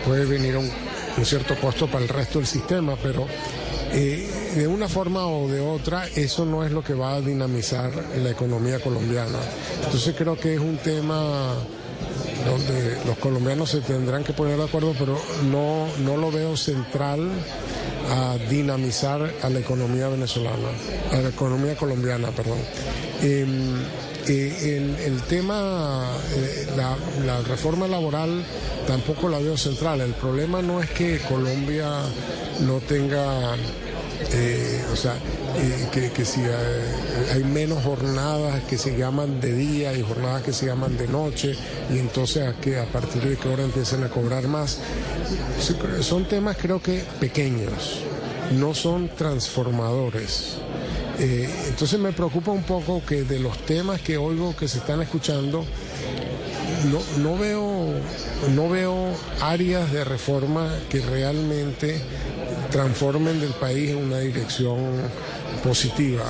puede 0.05 0.25
venir 0.25 0.57
un, 0.57 0.69
un 1.17 1.25
cierto 1.25 1.55
costo 1.59 1.87
para 1.87 2.03
el 2.03 2.09
resto 2.09 2.39
del 2.39 2.47
sistema, 2.47 2.95
pero 3.01 3.27
eh, 3.91 4.53
de 4.55 4.67
una 4.67 4.87
forma 4.87 5.27
o 5.27 5.47
de 5.47 5.59
otra, 5.59 6.07
eso 6.15 6.45
no 6.45 6.63
es 6.63 6.71
lo 6.71 6.83
que 6.83 6.93
va 6.93 7.15
a 7.15 7.21
dinamizar 7.21 7.91
la 8.17 8.29
economía 8.29 8.79
colombiana. 8.79 9.39
Entonces 9.83 10.13
creo 10.17 10.37
que 10.37 10.55
es 10.55 10.59
un 10.59 10.77
tema 10.77 11.53
donde 12.45 12.97
los 13.05 13.17
colombianos 13.17 13.69
se 13.69 13.81
tendrán 13.81 14.23
que 14.23 14.33
poner 14.33 14.57
de 14.57 14.63
acuerdo, 14.63 14.93
pero 14.97 15.19
no, 15.51 15.87
no 15.99 16.17
lo 16.17 16.31
veo 16.31 16.55
central 16.55 17.29
a 18.09 18.37
dinamizar 18.49 19.33
a 19.41 19.49
la 19.49 19.59
economía 19.59 20.07
venezolana, 20.07 20.69
a 21.11 21.17
la 21.17 21.29
economía 21.29 21.75
colombiana, 21.75 22.29
perdón. 22.31 22.59
Em, 23.21 23.75
eh, 24.29 24.95
el, 25.05 25.21
tema, 25.23 26.11
eh, 26.35 26.67
la, 26.75 26.97
la, 27.25 27.41
reforma 27.41 27.87
laboral 27.87 28.43
tampoco 28.85 29.29
la 29.29 29.39
veo 29.39 29.57
central. 29.57 30.01
El 30.01 30.13
problema 30.13 30.61
no 30.61 30.81
es 30.81 30.89
que 30.89 31.19
Colombia 31.19 31.87
no 32.61 32.79
tenga 32.79 33.55
eh, 34.31 34.83
o 34.91 34.95
sea, 34.95 35.15
eh, 35.57 36.11
que, 36.13 36.25
si 36.25 36.41
hay, 36.41 37.43
menos 37.43 37.83
jornadas 37.83 38.63
que 38.63 38.77
se 38.77 38.97
llaman 38.97 39.39
de 39.39 39.53
día 39.53 39.93
y 39.93 40.01
jornadas 40.01 40.43
que 40.43 40.53
se 40.53 40.65
llaman 40.65 40.97
de 40.97 41.07
noche, 41.07 41.55
y 41.93 41.99
entonces 41.99 42.47
a, 42.47 42.53
que 42.53 42.79
a 42.79 42.85
partir 42.85 43.21
de 43.21 43.37
qué 43.37 43.47
hora 43.47 43.63
empiezan 43.63 44.03
a 44.03 44.09
cobrar 44.09 44.47
más. 44.47 44.79
Son 46.01 46.25
temas 46.25 46.57
creo 46.57 46.81
que 46.81 47.03
pequeños, 47.19 48.01
no 48.51 48.73
son 48.73 49.09
transformadores. 49.09 50.57
Eh, 51.19 51.49
entonces 51.67 51.99
me 51.99 52.11
preocupa 52.11 52.51
un 52.51 52.63
poco 52.63 53.03
que 53.03 53.23
de 53.23 53.39
los 53.39 53.57
temas 53.65 54.01
que 54.01 54.17
oigo 54.17 54.55
que 54.55 54.67
se 54.67 54.79
están 54.79 55.01
escuchando, 55.01 55.65
no, 56.91 56.99
no, 57.23 57.37
veo, 57.37 57.93
no 58.53 58.69
veo 58.69 59.11
áreas 59.41 59.91
de 59.91 60.03
reforma 60.03 60.71
que 60.89 61.01
realmente 61.01 62.01
transformen 62.71 63.39
del 63.39 63.53
país 63.53 63.91
en 63.91 63.97
una 63.97 64.19
dirección 64.19 64.77
positiva. 65.63 66.25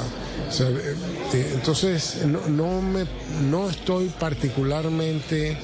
Eh, 0.59 0.95
eh, 1.33 1.51
entonces, 1.53 2.25
no, 2.25 2.81
me, 2.81 3.05
no 3.49 3.69
estoy 3.69 4.07
particularmente 4.19 5.57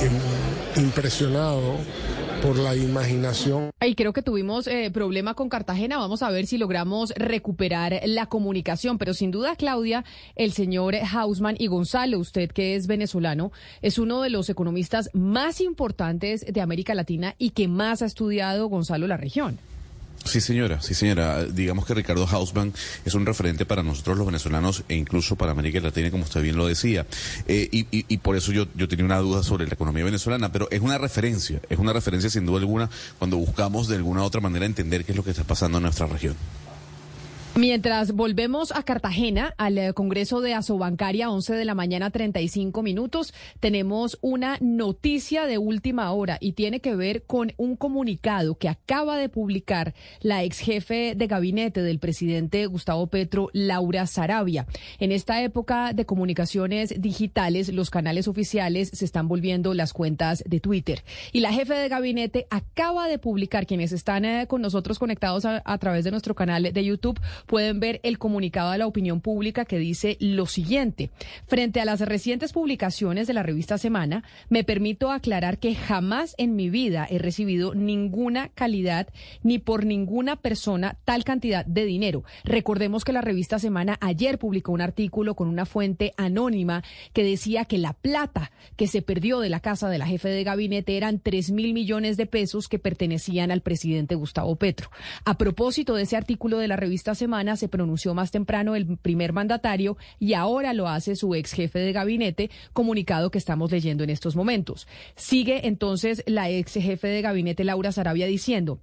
em, 0.00 0.82
impresionado 0.82 1.78
por 2.44 2.58
la 2.58 2.76
imaginación. 2.76 3.70
Y 3.80 3.94
creo 3.94 4.12
que 4.12 4.20
tuvimos 4.20 4.66
eh, 4.66 4.90
problema 4.92 5.32
con 5.32 5.48
Cartagena. 5.48 5.96
Vamos 5.96 6.22
a 6.22 6.30
ver 6.30 6.46
si 6.46 6.58
logramos 6.58 7.14
recuperar 7.16 8.02
la 8.04 8.26
comunicación. 8.26 8.98
Pero 8.98 9.14
sin 9.14 9.30
duda, 9.30 9.56
Claudia, 9.56 10.04
el 10.36 10.52
señor 10.52 10.94
Hausman 10.94 11.56
y 11.58 11.68
Gonzalo, 11.68 12.18
usted 12.18 12.52
que 12.52 12.74
es 12.74 12.86
venezolano, 12.86 13.50
es 13.80 13.98
uno 13.98 14.20
de 14.20 14.28
los 14.28 14.50
economistas 14.50 15.08
más 15.14 15.62
importantes 15.62 16.44
de 16.44 16.60
América 16.60 16.94
Latina 16.94 17.34
y 17.38 17.50
que 17.50 17.66
más 17.66 18.02
ha 18.02 18.06
estudiado 18.06 18.68
Gonzalo 18.68 19.06
la 19.06 19.16
región. 19.16 19.58
Sí, 20.24 20.40
señora, 20.40 20.80
sí, 20.80 20.94
señora. 20.94 21.44
Digamos 21.44 21.84
que 21.84 21.94
Ricardo 21.94 22.26
Hausman 22.26 22.72
es 23.04 23.14
un 23.14 23.26
referente 23.26 23.66
para 23.66 23.82
nosotros 23.82 24.16
los 24.16 24.26
venezolanos 24.26 24.82
e 24.88 24.94
incluso 24.94 25.36
para 25.36 25.52
América 25.52 25.80
Latina, 25.80 26.10
como 26.10 26.24
usted 26.24 26.42
bien 26.42 26.56
lo 26.56 26.66
decía. 26.66 27.06
Eh, 27.46 27.68
y, 27.70 27.86
y, 27.90 28.16
por 28.18 28.34
eso 28.34 28.50
yo, 28.50 28.66
yo 28.74 28.88
tenía 28.88 29.04
una 29.04 29.18
duda 29.18 29.42
sobre 29.42 29.66
la 29.66 29.74
economía 29.74 30.02
venezolana, 30.04 30.50
pero 30.50 30.68
es 30.70 30.80
una 30.80 30.96
referencia, 30.96 31.60
es 31.68 31.78
una 31.78 31.92
referencia 31.92 32.30
sin 32.30 32.46
duda 32.46 32.58
alguna 32.58 32.88
cuando 33.18 33.36
buscamos 33.36 33.86
de 33.86 33.96
alguna 33.96 34.22
u 34.22 34.24
otra 34.24 34.40
manera 34.40 34.64
entender 34.64 35.04
qué 35.04 35.12
es 35.12 35.16
lo 35.16 35.24
que 35.24 35.30
está 35.30 35.44
pasando 35.44 35.78
en 35.78 35.84
nuestra 35.84 36.06
región. 36.06 36.34
Mientras 37.56 38.14
volvemos 38.14 38.72
a 38.72 38.82
Cartagena, 38.82 39.54
al 39.58 39.78
eh, 39.78 39.92
Congreso 39.94 40.40
de 40.40 40.54
Asobancaria, 40.54 41.30
11 41.30 41.54
de 41.54 41.64
la 41.64 41.76
mañana, 41.76 42.10
35 42.10 42.82
minutos, 42.82 43.32
tenemos 43.60 44.18
una 44.22 44.58
noticia 44.60 45.46
de 45.46 45.58
última 45.58 46.10
hora 46.10 46.36
y 46.40 46.54
tiene 46.54 46.80
que 46.80 46.96
ver 46.96 47.22
con 47.22 47.52
un 47.56 47.76
comunicado 47.76 48.56
que 48.56 48.68
acaba 48.68 49.16
de 49.18 49.28
publicar 49.28 49.94
la 50.20 50.42
ex 50.42 50.58
jefe 50.58 51.14
de 51.14 51.26
gabinete 51.28 51.80
del 51.80 52.00
presidente 52.00 52.66
Gustavo 52.66 53.06
Petro, 53.06 53.50
Laura 53.52 54.08
Sarabia. 54.08 54.66
En 54.98 55.12
esta 55.12 55.40
época 55.40 55.92
de 55.92 56.06
comunicaciones 56.06 57.00
digitales, 57.00 57.72
los 57.72 57.88
canales 57.88 58.26
oficiales 58.26 58.90
se 58.92 59.04
están 59.04 59.28
volviendo 59.28 59.74
las 59.74 59.92
cuentas 59.92 60.42
de 60.44 60.58
Twitter. 60.58 61.04
Y 61.30 61.38
la 61.38 61.52
jefe 61.52 61.74
de 61.74 61.88
gabinete 61.88 62.48
acaba 62.50 63.06
de 63.06 63.20
publicar, 63.20 63.64
quienes 63.64 63.92
están 63.92 64.24
eh, 64.24 64.48
con 64.48 64.60
nosotros 64.60 64.98
conectados 64.98 65.44
a, 65.44 65.62
a 65.64 65.78
través 65.78 66.02
de 66.02 66.10
nuestro 66.10 66.34
canal 66.34 66.64
de 66.64 66.84
YouTube, 66.84 67.20
pueden 67.46 67.80
ver 67.80 68.00
el 68.02 68.18
comunicado 68.18 68.70
a 68.70 68.78
la 68.78 68.86
opinión 68.86 69.20
pública 69.20 69.64
que 69.64 69.78
dice 69.78 70.16
lo 70.20 70.46
siguiente. 70.46 71.10
Frente 71.46 71.80
a 71.80 71.84
las 71.84 72.00
recientes 72.00 72.52
publicaciones 72.52 73.26
de 73.26 73.34
la 73.34 73.42
revista 73.42 73.78
Semana, 73.78 74.24
me 74.48 74.64
permito 74.64 75.10
aclarar 75.10 75.58
que 75.58 75.74
jamás 75.74 76.34
en 76.38 76.56
mi 76.56 76.70
vida 76.70 77.06
he 77.10 77.18
recibido 77.18 77.74
ninguna 77.74 78.48
calidad 78.50 79.08
ni 79.42 79.58
por 79.58 79.84
ninguna 79.84 80.36
persona 80.36 80.96
tal 81.04 81.24
cantidad 81.24 81.66
de 81.66 81.84
dinero. 81.84 82.24
Recordemos 82.44 83.04
que 83.04 83.12
la 83.12 83.20
revista 83.20 83.58
Semana 83.58 83.98
ayer 84.00 84.38
publicó 84.38 84.72
un 84.72 84.80
artículo 84.80 85.34
con 85.34 85.48
una 85.48 85.66
fuente 85.66 86.14
anónima 86.16 86.82
que 87.12 87.24
decía 87.24 87.64
que 87.64 87.78
la 87.78 87.92
plata 87.92 88.50
que 88.76 88.86
se 88.86 89.02
perdió 89.02 89.40
de 89.40 89.48
la 89.48 89.60
casa 89.60 89.88
de 89.88 89.98
la 89.98 90.06
jefe 90.06 90.28
de 90.28 90.44
gabinete 90.44 90.96
eran 90.96 91.18
3 91.18 91.50
mil 91.50 91.74
millones 91.74 92.16
de 92.16 92.26
pesos 92.26 92.68
que 92.68 92.78
pertenecían 92.78 93.50
al 93.50 93.60
presidente 93.60 94.14
Gustavo 94.14 94.56
Petro. 94.56 94.90
A 95.24 95.36
propósito 95.36 95.94
de 95.94 96.04
ese 96.04 96.16
artículo 96.16 96.58
de 96.58 96.68
la 96.68 96.76
revista 96.76 97.14
Semana, 97.14 97.33
se 97.56 97.68
pronunció 97.68 98.14
más 98.14 98.30
temprano 98.30 98.76
el 98.76 98.96
primer 98.96 99.32
mandatario 99.32 99.96
y 100.18 100.34
ahora 100.34 100.72
lo 100.72 100.88
hace 100.88 101.16
su 101.16 101.34
ex 101.34 101.52
jefe 101.52 101.78
de 101.78 101.92
gabinete, 101.92 102.50
comunicado 102.72 103.30
que 103.30 103.38
estamos 103.38 103.70
leyendo 103.70 104.04
en 104.04 104.10
estos 104.10 104.36
momentos. 104.36 104.86
Sigue 105.16 105.66
entonces 105.66 106.22
la 106.26 106.48
ex 106.48 106.74
jefe 106.74 107.08
de 107.08 107.22
gabinete 107.22 107.64
Laura 107.64 107.92
Sarabia 107.92 108.26
diciendo, 108.26 108.78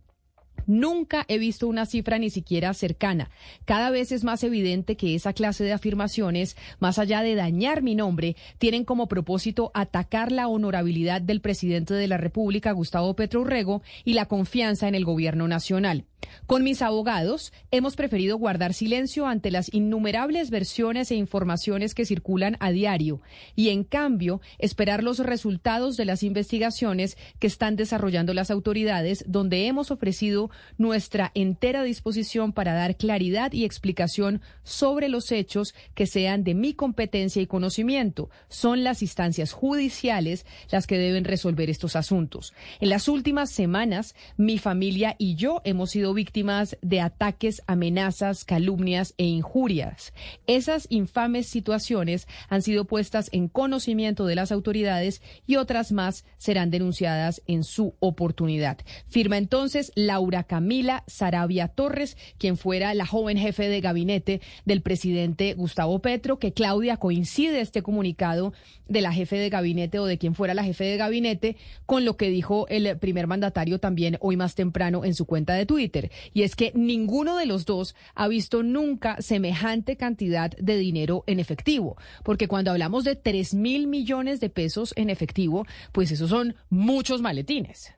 Nunca 0.68 1.26
he 1.28 1.38
visto 1.38 1.68
una 1.68 1.86
cifra 1.86 2.20
ni 2.20 2.30
siquiera 2.30 2.74
cercana. 2.74 3.30
Cada 3.66 3.90
vez 3.90 4.12
es 4.12 4.24
más 4.24 4.44
evidente 4.44 4.96
que 4.98 5.16
esa 5.16 5.34
clase 5.34 5.64
de 5.64 5.74
afirmaciones, 5.74 6.56
más 6.80 7.00
allá 7.00 7.22
de 7.22 7.36
dañar 7.36 7.82
mi 7.82 7.96
nombre, 7.96 8.36
tienen 8.58 8.86
como 8.86 9.08
propósito 9.08 9.72
atacar 9.74 10.32
la 10.32 10.48
honorabilidad 10.48 11.22
del 11.22 11.42
presidente 11.42 11.94
de 11.94 12.08
la 12.08 12.18
República, 12.18 12.72
Gustavo 12.72 13.16
Petro 13.16 13.42
Urrego, 13.42 13.82
y 14.04 14.14
la 14.14 14.26
confianza 14.26 14.88
en 14.88 14.96
el 14.96 15.06
gobierno 15.06 15.48
nacional. 15.48 16.06
Con 16.46 16.64
mis 16.64 16.82
abogados 16.82 17.52
hemos 17.72 17.96
preferido 17.96 18.38
guardar 18.38 18.74
silencio 18.74 19.26
ante 19.26 19.52
las 19.52 19.74
innumerables 19.74 20.50
versiones 20.50 21.10
e 21.12 21.16
informaciones 21.16 21.96
que 21.96 22.06
circulan 22.06 22.58
a 22.60 22.72
diario 22.72 23.22
y, 23.56 23.70
en 23.70 23.84
cambio, 23.84 24.40
esperar 24.60 25.04
los 25.04 25.18
resultados 25.20 25.98
de 25.98 26.06
las 26.06 26.22
investigaciones 26.22 27.18
que 27.40 27.48
están 27.48 27.76
desarrollando 27.76 28.34
las 28.34 28.52
autoridades, 28.52 29.24
donde 29.28 29.66
hemos 29.66 29.90
ofrecido 29.90 30.51
nuestra 30.78 31.32
entera 31.36 31.84
disposición 31.84 32.54
para 32.54 32.74
dar 32.74 32.96
claridad 32.96 33.52
y 33.54 33.66
explicación 33.66 34.42
sobre 34.64 35.10
los 35.10 35.32
hechos 35.32 35.74
que 35.96 36.08
sean 36.08 36.44
de 36.44 36.54
mi 36.54 36.74
competencia 36.74 37.42
y 37.42 37.48
conocimiento. 37.48 38.30
Son 38.50 38.84
las 38.84 39.02
instancias 39.02 39.52
judiciales 39.52 40.46
las 40.70 40.88
que 40.88 40.98
deben 40.98 41.24
resolver 41.24 41.70
estos 41.70 41.96
asuntos. 41.96 42.54
En 42.80 42.90
las 42.90 43.08
últimas 43.08 43.52
semanas, 43.52 44.16
mi 44.38 44.58
familia 44.58 45.16
y 45.18 45.36
yo 45.36 45.62
hemos 45.64 45.92
sido 45.92 46.14
víctimas 46.14 46.78
de 46.82 47.02
ataques, 47.02 47.62
amenazas, 47.68 48.46
calumnias 48.46 49.14
e 49.18 49.26
injurias. 49.26 50.14
Esas 50.48 50.88
infames 50.90 51.48
situaciones 51.48 52.28
han 52.50 52.62
sido 52.62 52.86
puestas 52.86 53.30
en 53.32 53.48
conocimiento 53.48 54.26
de 54.26 54.36
las 54.36 54.52
autoridades 54.52 55.22
y 55.48 55.56
otras 55.56 55.92
más 55.92 56.26
serán 56.38 56.72
denunciadas 56.72 57.42
en 57.48 57.64
su 57.64 57.96
oportunidad. 58.00 58.78
Firma 59.08 59.38
entonces 59.38 59.92
Laura 59.96 60.41
Camila 60.44 61.04
Sarabia 61.08 61.68
Torres, 61.68 62.18
quien 62.38 62.58
fuera 62.58 62.94
la 62.94 63.06
joven 63.06 63.38
jefe 63.38 63.70
de 63.70 63.82
gabinete 63.82 64.42
del 64.66 64.82
presidente 64.82 65.54
Gustavo 65.54 66.00
Petro, 66.00 66.40
que 66.40 66.54
Claudia 66.54 66.98
coincide 66.98 67.62
este 67.62 67.82
comunicado 67.82 68.54
de 68.88 69.02
la 69.02 69.14
jefe 69.14 69.38
de 69.38 69.50
gabinete 69.50 70.00
o 70.00 70.06
de 70.06 70.18
quien 70.18 70.36
fuera 70.36 70.54
la 70.54 70.64
jefe 70.64 70.84
de 70.84 70.98
gabinete 70.98 71.58
con 71.86 72.06
lo 72.06 72.18
que 72.18 72.30
dijo 72.30 72.68
el 72.68 72.98
primer 72.98 73.28
mandatario 73.28 73.80
también 73.80 74.18
hoy 74.20 74.38
más 74.38 74.56
temprano 74.56 75.06
en 75.06 75.14
su 75.14 75.26
cuenta 75.26 75.54
de 75.54 75.66
Twitter. 75.66 76.12
Y 76.34 76.44
es 76.44 76.56
que 76.56 76.72
ninguno 76.76 77.38
de 77.38 77.46
los 77.46 77.66
dos 77.66 77.96
ha 78.16 78.28
visto 78.28 78.64
nunca 78.64 79.18
semejante 79.22 79.98
cantidad 79.98 80.52
de 80.52 80.78
dinero 80.78 81.24
en 81.28 81.40
efectivo, 81.40 81.98
porque 82.24 82.48
cuando 82.48 82.72
hablamos 82.72 83.04
de 83.04 83.16
3 83.16 83.54
mil 83.54 83.88
millones 83.88 84.40
de 84.40 84.50
pesos 84.50 84.94
en 84.96 85.10
efectivo, 85.10 85.66
pues 85.92 86.12
esos 86.12 86.30
son 86.30 86.56
muchos 86.70 87.22
maletines. 87.22 87.94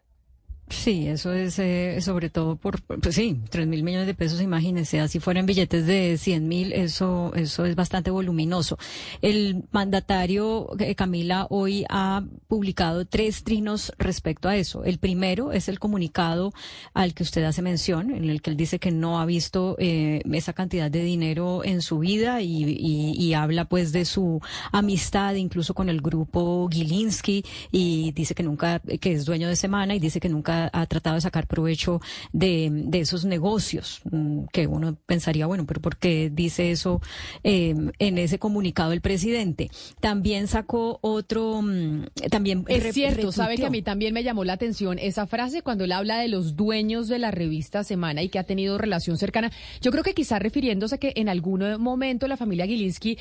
Sí, 0.70 1.08
eso 1.08 1.34
es 1.34 1.60
eh, 1.60 2.00
sobre 2.02 2.30
todo 2.30 2.56
por, 2.56 2.82
pues 2.82 3.16
sí, 3.16 3.40
tres 3.50 3.68
mil 3.68 3.84
millones 3.84 4.08
de 4.08 4.14
pesos, 4.14 4.42
imagínense, 4.42 5.00
así 5.00 5.20
fueran 5.20 5.46
billetes 5.46 5.86
de 5.86 6.18
cien 6.18 6.48
mil, 6.48 6.72
eso, 6.74 7.32
eso 7.36 7.66
es 7.66 7.76
bastante 7.76 8.12
voluminoso. 8.12 8.78
El 9.22 9.66
mandatario 9.72 10.70
eh, 10.80 10.96
Camila 10.96 11.48
hoy 11.50 11.86
ha 11.90 12.24
publicado 12.48 13.06
tres 13.06 13.44
trinos 13.44 13.94
respecto 13.98 14.50
a 14.50 14.56
eso. 14.56 14.84
El 14.84 15.00
primero 15.00 15.52
es 15.52 15.68
el 15.68 15.80
comunicado 15.80 16.54
al 16.94 17.14
que 17.14 17.24
usted 17.24 17.44
hace 17.44 17.62
mención, 17.62 18.12
en 18.12 18.30
el 18.30 18.42
que 18.42 18.50
él 18.50 18.58
dice 18.58 18.80
que 18.80 18.92
no 18.92 19.20
ha 19.20 19.26
visto 19.26 19.76
eh, 19.80 20.22
esa 20.32 20.54
cantidad 20.54 20.90
de 20.90 21.04
dinero 21.04 21.64
en 21.64 21.82
su 21.82 22.00
vida 22.00 22.42
y, 22.42 22.64
y, 22.64 23.34
habla 23.34 23.66
pues 23.66 23.92
de 23.92 24.06
su 24.06 24.42
amistad 24.72 25.36
incluso 25.36 25.74
con 25.74 25.90
el 25.90 26.02
grupo 26.02 26.70
Gilinski 26.72 27.44
y 27.72 28.12
dice 28.12 28.36
que 28.36 28.44
nunca, 28.44 28.80
que 28.80 29.14
es 29.14 29.26
dueño 29.26 29.48
de 29.48 29.56
Semana 29.56 29.96
y 29.96 30.00
dice 30.00 30.20
que 30.20 30.30
nunca 30.30 30.53
ha, 30.54 30.86
tratado 30.88 31.16
de 31.16 31.22
sacar 31.22 31.48
provecho 31.48 32.02
de, 32.32 32.70
de, 32.72 33.00
esos 33.00 33.26
negocios, 33.26 34.02
mm, 34.10 34.46
que 34.52 34.68
uno 34.68 34.98
pensaría, 35.06 35.46
bueno, 35.46 35.66
pero 35.66 35.82
¿por 35.82 35.98
qué 35.98 36.30
dice 36.32 36.72
eso 36.72 37.02
eh, 37.44 37.76
en 38.00 38.18
ese 38.18 38.40
comunicado 38.40 38.92
el 38.92 39.02
presidente? 39.02 39.70
También 40.00 40.48
sacó 40.48 41.00
otro, 41.02 41.62
mm, 41.62 42.06
también... 42.30 42.66
Es 42.68 42.94
cierto, 42.94 43.32
sabe 43.32 43.58
que 43.58 43.66
a 43.66 43.70
mí 43.70 43.82
también 43.82 44.14
me 44.14 44.24
llamó 44.24 44.44
la 44.44 44.54
atención 44.54 45.00
esa 45.00 45.28
frase 45.28 45.62
cuando 45.62 45.84
él 45.84 45.92
habla 45.92 46.20
de 46.20 46.28
los 46.28 46.56
dueños 46.56 47.08
de 47.08 47.20
la 47.20 47.32
revista 47.32 47.84
Semana 47.84 48.22
y 48.22 48.30
que 48.30 48.40
ha 48.40 48.44
tenido 48.44 48.78
relación 48.78 49.18
cercana. 49.18 49.52
Yo 49.82 49.92
creo 49.92 50.04
que 50.04 50.14
quizá 50.14 50.40
refiriéndose 50.40 50.96
a 50.96 50.98
que 50.98 51.14
en 51.16 51.30
algún 51.30 51.82
momento 51.82 52.28
la 52.28 52.38
familia 52.38 52.66
Gilinski 52.66 53.18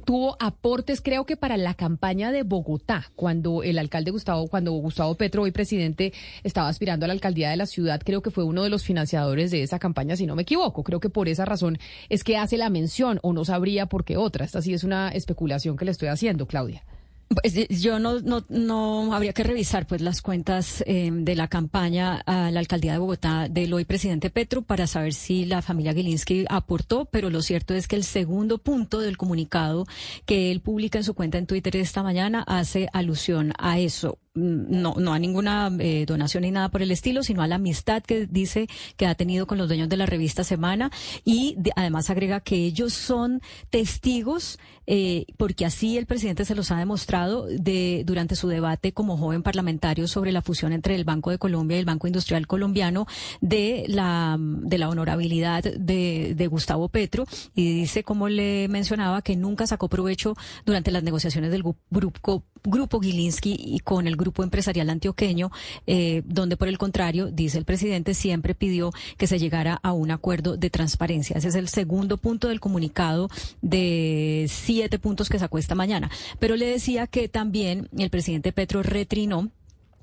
tuvo 0.00 0.36
aportes, 0.40 1.00
creo 1.00 1.24
que 1.24 1.36
para 1.36 1.56
la 1.56 1.74
campaña 1.74 2.32
de 2.32 2.42
Bogotá, 2.42 3.10
cuando 3.16 3.62
el 3.62 3.78
alcalde 3.78 4.10
Gustavo, 4.10 4.48
cuando 4.48 4.72
Gustavo 4.72 5.14
Petro, 5.14 5.42
hoy 5.42 5.50
presidente, 5.50 6.12
estaba 6.42 6.68
aspirando 6.68 7.04
a 7.04 7.08
la 7.08 7.14
alcaldía 7.14 7.50
de 7.50 7.56
la 7.56 7.66
ciudad, 7.66 8.00
creo 8.04 8.22
que 8.22 8.30
fue 8.30 8.44
uno 8.44 8.62
de 8.62 8.70
los 8.70 8.84
financiadores 8.84 9.50
de 9.50 9.62
esa 9.62 9.78
campaña, 9.78 10.16
si 10.16 10.26
no 10.26 10.36
me 10.36 10.42
equivoco. 10.42 10.82
Creo 10.82 11.00
que 11.00 11.10
por 11.10 11.28
esa 11.28 11.44
razón 11.44 11.78
es 12.08 12.24
que 12.24 12.36
hace 12.36 12.56
la 12.56 12.70
mención, 12.70 13.18
o 13.22 13.32
no 13.32 13.44
sabría 13.44 13.86
por 13.86 14.04
qué 14.04 14.16
otra. 14.16 14.44
Esta 14.44 14.62
sí 14.62 14.74
es 14.74 14.84
una 14.84 15.10
especulación 15.10 15.76
que 15.76 15.84
le 15.84 15.90
estoy 15.90 16.08
haciendo, 16.08 16.46
Claudia. 16.46 16.82
Pues 17.28 17.54
eh, 17.56 17.66
yo 17.70 17.98
no, 17.98 18.20
no, 18.20 18.44
no 18.48 19.12
habría 19.12 19.34
que 19.34 19.42
revisar 19.42 19.86
pues 19.86 20.00
las 20.00 20.22
cuentas 20.22 20.82
eh, 20.86 21.10
de 21.12 21.36
la 21.36 21.48
campaña 21.48 22.22
a 22.24 22.50
la 22.50 22.60
alcaldía 22.60 22.92
de 22.92 22.98
Bogotá 22.98 23.48
del 23.48 23.74
hoy 23.74 23.84
presidente 23.84 24.30
Petro 24.30 24.62
para 24.62 24.86
saber 24.86 25.12
si 25.12 25.44
la 25.44 25.60
familia 25.60 25.92
Gilinski 25.92 26.46
aportó, 26.48 27.04
pero 27.04 27.28
lo 27.28 27.42
cierto 27.42 27.74
es 27.74 27.86
que 27.86 27.96
el 27.96 28.04
segundo 28.04 28.56
punto 28.58 29.00
del 29.00 29.18
comunicado 29.18 29.86
que 30.24 30.50
él 30.50 30.60
publica 30.60 30.98
en 30.98 31.04
su 31.04 31.14
cuenta 31.14 31.36
en 31.36 31.46
Twitter 31.46 31.76
esta 31.76 32.02
mañana 32.02 32.44
hace 32.46 32.88
alusión 32.94 33.52
a 33.58 33.78
eso. 33.78 34.18
No, 34.38 34.94
no 34.98 35.12
a 35.12 35.18
ninguna 35.18 35.70
eh, 35.78 36.04
donación 36.06 36.42
ni 36.42 36.50
nada 36.50 36.68
por 36.68 36.82
el 36.82 36.90
estilo, 36.90 37.22
sino 37.22 37.42
a 37.42 37.46
la 37.48 37.56
amistad 37.56 38.02
que 38.02 38.26
dice 38.26 38.68
que 38.96 39.06
ha 39.06 39.14
tenido 39.14 39.46
con 39.46 39.58
los 39.58 39.68
dueños 39.68 39.88
de 39.88 39.96
la 39.96 40.06
revista 40.06 40.44
Semana. 40.44 40.90
Y 41.24 41.56
además 41.76 42.10
agrega 42.10 42.40
que 42.40 42.56
ellos 42.56 42.92
son 42.92 43.40
testigos, 43.70 44.58
eh, 44.86 45.26
porque 45.36 45.66
así 45.66 45.98
el 45.98 46.06
presidente 46.06 46.44
se 46.44 46.54
los 46.54 46.70
ha 46.70 46.78
demostrado 46.78 47.46
de, 47.46 48.02
durante 48.06 48.36
su 48.36 48.48
debate 48.48 48.92
como 48.92 49.16
joven 49.16 49.42
parlamentario 49.42 50.08
sobre 50.08 50.32
la 50.32 50.42
fusión 50.42 50.72
entre 50.72 50.94
el 50.94 51.04
Banco 51.04 51.30
de 51.30 51.38
Colombia 51.38 51.76
y 51.76 51.80
el 51.80 51.86
Banco 51.86 52.06
Industrial 52.06 52.46
Colombiano 52.46 53.06
de 53.40 53.84
la, 53.88 54.36
de 54.38 54.78
la 54.78 54.88
honorabilidad 54.88 55.62
de, 55.62 56.34
de 56.36 56.46
Gustavo 56.46 56.88
Petro. 56.88 57.26
Y 57.54 57.80
dice, 57.80 58.04
como 58.04 58.28
le 58.28 58.68
mencionaba, 58.68 59.22
que 59.22 59.36
nunca 59.36 59.66
sacó 59.66 59.88
provecho 59.88 60.34
durante 60.64 60.90
las 60.90 61.02
negociaciones 61.02 61.50
del 61.50 61.62
grupo, 61.90 62.44
grupo 62.64 63.00
Gilinski 63.00 63.56
y 63.58 63.80
con 63.80 64.06
el 64.06 64.16
grupo 64.16 64.42
empresarial 64.42 64.90
antioqueño, 64.90 65.50
eh, 65.86 66.22
donde 66.24 66.56
por 66.56 66.68
el 66.68 66.78
contrario, 66.78 67.30
dice 67.30 67.58
el 67.58 67.64
presidente, 67.64 68.14
siempre 68.14 68.54
pidió 68.54 68.92
que 69.16 69.26
se 69.26 69.38
llegara 69.38 69.78
a 69.82 69.92
un 69.92 70.10
acuerdo 70.10 70.56
de 70.56 70.70
transparencia. 70.70 71.36
Ese 71.36 71.48
es 71.48 71.54
el 71.54 71.68
segundo 71.68 72.16
punto 72.16 72.48
del 72.48 72.60
comunicado 72.60 73.28
de 73.62 74.46
siete 74.48 74.98
puntos 74.98 75.28
que 75.28 75.38
sacó 75.38 75.58
esta 75.58 75.74
mañana. 75.74 76.10
Pero 76.38 76.56
le 76.56 76.66
decía 76.66 77.06
que 77.06 77.28
también 77.28 77.88
el 77.96 78.10
presidente 78.10 78.52
Petro 78.52 78.82
retrinó 78.82 79.50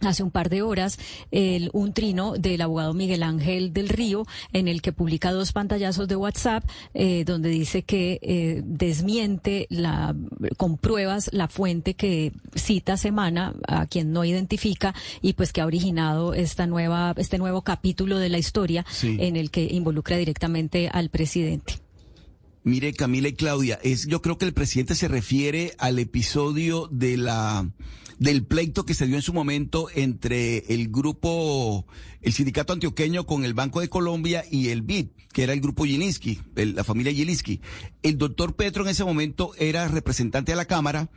hace 0.02 0.24
un 0.24 0.32
par 0.32 0.50
de 0.50 0.62
horas 0.62 1.00
el, 1.32 1.70
un 1.74 1.94
trino 1.94 2.34
del 2.34 2.62
abogado 2.62 2.94
Miguel 2.94 3.24
Ángel 3.24 3.74
del 3.74 3.90
Río 3.90 4.26
en 4.54 4.68
el 4.68 4.82
que 4.82 4.92
publica 4.92 5.32
dos 5.32 5.52
pantallazos 5.52 6.08
de 6.08 6.16
WhatsApp 6.16 6.64
eh, 6.94 7.24
donde 7.26 7.50
dice 7.50 7.84
que 7.84 8.20
eh, 8.22 8.62
desmiente 8.66 9.68
la 9.70 10.16
con 10.58 10.78
pruebas 10.78 11.30
la 11.34 11.48
fuente 11.48 11.94
que 11.94 12.34
cita 12.56 12.98
Semana 12.98 13.56
a 13.68 13.86
quien 13.88 14.12
no 14.12 14.26
identifica 14.26 14.94
y 15.22 15.34
pues 15.34 15.54
que 15.54 15.62
ha 15.62 15.66
originado 15.66 16.34
esta 16.34 16.68
nueva 16.68 17.14
este 17.18 17.38
nuevo 17.38 17.62
capítulo 17.62 18.20
de 18.20 18.30
la 18.30 18.38
historia 18.38 18.86
en 19.02 19.36
el 19.36 19.52
que 19.52 19.64
involucra 19.64 20.18
directamente 20.18 20.90
al 20.92 21.10
presidente. 21.10 21.76
Mire, 22.64 22.94
Camila 22.94 23.28
y 23.28 23.34
Claudia, 23.34 23.80
es, 23.84 24.08
yo 24.08 24.24
creo 24.24 24.40
que 24.40 24.46
el 24.46 24.54
presidente 24.54 24.96
se 24.96 25.08
refiere 25.08 25.76
al 25.78 26.00
episodio 26.00 26.88
de 26.92 27.16
la 27.16 27.70
del 28.20 28.46
pleito 28.46 28.86
que 28.86 28.94
se 28.94 29.08
dio 29.08 29.16
en 29.16 29.22
su 29.22 29.34
momento 29.34 29.88
entre 29.94 30.60
el 30.74 30.90
grupo, 30.90 31.86
el 32.22 32.34
sindicato 32.34 32.74
antioqueño 32.74 33.26
con 33.26 33.44
el 33.44 33.54
Banco 33.54 33.82
de 33.82 33.90
Colombia 33.90 34.44
y 34.50 34.70
el 34.70 34.82
BID, 34.82 35.08
que 35.34 35.44
era 35.44 35.54
el 35.54 35.62
grupo 35.62 35.86
Yelinsky, 35.86 36.40
la 36.56 36.84
familia 36.84 37.12
Yelinsky. 37.12 37.62
El 38.04 38.18
doctor 38.18 38.56
Petro 38.56 38.84
en 38.84 38.90
ese 38.90 39.04
momento 39.04 39.52
era 39.58 39.88
representante 39.88 40.52
de 40.52 40.56
la 40.56 40.66
Cámara 40.66 41.10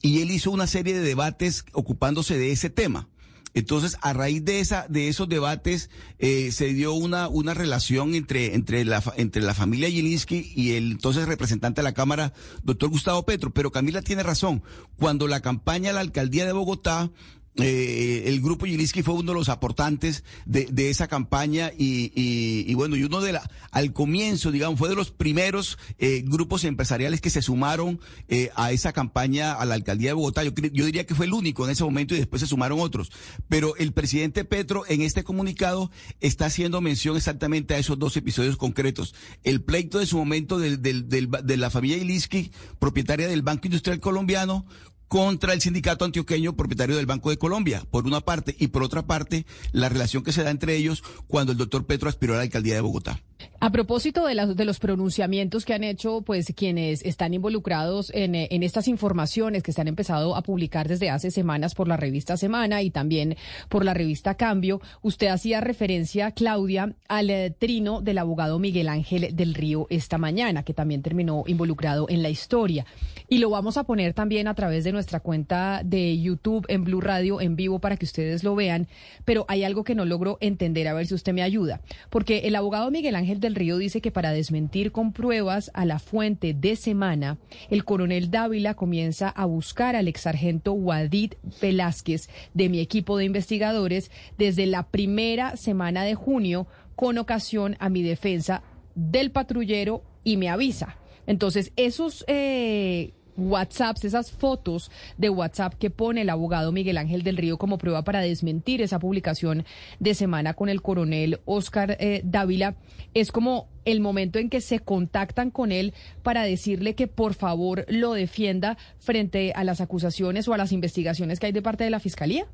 y 0.00 0.20
él 0.20 0.30
hizo 0.30 0.50
una 0.50 0.66
serie 0.66 0.94
de 0.94 1.00
debates 1.00 1.64
ocupándose 1.72 2.38
de 2.38 2.52
ese 2.52 2.70
tema. 2.70 3.08
Entonces, 3.54 3.96
a 4.02 4.12
raíz 4.12 4.44
de 4.44 4.60
esa, 4.60 4.86
de 4.88 5.08
esos 5.08 5.28
debates, 5.28 5.88
eh, 6.18 6.50
se 6.52 6.74
dio 6.74 6.92
una, 6.92 7.28
una 7.28 7.54
relación 7.54 8.14
entre, 8.14 8.54
entre 8.54 8.84
la, 8.84 9.02
entre 9.16 9.42
la 9.42 9.54
familia 9.54 9.88
Yelinsky 9.88 10.52
y 10.54 10.72
el 10.72 10.92
entonces 10.92 11.26
representante 11.26 11.80
de 11.80 11.84
la 11.84 11.94
Cámara, 11.94 12.32
doctor 12.64 12.90
Gustavo 12.90 13.22
Petro. 13.22 13.50
Pero 13.52 13.70
Camila 13.70 14.02
tiene 14.02 14.24
razón. 14.24 14.62
Cuando 14.96 15.28
la 15.28 15.40
campaña 15.40 15.90
a 15.90 15.92
la 15.94 16.00
alcaldía 16.00 16.44
de 16.44 16.52
Bogotá 16.52 17.10
eh, 17.56 18.24
el 18.26 18.40
grupo 18.40 18.66
Yiliski 18.66 19.02
fue 19.02 19.14
uno 19.14 19.32
de 19.32 19.38
los 19.38 19.48
aportantes 19.48 20.24
de, 20.44 20.66
de 20.66 20.90
esa 20.90 21.06
campaña 21.06 21.70
y, 21.76 22.10
y, 22.14 22.64
y, 22.66 22.74
bueno, 22.74 22.96
y 22.96 23.04
uno 23.04 23.20
de 23.20 23.32
la, 23.32 23.48
al 23.70 23.92
comienzo, 23.92 24.50
digamos, 24.50 24.78
fue 24.78 24.88
de 24.88 24.96
los 24.96 25.12
primeros 25.12 25.78
eh, 25.98 26.24
grupos 26.26 26.64
empresariales 26.64 27.20
que 27.20 27.30
se 27.30 27.42
sumaron 27.42 28.00
eh, 28.28 28.50
a 28.56 28.72
esa 28.72 28.92
campaña 28.92 29.52
a 29.52 29.64
la 29.66 29.74
alcaldía 29.74 30.10
de 30.10 30.14
Bogotá. 30.14 30.42
Yo, 30.42 30.50
diría 30.50 31.06
que 31.06 31.14
fue 31.14 31.26
el 31.26 31.32
único 31.32 31.64
en 31.64 31.70
ese 31.70 31.84
momento 31.84 32.14
y 32.14 32.18
después 32.18 32.40
se 32.40 32.48
sumaron 32.48 32.80
otros. 32.80 33.12
Pero 33.48 33.76
el 33.76 33.92
presidente 33.92 34.44
Petro 34.44 34.84
en 34.88 35.02
este 35.02 35.22
comunicado 35.22 35.92
está 36.20 36.46
haciendo 36.46 36.80
mención 36.80 37.16
exactamente 37.16 37.74
a 37.74 37.78
esos 37.78 37.98
dos 37.98 38.16
episodios 38.16 38.56
concretos. 38.56 39.14
El 39.44 39.62
pleito 39.62 39.98
de 40.00 40.06
su 40.06 40.16
momento 40.16 40.58
del, 40.58 40.82
del, 40.82 41.08
del, 41.08 41.30
de 41.30 41.56
la 41.56 41.70
familia 41.70 41.98
Yiliski, 41.98 42.50
propietaria 42.80 43.28
del 43.28 43.42
Banco 43.42 43.68
Industrial 43.68 44.00
Colombiano, 44.00 44.66
contra 45.08 45.52
el 45.52 45.60
sindicato 45.60 46.04
antioqueño 46.04 46.56
propietario 46.56 46.96
del 46.96 47.06
Banco 47.06 47.30
de 47.30 47.38
Colombia, 47.38 47.82
por 47.90 48.06
una 48.06 48.20
parte, 48.20 48.56
y 48.58 48.68
por 48.68 48.82
otra 48.82 49.06
parte, 49.06 49.46
la 49.72 49.88
relación 49.88 50.22
que 50.22 50.32
se 50.32 50.42
da 50.42 50.50
entre 50.50 50.76
ellos 50.76 51.02
cuando 51.26 51.52
el 51.52 51.58
doctor 51.58 51.86
Petro 51.86 52.08
aspiró 52.08 52.34
a 52.34 52.36
la 52.36 52.42
alcaldía 52.42 52.74
de 52.74 52.80
Bogotá. 52.80 53.20
A 53.60 53.70
propósito 53.70 54.26
de, 54.26 54.34
de 54.54 54.64
los 54.64 54.78
pronunciamientos 54.78 55.64
que 55.64 55.74
han 55.74 55.84
hecho 55.84 56.22
pues 56.22 56.52
quienes 56.56 57.04
están 57.04 57.34
involucrados 57.34 58.10
en, 58.14 58.34
en, 58.34 58.62
estas 58.62 58.88
informaciones 58.88 59.62
que 59.62 59.72
se 59.72 59.80
han 59.80 59.88
empezado 59.88 60.36
a 60.36 60.42
publicar 60.42 60.88
desde 60.88 61.10
hace 61.10 61.30
semanas 61.30 61.74
por 61.74 61.88
la 61.88 61.96
revista 61.96 62.36
Semana 62.36 62.82
y 62.82 62.90
también 62.90 63.36
por 63.68 63.84
la 63.84 63.94
revista 63.94 64.34
Cambio, 64.34 64.80
usted 65.02 65.28
hacía 65.28 65.60
referencia, 65.60 66.32
Claudia, 66.32 66.94
al 67.08 67.30
eh, 67.30 67.50
trino 67.50 68.00
del 68.00 68.18
abogado 68.18 68.58
Miguel 68.58 68.88
Ángel 68.88 69.34
del 69.34 69.54
Río 69.54 69.86
esta 69.90 70.18
mañana, 70.18 70.62
que 70.62 70.74
también 70.74 71.02
terminó 71.02 71.44
involucrado 71.46 72.06
en 72.08 72.22
la 72.22 72.28
historia. 72.28 72.86
Y 73.28 73.38
lo 73.38 73.50
vamos 73.50 73.76
a 73.76 73.84
poner 73.84 74.12
también 74.12 74.48
a 74.48 74.54
través 74.54 74.84
de 74.84 74.92
nuestra 74.92 75.20
cuenta 75.20 75.82
de 75.84 76.20
YouTube 76.20 76.66
en 76.68 76.84
Blue 76.84 77.00
Radio 77.00 77.40
en 77.40 77.56
vivo 77.56 77.78
para 77.78 77.96
que 77.96 78.04
ustedes 78.04 78.44
lo 78.44 78.54
vean. 78.54 78.86
Pero 79.24 79.44
hay 79.48 79.64
algo 79.64 79.84
que 79.84 79.94
no 79.94 80.04
logro 80.04 80.38
entender, 80.40 80.88
a 80.88 80.94
ver 80.94 81.06
si 81.06 81.14
usted 81.14 81.32
me 81.32 81.42
ayuda. 81.42 81.80
Porque 82.10 82.40
el 82.40 82.56
abogado 82.56 82.90
Miguel 82.90 83.16
Ángel 83.16 83.33
del 83.40 83.54
Río 83.54 83.78
dice 83.78 84.00
que 84.00 84.10
para 84.10 84.32
desmentir 84.32 84.92
con 84.92 85.12
pruebas 85.12 85.70
a 85.74 85.84
la 85.84 85.98
fuente 85.98 86.54
de 86.54 86.76
semana, 86.76 87.38
el 87.70 87.84
coronel 87.84 88.30
Dávila 88.30 88.74
comienza 88.74 89.28
a 89.28 89.44
buscar 89.44 89.96
al 89.96 90.08
exargento 90.08 90.72
Wadid 90.72 91.34
Velázquez 91.60 92.28
de 92.54 92.68
mi 92.68 92.80
equipo 92.80 93.16
de 93.16 93.24
investigadores 93.24 94.10
desde 94.38 94.66
la 94.66 94.84
primera 94.84 95.56
semana 95.56 96.04
de 96.04 96.14
junio 96.14 96.66
con 96.96 97.18
ocasión 97.18 97.76
a 97.80 97.88
mi 97.88 98.02
defensa 98.02 98.62
del 98.94 99.30
patrullero 99.30 100.02
y 100.22 100.36
me 100.36 100.48
avisa. 100.48 100.96
Entonces, 101.26 101.72
esos 101.76 102.24
eh, 102.28 103.14
WhatsApps, 103.36 104.04
esas 104.04 104.30
fotos 104.30 104.90
de 105.18 105.30
WhatsApp 105.30 105.74
que 105.74 105.90
pone 105.90 106.22
el 106.22 106.30
abogado 106.30 106.72
Miguel 106.72 106.98
Ángel 106.98 107.22
del 107.22 107.36
Río 107.36 107.58
como 107.58 107.78
prueba 107.78 108.02
para 108.02 108.20
desmentir 108.20 108.82
esa 108.82 108.98
publicación 108.98 109.64
de 110.00 110.14
semana 110.14 110.54
con 110.54 110.68
el 110.68 110.82
coronel 110.82 111.40
Oscar 111.44 111.96
eh, 112.00 112.22
Dávila, 112.24 112.76
es 113.12 113.32
como 113.32 113.68
el 113.84 114.00
momento 114.00 114.38
en 114.38 114.50
que 114.50 114.60
se 114.60 114.80
contactan 114.80 115.50
con 115.50 115.72
él 115.72 115.94
para 116.22 116.44
decirle 116.44 116.94
que 116.94 117.06
por 117.06 117.34
favor 117.34 117.84
lo 117.88 118.12
defienda 118.12 118.78
frente 118.98 119.52
a 119.54 119.64
las 119.64 119.80
acusaciones 119.80 120.48
o 120.48 120.54
a 120.54 120.58
las 120.58 120.72
investigaciones 120.72 121.38
que 121.38 121.46
hay 121.46 121.52
de 121.52 121.62
parte 121.62 121.84
de 121.84 121.90
la 121.90 122.00
Fiscalía. 122.00 122.46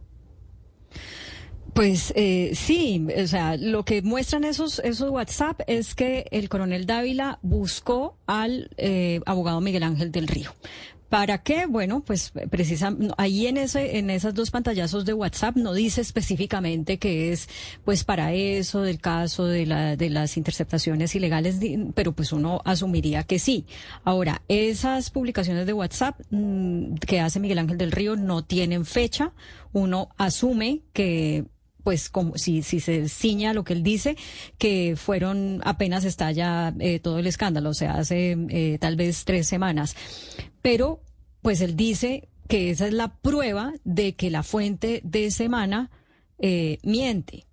Pues 1.74 2.12
eh, 2.16 2.52
sí, 2.54 3.06
o 3.16 3.26
sea, 3.26 3.56
lo 3.56 3.84
que 3.84 4.02
muestran 4.02 4.44
esos, 4.44 4.80
esos 4.80 5.10
WhatsApp 5.10 5.60
es 5.66 5.94
que 5.94 6.26
el 6.30 6.48
coronel 6.48 6.86
Dávila 6.86 7.38
buscó 7.42 8.16
al 8.26 8.70
eh, 8.76 9.20
abogado 9.26 9.60
Miguel 9.60 9.82
Ángel 9.82 10.10
del 10.10 10.26
Río. 10.26 10.52
¿Para 11.10 11.38
qué? 11.38 11.66
Bueno, 11.66 12.04
pues 12.04 12.32
precisamente 12.50 13.12
ahí 13.18 13.48
en 13.48 13.56
ese, 13.56 13.98
en 13.98 14.10
esas 14.10 14.32
dos 14.32 14.52
pantallazos 14.52 15.04
de 15.04 15.12
WhatsApp 15.12 15.56
no 15.56 15.74
dice 15.74 16.00
específicamente 16.00 16.98
que 16.98 17.32
es, 17.32 17.48
pues 17.84 18.04
para 18.04 18.32
eso 18.32 18.82
del 18.82 19.00
caso 19.00 19.44
de 19.44 19.66
la, 19.66 19.96
de 19.96 20.08
las 20.08 20.36
interceptaciones 20.36 21.12
ilegales, 21.16 21.56
pero 21.96 22.12
pues 22.12 22.32
uno 22.32 22.62
asumiría 22.64 23.24
que 23.24 23.40
sí. 23.40 23.66
Ahora, 24.04 24.42
esas 24.46 25.10
publicaciones 25.10 25.66
de 25.66 25.72
WhatsApp 25.72 26.20
mm, 26.30 26.94
que 26.94 27.18
hace 27.18 27.40
Miguel 27.40 27.58
Ángel 27.58 27.78
del 27.78 27.90
Río 27.90 28.14
no 28.14 28.44
tienen 28.44 28.84
fecha. 28.84 29.32
Uno 29.72 30.10
asume 30.16 30.82
que 30.92 31.46
pues 31.82 32.08
como 32.08 32.36
si, 32.38 32.62
si 32.62 32.80
se 32.80 33.08
ciña 33.08 33.52
lo 33.52 33.64
que 33.64 33.72
él 33.72 33.82
dice, 33.82 34.16
que 34.58 34.94
fueron 34.96 35.60
apenas 35.64 36.04
estalla 36.04 36.74
eh, 36.78 36.98
todo 37.00 37.18
el 37.18 37.26
escándalo, 37.26 37.70
o 37.70 37.74
sea, 37.74 37.94
hace 37.94 38.36
eh, 38.48 38.78
tal 38.80 38.96
vez 38.96 39.24
tres 39.24 39.46
semanas. 39.46 39.96
Pero, 40.62 41.00
pues 41.42 41.60
él 41.60 41.76
dice 41.76 42.28
que 42.48 42.70
esa 42.70 42.86
es 42.86 42.92
la 42.92 43.14
prueba 43.14 43.72
de 43.84 44.14
que 44.14 44.30
la 44.30 44.42
fuente 44.42 45.00
de 45.04 45.30
semana 45.30 45.90
eh, 46.38 46.78
miente. 46.82 47.46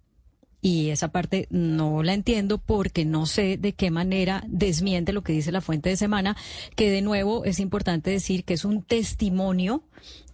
Y 0.59 0.89
esa 0.89 1.09
parte 1.09 1.47
no 1.51 2.01
la 2.03 2.13
entiendo 2.13 2.57
porque 2.57 3.05
no 3.05 3.25
sé 3.25 3.57
de 3.57 3.73
qué 3.73 3.91
manera 3.91 4.43
desmiente 4.47 5.13
lo 5.13 5.21
que 5.23 5.33
dice 5.33 5.51
la 5.51 5.61
fuente 5.61 5.89
de 5.89 5.97
semana, 5.97 6.35
que 6.75 6.89
de 6.89 7.01
nuevo 7.01 7.45
es 7.45 7.59
importante 7.59 8.09
decir 8.09 8.43
que 8.43 8.55
es 8.55 8.65
un 8.65 8.81
testimonio 8.81 9.83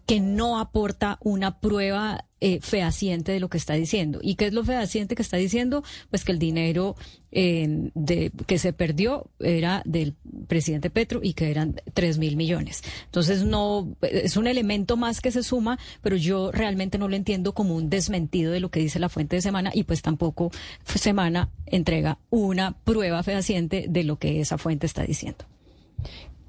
que 0.06 0.20
no 0.20 0.60
aporta 0.60 1.18
una 1.22 1.60
prueba 1.60 2.26
eh, 2.42 2.60
fehaciente 2.62 3.32
de 3.32 3.40
lo 3.40 3.50
que 3.50 3.58
está 3.58 3.74
diciendo. 3.74 4.20
¿Y 4.22 4.36
qué 4.36 4.48
es 4.48 4.54
lo 4.54 4.66
fehaciente 4.66 5.16
que 5.16 5.22
está 5.22 5.38
diciendo? 5.38 5.82
Pues 6.10 6.26
que 6.26 6.34
el 6.34 6.40
dinero 6.40 6.98
eh, 7.32 7.90
que 8.46 8.60
se 8.60 8.74
perdió 8.74 9.30
era 9.40 9.82
del 9.86 10.14
presidente 10.48 10.90
Petro 10.90 11.22
y 11.24 11.36
que 11.36 11.50
eran 11.50 11.82
tres 11.94 12.18
mil 12.18 12.36
millones. 12.36 12.84
Entonces 13.06 13.46
no 13.46 13.96
es 14.02 14.36
un 14.36 14.48
elemento 14.48 14.98
más 14.98 15.22
que 15.22 15.32
se 15.32 15.42
suma, 15.42 15.80
pero 16.02 16.18
yo 16.18 16.52
realmente 16.52 16.98
no 16.98 17.08
lo 17.08 17.16
entiendo 17.16 17.54
como 17.54 17.76
un 17.76 17.90
desmentido 17.90 18.52
de 18.52 18.60
lo 18.60 18.70
que 18.70 18.82
dice 18.82 19.00
la 19.00 19.08
fuente 19.08 19.38
de 19.38 19.42
semana 19.42 19.72
y 19.74 19.84
pues 19.84 20.02
tampoco 20.02 20.52
semana 20.84 21.50
entrega 21.66 22.20
una 22.30 22.78
prueba 22.84 23.24
fehaciente 23.24 23.86
de 23.88 24.04
lo 24.04 24.18
que 24.18 24.42
esa 24.42 24.58
fuente 24.58 24.86
está 24.86 25.04
diciendo. 25.04 25.46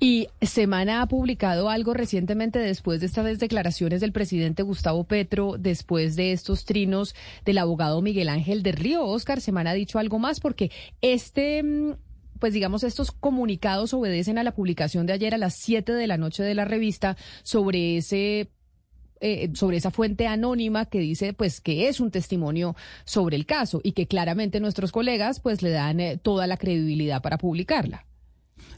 Y 0.04 0.28
Semana 0.42 1.00
ha 1.00 1.06
publicado 1.06 1.70
algo 1.70 1.94
recientemente 1.94 2.58
después 2.58 3.00
de 3.00 3.06
estas 3.06 3.38
declaraciones 3.38 4.02
del 4.02 4.12
presidente 4.12 4.62
Gustavo 4.62 5.04
Petro, 5.04 5.56
después 5.58 6.14
de 6.14 6.32
estos 6.32 6.66
trinos 6.66 7.14
del 7.46 7.56
abogado 7.56 8.02
Miguel 8.02 8.28
Ángel 8.28 8.62
de 8.62 8.72
Río. 8.72 9.06
Oscar, 9.06 9.40
Semana 9.40 9.70
ha 9.70 9.72
dicho 9.72 9.98
algo 9.98 10.18
más 10.18 10.40
porque 10.40 10.70
este 11.00 11.62
mm, 11.62 11.94
pues 12.38 12.52
digamos, 12.52 12.84
estos 12.84 13.12
comunicados 13.12 13.94
obedecen 13.94 14.36
a 14.36 14.42
la 14.42 14.54
publicación 14.54 15.06
de 15.06 15.14
ayer 15.14 15.34
a 15.34 15.38
las 15.38 15.54
7 15.54 15.94
de 15.94 16.06
la 16.06 16.18
noche 16.18 16.42
de 16.42 16.54
la 16.54 16.66
revista 16.66 17.16
sobre 17.42 17.96
ese 17.96 18.50
eh, 19.22 19.52
sobre 19.54 19.78
esa 19.78 19.90
fuente 19.90 20.26
anónima 20.26 20.84
que 20.84 20.98
dice 20.98 21.32
pues 21.32 21.62
que 21.62 21.88
es 21.88 22.00
un 22.00 22.10
testimonio 22.10 22.76
sobre 23.06 23.36
el 23.36 23.46
caso 23.46 23.80
y 23.82 23.92
que 23.92 24.06
claramente 24.06 24.60
nuestros 24.60 24.92
colegas 24.92 25.40
pues 25.40 25.62
le 25.62 25.70
dan 25.70 25.98
eh, 25.98 26.18
toda 26.18 26.46
la 26.46 26.58
credibilidad 26.58 27.22
para 27.22 27.38
publicarla. 27.38 28.04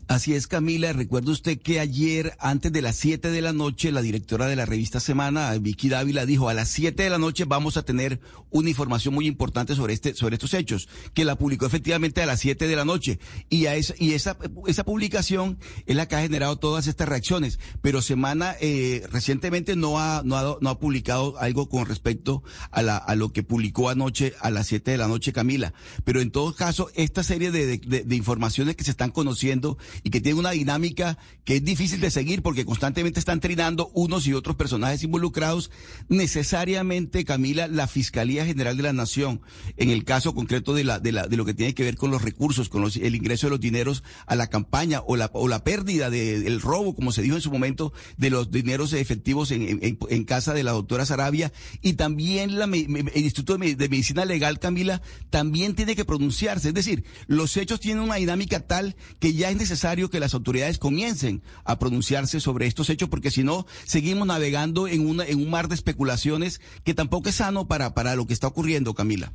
Así 0.08 0.34
es, 0.34 0.46
Camila. 0.46 0.92
Recuerda 0.92 1.32
usted 1.32 1.58
que 1.58 1.80
ayer, 1.80 2.36
antes 2.38 2.70
de 2.70 2.80
las 2.80 2.94
7 2.94 3.28
de 3.32 3.40
la 3.40 3.52
noche, 3.52 3.90
la 3.90 4.02
directora 4.02 4.46
de 4.46 4.54
la 4.54 4.64
revista 4.64 5.00
Semana, 5.00 5.52
Vicky 5.58 5.88
Dávila, 5.88 6.24
dijo 6.26 6.48
a 6.48 6.54
las 6.54 6.68
7 6.68 7.02
de 7.02 7.10
la 7.10 7.18
noche 7.18 7.44
vamos 7.44 7.76
a 7.76 7.82
tener 7.82 8.20
una 8.50 8.68
información 8.70 9.14
muy 9.14 9.26
importante 9.26 9.74
sobre 9.74 9.94
este, 9.94 10.14
sobre 10.14 10.36
estos 10.36 10.54
hechos, 10.54 10.88
que 11.12 11.24
la 11.24 11.34
publicó 11.34 11.66
efectivamente 11.66 12.22
a 12.22 12.26
las 12.26 12.38
7 12.38 12.68
de 12.68 12.76
la 12.76 12.84
noche. 12.84 13.18
Y 13.48 13.66
a 13.66 13.74
esa, 13.74 13.94
y 13.98 14.12
esa, 14.12 14.38
esa 14.68 14.84
publicación 14.84 15.58
es 15.86 15.96
la 15.96 16.06
que 16.06 16.14
ha 16.14 16.22
generado 16.22 16.56
todas 16.56 16.86
estas 16.86 17.08
reacciones. 17.08 17.58
Pero 17.82 18.00
Semana 18.00 18.54
eh, 18.60 19.04
recientemente 19.10 19.74
no 19.74 19.98
ha, 19.98 20.22
no 20.24 20.36
ha, 20.36 20.56
no 20.60 20.70
ha 20.70 20.78
publicado 20.78 21.36
algo 21.40 21.68
con 21.68 21.84
respecto 21.84 22.44
a 22.70 22.80
la, 22.82 22.96
a 22.96 23.16
lo 23.16 23.32
que 23.32 23.42
publicó 23.42 23.88
anoche 23.88 24.34
a 24.40 24.50
las 24.50 24.68
7 24.68 24.92
de 24.92 24.98
la 24.98 25.08
noche, 25.08 25.32
Camila. 25.32 25.74
Pero 26.04 26.20
en 26.20 26.30
todo 26.30 26.54
caso, 26.54 26.92
esta 26.94 27.24
serie 27.24 27.50
de, 27.50 27.78
de, 27.78 28.04
de 28.04 28.16
informaciones 28.16 28.76
que 28.76 28.84
se 28.84 28.92
están 28.92 29.10
conociendo 29.10 29.76
y 30.02 30.10
que 30.10 30.20
tiene 30.20 30.38
una 30.38 30.50
dinámica 30.50 31.18
que 31.44 31.56
es 31.56 31.64
difícil 31.64 32.00
de 32.00 32.10
seguir 32.10 32.42
porque 32.42 32.64
constantemente 32.64 33.20
están 33.20 33.40
trinando 33.40 33.90
unos 33.94 34.26
y 34.26 34.32
otros 34.32 34.56
personajes 34.56 35.02
involucrados. 35.02 35.70
Necesariamente, 36.08 37.24
Camila, 37.24 37.68
la 37.68 37.86
Fiscalía 37.86 38.46
General 38.46 38.76
de 38.76 38.82
la 38.82 38.92
Nación, 38.92 39.40
en 39.76 39.90
el 39.90 40.04
caso 40.04 40.34
concreto 40.34 40.74
de 40.74 40.84
la, 40.84 40.98
de 40.98 41.12
la, 41.12 41.26
de 41.26 41.36
lo 41.36 41.44
que 41.44 41.54
tiene 41.54 41.74
que 41.74 41.84
ver 41.84 41.96
con 41.96 42.10
los 42.10 42.22
recursos, 42.22 42.68
con 42.68 42.82
los, 42.82 42.96
el 42.96 43.14
ingreso 43.14 43.46
de 43.46 43.50
los 43.50 43.60
dineros 43.60 44.02
a 44.26 44.36
la 44.36 44.48
campaña 44.48 45.02
o 45.06 45.16
la, 45.16 45.30
o 45.32 45.48
la 45.48 45.64
pérdida 45.64 46.10
del 46.10 46.60
robo, 46.60 46.94
como 46.94 47.12
se 47.12 47.22
dijo 47.22 47.36
en 47.36 47.42
su 47.42 47.50
momento, 47.50 47.92
de 48.16 48.30
los 48.30 48.50
dineros 48.50 48.92
efectivos 48.92 49.50
en 49.50 50.24
casa 50.24 50.54
de 50.54 50.62
la 50.62 50.72
doctora 50.72 51.06
Sarabia 51.06 51.52
y 51.82 51.94
también 51.94 52.58
la, 52.58 52.64
el 52.64 53.10
Instituto 53.14 53.56
de 53.56 53.88
Medicina 53.88 54.24
Legal, 54.24 54.58
Camila, 54.58 55.02
también 55.30 55.74
tiene 55.74 55.96
que 55.96 56.04
pronunciarse. 56.04 56.68
Es 56.68 56.74
decir, 56.74 57.04
los 57.26 57.56
hechos 57.56 57.80
tienen 57.80 58.02
una 58.02 58.16
dinámica 58.16 58.60
tal 58.60 58.96
que 59.18 59.32
ya 59.32 59.50
es 59.50 59.56
necesario 59.56 59.85
que 60.10 60.20
las 60.20 60.34
autoridades 60.34 60.78
comiencen 60.78 61.42
a 61.64 61.78
pronunciarse 61.78 62.40
sobre 62.40 62.66
estos 62.66 62.90
hechos, 62.90 63.08
porque 63.08 63.30
si 63.30 63.44
no, 63.44 63.66
seguimos 63.84 64.26
navegando 64.26 64.88
en, 64.88 65.06
una, 65.06 65.24
en 65.24 65.38
un 65.38 65.50
mar 65.50 65.68
de 65.68 65.76
especulaciones 65.76 66.60
que 66.84 66.94
tampoco 66.94 67.28
es 67.28 67.36
sano 67.36 67.68
para, 67.68 67.94
para 67.94 68.16
lo 68.16 68.26
que 68.26 68.32
está 68.32 68.48
ocurriendo, 68.48 68.94
Camila. 68.94 69.32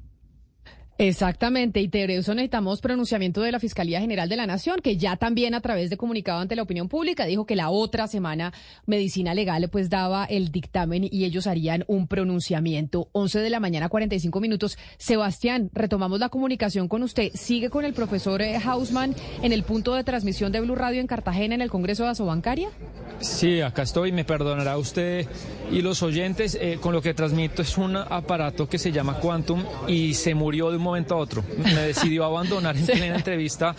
Exactamente, 1.01 1.81
y 1.81 1.87
de 1.87 2.17
eso 2.17 2.35
necesitamos 2.35 2.79
pronunciamiento 2.79 3.41
de 3.41 3.51
la 3.51 3.59
Fiscalía 3.59 3.99
General 3.99 4.29
de 4.29 4.35
la 4.35 4.45
Nación, 4.45 4.81
que 4.83 4.97
ya 4.97 5.15
también 5.15 5.55
a 5.55 5.59
través 5.59 5.89
de 5.89 5.97
comunicado 5.97 6.41
ante 6.41 6.55
la 6.55 6.61
opinión 6.61 6.89
pública 6.89 7.25
dijo 7.25 7.47
que 7.47 7.55
la 7.55 7.71
otra 7.71 8.05
semana 8.07 8.53
Medicina 8.85 9.33
Legal 9.33 9.67
pues 9.71 9.89
daba 9.89 10.25
el 10.25 10.51
dictamen 10.51 11.09
y 11.11 11.25
ellos 11.25 11.47
harían 11.47 11.85
un 11.87 12.05
pronunciamiento. 12.05 13.09
11 13.13 13.39
de 13.39 13.49
la 13.49 13.59
mañana, 13.59 13.89
45 13.89 14.39
minutos. 14.39 14.77
Sebastián, 14.99 15.71
retomamos 15.73 16.19
la 16.19 16.29
comunicación 16.29 16.87
con 16.87 17.01
usted. 17.01 17.31
¿Sigue 17.33 17.71
con 17.71 17.83
el 17.83 17.93
profesor 17.93 18.43
eh, 18.43 18.59
Hausman 18.63 19.15
en 19.41 19.53
el 19.53 19.63
punto 19.63 19.95
de 19.95 20.03
transmisión 20.03 20.51
de 20.51 20.61
Blue 20.61 20.75
Radio 20.75 21.01
en 21.01 21.07
Cartagena 21.07 21.55
en 21.55 21.61
el 21.61 21.71
Congreso 21.71 22.03
de 22.03 22.09
Asobancaria? 22.09 22.69
Sí, 23.21 23.61
acá 23.61 23.81
estoy. 23.81 24.11
Me 24.11 24.23
perdonará 24.23 24.77
usted 24.77 25.25
y 25.71 25.81
los 25.81 26.03
oyentes. 26.03 26.55
Eh, 26.61 26.77
con 26.79 26.93
lo 26.93 27.01
que 27.01 27.15
transmito 27.15 27.63
es 27.63 27.75
un 27.79 27.95
aparato 27.95 28.69
que 28.69 28.77
se 28.77 28.91
llama 28.91 29.19
Quantum 29.19 29.63
y 29.87 30.13
se 30.13 30.35
murió 30.35 30.69
de 30.69 30.77
un 30.77 30.90
momento 30.91 31.15
a 31.15 31.17
otro. 31.17 31.43
Me 31.57 31.73
decidió 31.73 32.25
abandonar 32.25 32.75
en 32.75 32.85
plena 32.85 33.15
entrevista 33.15 33.73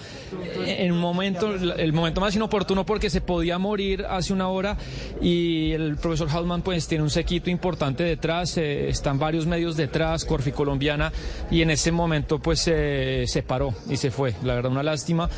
en 0.65 0.93
un 0.93 0.99
momento, 0.99 1.55
el 1.55 1.93
momento 1.93 2.21
más 2.21 2.35
inoportuno 2.35 2.87
porque 2.87 3.11
se 3.11 3.21
podía 3.21 3.59
morir 3.59 4.07
hace 4.09 4.33
una 4.33 4.49
hora 4.49 4.77
y 5.21 5.73
el 5.73 5.97
profesor 5.97 6.29
Halman 6.31 6.63
pues 6.63 6.89
tiene 6.89 7.05
un 7.05 7.11
sequito 7.11 7.51
importante 7.51 8.03
detrás, 8.03 8.57
eh, 8.57 8.89
están 8.89 9.19
varios 9.19 9.47
medios 9.47 9.77
detrás, 9.77 10.25
Corfi 10.25 10.53
Colombiana 10.53 11.13
y 11.51 11.61
en 11.63 11.71
ese 11.71 11.93
momento 11.93 12.39
pues 12.39 12.67
eh, 12.67 13.25
se 13.27 13.43
paró 13.43 13.75
y 13.89 13.97
se 13.97 14.11
fue. 14.11 14.35
La 14.43 14.55
verdad 14.55 14.73
una 14.73 14.83
lástima. 14.83 15.29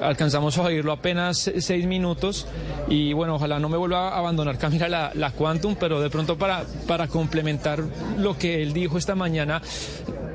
Alcanzamos 0.00 0.56
a 0.58 0.62
oírlo 0.62 0.92
apenas 0.92 1.50
seis 1.58 1.86
minutos 1.86 2.46
y 2.88 3.12
bueno, 3.12 3.36
ojalá 3.36 3.58
no 3.58 3.68
me 3.68 3.76
vuelva 3.76 4.10
a 4.10 4.18
abandonar 4.18 4.58
Camila 4.58 4.88
la, 4.88 5.12
la 5.14 5.30
Quantum, 5.30 5.76
pero 5.76 6.00
de 6.00 6.10
pronto 6.10 6.36
para, 6.36 6.64
para 6.86 7.08
complementar 7.08 7.82
lo 8.18 8.36
que 8.36 8.62
él 8.62 8.72
dijo 8.72 8.98
esta 8.98 9.14
mañana, 9.14 9.62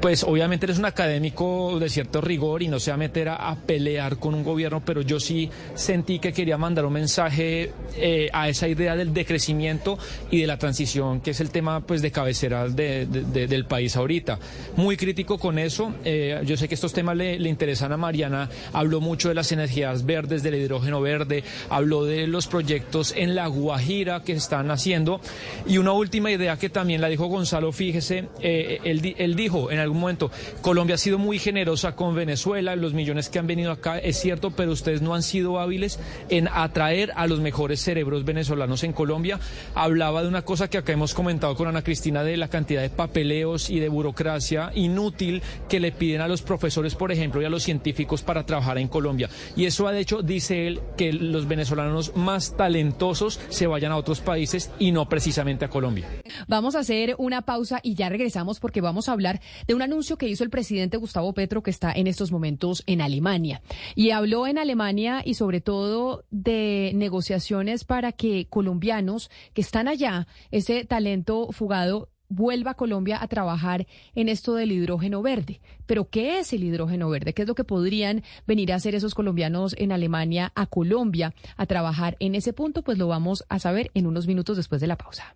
pues 0.01 0.23
obviamente 0.23 0.65
eres 0.65 0.77
un 0.77 0.85
académico 0.87 1.79
de 1.79 1.89
cierto 1.89 2.21
rigor 2.21 2.63
y 2.63 2.67
no 2.67 2.79
se 2.79 2.91
va 2.91 2.95
a 2.95 2.97
meter 2.97 3.29
a, 3.29 3.35
a, 3.49 3.55
pelear 3.55 4.17
con 4.17 4.33
un 4.33 4.43
gobierno, 4.43 4.81
pero 4.83 5.01
yo 5.01 5.19
sí 5.19 5.49
sentí 5.75 6.19
que 6.19 6.33
quería 6.33 6.57
mandar 6.57 6.85
un 6.85 6.93
mensaje 6.93 7.71
eh, 7.97 8.29
a 8.33 8.49
esa 8.49 8.67
idea 8.67 8.95
del 8.95 9.13
decrecimiento 9.13 9.97
y 10.31 10.41
de 10.41 10.47
la 10.47 10.57
transición, 10.57 11.21
que 11.21 11.31
es 11.31 11.39
el 11.39 11.49
tema 11.49 11.81
pues 11.81 12.01
de 12.01 12.11
cabecera 12.11 12.67
de, 12.67 13.05
de, 13.05 13.23
de, 13.23 13.47
del 13.47 13.65
país 13.65 13.95
ahorita. 13.95 14.39
Muy 14.75 14.97
crítico 14.97 15.37
con 15.37 15.59
eso. 15.59 15.93
Eh, 16.03 16.41
yo 16.45 16.57
sé 16.57 16.67
que 16.67 16.75
estos 16.75 16.93
temas 16.93 17.15
le, 17.17 17.35
interesan 17.35 17.91
a 17.91 17.97
Mariana. 17.97 18.49
Habló 18.73 19.01
mucho 19.01 19.29
de 19.29 19.35
las 19.35 19.51
energías 19.51 20.05
verdes, 20.05 20.43
del 20.43 20.55
hidrógeno 20.55 21.01
verde, 21.01 21.43
habló 21.69 22.05
de 22.05 22.27
los 22.27 22.47
proyectos 22.47 23.13
en 23.15 23.35
La 23.35 23.47
Guajira 23.47 24.23
que 24.23 24.33
se 24.33 24.39
están 24.39 24.71
haciendo. 24.71 25.21
Y 25.67 25.77
una 25.77 25.91
última 25.93 26.31
idea 26.31 26.57
que 26.57 26.69
también 26.69 27.01
la 27.01 27.07
dijo 27.07 27.25
Gonzalo, 27.27 27.71
fíjese, 27.71 28.29
eh, 28.41 28.79
él 28.83 29.35
dijo 29.35 29.71
en 29.71 29.79
algún 29.79 29.99
momento, 29.99 30.31
Colombia 30.67 30.95
ha 30.95 30.97
sido 30.97 31.17
muy 31.17 31.39
generosa 31.39 31.95
con 31.95 32.13
Venezuela, 32.13 32.75
los 32.75 32.93
millones 32.93 33.29
que 33.29 33.39
han 33.39 33.47
venido 33.47 33.71
acá, 33.71 33.99
es 33.99 34.19
cierto, 34.19 34.51
pero 34.51 34.73
ustedes 34.73 35.01
no 35.01 35.15
han 35.15 35.23
sido 35.23 35.61
hábiles 35.61 35.97
en 36.27 36.49
atraer 36.49 37.13
a 37.15 37.25
los 37.25 37.39
mejores 37.39 37.79
cerebros 37.79 38.25
venezolanos 38.25 38.83
en 38.83 38.91
Colombia. 38.91 39.39
Hablaba 39.75 40.23
de 40.23 40.27
una 40.27 40.41
cosa 40.41 40.69
que 40.69 40.77
acá 40.77 40.91
hemos 40.91 41.13
comentado 41.13 41.55
con 41.55 41.69
Ana 41.69 41.85
Cristina, 41.85 42.21
de 42.21 42.35
la 42.35 42.49
cantidad 42.49 42.81
de 42.81 42.89
papeleos 42.89 43.69
y 43.69 43.79
de 43.79 43.87
burocracia 43.87 44.73
inútil 44.75 45.41
que 45.69 45.79
le 45.79 45.93
piden 45.93 46.19
a 46.19 46.27
los 46.27 46.41
profesores, 46.41 46.95
por 46.95 47.13
ejemplo, 47.13 47.41
y 47.41 47.45
a 47.45 47.49
los 47.49 47.63
científicos 47.63 48.21
para 48.21 48.45
trabajar 48.45 48.77
en 48.77 48.89
Colombia. 48.89 49.29
Y 49.55 49.67
eso 49.67 49.87
ha 49.87 49.97
hecho, 49.97 50.21
dice 50.21 50.67
él, 50.67 50.81
que 50.97 51.13
los 51.13 51.47
venezolanos 51.47 52.13
más 52.17 52.57
talentosos 52.57 53.39
se 53.47 53.67
vayan 53.67 53.93
a 53.93 53.95
otros 53.95 54.19
países 54.19 54.69
y 54.79 54.91
no 54.91 55.07
precisamente 55.07 55.63
a 55.63 55.69
Colombia. 55.69 56.09
Vamos 56.49 56.75
a 56.75 56.79
hacer 56.79 57.15
una 57.19 57.43
pausa 57.43 57.79
y 57.83 57.95
ya 57.95 58.09
regresamos 58.09 58.59
porque 58.59 58.81
vamos 58.81 59.07
a 59.07 59.13
hablar 59.13 59.39
de 59.65 59.73
un 59.73 59.81
anuncio 59.81 60.17
que 60.17 60.27
hizo 60.27 60.43
el 60.43 60.56
Gustavo 60.97 61.33
Petro 61.33 61.63
que 61.63 61.71
está 61.71 61.91
en 61.91 62.07
estos 62.07 62.31
momentos 62.31 62.83
en 62.87 63.01
Alemania. 63.01 63.61
Y 63.95 64.11
habló 64.11 64.47
en 64.47 64.57
Alemania 64.57 65.21
y 65.23 65.35
sobre 65.35 65.61
todo 65.61 66.25
de 66.31 66.91
negociaciones 66.95 67.83
para 67.83 68.11
que 68.11 68.47
colombianos 68.49 69.29
que 69.53 69.61
están 69.61 69.87
allá, 69.87 70.27
ese 70.51 70.85
talento 70.85 71.49
fugado, 71.51 72.09
vuelva 72.29 72.71
a 72.71 72.73
Colombia 72.73 73.19
a 73.21 73.27
trabajar 73.27 73.87
en 74.15 74.29
esto 74.29 74.55
del 74.55 74.71
hidrógeno 74.71 75.21
verde. 75.21 75.61
Pero 75.85 76.09
¿qué 76.09 76.39
es 76.39 76.51
el 76.53 76.63
hidrógeno 76.63 77.09
verde? 77.09 77.33
¿Qué 77.33 77.43
es 77.43 77.47
lo 77.47 77.55
que 77.55 77.63
podrían 77.63 78.23
venir 78.45 78.73
a 78.73 78.75
hacer 78.75 78.95
esos 78.95 79.15
colombianos 79.15 79.75
en 79.77 79.91
Alemania 79.91 80.51
a 80.55 80.65
Colombia 80.65 81.33
a 81.55 81.65
trabajar 81.65 82.17
en 82.19 82.35
ese 82.35 82.53
punto? 82.53 82.81
Pues 82.81 82.97
lo 82.97 83.07
vamos 83.07 83.45
a 83.49 83.59
saber 83.59 83.91
en 83.93 84.07
unos 84.07 84.27
minutos 84.27 84.57
después 84.57 84.81
de 84.81 84.87
la 84.87 84.97
pausa. 84.97 85.35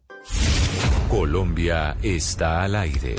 Colombia 1.09 1.97
está 2.01 2.63
al 2.63 2.75
aire. 2.75 3.15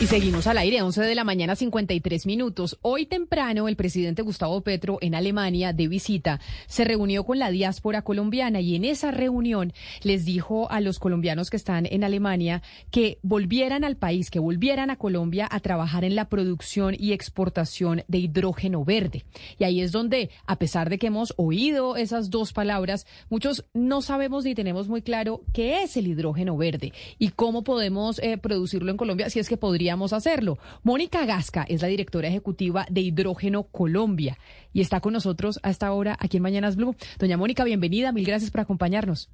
Y 0.00 0.06
seguimos 0.06 0.46
al 0.46 0.56
aire, 0.56 0.80
11 0.80 1.02
de 1.02 1.14
la 1.14 1.24
mañana, 1.24 1.54
53 1.54 2.24
minutos. 2.24 2.78
Hoy 2.80 3.04
temprano, 3.04 3.68
el 3.68 3.76
presidente 3.76 4.22
Gustavo 4.22 4.62
Petro, 4.62 4.96
en 5.02 5.14
Alemania, 5.14 5.74
de 5.74 5.88
visita, 5.88 6.40
se 6.68 6.84
reunió 6.84 7.24
con 7.24 7.38
la 7.38 7.50
diáspora 7.50 8.00
colombiana 8.00 8.62
y 8.62 8.76
en 8.76 8.86
esa 8.86 9.10
reunión 9.10 9.74
les 10.02 10.24
dijo 10.24 10.70
a 10.70 10.80
los 10.80 10.98
colombianos 10.98 11.50
que 11.50 11.58
están 11.58 11.84
en 11.84 12.02
Alemania 12.02 12.62
que 12.90 13.18
volvieran 13.20 13.84
al 13.84 13.98
país, 13.98 14.30
que 14.30 14.38
volvieran 14.38 14.88
a 14.88 14.96
Colombia 14.96 15.46
a 15.50 15.60
trabajar 15.60 16.02
en 16.04 16.14
la 16.14 16.30
producción 16.30 16.96
y 16.98 17.12
exportación 17.12 18.02
de 18.08 18.18
hidrógeno 18.20 18.86
verde. 18.86 19.26
Y 19.58 19.64
ahí 19.64 19.82
es 19.82 19.92
donde, 19.92 20.30
a 20.46 20.56
pesar 20.56 20.88
de 20.88 20.98
que 20.98 21.08
hemos 21.08 21.34
oído 21.36 21.96
esas 21.96 22.30
dos 22.30 22.54
palabras, 22.54 23.06
muchos 23.28 23.66
no 23.74 24.00
sabemos 24.00 24.46
ni 24.46 24.54
tenemos 24.54 24.88
muy 24.88 25.02
claro 25.02 25.42
qué 25.52 25.82
es 25.82 25.98
el 25.98 26.06
hidrógeno 26.06 26.56
verde 26.56 26.94
y 27.18 27.28
cómo 27.28 27.64
podemos 27.64 28.18
eh, 28.20 28.38
producirlo 28.38 28.90
en 28.90 28.96
Colombia, 28.96 29.28
si 29.28 29.40
es 29.40 29.48
que 29.50 29.58
podría 29.58 29.89
hacerlo. 30.12 30.58
Mónica 30.82 31.24
Gasca 31.26 31.64
es 31.68 31.82
la 31.82 31.88
directora 31.88 32.28
ejecutiva 32.28 32.86
de 32.90 33.00
Hidrógeno 33.00 33.64
Colombia 33.64 34.38
y 34.72 34.80
está 34.80 35.00
con 35.00 35.12
nosotros 35.12 35.60
a 35.62 35.70
esta 35.70 35.92
hora 35.92 36.16
aquí 36.20 36.36
en 36.36 36.42
Mañanas 36.42 36.76
Blue. 36.76 36.94
Doña 37.18 37.36
Mónica, 37.36 37.64
bienvenida, 37.64 38.12
mil 38.12 38.24
gracias 38.24 38.50
por 38.50 38.60
acompañarnos. 38.60 39.30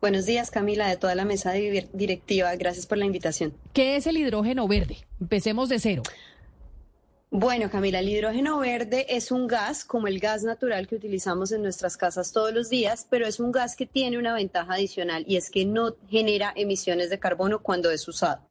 Buenos 0.00 0.24
días, 0.24 0.50
Camila, 0.50 0.88
de 0.88 0.96
toda 0.96 1.14
la 1.14 1.26
mesa 1.26 1.52
directiva. 1.52 2.54
Gracias 2.56 2.86
por 2.86 2.96
la 2.96 3.04
invitación. 3.04 3.52
¿Qué 3.74 3.96
es 3.96 4.06
el 4.06 4.16
hidrógeno 4.16 4.66
verde? 4.66 4.96
Empecemos 5.20 5.68
de 5.68 5.78
cero. 5.78 6.02
Bueno, 7.32 7.70
Camila, 7.70 8.00
el 8.00 8.08
hidrógeno 8.08 8.58
verde 8.58 9.06
es 9.08 9.30
un 9.30 9.46
gas 9.46 9.84
como 9.84 10.08
el 10.08 10.18
gas 10.18 10.42
natural 10.42 10.88
que 10.88 10.96
utilizamos 10.96 11.52
en 11.52 11.62
nuestras 11.62 11.96
casas 11.96 12.32
todos 12.32 12.52
los 12.52 12.70
días, 12.70 13.06
pero 13.08 13.24
es 13.24 13.38
un 13.38 13.52
gas 13.52 13.76
que 13.76 13.86
tiene 13.86 14.18
una 14.18 14.34
ventaja 14.34 14.74
adicional 14.74 15.24
y 15.28 15.36
es 15.36 15.48
que 15.48 15.64
no 15.64 15.94
genera 16.08 16.52
emisiones 16.56 17.08
de 17.08 17.20
carbono 17.20 17.60
cuando 17.60 17.90
es 17.92 18.08
usado. 18.08 18.49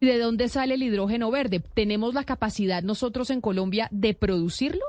¿De 0.00 0.18
dónde 0.18 0.50
sale 0.50 0.74
el 0.74 0.82
hidrógeno 0.82 1.30
verde? 1.30 1.60
¿Tenemos 1.60 2.12
la 2.12 2.24
capacidad 2.24 2.82
nosotros 2.82 3.30
en 3.30 3.40
Colombia 3.40 3.88
de 3.90 4.12
producirlo? 4.12 4.84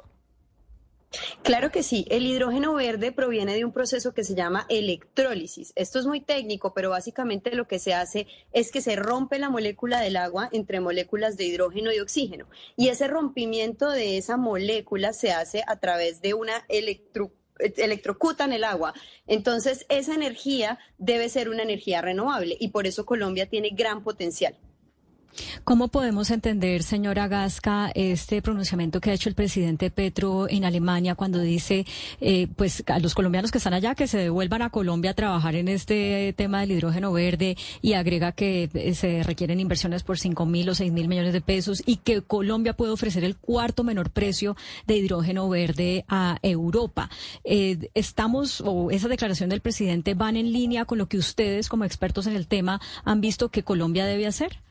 Claro 1.43 1.71
que 1.71 1.81
sí. 1.81 2.05
El 2.09 2.25
hidrógeno 2.25 2.73
verde 2.73 3.13
proviene 3.13 3.55
de 3.55 3.63
un 3.63 3.71
proceso 3.71 4.13
que 4.13 4.25
se 4.25 4.35
llama 4.35 4.65
electrólisis. 4.67 5.71
Esto 5.77 5.99
es 5.99 6.05
muy 6.05 6.19
técnico, 6.19 6.73
pero 6.73 6.89
básicamente 6.89 7.55
lo 7.55 7.69
que 7.69 7.79
se 7.79 7.93
hace 7.93 8.27
es 8.51 8.69
que 8.69 8.81
se 8.81 8.97
rompe 8.97 9.39
la 9.39 9.49
molécula 9.49 10.01
del 10.01 10.17
agua 10.17 10.49
entre 10.51 10.81
moléculas 10.81 11.37
de 11.37 11.45
hidrógeno 11.45 11.93
y 11.93 11.99
oxígeno. 11.99 12.45
Y 12.75 12.89
ese 12.89 13.07
rompimiento 13.07 13.89
de 13.89 14.17
esa 14.17 14.35
molécula 14.35 15.13
se 15.13 15.31
hace 15.31 15.63
a 15.67 15.79
través 15.79 16.21
de 16.21 16.33
una 16.33 16.65
electro 16.67 17.31
electrocutan 17.59 18.51
el 18.53 18.63
agua. 18.63 18.93
Entonces, 19.25 19.85
esa 19.89 20.13
energía 20.13 20.77
debe 20.99 21.27
ser 21.27 21.49
una 21.49 21.63
energía 21.63 22.01
renovable 22.01 22.55
y 22.59 22.67
por 22.67 22.85
eso 22.85 23.05
Colombia 23.05 23.49
tiene 23.49 23.69
gran 23.71 24.03
potencial. 24.03 24.55
¿Cómo 25.63 25.89
podemos 25.89 26.31
entender, 26.31 26.83
señora 26.83 27.27
Gasca, 27.27 27.91
este 27.93 28.41
pronunciamiento 28.41 29.01
que 29.01 29.11
ha 29.11 29.13
hecho 29.13 29.29
el 29.29 29.35
presidente 29.35 29.91
Petro 29.91 30.47
en 30.49 30.65
Alemania 30.65 31.15
cuando 31.15 31.39
dice, 31.39 31.85
eh, 32.21 32.47
pues, 32.55 32.83
a 32.87 32.99
los 32.99 33.13
colombianos 33.13 33.51
que 33.51 33.57
están 33.57 33.73
allá 33.73 33.95
que 33.95 34.07
se 34.07 34.17
devuelvan 34.17 34.61
a 34.61 34.69
Colombia 34.69 35.11
a 35.11 35.13
trabajar 35.13 35.55
en 35.55 35.67
este 35.67 36.33
tema 36.37 36.61
del 36.61 36.71
hidrógeno 36.71 37.11
verde 37.11 37.57
y 37.81 37.93
agrega 37.93 38.31
que 38.31 38.69
eh, 38.73 38.93
se 38.93 39.23
requieren 39.23 39.59
inversiones 39.59 40.03
por 40.03 40.17
cinco 40.17 40.45
mil 40.45 40.69
o 40.69 40.75
seis 40.75 40.91
mil 40.91 41.07
millones 41.07 41.33
de 41.33 41.41
pesos 41.41 41.83
y 41.85 41.97
que 41.97 42.21
Colombia 42.21 42.73
puede 42.73 42.91
ofrecer 42.91 43.23
el 43.23 43.35
cuarto 43.35 43.83
menor 43.83 44.09
precio 44.09 44.55
de 44.85 44.97
hidrógeno 44.97 45.49
verde 45.49 46.05
a 46.07 46.37
Europa? 46.41 47.09
Eh, 47.43 47.89
estamos, 47.93 48.61
o 48.65 48.91
esa 48.91 49.07
declaración 49.07 49.49
del 49.49 49.61
presidente 49.61 50.13
van 50.13 50.37
en 50.37 50.51
línea 50.51 50.85
con 50.85 50.97
lo 50.97 51.07
que 51.07 51.17
ustedes, 51.17 51.69
como 51.69 51.83
expertos 51.83 52.27
en 52.27 52.35
el 52.35 52.47
tema, 52.47 52.79
han 53.03 53.21
visto 53.21 53.49
que 53.49 53.63
Colombia 53.63 54.05
debe 54.05 54.27
hacer? 54.27 54.66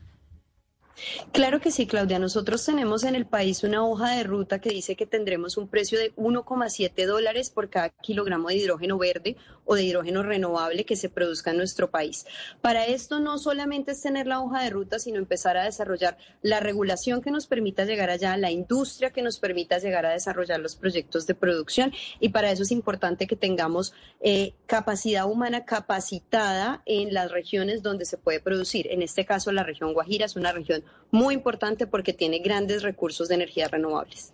Claro 1.33 1.61
que 1.61 1.71
sí, 1.71 1.87
Claudia. 1.87 2.19
Nosotros 2.19 2.65
tenemos 2.65 3.05
en 3.05 3.15
el 3.15 3.27
país 3.27 3.63
una 3.65 3.87
hoja 3.87 4.17
de 4.17 4.25
ruta 4.25 4.61
que 4.61 4.71
dice 4.71 4.97
que 4.97 5.07
tendremos 5.07 5.57
un 5.57 5.69
precio 5.69 5.99
de 5.99 6.15
1,7 6.17 7.07
dólares 7.07 7.51
por 7.51 7.69
cada 7.69 7.91
kilogramo 7.91 8.49
de 8.49 8.57
hidrógeno 8.57 8.99
verde 8.99 9.37
o 9.67 9.75
de 9.75 9.83
hidrógeno 9.83 10.23
renovable 10.23 10.85
que 10.85 10.97
se 10.97 11.11
produzca 11.11 11.51
en 11.51 11.59
nuestro 11.59 11.91
país. 11.91 12.25
Para 12.63 12.87
esto 12.87 13.21
no 13.21 13.39
solamente 13.39 13.93
es 13.93 14.01
tener 14.01 14.27
la 14.27 14.41
hoja 14.41 14.63
de 14.63 14.71
ruta, 14.71 14.99
sino 14.99 15.19
empezar 15.19 15.57
a 15.57 15.65
desarrollar 15.65 16.17
la 16.41 16.61
regulación 16.61 17.21
que 17.21 17.31
nos 17.31 17.47
permita 17.47 17.85
llegar 17.85 18.09
allá, 18.09 18.37
la 18.37 18.51
industria 18.51 19.11
que 19.11 19.23
nos 19.23 19.39
permita 19.39 19.79
llegar 19.79 20.07
a 20.07 20.13
desarrollar 20.13 20.61
los 20.61 20.77
proyectos 20.77 21.27
de 21.27 21.35
producción 21.35 21.93
y 22.21 22.31
para 22.31 22.51
eso 22.51 22.63
es 22.63 22.71
importante 22.71 23.27
que 23.27 23.37
tengamos 23.37 23.93
eh, 24.21 24.55
capacidad 24.67 25.27
humana 25.27 25.65
capacitada 25.65 26.83
en 26.87 27.13
las 27.13 27.31
regiones 27.31 27.83
donde 27.83 28.05
se 28.05 28.17
puede 28.19 28.41
producir. 28.41 28.87
En 28.91 29.03
este 29.03 29.25
caso, 29.25 29.53
la 29.53 29.65
región 29.65 29.93
Guajira 29.93 30.27
es 30.27 30.37
una 30.37 30.53
región 30.53 30.85
muy 31.11 31.35
importante 31.35 31.87
porque 31.87 32.13
tiene 32.13 32.39
grandes 32.39 32.83
recursos 32.83 33.29
de 33.29 33.35
energías 33.35 33.71
renovables. 33.71 34.33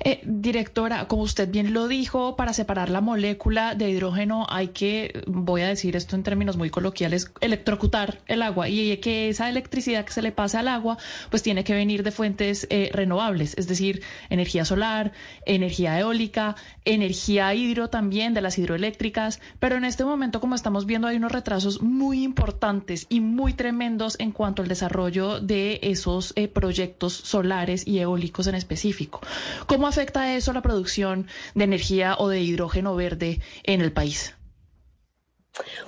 Eh, 0.00 0.20
directora, 0.24 1.08
como 1.08 1.22
usted 1.22 1.50
bien 1.50 1.72
lo 1.72 1.88
dijo, 1.88 2.36
para 2.36 2.52
separar 2.52 2.90
la 2.90 3.00
molécula 3.00 3.74
de 3.74 3.90
hidrógeno 3.90 4.46
hay 4.48 4.68
que, 4.68 5.22
voy 5.26 5.62
a 5.62 5.68
decir 5.68 5.96
esto 5.96 6.16
en 6.16 6.22
términos 6.22 6.56
muy 6.56 6.70
coloquiales, 6.70 7.32
electrocutar 7.40 8.18
el 8.26 8.42
agua 8.42 8.68
y 8.68 8.96
que 8.98 9.28
esa 9.28 9.48
electricidad 9.48 10.04
que 10.04 10.12
se 10.12 10.22
le 10.22 10.32
pasa 10.32 10.60
al 10.60 10.68
agua 10.68 10.98
pues 11.30 11.42
tiene 11.42 11.64
que 11.64 11.74
venir 11.74 12.02
de 12.02 12.10
fuentes 12.10 12.66
eh, 12.70 12.90
renovables, 12.92 13.54
es 13.56 13.68
decir, 13.68 14.02
energía 14.30 14.64
solar, 14.64 15.12
energía 15.44 15.98
eólica, 15.98 16.56
energía 16.84 17.54
hidro 17.54 17.88
también 17.88 18.34
de 18.34 18.40
las 18.40 18.58
hidroeléctricas, 18.58 19.40
pero 19.58 19.76
en 19.76 19.84
este 19.84 20.04
momento 20.04 20.40
como 20.40 20.54
estamos 20.54 20.86
viendo 20.86 21.08
hay 21.08 21.16
unos 21.16 21.32
retrasos 21.32 21.82
muy 21.82 22.22
importantes 22.22 23.06
y 23.08 23.20
muy 23.20 23.52
tremendos 23.52 24.16
en 24.18 24.32
cuanto 24.32 24.62
al 24.62 24.68
desarrollo 24.68 25.40
de 25.40 25.80
esos 25.82 26.32
eh, 26.36 26.48
proyectos 26.48 27.12
solares 27.12 27.86
y 27.86 27.98
eólicos 27.98 28.46
en 28.46 28.54
específico. 28.54 29.20
¿Cómo 29.66 29.88
afecta 29.88 30.34
eso 30.36 30.52
a 30.52 30.54
la 30.54 30.62
producción 30.62 31.26
de 31.54 31.64
energía 31.64 32.14
o 32.18 32.28
de 32.28 32.40
hidrógeno 32.40 32.94
verde 32.94 33.40
en 33.64 33.80
el 33.80 33.92
país? 33.92 34.34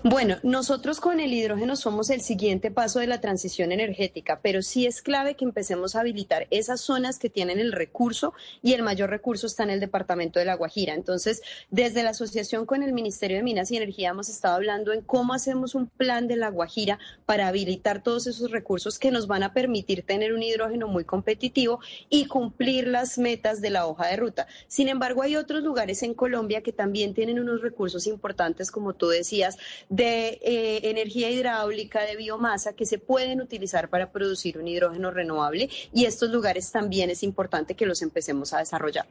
Bueno, 0.03 0.37
nosotros 0.43 1.01
con 1.01 1.21
el 1.21 1.33
hidrógeno 1.33 1.77
somos 1.77 2.11
el 2.11 2.21
siguiente 2.21 2.71
paso 2.71 3.01
de 3.01 3.07
la 3.07 3.21
transición 3.21 3.73
energética, 3.73 4.41
pero 4.43 4.63
sí 4.63 4.87
es 4.87 5.03
clave 5.03 5.35
que 5.35 5.45
empecemos 5.45 5.95
a 5.95 6.01
habilitar 6.01 6.47
esas 6.51 6.81
zonas 6.81 7.19
que 7.19 7.29
tienen 7.29 7.59
el 7.59 7.73
recurso 7.73 8.33
y 8.63 8.73
el 8.73 8.83
mayor 8.83 9.11
recurso 9.11 9.47
está 9.47 9.65
en 9.65 9.71
el 9.71 9.81
departamento 9.81 10.39
de 10.39 10.45
La 10.45 10.55
Guajira. 10.55 10.95
Entonces, 10.95 11.43
desde 11.71 12.03
la 12.03 12.11
asociación 12.11 12.65
con 12.65 12.83
el 12.83 12.93
Ministerio 12.93 13.37
de 13.37 13.43
Minas 13.43 13.71
y 13.71 13.77
Energía 13.77 14.11
hemos 14.11 14.29
estado 14.29 14.55
hablando 14.55 14.93
en 14.93 15.03
cómo 15.03 15.35
hacemos 15.35 15.75
un 15.75 15.89
plan 15.89 16.29
de 16.29 16.37
La 16.37 16.51
Guajira 16.51 16.99
para 17.27 17.49
habilitar 17.49 18.03
todos 18.03 18.27
esos 18.27 18.51
recursos 18.51 18.99
que 18.99 19.11
nos 19.11 19.27
van 19.27 19.43
a 19.43 19.53
permitir 19.53 20.03
tener 20.03 20.33
un 20.33 20.43
hidrógeno 20.43 20.89
muy 20.89 21.05
competitivo 21.05 21.81
y 22.09 22.27
cumplir 22.27 22.87
las 22.87 23.19
metas 23.19 23.61
de 23.61 23.71
la 23.71 23.87
hoja 23.87 24.07
de 24.07 24.17
ruta. 24.17 24.47
Sin 24.67 24.89
embargo, 24.89 25.23
hay 25.23 25.37
otros 25.37 25.63
lugares 25.63 26.03
en 26.03 26.15
Colombia 26.15 26.63
que 26.63 26.73
también 26.73 27.15
tienen 27.15 27.39
unos 27.39 27.61
recursos 27.61 28.07
importantes, 28.07 28.71
como 28.71 28.95
tú 28.95 29.09
decías, 29.09 29.58
de 29.89 30.41
eh, 30.43 30.81
energía 30.91 31.31
hidráulica, 31.31 32.03
de 32.03 32.17
biomasa, 32.17 32.75
que 32.75 32.87
se 32.87 32.99
pueden 32.99 33.41
utilizar 33.41 33.89
para 33.89 34.11
producir 34.11 34.59
un 34.59 34.69
hidrógeno 34.69 35.11
renovable 35.11 35.69
y 35.93 36.05
estos 36.05 36.31
lugares 36.31 36.71
también 36.71 37.11
es 37.11 37.23
importante 37.23 37.75
que 37.75 37.87
los 37.87 38.03
empecemos 38.03 38.53
a 38.53 38.59
desarrollar. 38.59 39.07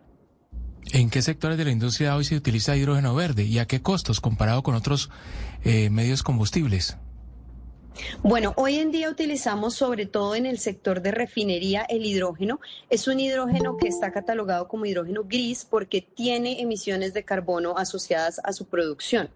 ¿En 0.94 1.10
qué 1.10 1.22
sectores 1.22 1.57
de 1.57 1.65
la 1.65 1.72
industria 1.72 2.15
hoy 2.15 2.24
se 2.24 2.36
utiliza 2.36 2.78
hidrógeno 2.78 3.14
verde 3.14 3.44
y 3.44 3.60
a 3.60 3.65
qué 3.65 3.82
costos 3.82 4.22
comparado 4.22 4.64
con 4.64 4.74
otros 4.74 5.10
eh, 5.65 5.90
medios 5.90 6.24
combustibles? 6.24 6.98
Bueno, 8.24 8.53
hoy 8.57 8.76
en 8.76 8.91
día 8.91 9.10
utilizamos 9.10 9.76
sobre 9.76 10.06
todo 10.06 10.36
en 10.36 10.45
el 10.45 10.60
sector 10.60 11.02
de 11.02 11.11
refinería 11.11 11.84
el 11.90 12.06
hidrógeno. 12.06 12.60
Es 12.90 13.07
un 13.07 13.19
hidrógeno 13.19 13.78
que 13.78 13.88
está 13.88 14.11
catalogado 14.11 14.68
como 14.68 14.86
hidrógeno 14.86 15.24
gris 15.24 15.65
porque 15.69 16.02
tiene 16.02 16.61
emisiones 16.61 17.14
de 17.14 17.24
carbono 17.24 17.78
asociadas 17.78 18.40
a 18.44 18.53
su 18.53 18.65
producción. 18.65 19.30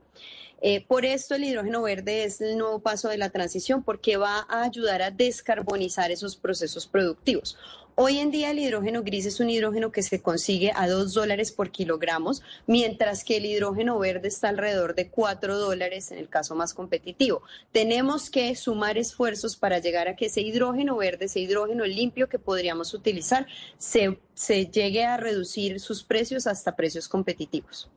Eh, 0.63 0.85
por 0.85 1.05
esto 1.05 1.33
el 1.33 1.43
hidrógeno 1.43 1.81
verde 1.81 2.23
es 2.23 2.39
el 2.39 2.55
nuevo 2.55 2.79
paso 2.81 3.09
de 3.09 3.17
la 3.17 3.31
transición 3.31 3.83
porque 3.83 4.17
va 4.17 4.45
a 4.47 4.61
ayudar 4.61 5.01
a 5.01 5.09
descarbonizar 5.09 6.11
esos 6.11 6.35
procesos 6.35 6.85
productivos. 6.85 7.57
Hoy 7.95 8.19
en 8.19 8.29
día 8.29 8.51
el 8.51 8.59
hidrógeno 8.59 9.01
gris 9.01 9.25
es 9.25 9.39
un 9.39 9.49
hidrógeno 9.49 9.91
que 9.91 10.03
se 10.03 10.21
consigue 10.21 10.71
a 10.75 10.87
2 10.87 11.13
dólares 11.13 11.51
por 11.51 11.71
kilogramos, 11.71 12.43
mientras 12.67 13.23
que 13.23 13.37
el 13.37 13.45
hidrógeno 13.45 13.97
verde 13.97 14.27
está 14.27 14.49
alrededor 14.49 14.93
de 14.93 15.09
4 15.09 15.57
dólares 15.57 16.11
en 16.11 16.19
el 16.19 16.29
caso 16.29 16.55
más 16.55 16.75
competitivo. 16.75 17.41
Tenemos 17.71 18.29
que 18.29 18.55
sumar 18.55 18.99
esfuerzos 18.99 19.57
para 19.57 19.79
llegar 19.79 20.07
a 20.07 20.15
que 20.15 20.27
ese 20.27 20.41
hidrógeno 20.41 20.95
verde, 20.95 21.25
ese 21.25 21.39
hidrógeno 21.39 21.85
limpio 21.85 22.29
que 22.29 22.39
podríamos 22.39 22.93
utilizar, 22.93 23.47
se 23.77 24.65
llegue 24.67 25.05
a 25.05 25.17
reducir 25.17 25.79
sus 25.79 26.03
precios 26.03 26.45
hasta 26.47 26.75
precios 26.75 27.07
competitivos. 27.07 27.89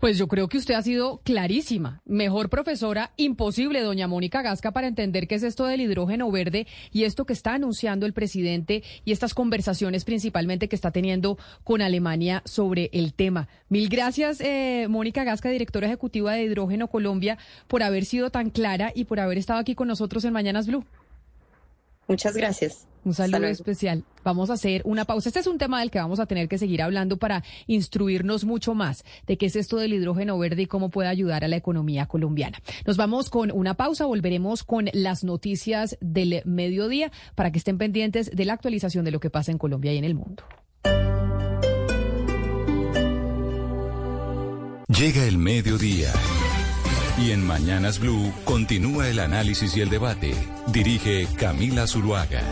Pues 0.00 0.18
yo 0.18 0.28
creo 0.28 0.48
que 0.48 0.58
usted 0.58 0.74
ha 0.74 0.82
sido 0.82 1.20
clarísima. 1.24 2.02
Mejor 2.04 2.50
profesora, 2.50 3.12
imposible, 3.16 3.80
doña 3.80 4.06
Mónica 4.06 4.42
Gasca, 4.42 4.72
para 4.72 4.88
entender 4.88 5.26
qué 5.26 5.36
es 5.36 5.42
esto 5.42 5.64
del 5.64 5.80
hidrógeno 5.80 6.30
verde 6.30 6.66
y 6.92 7.04
esto 7.04 7.24
que 7.24 7.32
está 7.32 7.54
anunciando 7.54 8.04
el 8.04 8.12
presidente 8.12 8.82
y 9.04 9.12
estas 9.12 9.32
conversaciones 9.32 10.04
principalmente 10.04 10.68
que 10.68 10.76
está 10.76 10.90
teniendo 10.90 11.38
con 11.64 11.80
Alemania 11.80 12.42
sobre 12.44 12.90
el 12.92 13.14
tema. 13.14 13.48
Mil 13.68 13.88
gracias, 13.88 14.40
eh, 14.40 14.86
Mónica 14.88 15.24
Gasca, 15.24 15.48
directora 15.48 15.86
ejecutiva 15.86 16.34
de 16.34 16.44
Hidrógeno 16.44 16.88
Colombia, 16.88 17.38
por 17.66 17.82
haber 17.82 18.04
sido 18.04 18.30
tan 18.30 18.50
clara 18.50 18.92
y 18.94 19.04
por 19.04 19.18
haber 19.18 19.38
estado 19.38 19.60
aquí 19.60 19.74
con 19.74 19.88
nosotros 19.88 20.24
en 20.24 20.32
Mañanas 20.32 20.66
Blue. 20.66 20.84
Muchas 22.06 22.36
gracias. 22.36 22.86
Un 23.06 23.14
saludo 23.14 23.46
especial. 23.46 24.02
Vamos 24.24 24.50
a 24.50 24.54
hacer 24.54 24.82
una 24.84 25.04
pausa. 25.04 25.28
Este 25.28 25.38
es 25.38 25.46
un 25.46 25.58
tema 25.58 25.78
del 25.78 25.92
que 25.92 26.00
vamos 26.00 26.18
a 26.18 26.26
tener 26.26 26.48
que 26.48 26.58
seguir 26.58 26.82
hablando 26.82 27.18
para 27.18 27.44
instruirnos 27.68 28.44
mucho 28.44 28.74
más 28.74 29.04
de 29.28 29.38
qué 29.38 29.46
es 29.46 29.54
esto 29.54 29.76
del 29.76 29.92
hidrógeno 29.92 30.36
verde 30.36 30.62
y 30.62 30.66
cómo 30.66 30.90
puede 30.90 31.08
ayudar 31.08 31.44
a 31.44 31.48
la 31.48 31.54
economía 31.54 32.06
colombiana. 32.06 32.58
Nos 32.84 32.96
vamos 32.96 33.30
con 33.30 33.52
una 33.52 33.74
pausa, 33.74 34.06
volveremos 34.06 34.64
con 34.64 34.90
las 34.92 35.22
noticias 35.22 35.96
del 36.00 36.42
mediodía 36.44 37.12
para 37.36 37.52
que 37.52 37.58
estén 37.58 37.78
pendientes 37.78 38.28
de 38.34 38.44
la 38.44 38.54
actualización 38.54 39.04
de 39.04 39.12
lo 39.12 39.20
que 39.20 39.30
pasa 39.30 39.52
en 39.52 39.58
Colombia 39.58 39.92
y 39.92 39.98
en 39.98 40.04
el 40.04 40.16
mundo. 40.16 40.42
Llega 44.88 45.24
el 45.26 45.38
mediodía. 45.38 46.10
Y 47.24 47.30
en 47.30 47.46
Mañanas 47.46 48.00
Blue 48.00 48.32
continúa 48.44 49.08
el 49.08 49.20
análisis 49.20 49.76
y 49.76 49.80
el 49.80 49.90
debate. 49.90 50.34
Dirige 50.72 51.28
Camila 51.38 51.86
Zuluaga. 51.86 52.42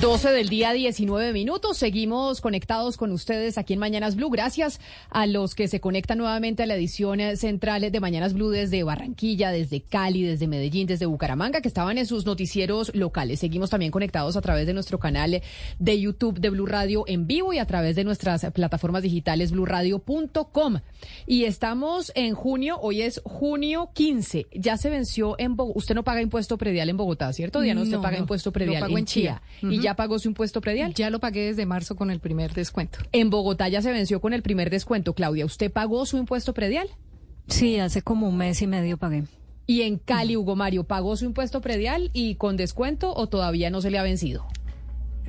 12 0.00 0.30
del 0.30 0.50
día, 0.50 0.74
19 0.74 1.32
minutos. 1.32 1.78
Seguimos 1.78 2.42
conectados 2.42 2.98
con 2.98 3.12
ustedes 3.12 3.56
aquí 3.56 3.72
en 3.72 3.78
Mañanas 3.78 4.14
Blue. 4.14 4.28
Gracias 4.28 4.78
a 5.08 5.26
los 5.26 5.54
que 5.54 5.68
se 5.68 5.80
conectan 5.80 6.18
nuevamente 6.18 6.64
a 6.64 6.66
la 6.66 6.74
edición 6.74 7.18
central 7.36 7.90
de 7.90 8.00
Mañanas 8.00 8.34
Blue 8.34 8.50
desde 8.50 8.82
Barranquilla, 8.82 9.50
desde 9.50 9.80
Cali, 9.80 10.22
desde 10.22 10.48
Medellín, 10.48 10.86
desde 10.86 11.06
Bucaramanga, 11.06 11.62
que 11.62 11.68
estaban 11.68 11.96
en 11.96 12.04
sus 12.04 12.26
noticieros 12.26 12.94
locales. 12.94 13.40
Seguimos 13.40 13.70
también 13.70 13.90
conectados 13.90 14.36
a 14.36 14.42
través 14.42 14.66
de 14.66 14.74
nuestro 14.74 14.98
canal 14.98 15.40
de 15.78 16.00
YouTube 16.00 16.40
de 16.40 16.50
Blue 16.50 16.66
Radio 16.66 17.04
en 17.06 17.26
vivo 17.26 17.54
y 17.54 17.58
a 17.58 17.66
través 17.66 17.96
de 17.96 18.04
nuestras 18.04 18.44
plataformas 18.52 19.02
digitales 19.02 19.50
bluradio.com. 19.50 20.80
Y 21.26 21.44
estamos 21.44 22.12
en 22.14 22.34
junio, 22.34 22.78
hoy 22.82 23.00
es 23.00 23.22
junio 23.24 23.88
15. 23.94 24.46
Ya 24.52 24.76
se 24.76 24.90
venció 24.90 25.36
en 25.38 25.56
Bogotá. 25.56 25.78
Usted 25.78 25.94
no 25.94 26.04
paga 26.04 26.20
impuesto 26.20 26.58
predial 26.58 26.90
en 26.90 26.98
Bogotá, 26.98 27.32
¿cierto? 27.32 27.64
Ya 27.64 27.74
no, 27.74 27.80
usted 27.80 27.98
paga 27.98 28.18
impuesto 28.18 28.52
predial 28.52 28.90
en, 28.90 29.06
Chía. 29.06 29.40
Y 29.62 29.85
ya 29.86 29.94
pagó 29.94 30.18
su 30.18 30.26
impuesto 30.26 30.60
predial? 30.60 30.94
Ya 30.94 31.10
lo 31.10 31.20
pagué 31.20 31.42
desde 31.46 31.64
marzo 31.64 31.94
con 31.94 32.10
el 32.10 32.18
primer 32.18 32.52
descuento. 32.54 32.98
En 33.12 33.30
Bogotá 33.30 33.68
ya 33.68 33.82
se 33.82 33.92
venció 33.92 34.20
con 34.20 34.32
el 34.32 34.42
primer 34.42 34.68
descuento. 34.68 35.14
Claudia, 35.14 35.46
¿usted 35.46 35.70
pagó 35.70 36.04
su 36.06 36.16
impuesto 36.18 36.52
predial? 36.54 36.88
Sí, 37.46 37.78
hace 37.78 38.02
como 38.02 38.28
un 38.28 38.36
mes 38.36 38.60
y 38.62 38.66
medio 38.66 38.96
pagué. 38.96 39.22
¿Y 39.64 39.82
en 39.82 39.98
Cali, 39.98 40.36
Hugo 40.36 40.56
Mario, 40.56 40.82
pagó 40.82 41.16
su 41.16 41.24
impuesto 41.24 41.60
predial 41.60 42.10
y 42.12 42.34
con 42.34 42.56
descuento 42.56 43.14
o 43.14 43.28
todavía 43.28 43.70
no 43.70 43.80
se 43.80 43.92
le 43.92 43.98
ha 43.98 44.02
vencido? 44.02 44.44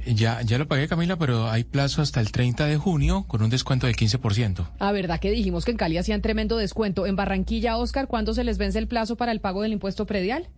Ya, 0.08 0.42
ya 0.42 0.58
lo 0.58 0.68
pagué, 0.68 0.88
Camila, 0.88 1.18
pero 1.18 1.52
hay 1.52 1.64
plazo 1.64 2.02
hasta 2.02 2.20
el 2.20 2.32
30 2.32 2.66
de 2.66 2.78
junio 2.78 3.26
con 3.28 3.44
un 3.44 3.52
descuento 3.52 3.86
del 3.86 3.96
15%. 3.96 4.68
Ah, 4.80 4.92
¿verdad 4.92 5.20
que 5.20 5.30
dijimos 5.30 5.66
que 5.66 5.72
en 5.72 5.78
Cali 5.78 5.98
hacían 5.98 6.24
tremendo 6.24 6.58
descuento? 6.58 7.06
En 7.06 7.16
Barranquilla, 7.16 7.78
Oscar, 7.78 8.08
¿cuándo 8.08 8.34
se 8.34 8.44
les 8.44 8.58
vence 8.58 8.80
el 8.80 8.88
plazo 8.88 9.18
para 9.18 9.32
el 9.32 9.40
pago 9.40 9.62
del 9.62 9.74
impuesto 9.74 10.08
predial? 10.08 10.50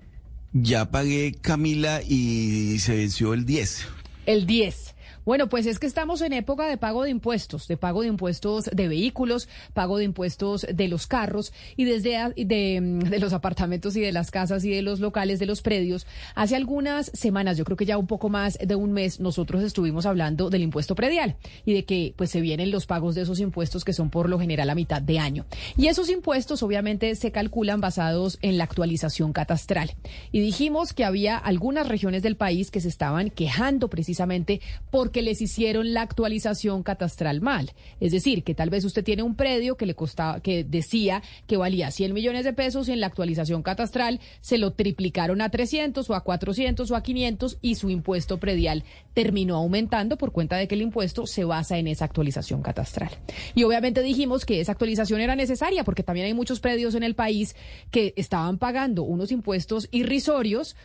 Ya 0.54 0.90
pagué, 0.90 1.36
Camila, 1.40 2.02
y 2.02 2.80
se 2.80 2.96
venció 2.96 3.34
el 3.34 3.46
10. 3.46 3.88
El 4.26 4.46
10. 4.48 4.96
Bueno, 5.26 5.50
pues 5.50 5.66
es 5.66 5.80
que 5.80 5.88
estamos 5.88 6.22
en 6.22 6.34
época 6.34 6.68
de 6.68 6.78
pago 6.78 7.04
de 7.04 7.10
impuestos, 7.10 7.68
de 7.68 7.78
pago 7.78 8.02
de 8.02 8.08
impuestos 8.08 8.66
de 8.66 8.88
vehículos, 8.88 9.48
pago 9.74 9.98
de 9.98 10.06
impuestos 10.06 10.66
de 10.72 10.88
los 10.88 11.08
carros 11.08 11.54
y 11.76 11.86
desde 11.86 12.34
de, 12.36 12.82
de, 13.10 13.20
los 13.20 13.34
apartamentos 13.34 13.96
y 13.96 14.02
de 14.02 14.12
las 14.12 14.32
casas 14.32 14.64
y 14.64 14.70
de 14.72 14.82
los 14.82 15.00
locales, 15.00 15.40
de 15.40 15.46
los 15.46 15.62
predios. 15.62 16.08
Hace 16.36 16.56
algunas 16.56 17.12
semanas, 17.14 17.58
yo 17.58 17.66
creo 17.66 17.78
que 17.78 17.86
ya 17.86 17.98
un 17.98 18.08
poco 18.08 18.30
más 18.30 18.58
de 18.58 18.76
un 18.76 18.92
mes, 18.92 19.20
nosotros 19.20 19.64
estuvimos 19.64 20.06
hablando 20.06 20.50
del 20.50 20.64
impuesto 20.64 20.96
predial 20.96 21.36
y 21.66 21.74
de 21.74 21.86
que 21.86 22.14
pues 22.16 22.30
se 22.30 22.42
vienen 22.42 22.72
los 22.72 22.86
pagos 22.86 23.16
de 23.16 23.22
esos 23.22 23.40
impuestos 23.40 23.86
que 23.86 23.94
son 23.94 24.10
por 24.10 24.30
lo 24.30 24.40
general 24.40 24.70
a 24.70 24.76
mitad 24.76 25.02
de 25.02 25.20
año. 25.20 25.46
Y 25.78 25.88
esos 25.88 26.10
impuestos 26.10 26.64
obviamente 26.64 27.16
se 27.16 27.32
calculan 27.32 27.82
basados 27.82 28.40
en 28.42 28.58
la 28.58 28.64
actualización 28.64 29.34
catastral. 29.34 29.96
Y 30.32 30.40
dijimos 30.40 30.94
que 30.94 31.06
había 31.06 31.38
algunas 31.38 31.88
regiones 31.88 32.24
del 32.24 32.36
país 32.36 32.72
que 32.72 32.82
se 32.82 32.88
estaban 32.88 33.30
quejando 33.30 33.90
precisamente 33.90 34.62
porque 35.10 35.24
les 35.24 35.42
hicieron 35.42 35.92
la 35.96 36.04
actualización 36.04 36.84
catastral 36.84 37.42
mal. 37.42 37.72
Es 38.00 38.12
decir, 38.12 38.44
que 38.44 38.54
tal 38.54 38.70
vez 38.70 38.86
usted 38.86 39.04
tiene 39.04 39.24
un 39.24 39.34
predio 39.34 39.76
que 39.76 39.88
le 39.88 39.96
costaba, 39.96 40.40
que 40.40 40.64
decía 40.64 41.24
que 41.48 41.58
valía 41.58 41.90
100 41.90 42.14
millones 42.14 42.46
de 42.46 42.54
pesos 42.54 42.88
y 42.88 42.92
en 42.92 43.00
la 43.00 43.08
actualización 43.08 43.64
catastral 43.64 44.20
se 44.42 44.60
lo 44.60 44.74
triplicaron 44.74 45.42
a 45.42 45.50
300 45.50 46.08
o 46.08 46.14
a 46.14 46.24
400 46.24 46.92
o 46.92 46.96
a 46.96 47.02
500 47.02 47.58
y 47.60 47.74
su 47.74 47.90
impuesto 47.90 48.40
predial 48.40 48.84
terminó 49.16 49.56
aumentando 49.56 50.16
por 50.16 50.32
cuenta 50.32 50.58
de 50.58 50.68
que 50.68 50.76
el 50.76 50.84
impuesto 50.84 51.26
se 51.26 51.44
basa 51.44 51.80
en 51.80 51.88
esa 51.88 52.06
actualización 52.06 52.62
catastral. 52.62 53.10
Y 53.56 53.64
obviamente 53.64 54.04
dijimos 54.04 54.46
que 54.46 54.62
esa 54.62 54.74
actualización 54.74 55.22
era 55.22 55.36
necesaria 55.36 55.84
porque 55.84 56.04
también 56.04 56.28
hay 56.28 56.36
muchos 56.36 56.60
predios 56.60 56.94
en 56.94 57.02
el 57.02 57.16
país 57.16 57.56
que 57.90 58.14
estaban 58.16 58.60
pagando 58.60 59.02
unos 59.02 59.32
impuestos 59.32 59.88
irrisorios 59.90 60.76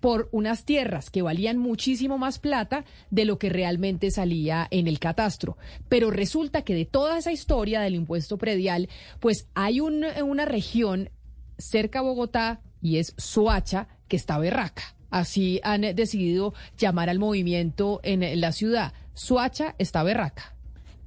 por 0.00 0.28
unas 0.32 0.64
tierras 0.64 1.10
que 1.10 1.22
valían 1.22 1.58
muchísimo 1.58 2.18
más 2.18 2.38
plata 2.38 2.84
de 3.10 3.24
lo 3.24 3.38
que 3.38 3.48
realmente 3.48 4.10
salía 4.10 4.68
en 4.70 4.86
el 4.86 4.98
catastro. 4.98 5.56
Pero 5.88 6.10
resulta 6.10 6.62
que 6.62 6.74
de 6.74 6.84
toda 6.84 7.18
esa 7.18 7.32
historia 7.32 7.80
del 7.80 7.94
impuesto 7.94 8.38
predial, 8.38 8.88
pues 9.20 9.48
hay 9.54 9.80
una 9.80 10.44
región 10.44 11.10
cerca 11.58 12.00
a 12.00 12.02
Bogotá 12.02 12.60
y 12.80 12.98
es 12.98 13.14
Soacha 13.16 13.88
que 14.08 14.16
está 14.16 14.38
berraca. 14.38 14.94
Así 15.10 15.60
han 15.62 15.80
decidido 15.80 16.52
llamar 16.76 17.08
al 17.08 17.18
movimiento 17.18 18.00
en 18.02 18.40
la 18.40 18.52
ciudad. 18.52 18.92
Soacha 19.14 19.74
está 19.78 20.02
berraca. 20.02 20.54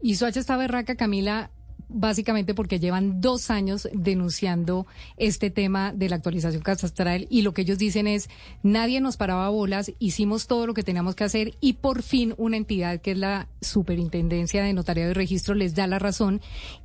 Y 0.02 0.16
Soacha 0.16 0.40
está 0.40 0.58
berraca, 0.58 0.96
Camila, 0.96 1.52
básicamente 1.90 2.54
porque 2.54 2.80
llevan 2.80 3.20
dos 3.20 3.50
años 3.50 3.90
denunciando 3.94 4.88
este 5.18 5.50
tema 5.50 5.92
de 5.92 6.08
la 6.08 6.18
actualización 6.18 6.62
catastral 6.62 7.28
y 7.30 7.42
lo 7.42 7.54
que 7.54 7.64
ellos 7.64 7.78
dicen 7.78 8.08
es 8.08 8.30
nadie 8.64 9.02
nos 9.02 9.18
paraba 9.18 9.50
bolas, 9.50 9.92
hicimos 10.00 10.48
todo 10.48 10.68
lo 10.68 10.74
que 10.74 10.84
teníamos 10.84 11.16
que 11.16 11.24
hacer 11.24 11.56
y 11.60 11.74
por 11.74 12.04
fin 12.04 12.36
una 12.38 12.58
entidad 12.58 13.02
que 13.02 13.12
es 13.12 13.18
la 13.18 13.48
Superintendencia 13.62 14.64
de 14.64 14.74
Notariado 14.74 15.12
y 15.12 15.16
Registro 15.16 15.56
les 15.56 15.76
da 15.76 15.88
la 15.88 16.00
razón 16.00 16.42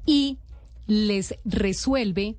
y 0.07 0.39
les 0.87 1.35
resuelve 1.45 2.37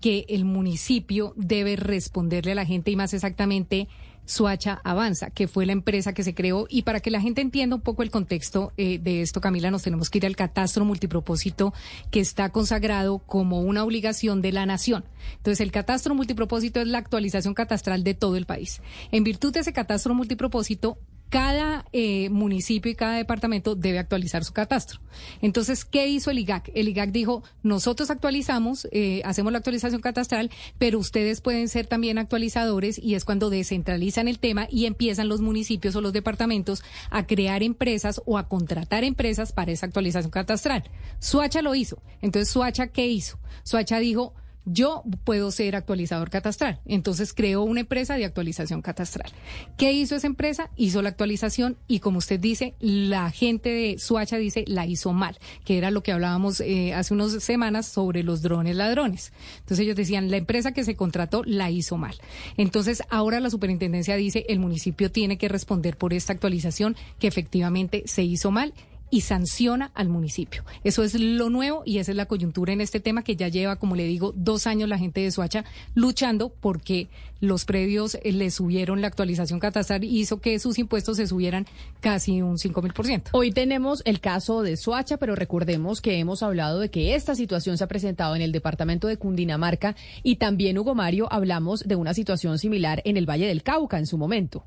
que 0.00 0.26
el 0.28 0.44
municipio 0.44 1.34
debe 1.36 1.76
responderle 1.76 2.52
a 2.52 2.56
la 2.56 2.64
gente 2.64 2.90
y 2.90 2.96
más 2.96 3.14
exactamente 3.14 3.88
Suacha 4.28 4.80
Avanza, 4.84 5.30
que 5.30 5.48
fue 5.48 5.64
la 5.64 5.72
empresa 5.72 6.12
que 6.12 6.22
se 6.22 6.34
creó. 6.34 6.66
Y 6.68 6.82
para 6.82 7.00
que 7.00 7.10
la 7.10 7.20
gente 7.20 7.40
entienda 7.40 7.76
un 7.76 7.82
poco 7.82 8.02
el 8.02 8.10
contexto 8.10 8.72
eh, 8.76 8.98
de 8.98 9.22
esto, 9.22 9.40
Camila, 9.40 9.70
nos 9.70 9.82
tenemos 9.82 10.10
que 10.10 10.18
ir 10.18 10.26
al 10.26 10.36
catastro 10.36 10.84
multipropósito 10.84 11.72
que 12.10 12.20
está 12.20 12.50
consagrado 12.50 13.18
como 13.20 13.62
una 13.62 13.82
obligación 13.82 14.42
de 14.42 14.52
la 14.52 14.66
nación. 14.66 15.04
Entonces, 15.38 15.60
el 15.60 15.72
catastro 15.72 16.14
multipropósito 16.14 16.80
es 16.80 16.86
la 16.86 16.98
actualización 16.98 17.54
catastral 17.54 18.04
de 18.04 18.14
todo 18.14 18.36
el 18.36 18.44
país. 18.44 18.82
En 19.10 19.24
virtud 19.24 19.52
de 19.52 19.60
ese 19.60 19.72
catastro 19.72 20.14
multipropósito, 20.14 20.98
cada 21.28 21.84
eh, 21.92 22.30
municipio 22.30 22.90
y 22.90 22.94
cada 22.94 23.16
departamento 23.16 23.74
debe 23.74 23.98
actualizar 23.98 24.44
su 24.44 24.52
catastro. 24.52 25.00
Entonces, 25.42 25.84
¿qué 25.84 26.08
hizo 26.08 26.30
el 26.30 26.38
IGAC? 26.38 26.70
El 26.74 26.88
IGAC 26.88 27.10
dijo, 27.10 27.42
nosotros 27.62 28.10
actualizamos, 28.10 28.88
eh, 28.92 29.22
hacemos 29.24 29.52
la 29.52 29.58
actualización 29.58 30.00
catastral, 30.00 30.50
pero 30.78 30.98
ustedes 30.98 31.40
pueden 31.40 31.68
ser 31.68 31.86
también 31.86 32.18
actualizadores 32.18 32.98
y 32.98 33.14
es 33.14 33.24
cuando 33.24 33.50
descentralizan 33.50 34.28
el 34.28 34.38
tema 34.38 34.68
y 34.70 34.86
empiezan 34.86 35.28
los 35.28 35.40
municipios 35.40 35.94
o 35.96 36.00
los 36.00 36.12
departamentos 36.12 36.82
a 37.10 37.26
crear 37.26 37.62
empresas 37.62 38.22
o 38.24 38.38
a 38.38 38.48
contratar 38.48 39.04
empresas 39.04 39.52
para 39.52 39.72
esa 39.72 39.86
actualización 39.86 40.30
catastral. 40.30 40.84
Suacha 41.18 41.62
lo 41.62 41.74
hizo. 41.74 42.02
Entonces, 42.22 42.50
Suacha, 42.50 42.88
¿qué 42.88 43.06
hizo? 43.06 43.38
Suacha 43.64 43.98
dijo, 43.98 44.34
yo 44.70 45.02
puedo 45.24 45.50
ser 45.50 45.76
actualizador 45.76 46.30
catastral. 46.30 46.80
Entonces 46.86 47.32
creó 47.32 47.62
una 47.62 47.80
empresa 47.80 48.16
de 48.16 48.24
actualización 48.24 48.82
catastral. 48.82 49.30
¿Qué 49.76 49.92
hizo 49.92 50.16
esa 50.16 50.26
empresa? 50.26 50.70
Hizo 50.76 51.02
la 51.02 51.08
actualización 51.08 51.76
y 51.86 52.00
como 52.00 52.18
usted 52.18 52.38
dice, 52.38 52.74
la 52.80 53.30
gente 53.30 53.70
de 53.70 53.98
Suacha 53.98 54.36
dice 54.36 54.64
la 54.66 54.86
hizo 54.86 55.12
mal, 55.12 55.38
que 55.64 55.78
era 55.78 55.90
lo 55.90 56.02
que 56.02 56.12
hablábamos 56.12 56.60
eh, 56.60 56.94
hace 56.94 57.14
unas 57.14 57.42
semanas 57.42 57.86
sobre 57.86 58.22
los 58.22 58.42
drones 58.42 58.76
ladrones. 58.76 59.32
Entonces 59.60 59.80
ellos 59.80 59.96
decían, 59.96 60.30
la 60.30 60.36
empresa 60.36 60.72
que 60.72 60.84
se 60.84 60.96
contrató 60.96 61.42
la 61.44 61.70
hizo 61.70 61.96
mal. 61.96 62.14
Entonces 62.56 63.02
ahora 63.10 63.40
la 63.40 63.50
superintendencia 63.50 64.16
dice, 64.16 64.44
el 64.48 64.58
municipio 64.58 65.10
tiene 65.10 65.38
que 65.38 65.48
responder 65.48 65.96
por 65.96 66.12
esta 66.12 66.32
actualización 66.32 66.96
que 67.18 67.28
efectivamente 67.28 68.02
se 68.06 68.22
hizo 68.22 68.50
mal 68.50 68.74
y 69.10 69.22
sanciona 69.22 69.90
al 69.94 70.08
municipio. 70.08 70.64
Eso 70.84 71.02
es 71.02 71.14
lo 71.14 71.50
nuevo 71.50 71.82
y 71.84 71.98
esa 71.98 72.12
es 72.12 72.16
la 72.16 72.26
coyuntura 72.26 72.72
en 72.72 72.80
este 72.80 73.00
tema 73.00 73.22
que 73.22 73.36
ya 73.36 73.48
lleva, 73.48 73.76
como 73.76 73.96
le 73.96 74.04
digo, 74.04 74.32
dos 74.36 74.66
años 74.66 74.88
la 74.88 74.98
gente 74.98 75.20
de 75.20 75.30
Suacha 75.30 75.64
luchando 75.94 76.50
porque 76.50 77.08
los 77.40 77.64
predios 77.64 78.16
eh, 78.16 78.32
le 78.32 78.50
subieron 78.50 79.00
la 79.00 79.06
actualización 79.06 79.60
catastral 79.60 80.04
y 80.04 80.18
hizo 80.18 80.40
que 80.40 80.58
sus 80.58 80.78
impuestos 80.78 81.16
se 81.16 81.26
subieran 81.26 81.66
casi 82.00 82.42
un 82.42 82.58
5 82.58 82.82
mil 82.82 82.92
por 82.92 83.06
ciento. 83.06 83.30
Hoy 83.32 83.52
tenemos 83.52 84.02
el 84.04 84.20
caso 84.20 84.62
de 84.62 84.76
Suacha, 84.76 85.16
pero 85.16 85.34
recordemos 85.34 86.00
que 86.00 86.18
hemos 86.18 86.42
hablado 86.42 86.80
de 86.80 86.90
que 86.90 87.14
esta 87.14 87.34
situación 87.34 87.78
se 87.78 87.84
ha 87.84 87.88
presentado 87.88 88.34
en 88.34 88.42
el 88.42 88.52
departamento 88.52 89.06
de 89.06 89.16
Cundinamarca 89.16 89.94
y 90.22 90.36
también, 90.36 90.78
Hugo 90.78 90.94
Mario, 90.94 91.28
hablamos 91.30 91.86
de 91.86 91.96
una 91.96 92.14
situación 92.14 92.58
similar 92.58 93.02
en 93.04 93.16
el 93.16 93.28
Valle 93.28 93.46
del 93.46 93.62
Cauca 93.62 93.98
en 93.98 94.06
su 94.06 94.18
momento. 94.18 94.64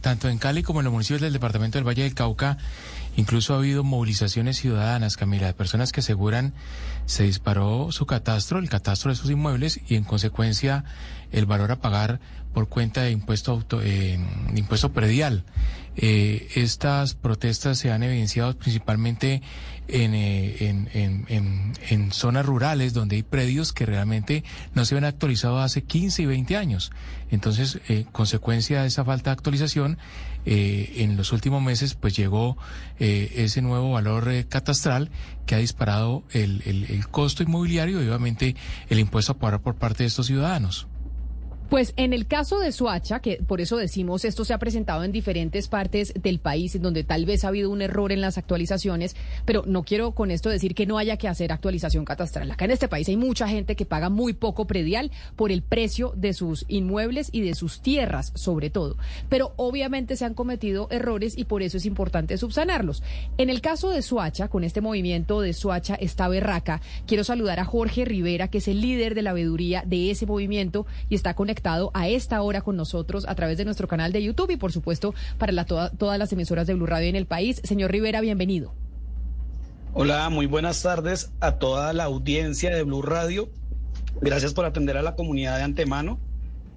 Tanto 0.00 0.28
en 0.28 0.38
Cali 0.38 0.62
como 0.62 0.80
en 0.80 0.84
los 0.84 0.92
municipios 0.92 1.20
del 1.20 1.32
departamento 1.32 1.78
del 1.78 1.86
Valle 1.86 2.04
del 2.04 2.14
Cauca, 2.14 2.58
incluso 3.16 3.54
ha 3.54 3.58
habido 3.58 3.82
movilizaciones 3.82 4.58
ciudadanas, 4.58 5.16
Camila, 5.16 5.46
de 5.46 5.54
personas 5.54 5.92
que 5.92 6.00
aseguran 6.00 6.54
se 7.06 7.24
disparó 7.24 7.90
su 7.90 8.04
catastro, 8.04 8.58
el 8.58 8.68
catastro 8.68 9.10
de 9.10 9.16
sus 9.16 9.30
inmuebles 9.30 9.80
y 9.88 9.96
en 9.96 10.04
consecuencia 10.04 10.84
el 11.32 11.46
valor 11.46 11.72
a 11.72 11.80
pagar 11.80 12.20
por 12.52 12.68
cuenta 12.68 13.02
de 13.02 13.12
impuesto, 13.12 13.52
auto, 13.52 13.80
eh, 13.82 14.18
impuesto 14.54 14.92
predial. 14.92 15.44
Eh, 16.00 16.48
estas 16.54 17.14
protestas 17.14 17.78
se 17.78 17.90
han 17.90 18.04
evidenciado 18.04 18.56
principalmente 18.56 19.42
en, 19.88 20.14
eh, 20.14 20.56
en, 20.60 20.88
en, 20.92 21.72
en, 21.88 22.12
zonas 22.12 22.46
rurales 22.46 22.92
donde 22.92 23.16
hay 23.16 23.22
predios 23.22 23.72
que 23.72 23.86
realmente 23.86 24.44
no 24.74 24.84
se 24.84 24.94
ven 24.94 25.04
actualizados 25.04 25.62
hace 25.62 25.82
15 25.82 26.22
y 26.22 26.26
20 26.26 26.56
años. 26.56 26.92
Entonces, 27.30 27.80
eh, 27.88 28.04
consecuencia 28.12 28.82
de 28.82 28.88
esa 28.88 29.04
falta 29.04 29.30
de 29.30 29.34
actualización, 29.34 29.98
eh, 30.44 30.94
en 30.98 31.16
los 31.16 31.32
últimos 31.32 31.62
meses 31.62 31.94
pues 31.94 32.14
llegó 32.16 32.56
ese 32.98 33.60
nuevo 33.60 33.92
valor 33.92 34.30
catastral 34.48 35.10
que 35.46 35.54
ha 35.54 35.58
disparado 35.58 36.22
el, 36.32 36.62
el, 36.64 36.84
el 36.84 37.08
costo 37.08 37.42
inmobiliario 37.42 38.02
y 38.02 38.06
obviamente 38.06 38.56
el 38.88 38.98
impuesto 38.98 39.32
a 39.32 39.38
pagar 39.38 39.60
por 39.60 39.76
parte 39.76 40.04
de 40.04 40.08
estos 40.08 40.26
ciudadanos. 40.26 40.86
Pues 41.68 41.92
en 41.98 42.14
el 42.14 42.26
caso 42.26 42.60
de 42.60 42.72
Suacha, 42.72 43.20
que 43.20 43.42
por 43.46 43.60
eso 43.60 43.76
decimos 43.76 44.24
esto 44.24 44.46
se 44.46 44.54
ha 44.54 44.58
presentado 44.58 45.04
en 45.04 45.12
diferentes 45.12 45.68
partes 45.68 46.14
del 46.14 46.38
país, 46.38 46.74
en 46.74 46.80
donde 46.80 47.04
tal 47.04 47.26
vez 47.26 47.44
ha 47.44 47.48
habido 47.48 47.68
un 47.68 47.82
error 47.82 48.10
en 48.10 48.22
las 48.22 48.38
actualizaciones, 48.38 49.14
pero 49.44 49.64
no 49.66 49.82
quiero 49.82 50.12
con 50.12 50.30
esto 50.30 50.48
decir 50.48 50.74
que 50.74 50.86
no 50.86 50.96
haya 50.96 51.18
que 51.18 51.28
hacer 51.28 51.52
actualización 51.52 52.06
catastral. 52.06 52.50
Acá 52.50 52.64
en 52.64 52.70
este 52.70 52.88
país 52.88 53.06
hay 53.10 53.18
mucha 53.18 53.46
gente 53.48 53.76
que 53.76 53.84
paga 53.84 54.08
muy 54.08 54.32
poco 54.32 54.66
predial 54.66 55.10
por 55.36 55.52
el 55.52 55.60
precio 55.60 56.14
de 56.16 56.32
sus 56.32 56.64
inmuebles 56.68 57.28
y 57.32 57.42
de 57.42 57.54
sus 57.54 57.82
tierras, 57.82 58.32
sobre 58.34 58.70
todo. 58.70 58.96
Pero 59.28 59.52
obviamente 59.56 60.16
se 60.16 60.24
han 60.24 60.32
cometido 60.32 60.88
errores 60.90 61.36
y 61.36 61.44
por 61.44 61.62
eso 61.62 61.76
es 61.76 61.84
importante 61.84 62.38
subsanarlos. 62.38 63.02
En 63.36 63.50
el 63.50 63.60
caso 63.60 63.90
de 63.90 64.00
Suacha, 64.00 64.48
con 64.48 64.64
este 64.64 64.80
movimiento 64.80 65.42
de 65.42 65.52
Suacha 65.52 65.96
está 65.96 66.28
berraca, 66.28 66.80
quiero 67.06 67.24
saludar 67.24 67.60
a 67.60 67.66
Jorge 67.66 68.06
Rivera, 68.06 68.48
que 68.48 68.56
es 68.56 68.68
el 68.68 68.80
líder 68.80 69.14
de 69.14 69.20
la 69.20 69.34
veeduría 69.34 69.82
de 69.84 70.10
ese 70.10 70.24
movimiento 70.24 70.86
y 71.10 71.14
está 71.14 71.34
conectado 71.34 71.57
conectado 71.58 71.90
a 71.92 72.08
esta 72.08 72.40
hora 72.42 72.60
con 72.60 72.76
nosotros 72.76 73.26
a 73.26 73.34
través 73.34 73.58
de 73.58 73.64
nuestro 73.64 73.88
canal 73.88 74.12
de 74.12 74.22
YouTube 74.22 74.50
y 74.50 74.56
por 74.56 74.70
supuesto 74.70 75.12
para 75.38 75.50
la, 75.50 75.64
todas 75.64 76.18
las 76.18 76.32
emisoras 76.32 76.68
de 76.68 76.74
Blue 76.74 76.86
Radio 76.86 77.08
en 77.08 77.16
el 77.16 77.26
país. 77.26 77.60
Señor 77.64 77.90
Rivera, 77.90 78.20
bienvenido. 78.20 78.72
Hola, 79.92 80.30
muy 80.30 80.46
buenas 80.46 80.80
tardes 80.82 81.32
a 81.40 81.56
toda 81.56 81.92
la 81.92 82.04
audiencia 82.04 82.74
de 82.74 82.84
Blue 82.84 83.02
Radio. 83.02 83.48
Gracias 84.20 84.54
por 84.54 84.66
atender 84.66 84.96
a 84.96 85.02
la 85.02 85.16
comunidad 85.16 85.56
de 85.56 85.64
antemano. 85.64 86.20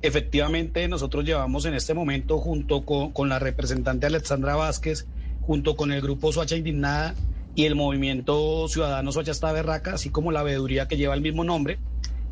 Efectivamente, 0.02 0.88
nosotros 0.88 1.26
llevamos 1.26 1.66
en 1.66 1.76
este 1.76 1.94
momento, 1.94 2.40
junto 2.40 2.84
con, 2.84 3.30
la 3.30 3.38
representante 3.38 4.08
Alexandra 4.08 4.56
Vázquez, 4.56 5.06
junto 5.42 5.76
con 5.76 5.92
el 5.92 6.02
grupo 6.02 6.32
Soacha 6.32 6.56
Indignada 6.56 7.14
y 7.54 7.66
el 7.66 7.76
movimiento 7.76 8.68
Ciudadano 8.68 9.12
Soacha 9.12 9.32
Está 9.32 9.52
Berraca, 9.52 9.94
así 9.94 10.10
como 10.10 10.32
la 10.32 10.42
veeduría 10.42 10.88
que 10.88 10.98
lleva 10.98 11.14
el 11.14 11.22
mismo 11.22 11.44
nombre, 11.44 11.78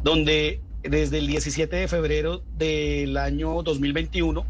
donde 0.03 0.61
desde 0.83 1.17
el 1.17 1.27
17 1.27 1.75
de 1.75 1.87
febrero 1.87 2.43
del 2.57 3.17
año 3.17 3.61
2021 3.63 4.45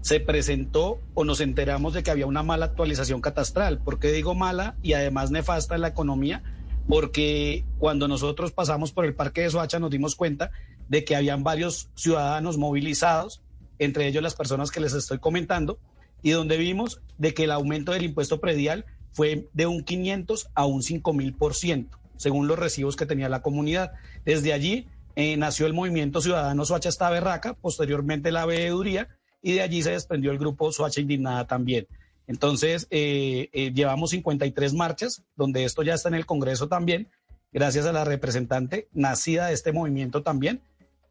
se 0.00 0.20
presentó 0.20 1.00
o 1.14 1.24
nos 1.24 1.40
enteramos 1.40 1.94
de 1.94 2.02
que 2.02 2.10
había 2.10 2.26
una 2.26 2.42
mala 2.42 2.66
actualización 2.66 3.20
catastral. 3.20 3.78
¿Por 3.78 3.98
qué 3.98 4.10
digo 4.10 4.34
mala 4.34 4.76
y 4.82 4.94
además 4.94 5.30
nefasta 5.30 5.76
en 5.76 5.80
la 5.80 5.88
economía? 5.88 6.42
Porque 6.88 7.64
cuando 7.78 8.08
nosotros 8.08 8.50
pasamos 8.52 8.92
por 8.92 9.04
el 9.04 9.14
parque 9.14 9.42
de 9.42 9.50
Soacha 9.50 9.78
nos 9.78 9.90
dimos 9.90 10.16
cuenta 10.16 10.50
de 10.88 11.04
que 11.04 11.14
habían 11.14 11.44
varios 11.44 11.88
ciudadanos 11.94 12.58
movilizados, 12.58 13.42
entre 13.78 14.06
ellos 14.08 14.22
las 14.22 14.34
personas 14.34 14.70
que 14.70 14.80
les 14.80 14.92
estoy 14.92 15.18
comentando, 15.18 15.78
y 16.22 16.30
donde 16.30 16.56
vimos 16.56 17.00
de 17.18 17.34
que 17.34 17.44
el 17.44 17.52
aumento 17.52 17.92
del 17.92 18.04
impuesto 18.04 18.40
predial 18.40 18.84
fue 19.12 19.48
de 19.52 19.66
un 19.66 19.84
500 19.84 20.50
a 20.54 20.66
un 20.66 20.82
5 20.82 21.12
mil 21.12 21.34
por 21.34 21.54
ciento, 21.54 21.98
según 22.16 22.48
los 22.48 22.58
recibos 22.58 22.96
que 22.96 23.06
tenía 23.06 23.28
la 23.28 23.42
comunidad. 23.42 23.92
Desde 24.24 24.52
allí 24.52 24.88
eh, 25.14 25.36
nació 25.36 25.66
el 25.66 25.74
movimiento 25.74 26.20
Ciudadano 26.20 26.64
Soacha 26.64 26.88
Está 26.88 27.10
Berraca, 27.10 27.54
posteriormente 27.54 28.32
la 28.32 28.46
veeduría, 28.46 29.08
y 29.42 29.52
de 29.52 29.62
allí 29.62 29.82
se 29.82 29.90
desprendió 29.90 30.30
el 30.30 30.38
grupo 30.38 30.72
Soacha 30.72 31.00
Indignada 31.00 31.46
también. 31.46 31.86
Entonces, 32.26 32.86
eh, 32.90 33.50
eh, 33.52 33.72
llevamos 33.74 34.10
53 34.10 34.74
marchas, 34.74 35.24
donde 35.36 35.64
esto 35.64 35.82
ya 35.82 35.94
está 35.94 36.08
en 36.08 36.14
el 36.14 36.26
Congreso 36.26 36.68
también, 36.68 37.08
gracias 37.52 37.86
a 37.86 37.92
la 37.92 38.04
representante 38.04 38.88
nacida 38.92 39.48
de 39.48 39.54
este 39.54 39.72
movimiento 39.72 40.22
también. 40.22 40.62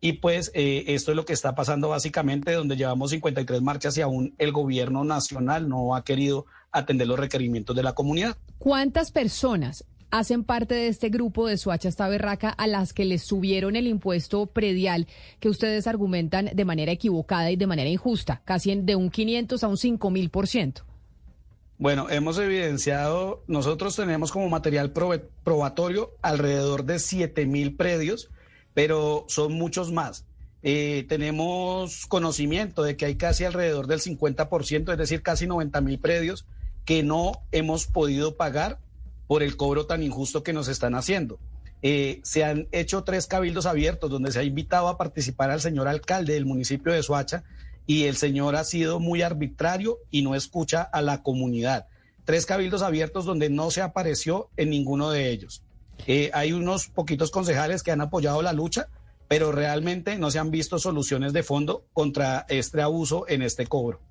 Y 0.04 0.14
pues 0.14 0.52
esto 0.56 1.12
es 1.12 1.16
lo 1.16 1.26
que 1.26 1.34
está 1.34 1.54
pasando 1.54 1.90
básicamente, 1.90 2.54
donde 2.54 2.76
llevamos 2.76 3.12
53 3.12 3.62
marchas 3.62 3.96
y 3.98 4.02
aún 4.02 4.34
el 4.40 4.52
gobierno 4.52 5.04
nacional 5.04 5.70
no 5.70 5.96
ha 5.96 6.04
querido 6.04 6.48
atender 6.72 7.08
los 7.08 7.20
requerimientos 7.20 7.76
de 7.76 7.84
la 7.84 7.94
comunidad. 7.94 8.36
¿Cuántas 8.58 9.12
personas 9.12 9.86
hacen 10.12 10.44
parte 10.44 10.76
de 10.76 10.88
este 10.88 11.10
grupo 11.10 11.48
de 11.48 11.58
Suacha 11.58 11.90
esta 11.90 12.08
berraca 12.08 12.50
a 12.50 12.68
las 12.68 12.94
que 12.94 13.06
les 13.06 13.24
subieron 13.24 13.76
el 13.76 13.88
impuesto 13.88 14.46
predial 14.46 15.08
que 15.40 15.50
ustedes 15.50 15.88
argumentan 15.88 16.52
de 16.54 16.66
manera 16.66 16.92
equivocada 16.92 17.50
y 17.50 17.56
de 17.56 17.68
manera 17.68 17.90
injusta, 17.90 18.42
casi 18.46 18.76
de 18.76 18.96
un 18.96 19.10
500 19.10 19.64
a 19.64 19.68
un 19.68 19.78
5 19.78 20.10
mil 20.12 20.30
por 20.30 20.48
ciento. 20.48 20.84
Bueno, 21.78 22.10
hemos 22.12 22.38
evidenciado, 22.38 23.44
nosotros 23.48 23.96
tenemos 23.96 24.32
como 24.32 24.48
material 24.50 24.92
probatorio 24.92 26.12
alrededor 26.22 26.86
de 26.86 27.00
7 27.00 27.48
mil 27.48 27.76
predios, 27.76 28.30
pero 28.76 29.26
son 29.28 29.54
muchos 29.54 29.92
más. 29.92 30.26
Eh, 30.62 31.06
tenemos 31.10 32.06
conocimiento 32.06 32.84
de 32.84 32.96
que 32.96 33.06
hay 33.06 33.16
casi 33.16 33.46
alrededor 33.46 33.88
del 33.88 34.00
50%, 34.00 34.92
es 34.92 34.98
decir, 34.98 35.24
casi 35.24 35.48
90 35.48 35.82
mil 35.82 35.98
predios 35.98 36.46
que 36.86 37.02
no 37.02 37.32
hemos 37.52 37.88
podido 37.88 38.36
pagar 38.36 38.78
por 39.32 39.44
el 39.44 39.56
cobro 39.56 39.86
tan 39.86 40.04
injusto 40.04 40.44
que 40.44 40.52
nos 40.52 40.68
están 40.68 40.94
haciendo. 40.94 41.40
Eh, 41.82 42.20
se 42.22 42.44
han 42.44 42.68
hecho 42.74 43.06
tres 43.06 43.28
cabildos 43.28 43.66
abiertos 43.66 44.12
donde 44.12 44.30
se 44.34 44.40
ha 44.40 44.44
invitado 44.44 44.90
a 44.90 44.98
participar 44.98 45.52
al 45.52 45.62
señor 45.62 45.88
alcalde 45.88 46.34
del 46.34 46.46
municipio 46.46 46.92
de 46.92 47.02
Soacha 47.02 47.46
y 47.88 48.08
el 48.08 48.18
señor 48.18 48.58
ha 48.58 48.66
sido 48.66 49.00
muy 49.00 49.22
arbitrario 49.22 50.00
y 50.10 50.22
no 50.22 50.36
escucha 50.36 50.82
a 50.82 51.02
la 51.02 51.24
comunidad. 51.24 51.88
Tres 52.26 52.46
cabildos 52.46 52.82
abiertos 52.82 53.24
donde 53.24 53.50
no 53.50 53.72
se 53.72 53.82
apareció 53.82 54.50
en 54.58 54.70
ninguno 54.70 55.12
de 55.12 55.30
ellos. 55.30 55.64
Eh, 56.08 56.30
hay 56.34 56.52
unos 56.52 56.88
poquitos 56.88 57.32
concejales 57.32 57.84
que 57.84 57.92
han 57.92 58.02
apoyado 58.02 58.42
la 58.42 58.52
lucha, 58.52 58.90
pero 59.30 59.54
realmente 59.54 60.18
no 60.18 60.30
se 60.30 60.40
han 60.40 60.52
visto 60.52 60.78
soluciones 60.78 61.32
de 61.32 61.44
fondo 61.44 61.86
contra 61.94 62.46
este 62.50 62.82
abuso 62.82 63.24
en 63.30 63.44
este 63.44 63.66
cobro. 63.66 64.02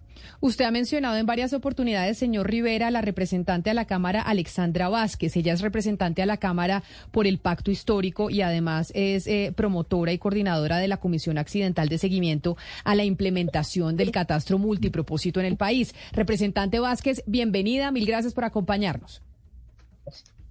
Usted 0.40 0.64
ha 0.64 0.70
mencionado 0.70 1.16
en 1.16 1.26
varias 1.26 1.52
oportunidades, 1.52 2.18
señor 2.18 2.50
Rivera, 2.50 2.90
la 2.90 3.02
representante 3.02 3.70
a 3.70 3.74
la 3.74 3.84
Cámara, 3.84 4.22
Alexandra 4.22 4.88
Vázquez. 4.88 5.36
Ella 5.36 5.52
es 5.52 5.60
representante 5.60 6.22
a 6.22 6.26
la 6.26 6.36
Cámara 6.36 6.82
por 7.10 7.26
el 7.26 7.38
Pacto 7.38 7.70
Histórico 7.70 8.30
y 8.30 8.42
además 8.42 8.92
es 8.94 9.26
eh, 9.26 9.52
promotora 9.54 10.12
y 10.12 10.18
coordinadora 10.18 10.78
de 10.78 10.88
la 10.88 10.98
Comisión 10.98 11.38
Accidental 11.38 11.88
de 11.88 11.98
Seguimiento 11.98 12.56
a 12.84 12.94
la 12.94 13.04
implementación 13.04 13.96
del 13.96 14.10
catastro 14.10 14.58
multipropósito 14.58 15.40
en 15.40 15.46
el 15.46 15.56
país. 15.56 15.94
Representante 16.12 16.78
Vázquez, 16.78 17.22
bienvenida. 17.26 17.90
Mil 17.90 18.06
gracias 18.06 18.34
por 18.34 18.44
acompañarnos. 18.44 19.22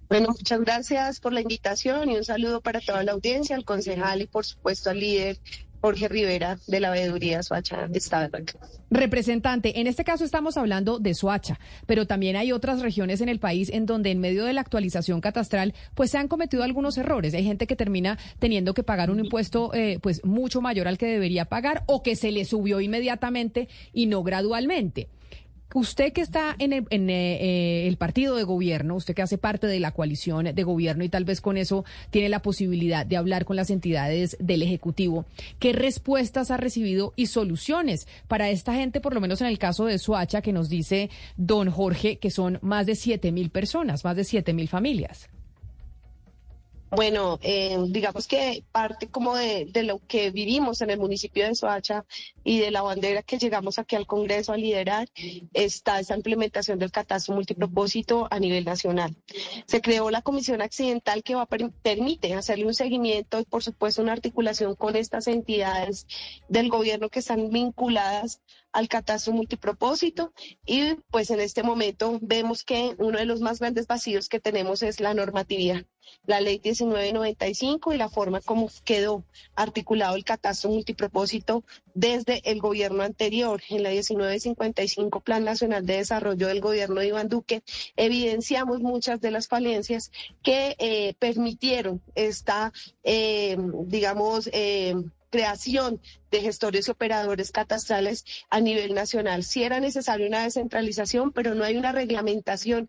Bueno, 0.08 0.28
muchas 0.36 0.60
gracias 0.60 1.20
por 1.20 1.32
la 1.32 1.40
invitación 1.40 2.10
y 2.10 2.16
un 2.16 2.24
saludo 2.24 2.60
para 2.60 2.80
toda 2.80 3.04
la 3.04 3.12
audiencia, 3.12 3.54
al 3.54 3.64
concejal 3.64 4.22
y 4.22 4.26
por 4.26 4.44
supuesto 4.44 4.90
al 4.90 4.98
líder 4.98 5.38
Jorge 5.80 6.08
Rivera 6.08 6.58
de 6.66 6.80
la 6.80 6.90
veeduría 6.90 7.42
Soacha 7.42 7.88
Estado. 7.92 8.30
Representante, 8.90 9.80
en 9.80 9.86
este 9.86 10.04
caso 10.04 10.24
estamos 10.24 10.56
hablando 10.56 10.98
de 10.98 11.14
Soacha, 11.14 11.58
pero 11.86 12.06
también 12.06 12.36
hay 12.36 12.52
otras 12.52 12.80
regiones 12.80 13.20
en 13.20 13.28
el 13.28 13.38
país 13.38 13.70
en 13.70 13.86
donde 13.86 14.10
en 14.10 14.20
medio 14.20 14.44
de 14.44 14.52
la 14.52 14.60
actualización 14.60 15.20
catastral 15.20 15.74
pues 15.94 16.10
se 16.10 16.18
han 16.18 16.28
cometido 16.28 16.62
algunos 16.62 16.98
errores. 16.98 17.34
Hay 17.34 17.44
gente 17.44 17.66
que 17.66 17.76
termina 17.76 18.18
teniendo 18.38 18.74
que 18.74 18.82
pagar 18.82 19.10
un 19.10 19.20
impuesto 19.20 19.72
eh, 19.74 19.98
pues 20.02 20.24
mucho 20.24 20.60
mayor 20.60 20.88
al 20.88 20.98
que 20.98 21.06
debería 21.06 21.46
pagar 21.46 21.84
o 21.86 22.02
que 22.02 22.16
se 22.16 22.30
le 22.30 22.44
subió 22.44 22.80
inmediatamente 22.80 23.68
y 23.92 24.06
no 24.06 24.22
gradualmente. 24.22 25.08
Usted 25.72 26.12
que 26.12 26.20
está 26.20 26.56
en, 26.58 26.72
el, 26.72 26.86
eh, 26.90 27.86
el, 27.86 27.96
partido 27.96 28.34
de 28.34 28.42
gobierno, 28.42 28.96
usted 28.96 29.14
que 29.14 29.22
hace 29.22 29.38
parte 29.38 29.68
de 29.68 29.78
la 29.78 29.92
coalición 29.92 30.52
de 30.52 30.62
gobierno 30.64 31.04
y 31.04 31.08
tal 31.08 31.24
vez 31.24 31.40
con 31.40 31.56
eso 31.56 31.84
tiene 32.10 32.28
la 32.28 32.42
posibilidad 32.42 33.06
de 33.06 33.16
hablar 33.16 33.44
con 33.44 33.54
las 33.54 33.70
entidades 33.70 34.36
del 34.40 34.62
Ejecutivo, 34.62 35.26
¿qué 35.60 35.72
respuestas 35.72 36.50
ha 36.50 36.56
recibido 36.56 37.12
y 37.14 37.26
soluciones 37.26 38.08
para 38.26 38.50
esta 38.50 38.74
gente, 38.74 39.00
por 39.00 39.14
lo 39.14 39.20
menos 39.20 39.40
en 39.42 39.46
el 39.46 39.58
caso 39.58 39.86
de 39.86 39.98
Suacha, 39.98 40.42
que 40.42 40.52
nos 40.52 40.68
dice 40.68 41.08
don 41.36 41.70
Jorge, 41.70 42.16
que 42.16 42.32
son 42.32 42.58
más 42.62 42.86
de 42.86 42.96
siete 42.96 43.30
mil 43.30 43.50
personas, 43.50 44.04
más 44.04 44.16
de 44.16 44.24
siete 44.24 44.52
mil 44.52 44.66
familias? 44.66 45.30
Bueno, 46.90 47.38
eh, 47.42 47.78
digamos 47.88 48.26
que 48.26 48.64
parte 48.72 49.06
como 49.06 49.36
de, 49.36 49.70
lo 49.84 50.00
que 50.08 50.30
vivimos 50.30 50.80
en 50.80 50.90
el 50.90 50.98
municipio 50.98 51.46
de 51.46 51.54
Soacha 51.54 52.04
y 52.42 52.58
de 52.58 52.72
la 52.72 52.82
bandera 52.82 53.22
que 53.22 53.38
llegamos 53.38 53.78
aquí 53.78 53.94
al 53.94 54.06
Congreso 54.06 54.52
a 54.52 54.56
liderar 54.56 55.08
está 55.52 56.00
esa 56.00 56.16
implementación 56.16 56.80
del 56.80 56.90
catastro 56.90 57.34
multipropósito 57.34 58.26
a 58.30 58.40
nivel 58.40 58.64
nacional. 58.64 59.16
Se 59.66 59.80
creó 59.80 60.10
la 60.10 60.22
comisión 60.22 60.62
accidental 60.62 61.22
que 61.22 61.36
va 61.36 61.46
permite 61.46 62.34
hacerle 62.34 62.66
un 62.66 62.74
seguimiento 62.74 63.38
y 63.38 63.44
por 63.44 63.62
supuesto 63.62 64.02
una 64.02 64.12
articulación 64.12 64.74
con 64.74 64.96
estas 64.96 65.28
entidades 65.28 66.06
del 66.48 66.68
gobierno 66.68 67.08
que 67.08 67.20
están 67.20 67.50
vinculadas 67.50 68.40
al 68.72 68.88
catastro 68.88 69.32
multipropósito 69.32 70.32
y 70.64 70.94
pues 71.10 71.30
en 71.30 71.40
este 71.40 71.62
momento 71.62 72.18
vemos 72.22 72.64
que 72.64 72.94
uno 72.98 73.18
de 73.18 73.24
los 73.24 73.40
más 73.40 73.58
grandes 73.58 73.86
vacíos 73.86 74.28
que 74.28 74.40
tenemos 74.40 74.82
es 74.82 75.00
la 75.00 75.14
normatividad, 75.14 75.84
la 76.26 76.40
ley 76.40 76.60
1995 76.62 77.92
y 77.92 77.96
la 77.96 78.08
forma 78.08 78.40
como 78.40 78.70
quedó 78.84 79.24
articulado 79.54 80.16
el 80.16 80.24
catastro 80.24 80.70
multipropósito 80.70 81.64
desde 81.94 82.40
el 82.50 82.60
gobierno 82.60 83.02
anterior. 83.02 83.62
En 83.68 83.82
la 83.82 83.90
1955 83.90 85.20
Plan 85.20 85.44
Nacional 85.44 85.86
de 85.86 85.96
Desarrollo 85.96 86.48
del 86.48 86.60
gobierno 86.60 87.00
de 87.00 87.08
Iván 87.08 87.28
Duque 87.28 87.62
evidenciamos 87.96 88.80
muchas 88.80 89.20
de 89.20 89.30
las 89.30 89.48
falencias 89.48 90.10
que 90.42 90.76
eh, 90.78 91.14
permitieron 91.18 92.00
esta, 92.14 92.72
eh, 93.02 93.56
digamos, 93.86 94.48
eh, 94.52 94.94
creación 95.30 96.00
de 96.30 96.40
gestores 96.40 96.88
y 96.88 96.90
operadores 96.90 97.52
catastrales 97.52 98.24
a 98.50 98.60
nivel 98.60 98.94
nacional. 98.94 99.44
Sí 99.44 99.62
era 99.62 99.80
necesaria 99.80 100.26
una 100.26 100.42
descentralización, 100.42 101.32
pero 101.32 101.54
no 101.54 101.64
hay 101.64 101.76
una 101.76 101.92
reglamentación 101.92 102.88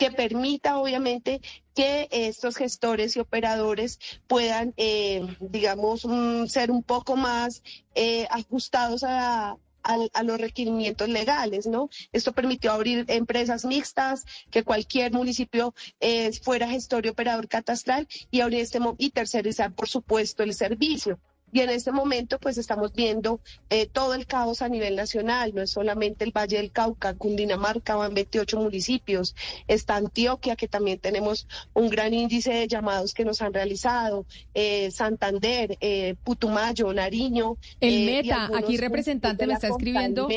que 0.00 0.10
permita, 0.10 0.78
obviamente, 0.78 1.42
que 1.74 2.08
estos 2.10 2.56
gestores 2.56 3.16
y 3.16 3.20
operadores 3.20 3.98
puedan, 4.26 4.72
eh, 4.78 5.36
digamos, 5.40 6.06
mm, 6.06 6.46
ser 6.46 6.70
un 6.70 6.82
poco 6.82 7.16
más 7.16 7.62
eh, 7.94 8.26
ajustados 8.30 9.04
a, 9.04 9.58
los 10.22 10.40
requerimientos 10.40 11.08
legales, 11.08 11.66
¿no? 11.66 11.88
Esto 12.12 12.32
permitió 12.32 12.72
abrir 12.72 13.04
empresas 13.08 13.64
mixtas, 13.64 14.24
que 14.50 14.62
cualquier 14.62 15.12
municipio 15.12 15.74
eh, 16.00 16.32
fuera 16.42 16.68
gestor 16.68 17.06
y 17.06 17.08
operador 17.08 17.48
catastral 17.48 18.06
y 18.30 18.40
abrir 18.40 18.60
este 18.60 18.78
y 18.98 19.10
tercerizar, 19.10 19.72
por 19.72 19.88
supuesto, 19.88 20.42
el 20.42 20.54
servicio 20.54 21.18
Y 21.52 21.60
en 21.60 21.70
este 21.70 21.92
momento, 21.92 22.38
pues 22.38 22.58
estamos 22.58 22.92
viendo 22.92 23.40
eh, 23.70 23.86
todo 23.86 24.14
el 24.14 24.26
caos 24.26 24.62
a 24.62 24.68
nivel 24.68 24.96
nacional, 24.96 25.52
no 25.54 25.62
es 25.62 25.70
solamente 25.70 26.24
el 26.24 26.32
Valle 26.32 26.58
del 26.58 26.70
Cauca, 26.70 27.14
Cundinamarca, 27.14 27.96
van 27.96 28.14
28 28.14 28.58
municipios, 28.60 29.34
está 29.66 29.96
Antioquia, 29.96 30.56
que 30.56 30.68
también 30.68 30.98
tenemos 30.98 31.46
un 31.74 31.90
gran 31.90 32.14
índice 32.14 32.52
de 32.52 32.68
llamados 32.68 33.14
que 33.14 33.24
nos 33.24 33.42
han 33.42 33.52
realizado, 33.52 34.26
eh, 34.54 34.90
Santander, 34.90 35.76
eh, 35.80 36.14
Putumayo, 36.24 36.92
Nariño. 36.92 37.56
El 37.80 38.06
Meta, 38.06 38.50
aquí 38.56 38.76
representante 38.76 39.46
me 39.46 39.54
está 39.54 39.68
escribiendo. 39.68 40.28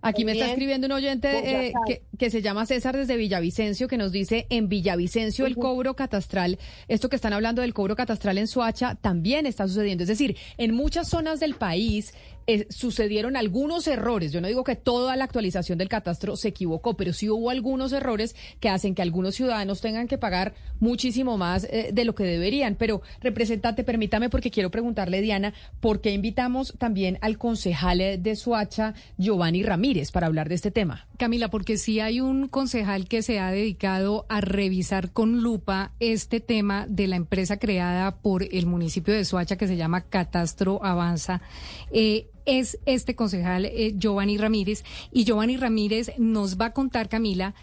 Aquí 0.00 0.24
me 0.24 0.32
está 0.32 0.48
escribiendo 0.48 0.86
un 0.86 0.92
oyente 0.92 1.68
eh, 1.68 1.72
que, 2.18 2.30
se 2.30 2.40
llama 2.40 2.66
César 2.66 2.96
desde 2.96 3.16
Villavicencio, 3.16 3.88
que 3.88 3.96
nos 3.96 4.12
dice 4.12 4.46
en 4.48 4.68
Villavicencio 4.68 5.46
el 5.46 5.56
cobro 5.56 5.94
catastral, 5.94 6.58
esto 6.86 7.08
que 7.08 7.16
están 7.16 7.32
hablando 7.32 7.62
del 7.62 7.74
cobro 7.74 7.96
catastral 7.96 8.38
en 8.38 8.46
Soacha, 8.46 8.94
también 8.94 9.46
está 9.46 9.66
sucediendo. 9.66 10.04
Es 10.04 10.08
decir, 10.08 10.36
en 10.56 10.74
muchas 10.74 11.08
zonas 11.08 11.40
del 11.40 11.54
país 11.54 12.14
eh, 12.48 12.66
sucedieron 12.70 13.36
algunos 13.36 13.86
errores. 13.86 14.32
Yo 14.32 14.40
no 14.40 14.48
digo 14.48 14.64
que 14.64 14.74
toda 14.74 15.16
la 15.16 15.24
actualización 15.24 15.76
del 15.76 15.90
catastro 15.90 16.34
se 16.34 16.48
equivocó, 16.48 16.96
pero 16.96 17.12
sí 17.12 17.28
hubo 17.28 17.50
algunos 17.50 17.92
errores 17.92 18.34
que 18.58 18.70
hacen 18.70 18.94
que 18.94 19.02
algunos 19.02 19.34
ciudadanos 19.34 19.82
tengan 19.82 20.08
que 20.08 20.16
pagar 20.16 20.54
muchísimo 20.80 21.36
más 21.36 21.64
eh, 21.64 21.90
de 21.92 22.04
lo 22.06 22.14
que 22.14 22.24
deberían. 22.24 22.74
Pero, 22.74 23.02
representante, 23.20 23.84
permítame 23.84 24.30
porque 24.30 24.50
quiero 24.50 24.70
preguntarle, 24.70 25.20
Diana, 25.20 25.52
¿por 25.80 26.00
qué 26.00 26.12
invitamos 26.12 26.72
también 26.78 27.18
al 27.20 27.36
concejal 27.36 27.98
de 27.98 28.36
Suacha, 28.36 28.94
Giovanni 29.18 29.62
Ramírez, 29.62 30.10
para 30.10 30.26
hablar 30.26 30.48
de 30.48 30.54
este 30.54 30.70
tema? 30.70 31.06
Camila, 31.18 31.48
porque 31.48 31.76
sí 31.76 32.00
hay 32.00 32.22
un 32.22 32.48
concejal 32.48 33.08
que 33.08 33.20
se 33.20 33.40
ha 33.40 33.50
dedicado 33.50 34.24
a 34.30 34.40
revisar 34.40 35.10
con 35.10 35.42
lupa 35.42 35.92
este 36.00 36.40
tema 36.40 36.86
de 36.88 37.08
la 37.08 37.16
empresa 37.16 37.58
creada 37.58 38.16
por 38.22 38.42
el 38.42 38.64
municipio 38.64 39.12
de 39.12 39.26
Suacha 39.26 39.56
que 39.56 39.66
se 39.66 39.76
llama 39.76 40.02
Catastro 40.02 40.82
Avanza. 40.82 41.42
Eh, 41.92 42.28
es 42.48 42.78
este 42.86 43.14
concejal 43.14 43.66
eh, 43.66 43.94
Giovanni 43.96 44.38
Ramírez. 44.38 44.84
Y 45.12 45.24
Giovanni 45.24 45.56
Ramírez 45.56 46.12
nos 46.18 46.58
va 46.58 46.66
a 46.66 46.72
contar, 46.72 47.08
Camila, 47.08 47.54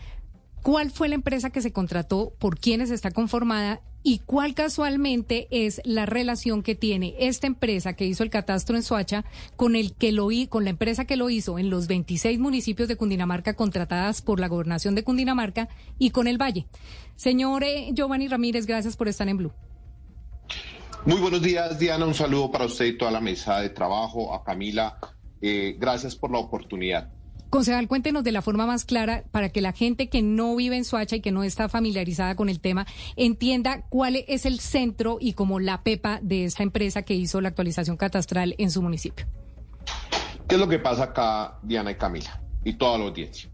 cuál 0.61 0.91
fue 0.91 1.09
la 1.09 1.15
empresa 1.15 1.49
que 1.49 1.61
se 1.61 1.73
contrató, 1.73 2.33
por 2.39 2.59
quiénes 2.59 2.91
está 2.91 3.11
conformada 3.11 3.81
y 4.03 4.19
cuál 4.19 4.53
casualmente 4.53 5.47
es 5.49 5.81
la 5.83 6.05
relación 6.05 6.61
que 6.61 6.75
tiene 6.75 7.15
esta 7.17 7.47
empresa 7.47 7.93
que 7.93 8.05
hizo 8.05 8.21
el 8.21 8.29
catastro 8.29 8.75
en 8.75 8.83
Soacha 8.83 9.25
con 9.55 9.75
el 9.75 9.95
que 9.95 10.11
lo 10.11 10.27
con 10.47 10.63
la 10.63 10.69
empresa 10.69 11.05
que 11.05 11.15
lo 11.15 11.31
hizo 11.31 11.57
en 11.57 11.71
los 11.71 11.87
26 11.87 12.37
municipios 12.37 12.87
de 12.87 12.97
Cundinamarca 12.97 13.55
contratadas 13.55 14.21
por 14.21 14.39
la 14.39 14.47
gobernación 14.47 14.93
de 14.93 15.03
Cundinamarca 15.03 15.69
y 15.97 16.11
con 16.11 16.27
el 16.27 16.39
Valle. 16.39 16.67
Señor 17.15 17.63
eh, 17.63 17.89
Giovanni 17.93 18.27
Ramírez, 18.27 18.67
gracias 18.67 18.95
por 18.95 19.07
estar 19.07 19.27
en 19.27 19.37
Blue. 19.37 19.53
Muy 21.05 21.21
buenos 21.21 21.43
días, 21.43 21.77
Diana. 21.77 22.03
Un 22.05 22.15
saludo 22.15 22.49
para 22.51 22.65
usted 22.65 22.85
y 22.85 22.97
toda 22.97 23.11
la 23.11 23.21
mesa 23.21 23.59
de 23.59 23.69
trabajo, 23.69 24.33
a 24.33 24.43
Camila. 24.43 24.97
Eh, 25.39 25.75
gracias 25.77 26.15
por 26.15 26.31
la 26.31 26.39
oportunidad. 26.39 27.11
Concejal, 27.51 27.87
cuéntenos 27.87 28.23
de 28.23 28.31
la 28.31 28.41
forma 28.41 28.65
más 28.65 28.85
clara 28.85 29.23
para 29.31 29.49
que 29.49 29.61
la 29.61 29.71
gente 29.71 30.09
que 30.09 30.23
no 30.23 30.55
vive 30.55 30.77
en 30.77 30.83
Soacha 30.83 31.17
y 31.17 31.21
que 31.21 31.31
no 31.31 31.43
está 31.43 31.69
familiarizada 31.69 32.35
con 32.35 32.49
el 32.49 32.59
tema 32.59 32.87
entienda 33.15 33.85
cuál 33.89 34.15
es 34.27 34.47
el 34.47 34.59
centro 34.59 35.19
y 35.21 35.33
como 35.33 35.59
la 35.59 35.83
pepa 35.83 36.19
de 36.23 36.45
esta 36.45 36.63
empresa 36.63 37.03
que 37.03 37.13
hizo 37.13 37.39
la 37.39 37.49
actualización 37.49 37.97
catastral 37.97 38.55
en 38.57 38.71
su 38.71 38.81
municipio. 38.81 39.27
¿Qué 40.47 40.55
es 40.55 40.59
lo 40.59 40.67
que 40.67 40.79
pasa 40.79 41.03
acá, 41.03 41.59
Diana 41.61 41.91
y 41.91 41.95
Camila, 41.95 42.41
y 42.63 42.73
toda 42.73 42.97
la 42.97 43.05
audiencia? 43.05 43.49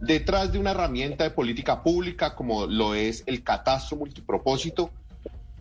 Detrás 0.00 0.50
de 0.50 0.58
una 0.58 0.70
herramienta 0.70 1.24
de 1.24 1.30
política 1.30 1.82
pública 1.82 2.34
como 2.34 2.66
lo 2.66 2.94
es 2.94 3.22
el 3.26 3.44
catastro 3.44 3.98
multipropósito, 3.98 4.90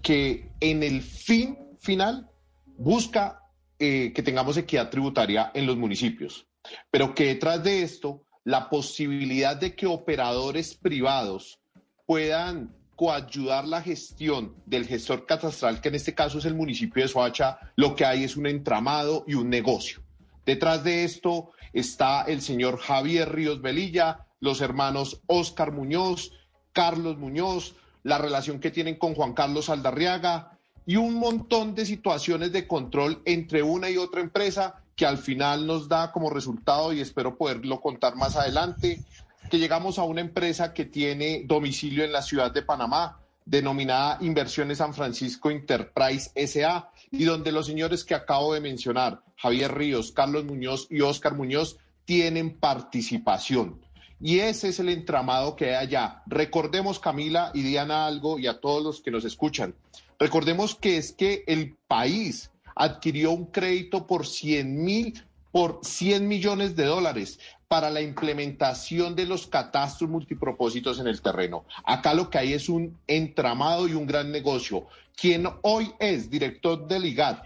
que 0.06 0.52
en 0.60 0.84
el 0.84 1.02
fin 1.02 1.58
final 1.80 2.30
busca 2.78 3.42
eh, 3.80 4.14
que 4.14 4.22
tengamos 4.22 4.56
equidad 4.56 4.92
tributaria 4.92 5.50
en 5.56 5.66
los 5.66 5.78
municipios, 5.78 6.46
pero 6.92 7.16
que 7.16 7.26
detrás 7.26 7.64
de 7.64 7.82
esto 7.82 8.22
la 8.44 8.70
posibilidad 8.70 9.56
de 9.56 9.76
que 9.76 9.88
operadores 9.88 10.76
privados 10.76 11.60
puedan 12.06 12.76
coayudar 12.96 13.66
la 13.66 13.82
gestión 13.82 14.54
del 14.68 14.86
gestor 14.86 15.26
catastral, 15.26 15.82
que 15.82 15.90
en 15.90 15.96
este 15.96 16.14
caso 16.14 16.38
es 16.38 16.46
el 16.46 16.54
municipio 16.54 17.02
de 17.02 17.10
Soacha, 17.10 17.58
lo 17.76 17.96
que 17.96 18.06
hay 18.06 18.26
es 18.26 18.38
un 18.38 18.46
entramado 18.46 19.24
y 19.28 19.34
un 19.34 19.50
negocio. 19.50 20.04
Detrás 20.46 20.84
de 20.84 21.04
esto 21.04 21.50
está 21.74 22.22
el 22.22 22.44
señor 22.44 22.78
Javier 22.78 23.34
Ríos 23.34 23.60
Velilla, 23.60 24.28
los 24.40 24.62
hermanos 24.62 25.24
Oscar 25.26 25.72
Muñoz, 25.72 26.32
Carlos 26.74 27.18
Muñoz, 27.18 27.76
la 28.06 28.20
relación 28.20 28.60
que 28.60 28.70
tienen 28.70 28.98
con 28.98 29.16
Juan 29.16 29.34
Carlos 29.34 29.68
Aldarriaga 29.68 30.60
y 30.86 30.96
un 30.96 31.16
montón 31.16 31.74
de 31.74 31.88
situaciones 31.88 32.52
de 32.52 32.68
control 32.68 33.20
entre 33.26 33.64
una 33.64 33.90
y 33.90 33.98
otra 33.98 34.22
empresa 34.22 34.76
que 34.96 35.08
al 35.08 35.18
final 35.18 35.66
nos 35.66 35.90
da 35.90 36.12
como 36.12 36.30
resultado, 36.30 36.94
y 36.94 37.02
espero 37.02 37.36
poderlo 37.36 37.82
contar 37.82 38.16
más 38.16 38.36
adelante, 38.36 39.04
que 39.50 39.58
llegamos 39.58 39.98
a 39.98 40.04
una 40.04 40.22
empresa 40.22 40.72
que 40.72 40.86
tiene 40.86 41.46
domicilio 41.46 42.04
en 42.04 42.12
la 42.12 42.22
ciudad 42.22 42.52
de 42.52 42.62
Panamá, 42.62 43.20
denominada 43.44 44.20
Inversiones 44.22 44.78
San 44.78 44.94
Francisco 44.94 45.50
Enterprise 45.50 46.32
SA, 46.48 46.92
y 47.10 47.24
donde 47.24 47.52
los 47.52 47.66
señores 47.66 48.04
que 48.04 48.14
acabo 48.14 48.54
de 48.54 48.62
mencionar, 48.62 49.24
Javier 49.36 49.74
Ríos, 49.74 50.12
Carlos 50.12 50.46
Muñoz 50.46 50.86
y 50.92 51.02
Óscar 51.02 51.34
Muñoz, 51.34 51.78
tienen 52.06 52.60
participación. 52.60 53.85
Y 54.22 54.40
ese 54.40 54.70
es 54.70 54.80
el 54.80 54.90
entramado 54.90 55.56
que 55.56 55.76
hay 55.76 55.88
allá. 55.88 56.24
Recordemos, 56.26 57.00
Camila 57.00 57.52
y 57.54 57.62
Diana, 57.64 58.06
algo 58.06 58.40
y 58.40 58.48
a 58.48 58.60
todos 58.60 58.84
los 58.84 59.02
que 59.02 59.12
nos 59.12 59.26
escuchan. 59.26 59.76
Recordemos 60.18 60.76
que 60.76 60.98
es 60.98 61.12
que 61.12 61.44
el 61.48 61.76
país 61.88 62.52
adquirió 62.76 63.32
un 63.32 63.46
crédito 63.46 64.08
por 64.08 64.26
100 64.26 64.84
mil, 64.84 65.24
por 65.52 65.80
100 65.84 66.28
millones 66.28 66.76
de 66.76 66.86
dólares 66.86 67.40
para 67.68 67.90
la 67.90 68.02
implementación 68.02 69.16
de 69.16 69.26
los 69.26 69.48
catastros 69.48 70.10
multipropósitos 70.10 71.00
en 71.00 71.08
el 71.08 71.22
terreno. 71.22 71.66
Acá 71.84 72.14
lo 72.14 72.30
que 72.30 72.38
hay 72.38 72.54
es 72.54 72.70
un 72.70 72.98
entramado 73.08 73.88
y 73.88 73.94
un 73.94 74.06
gran 74.06 74.32
negocio. 74.32 74.88
Quien 75.16 75.48
hoy 75.64 75.92
es 76.00 76.30
director 76.30 76.88
del 76.88 77.06
IGAD, 77.06 77.40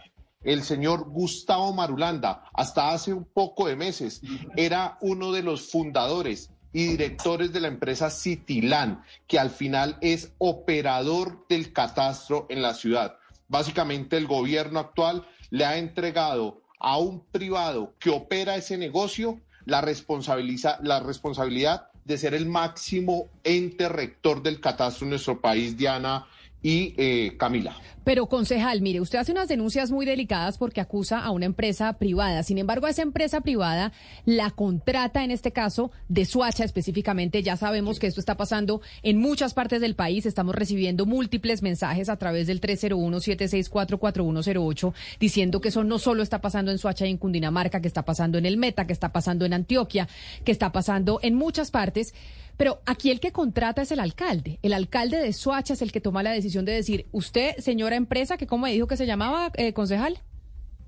el 0.43 0.63
señor 0.63 1.09
Gustavo 1.09 1.73
Marulanda, 1.73 2.43
hasta 2.53 2.91
hace 2.91 3.13
un 3.13 3.25
poco 3.25 3.67
de 3.67 3.75
meses, 3.75 4.21
era 4.55 4.97
uno 5.01 5.31
de 5.31 5.43
los 5.43 5.69
fundadores 5.69 6.51
y 6.71 6.85
directores 6.85 7.51
de 7.51 7.59
la 7.59 7.67
empresa 7.67 8.09
Citilán, 8.09 9.03
que 9.27 9.39
al 9.39 9.49
final 9.49 9.97
es 10.01 10.33
operador 10.37 11.45
del 11.49 11.73
catastro 11.73 12.45
en 12.49 12.61
la 12.61 12.73
ciudad. 12.73 13.17
Básicamente 13.47 14.17
el 14.17 14.27
gobierno 14.27 14.79
actual 14.79 15.25
le 15.49 15.65
ha 15.65 15.77
entregado 15.77 16.61
a 16.79 16.97
un 16.97 17.25
privado 17.25 17.93
que 17.99 18.09
opera 18.09 18.55
ese 18.55 18.77
negocio 18.77 19.39
la, 19.65 19.81
la 19.81 20.99
responsabilidad 20.99 21.87
de 22.05 22.17
ser 22.17 22.33
el 22.33 22.45
máximo 22.45 23.27
ente 23.43 23.89
rector 23.89 24.41
del 24.41 24.59
catastro 24.59 25.05
en 25.05 25.11
nuestro 25.11 25.41
país, 25.41 25.77
Diana 25.77 26.25
y 26.61 26.94
eh, 26.98 27.38
Camila. 27.38 27.77
Pero 28.03 28.27
concejal, 28.27 28.81
mire, 28.81 28.99
usted 29.02 29.19
hace 29.19 29.31
unas 29.31 29.48
denuncias 29.48 29.91
muy 29.91 30.03
delicadas 30.06 30.57
porque 30.57 30.81
acusa 30.81 31.19
a 31.19 31.30
una 31.30 31.45
empresa 31.45 31.94
privada. 31.94 32.41
Sin 32.44 32.57
embargo, 32.57 32.88
esa 32.88 33.03
empresa 33.03 33.41
privada 33.41 33.91
la 34.26 34.49
contrata 34.49 35.23
en 35.23 35.30
este 35.30 35.52
caso 35.52 35.91
de 36.07 36.26
Suacha 36.26 36.64
específicamente. 36.64 37.44
Ya 37.44 37.56
sabemos 37.56 37.99
que 37.99 38.07
esto 38.07 38.19
está 38.19 38.36
pasando 38.36 38.81
en 39.03 39.19
muchas 39.19 39.53
partes 39.53 39.80
del 39.80 39.94
país. 39.95 40.26
Estamos 40.26 40.56
recibiendo 40.56 41.06
múltiples 41.06 41.61
mensajes 41.61 42.10
a 42.10 42.18
través 42.18 42.48
del 42.48 42.61
301-764-4108 42.61 44.94
diciendo 45.19 45.61
que 45.61 45.69
eso 45.69 45.84
no 45.84 45.99
solo 45.99 46.23
está 46.23 46.41
pasando 46.41 46.72
en 46.72 46.80
Suacha 46.80 47.06
y 47.06 47.11
en 47.11 47.18
Cundinamarca, 47.18 47.80
que 47.80 47.88
está 47.88 48.06
pasando 48.06 48.40
en 48.40 48.48
el 48.48 48.57
Meta, 48.57 48.88
que 48.88 48.94
está 48.94 49.11
pasando 49.11 49.45
en 49.45 49.53
Antioquia, 49.53 50.07
que 50.44 50.52
está 50.52 50.72
pasando 50.72 51.19
en 51.22 51.36
muchas 51.36 51.69
partes. 51.69 52.15
Pero 52.60 52.81
aquí 52.86 53.10
el 53.10 53.22
que 53.22 53.31
contrata 53.31 53.84
es 53.84 53.91
el 53.94 54.02
alcalde. 54.02 54.60
El 54.61 54.73
alcalde 54.73 55.15
de 55.15 55.31
Soacha 55.31 55.76
es 55.76 55.81
el 55.81 55.94
que 55.94 56.02
toma 56.02 56.23
la 56.23 56.31
decisión 56.31 56.65
de 56.65 56.73
decir, 56.73 57.07
usted, 57.14 57.56
señora 57.60 57.95
empresa, 57.95 58.36
que 58.36 58.48
cómo 58.48 58.65
me 58.65 58.73
dijo 58.73 58.86
que 58.86 58.98
se 58.98 59.06
llamaba, 59.06 59.49
eh, 59.56 59.72
concejal. 59.72 60.19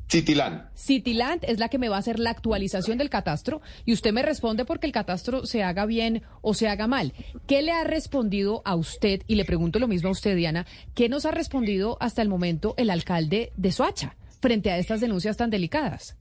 Citiland. 0.09 0.67
Citiland 0.75 1.45
es 1.45 1.59
la 1.59 1.69
que 1.69 1.77
me 1.77 1.87
va 1.87 1.95
a 1.95 1.99
hacer 1.99 2.19
la 2.19 2.31
actualización 2.31 2.97
del 2.97 3.09
catastro 3.09 3.61
y 3.85 3.93
usted 3.93 4.11
me 4.11 4.21
responde 4.21 4.65
porque 4.65 4.85
el 4.85 4.91
catastro 4.91 5.45
se 5.45 5.63
haga 5.63 5.85
bien 5.85 6.23
o 6.41 6.53
se 6.53 6.67
haga 6.67 6.87
mal. 6.87 7.13
¿Qué 7.47 7.61
le 7.61 7.71
ha 7.71 7.85
respondido 7.85 8.61
a 8.65 8.75
usted? 8.75 9.21
Y 9.27 9.35
le 9.35 9.45
pregunto 9.45 9.79
lo 9.79 9.87
mismo 9.87 10.09
a 10.09 10.11
usted, 10.11 10.35
Diana. 10.35 10.65
¿Qué 10.93 11.07
nos 11.07 11.25
ha 11.25 11.31
respondido 11.31 11.95
hasta 12.01 12.21
el 12.21 12.27
momento 12.27 12.73
el 12.75 12.89
alcalde 12.89 13.53
de 13.55 13.71
Soacha 13.71 14.17
frente 14.41 14.71
a 14.71 14.77
estas 14.77 14.99
denuncias 14.99 15.37
tan 15.37 15.49
delicadas? 15.49 16.17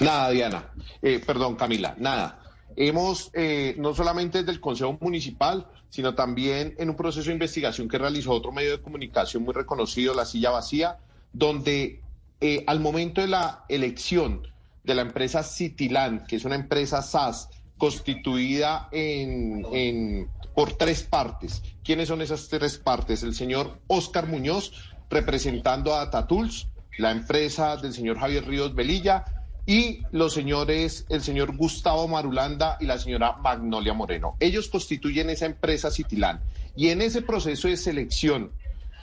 Nada, 0.00 0.30
Diana. 0.30 0.72
Eh, 1.02 1.20
perdón, 1.26 1.54
Camila, 1.56 1.94
nada. 1.98 2.41
Hemos, 2.76 3.30
eh, 3.34 3.74
no 3.78 3.94
solamente 3.94 4.38
desde 4.38 4.52
el 4.52 4.60
Consejo 4.60 4.96
Municipal, 5.00 5.66
sino 5.90 6.14
también 6.14 6.74
en 6.78 6.90
un 6.90 6.96
proceso 6.96 7.26
de 7.26 7.34
investigación 7.34 7.88
que 7.88 7.98
realizó 7.98 8.32
otro 8.32 8.52
medio 8.52 8.72
de 8.72 8.82
comunicación 8.82 9.42
muy 9.42 9.54
reconocido, 9.54 10.14
La 10.14 10.24
Silla 10.24 10.50
Vacía, 10.50 10.98
donde 11.32 12.00
eh, 12.40 12.64
al 12.66 12.80
momento 12.80 13.20
de 13.20 13.28
la 13.28 13.64
elección 13.68 14.46
de 14.84 14.94
la 14.94 15.02
empresa 15.02 15.42
Cityland, 15.42 16.26
que 16.26 16.36
es 16.36 16.44
una 16.44 16.56
empresa 16.56 17.02
SAS 17.02 17.48
constituida 17.78 18.88
en, 18.90 20.28
por 20.54 20.72
tres 20.74 21.02
partes. 21.02 21.62
¿Quiénes 21.84 22.08
son 22.08 22.22
esas 22.22 22.48
tres 22.48 22.78
partes? 22.78 23.22
El 23.22 23.34
señor 23.34 23.78
Oscar 23.86 24.26
Muñoz, 24.26 24.72
representando 25.10 25.94
a 25.94 26.10
Tatools, 26.10 26.68
la 26.98 27.10
empresa 27.10 27.76
del 27.76 27.92
señor 27.92 28.18
Javier 28.18 28.46
Ríos 28.46 28.74
Velilla 28.74 29.24
y 29.66 30.02
los 30.10 30.32
señores, 30.32 31.06
el 31.08 31.22
señor 31.22 31.56
Gustavo 31.56 32.08
Marulanda 32.08 32.76
y 32.80 32.86
la 32.86 32.98
señora 32.98 33.36
Magnolia 33.36 33.92
Moreno. 33.92 34.36
Ellos 34.40 34.68
constituyen 34.68 35.30
esa 35.30 35.46
empresa 35.46 35.90
Citilán. 35.90 36.40
Y 36.74 36.88
en 36.88 37.02
ese 37.02 37.22
proceso 37.22 37.68
de 37.68 37.76
selección 37.76 38.50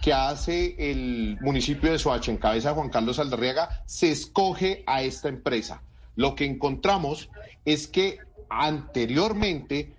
que 0.02 0.14
hace 0.14 0.76
el 0.91 1.38
municipio 1.41 1.91
de 1.91 1.99
Soacha 1.99 2.31
en 2.31 2.38
cabeza 2.38 2.69
de 2.69 2.76
Juan 2.76 2.90
Carlos 2.90 3.19
Aldarriaga, 3.19 3.84
se 3.86 4.11
escoge 4.11 4.84
a 4.88 5.02
esta 5.02 5.30
empresa. 5.30 5.81
Lo 6.15 6.36
que 6.36 6.45
encontramos 6.45 7.30
es 7.65 7.88
que 7.88 8.19
anteriormente 8.49 9.94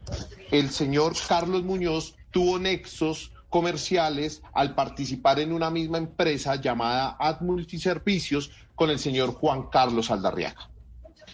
el 0.51 0.70
señor 0.70 1.15
Carlos 1.28 1.62
Muñoz 1.62 2.16
tuvo 2.31 2.59
nexos 2.59 3.32
comerciales 3.49 4.43
al 4.53 4.74
participar 4.74 5.41
en 5.41 5.53
una 5.53 5.70
misma 5.70 5.99
empresa 5.99 6.57
llamada 6.57 7.16
Ad 7.19 7.41
Multiservicios 7.41 8.51
con 8.81 8.89
el 8.89 8.98
señor 8.98 9.35
Juan 9.35 9.65
Carlos 9.65 10.11
Aldarriaga. 10.11 10.70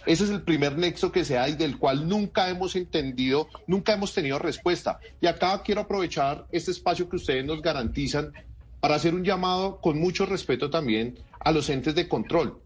Ese 0.05 0.24
es 0.24 0.31
el 0.31 0.43
primer 0.43 0.77
nexo 0.77 1.12
que 1.12 1.24
se 1.24 1.35
da 1.35 1.48
y 1.48 1.55
del 1.55 1.78
cual 1.78 2.09
nunca 2.09 2.51
hemos 2.51 2.74
entendido, 2.74 3.47
nunca 3.68 3.93
hemos 3.93 4.12
tenido 4.12 4.40
respuesta. 4.40 4.98
Y 5.20 5.28
acá 5.28 5.62
quiero 5.62 5.82
aprovechar 5.82 6.48
este 6.51 6.73
espacio 6.73 7.09
que 7.09 7.14
ustedes 7.14 7.44
nos 7.44 7.62
garantizan 7.62 8.32
para 8.81 8.97
hacer 8.97 9.14
un 9.14 9.23
llamado 9.23 9.81
con 9.81 9.97
mucho 10.01 10.27
respeto 10.27 10.70
también 10.70 11.20
a 11.39 11.52
los 11.52 11.70
entes 11.70 11.94
de 11.94 12.09
control. 12.09 12.60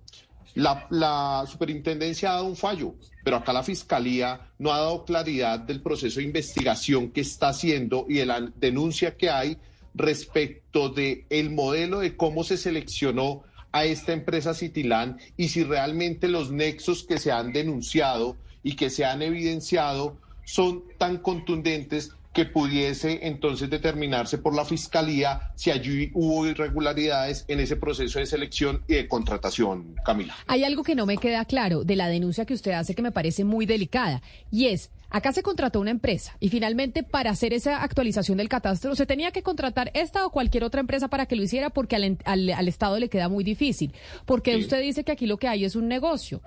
La, 0.54 1.44
superintendencia 1.46 2.30
ha 2.30 2.36
dado 2.36 2.46
un 2.46 2.56
fallo, 2.56 2.94
pero 3.22 3.36
acá 3.36 3.52
la 3.52 3.62
fiscalía 3.62 4.48
no 4.58 4.72
ha 4.72 4.78
dado 4.78 5.04
claridad 5.04 5.58
del 5.58 5.82
proceso 5.82 6.20
de 6.20 6.24
investigación 6.24 7.10
que 7.10 7.20
está 7.20 7.50
haciendo 7.50 8.06
y 8.08 8.14
de 8.14 8.24
la 8.24 8.40
denuncia 8.56 9.14
que 9.14 9.28
hay 9.28 9.58
respecto 9.92 10.88
de 10.88 11.26
el 11.28 11.50
modelo 11.50 11.98
de 11.98 12.16
cómo 12.16 12.44
se 12.44 12.56
seleccionó 12.56 13.42
a 13.72 13.84
esta 13.84 14.12
empresa 14.12 14.54
Citilán 14.54 15.18
y 15.36 15.48
si 15.48 15.64
realmente 15.64 16.28
los 16.28 16.50
nexos 16.50 17.04
que 17.04 17.18
se 17.18 17.32
han 17.32 17.52
denunciado 17.52 18.36
y 18.62 18.76
que 18.76 18.90
se 18.90 19.04
han 19.04 19.22
evidenciado 19.22 20.16
son 20.44 20.82
tan 20.98 21.18
contundentes 21.18 22.12
que 22.32 22.44
pudiese 22.44 23.26
entonces 23.26 23.68
determinarse 23.70 24.38
por 24.38 24.54
la 24.54 24.64
Fiscalía 24.64 25.52
si 25.56 25.70
allí 25.70 26.10
hubo 26.14 26.46
irregularidades 26.46 27.44
en 27.48 27.58
ese 27.58 27.76
proceso 27.76 28.18
de 28.18 28.26
selección 28.26 28.82
y 28.86 28.94
de 28.94 29.08
contratación, 29.08 29.96
Camila. 30.04 30.36
Hay 30.46 30.62
algo 30.64 30.84
que 30.84 30.94
no 30.94 31.06
me 31.06 31.16
queda 31.16 31.44
claro 31.44 31.82
de 31.82 31.96
la 31.96 32.08
denuncia 32.08 32.44
que 32.44 32.54
usted 32.54 32.72
hace 32.72 32.94
que 32.94 33.02
me 33.02 33.10
parece 33.10 33.44
muy 33.44 33.66
delicada 33.66 34.22
y 34.50 34.66
es, 34.66 34.90
acá 35.10 35.32
se 35.32 35.42
contrató 35.42 35.80
una 35.80 35.90
empresa 35.90 36.36
y 36.40 36.48
finalmente 36.48 37.02
para 37.02 37.30
hacer 37.30 37.52
esa 37.52 37.82
actualización 37.82 38.38
del 38.38 38.48
catastro 38.48 38.94
se 38.94 39.06
tenía 39.06 39.32
que 39.32 39.42
contratar 39.42 39.90
esta 39.94 40.24
o 40.24 40.30
cualquier 40.30 40.64
otra 40.64 40.80
empresa 40.80 41.08
para 41.08 41.26
que 41.26 41.36
lo 41.36 41.42
hiciera 41.42 41.70
porque 41.70 41.96
al, 41.96 42.68
Estado 42.68 42.98
le 42.98 43.08
queda 43.08 43.28
muy 43.28 43.44
difícil. 43.44 43.92
Porque 44.24 44.56
usted 44.56 44.80
dice 44.80 45.04
que 45.04 45.12
aquí 45.12 45.26
lo 45.26 45.38
que 45.38 45.48
hay 45.48 45.64
es 45.64 45.74
un 45.76 45.88
negocio. 45.88 46.40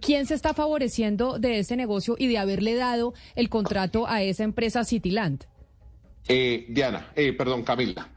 ¿Quién 0.00 0.26
se 0.26 0.34
está 0.34 0.52
favoreciendo 0.52 1.38
de 1.38 1.58
ese 1.58 1.76
negocio 1.76 2.14
y 2.18 2.26
de 2.28 2.38
haberle 2.38 2.74
dado 2.74 3.14
el 3.34 3.48
contrato 3.48 4.06
a 4.06 4.22
esa 4.22 4.44
empresa 4.44 4.84
Cityland? 4.84 5.44
Eh, 6.28 6.66
Diana, 6.68 7.10
eh, 7.16 7.32
perdón, 7.32 7.62
Camila. 7.62 8.08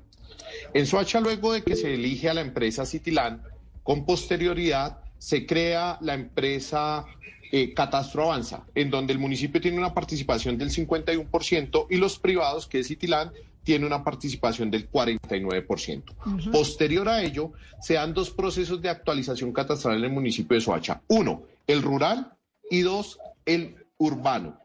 En 0.73 0.85
Soacha, 0.85 1.21
luego 1.21 1.53
de 1.53 1.63
que 1.63 1.75
se 1.75 1.93
elige 1.93 2.29
a 2.29 2.33
la 2.33 2.41
empresa 2.41 2.85
Cityland, 2.85 3.41
con 3.83 4.05
posterioridad 4.05 5.04
se 5.25 5.47
crea 5.47 5.97
la 6.01 6.13
empresa 6.13 7.03
eh, 7.51 7.73
Catastro 7.73 8.25
Avanza, 8.25 8.63
en 8.75 8.91
donde 8.91 9.11
el 9.11 9.17
municipio 9.17 9.59
tiene 9.59 9.79
una 9.79 9.91
participación 9.91 10.55
del 10.55 10.69
51% 10.69 11.87
y 11.89 11.97
los 11.97 12.19
privados, 12.19 12.67
que 12.67 12.81
es 12.81 12.89
Cityland, 12.89 13.31
tiene 13.63 13.87
una 13.87 14.03
participación 14.03 14.69
del 14.69 14.87
49%. 14.87 16.51
Posterior 16.51 17.09
a 17.09 17.23
ello, 17.23 17.53
se 17.81 17.95
dan 17.95 18.13
dos 18.13 18.29
procesos 18.29 18.79
de 18.83 18.89
actualización 18.89 19.51
catastral 19.51 19.97
en 19.97 20.03
el 20.03 20.11
municipio 20.11 20.53
de 20.53 20.61
Soacha. 20.61 21.01
Uno, 21.07 21.41
el 21.65 21.81
rural 21.81 22.31
y 22.69 22.81
dos, 22.81 23.17
el 23.47 23.77
urbano. 23.97 24.59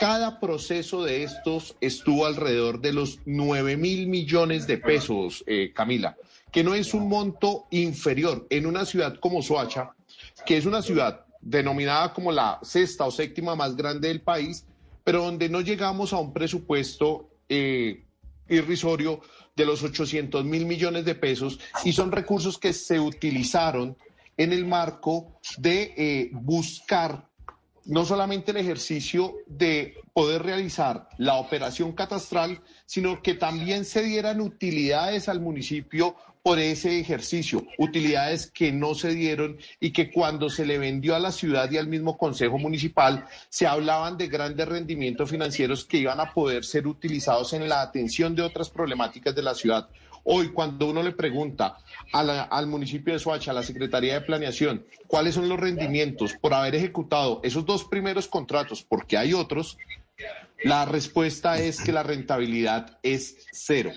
Cada 0.00 0.40
proceso 0.40 1.04
de 1.04 1.22
estos 1.22 1.76
estuvo 1.80 2.26
alrededor 2.26 2.80
de 2.80 2.92
los 2.92 3.20
9 3.26 3.76
mil 3.76 4.08
millones 4.08 4.66
de 4.66 4.78
pesos, 4.78 5.44
eh, 5.46 5.70
Camila, 5.72 6.16
que 6.50 6.64
no 6.64 6.74
es 6.74 6.94
un 6.94 7.08
monto 7.08 7.66
inferior 7.70 8.46
en 8.50 8.66
una 8.66 8.84
ciudad 8.84 9.16
como 9.20 9.42
Soacha, 9.42 9.90
que 10.46 10.56
es 10.56 10.66
una 10.66 10.82
ciudad 10.82 11.24
denominada 11.40 12.12
como 12.12 12.32
la 12.32 12.58
sexta 12.62 13.04
o 13.04 13.10
séptima 13.10 13.54
más 13.54 13.76
grande 13.76 14.08
del 14.08 14.20
país, 14.20 14.64
pero 15.04 15.22
donde 15.22 15.48
no 15.48 15.60
llegamos 15.60 16.12
a 16.12 16.18
un 16.18 16.32
presupuesto 16.32 17.30
eh, 17.48 18.04
irrisorio 18.48 19.20
de 19.56 19.66
los 19.66 19.82
800 19.82 20.44
mil 20.44 20.66
millones 20.66 21.04
de 21.04 21.14
pesos 21.14 21.58
y 21.84 21.92
son 21.92 22.12
recursos 22.12 22.58
que 22.58 22.72
se 22.72 23.00
utilizaron 23.00 23.96
en 24.36 24.52
el 24.52 24.64
marco 24.66 25.40
de 25.58 25.94
eh, 25.96 26.30
buscar 26.32 27.28
no 27.84 28.04
solamente 28.04 28.50
el 28.50 28.58
ejercicio 28.58 29.34
de 29.46 29.96
poder 30.12 30.42
realizar 30.42 31.08
la 31.16 31.36
operación 31.36 31.92
catastral, 31.92 32.60
sino 32.84 33.22
que 33.22 33.34
también 33.34 33.84
se 33.84 34.02
dieran 34.02 34.40
utilidades 34.40 35.28
al 35.28 35.40
municipio 35.40 36.14
por 36.48 36.60
ese 36.60 36.98
ejercicio, 36.98 37.66
utilidades 37.76 38.50
que 38.50 38.72
no 38.72 38.94
se 38.94 39.10
dieron 39.10 39.58
y 39.80 39.90
que 39.90 40.10
cuando 40.10 40.48
se 40.48 40.64
le 40.64 40.78
vendió 40.78 41.14
a 41.14 41.18
la 41.18 41.30
ciudad 41.30 41.70
y 41.70 41.76
al 41.76 41.88
mismo 41.88 42.16
Consejo 42.16 42.56
Municipal 42.56 43.26
se 43.50 43.66
hablaban 43.66 44.16
de 44.16 44.28
grandes 44.28 44.66
rendimientos 44.66 45.28
financieros 45.28 45.84
que 45.84 45.98
iban 45.98 46.20
a 46.20 46.32
poder 46.32 46.64
ser 46.64 46.86
utilizados 46.86 47.52
en 47.52 47.68
la 47.68 47.82
atención 47.82 48.34
de 48.34 48.40
otras 48.40 48.70
problemáticas 48.70 49.34
de 49.34 49.42
la 49.42 49.54
ciudad. 49.54 49.90
Hoy, 50.24 50.48
cuando 50.48 50.86
uno 50.86 51.02
le 51.02 51.12
pregunta 51.12 51.76
al 52.14 52.66
municipio 52.66 53.12
de 53.12 53.18
Soacha, 53.18 53.50
a 53.50 53.54
la 53.54 53.62
Secretaría 53.62 54.14
de 54.14 54.22
Planeación, 54.22 54.86
cuáles 55.06 55.34
son 55.34 55.50
los 55.50 55.60
rendimientos 55.60 56.32
por 56.32 56.54
haber 56.54 56.74
ejecutado 56.74 57.42
esos 57.44 57.66
dos 57.66 57.84
primeros 57.84 58.26
contratos, 58.26 58.82
porque 58.82 59.18
hay 59.18 59.34
otros, 59.34 59.76
la 60.64 60.86
respuesta 60.86 61.58
es 61.58 61.82
que 61.82 61.92
la 61.92 62.04
rentabilidad 62.04 62.98
es 63.02 63.36
cero. 63.52 63.90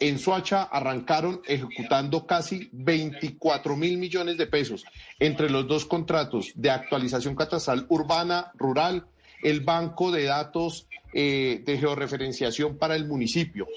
En 0.00 0.18
Soacha 0.18 0.64
arrancaron 0.64 1.40
ejecutando 1.46 2.26
casi 2.26 2.68
24 2.72 3.76
mil 3.76 3.96
millones 3.96 4.36
de 4.36 4.46
pesos 4.46 4.84
entre 5.20 5.48
los 5.48 5.68
dos 5.68 5.84
contratos 5.84 6.52
de 6.56 6.70
actualización 6.70 7.36
catastral 7.36 7.86
urbana, 7.88 8.50
rural, 8.54 9.06
el 9.42 9.60
banco 9.60 10.10
de 10.10 10.24
datos 10.24 10.88
eh, 11.12 11.62
de 11.64 11.78
georreferenciación 11.78 12.76
para 12.76 12.96
el 12.96 13.06
municipio, 13.06 13.68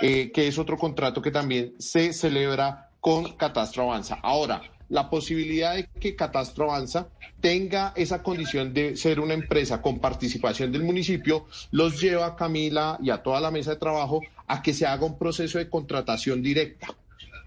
eh, 0.00 0.30
que 0.32 0.46
es 0.46 0.58
otro 0.58 0.78
contrato 0.78 1.20
que 1.20 1.32
también 1.32 1.74
se 1.78 2.12
celebra 2.12 2.90
con 3.00 3.32
Catastro 3.36 3.82
Avanza. 3.82 4.20
Ahora, 4.22 4.62
la 4.88 5.10
posibilidad 5.10 5.74
de 5.74 5.88
que 6.00 6.14
Catastro 6.14 6.70
Avanza 6.70 7.08
tenga 7.40 7.92
esa 7.96 8.22
condición 8.22 8.72
de 8.72 8.96
ser 8.96 9.18
una 9.18 9.34
empresa 9.34 9.82
con 9.82 9.98
participación 9.98 10.70
del 10.70 10.84
municipio, 10.84 11.46
los 11.72 12.00
lleva 12.00 12.26
a 12.26 12.36
Camila 12.36 12.98
y 13.02 13.10
a 13.10 13.22
toda 13.22 13.40
la 13.40 13.50
mesa 13.50 13.72
de 13.72 13.76
trabajo 13.76 14.20
a 14.46 14.62
que 14.62 14.74
se 14.74 14.86
haga 14.86 15.06
un 15.06 15.18
proceso 15.18 15.58
de 15.58 15.68
contratación 15.68 16.42
directa. 16.42 16.88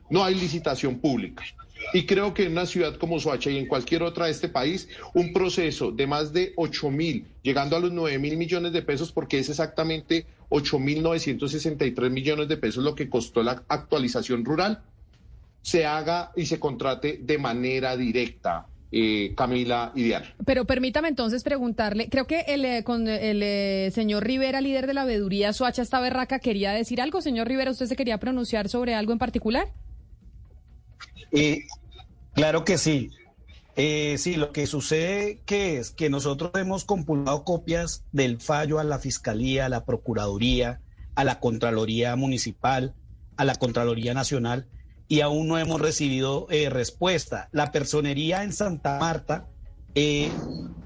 No 0.10 0.24
hay 0.24 0.36
licitación 0.36 1.00
pública. 1.00 1.44
Y 1.94 2.06
creo 2.06 2.34
que 2.34 2.44
en 2.44 2.54
una 2.54 2.66
ciudad 2.66 2.98
como 2.98 3.20
Soacha 3.20 3.50
y 3.50 3.58
en 3.58 3.68
cualquier 3.68 4.04
otra 4.04 4.26
de 4.26 4.32
este 4.32 4.50
país, 4.50 4.90
un 5.14 5.32
proceso 5.32 5.92
de 5.92 6.08
más 6.08 6.34
de 6.34 6.54
8 6.56 6.90
mil, 6.90 7.26
llegando 7.44 7.76
a 7.76 7.80
los 7.80 7.92
9 7.92 8.18
mil 8.20 8.38
millones 8.38 8.74
de 8.74 8.82
pesos, 8.82 9.12
porque 9.12 9.40
es 9.40 9.50
exactamente 9.50 10.26
8 10.50 10.80
mil 10.80 11.04
963 11.04 12.12
millones 12.12 12.48
de 12.48 12.58
pesos 12.58 12.84
lo 12.84 12.96
que 12.96 13.10
costó 13.10 13.44
la 13.44 13.64
actualización 13.68 14.44
rural, 14.44 14.82
se 15.62 15.86
haga 15.86 16.32
y 16.36 16.46
se 16.46 16.60
contrate 16.60 17.20
de 17.22 17.38
manera 17.38 17.96
directa. 17.96 18.68
Eh, 18.90 19.34
Camila 19.36 19.92
y 19.96 20.04
Diana. 20.04 20.34
Pero 20.46 20.64
permítame 20.64 21.10
entonces 21.10 21.44
preguntarle, 21.44 22.08
creo 22.08 22.26
que 22.26 22.46
el, 22.48 22.64
eh, 22.64 22.84
con 22.86 23.10
el 23.10 23.44
eh, 23.44 23.92
señor 23.94 24.24
Rivera, 24.24 24.62
líder 24.62 24.88
de 24.88 24.94
la 24.94 25.04
veeduría 25.04 25.52
Soacha 25.52 25.82
esta 25.82 26.00
berraca, 26.00 26.40
quería 26.40 26.72
decir 26.72 27.02
algo. 27.02 27.22
Señor 27.22 27.50
Rivera, 27.50 27.72
¿usted 27.72 27.88
se 27.88 27.98
quería 27.98 28.18
pronunciar 28.18 28.70
sobre 28.70 28.96
algo 28.96 29.12
en 29.12 29.20
particular? 29.20 29.68
claro 32.34 32.64
que 32.64 32.78
sí. 32.78 33.12
sí, 33.76 34.36
lo 34.38 34.54
que 34.54 34.66
sucede 34.66 35.42
que 35.46 35.78
es 35.78 35.92
que 35.92 36.10
nosotros 36.10 36.52
hemos 36.56 36.86
compulado 36.86 37.44
copias 37.44 38.06
del 38.14 38.40
fallo 38.40 38.80
a 38.80 38.86
la 38.86 38.98
Fiscalía, 38.98 39.66
a 39.66 39.70
la 39.70 39.84
Procuraduría, 39.84 40.80
a 41.16 41.26
la 41.26 41.42
Contraloría 41.42 42.16
Municipal, 42.16 42.94
a 43.36 43.44
la 43.44 43.56
Contraloría 43.56 44.14
Nacional 44.14 44.68
y 45.08 45.22
aún 45.22 45.48
no 45.48 45.58
hemos 45.58 45.80
recibido 45.80 46.48
eh, 46.50 46.70
respuesta. 46.70 47.50
La 47.52 47.72
personería 47.72 48.44
en 48.44 48.54
Santa 48.54 49.00
Marta 49.00 49.48
eh, 49.96 50.30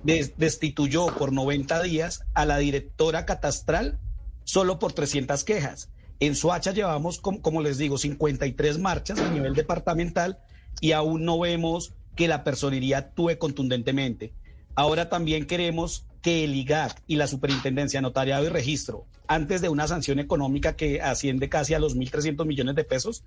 destituyó 0.03 1.07
por 1.07 1.34
90 1.34 1.81
días 1.84 2.23
a 2.34 2.45
la 2.45 2.57
directora 2.57 3.26
catastral 3.26 3.99
solo 4.43 4.80
por 4.80 4.93
300 4.93 5.43
quejas. 5.43 5.89
En 6.19 6.35
Soacha 6.35 6.72
llevamos, 6.72 7.19
como, 7.19 7.61
les 7.61 7.77
digo, 7.77 7.98
53 7.98 8.77
marchas 8.77 9.19
a 9.19 9.30
nivel 9.30 9.56
departamental 9.56 10.39
y 10.80 10.91
aún 10.91 11.26
no 11.26 11.39
vemos 11.39 11.93
que 12.15 12.27
la 12.27 12.43
personería 12.43 12.99
actúe 12.99 13.38
contundentemente. 13.39 14.34
Ahora 14.76 15.10
también 15.10 15.48
queremos 15.48 16.06
que 16.22 16.43
el 16.43 16.53
IGAC 16.53 17.02
y 17.07 17.15
la 17.15 17.27
Superintendencia 17.27 18.02
Notariado 18.02 18.45
y 18.45 18.49
Registro, 18.49 19.07
antes 19.31 19.61
de 19.61 19.69
una 19.69 19.87
sanción 19.87 20.19
económica 20.19 20.75
que 20.75 21.01
asciende 21.01 21.47
casi 21.47 21.73
a 21.73 21.79
los 21.79 21.95
1.300 21.95 22.45
millones 22.45 22.75
de 22.75 22.83
pesos, 22.83 23.23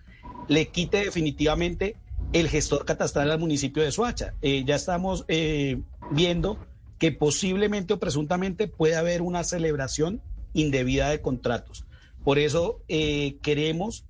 le 0.49 0.69
quite 0.69 0.99
definitivamente 0.99 1.97
el 2.35 2.51
gestor 2.51 2.85
catastral 2.85 3.31
al 3.31 3.39
municipio 3.39 3.83
de 3.83 3.91
Soacha. 3.91 4.35
Eh, 4.43 4.65
ya 4.67 4.75
estamos 4.75 5.25
eh, 5.29 5.81
viendo 6.11 6.59
que 6.99 7.11
posiblemente 7.11 7.95
o 7.95 7.99
presuntamente 7.99 8.69
puede 8.69 8.97
haber 8.97 9.23
una 9.23 9.45
celebración 9.45 10.21
indebida 10.53 11.09
de 11.09 11.23
contratos. 11.23 11.87
Por 12.23 12.39
eso 12.39 12.83
eh, 12.89 13.39
queremos 13.41 14.05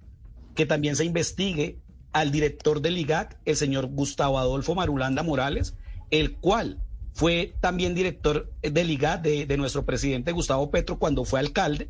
que 0.57 0.67
también 0.67 0.97
se 0.97 1.05
investigue 1.05 1.79
al 2.13 2.33
director 2.33 2.81
del 2.81 2.99
IGAC, 2.99 3.39
el 3.45 3.55
señor 3.55 3.87
Gustavo 3.87 4.41
Adolfo 4.41 4.75
Marulanda 4.75 5.23
Morales, 5.23 5.77
el 6.11 6.35
cual 6.35 6.81
fue 7.15 7.55
también 7.61 7.95
director 7.95 8.53
del 8.61 8.91
IGAC 8.91 9.23
de, 9.23 9.47
de 9.47 9.57
nuestro 9.57 9.87
presidente 9.87 10.33
Gustavo 10.33 10.71
Petro 10.71 10.99
cuando 10.99 11.25
fue 11.25 11.41
alcalde, 11.41 11.89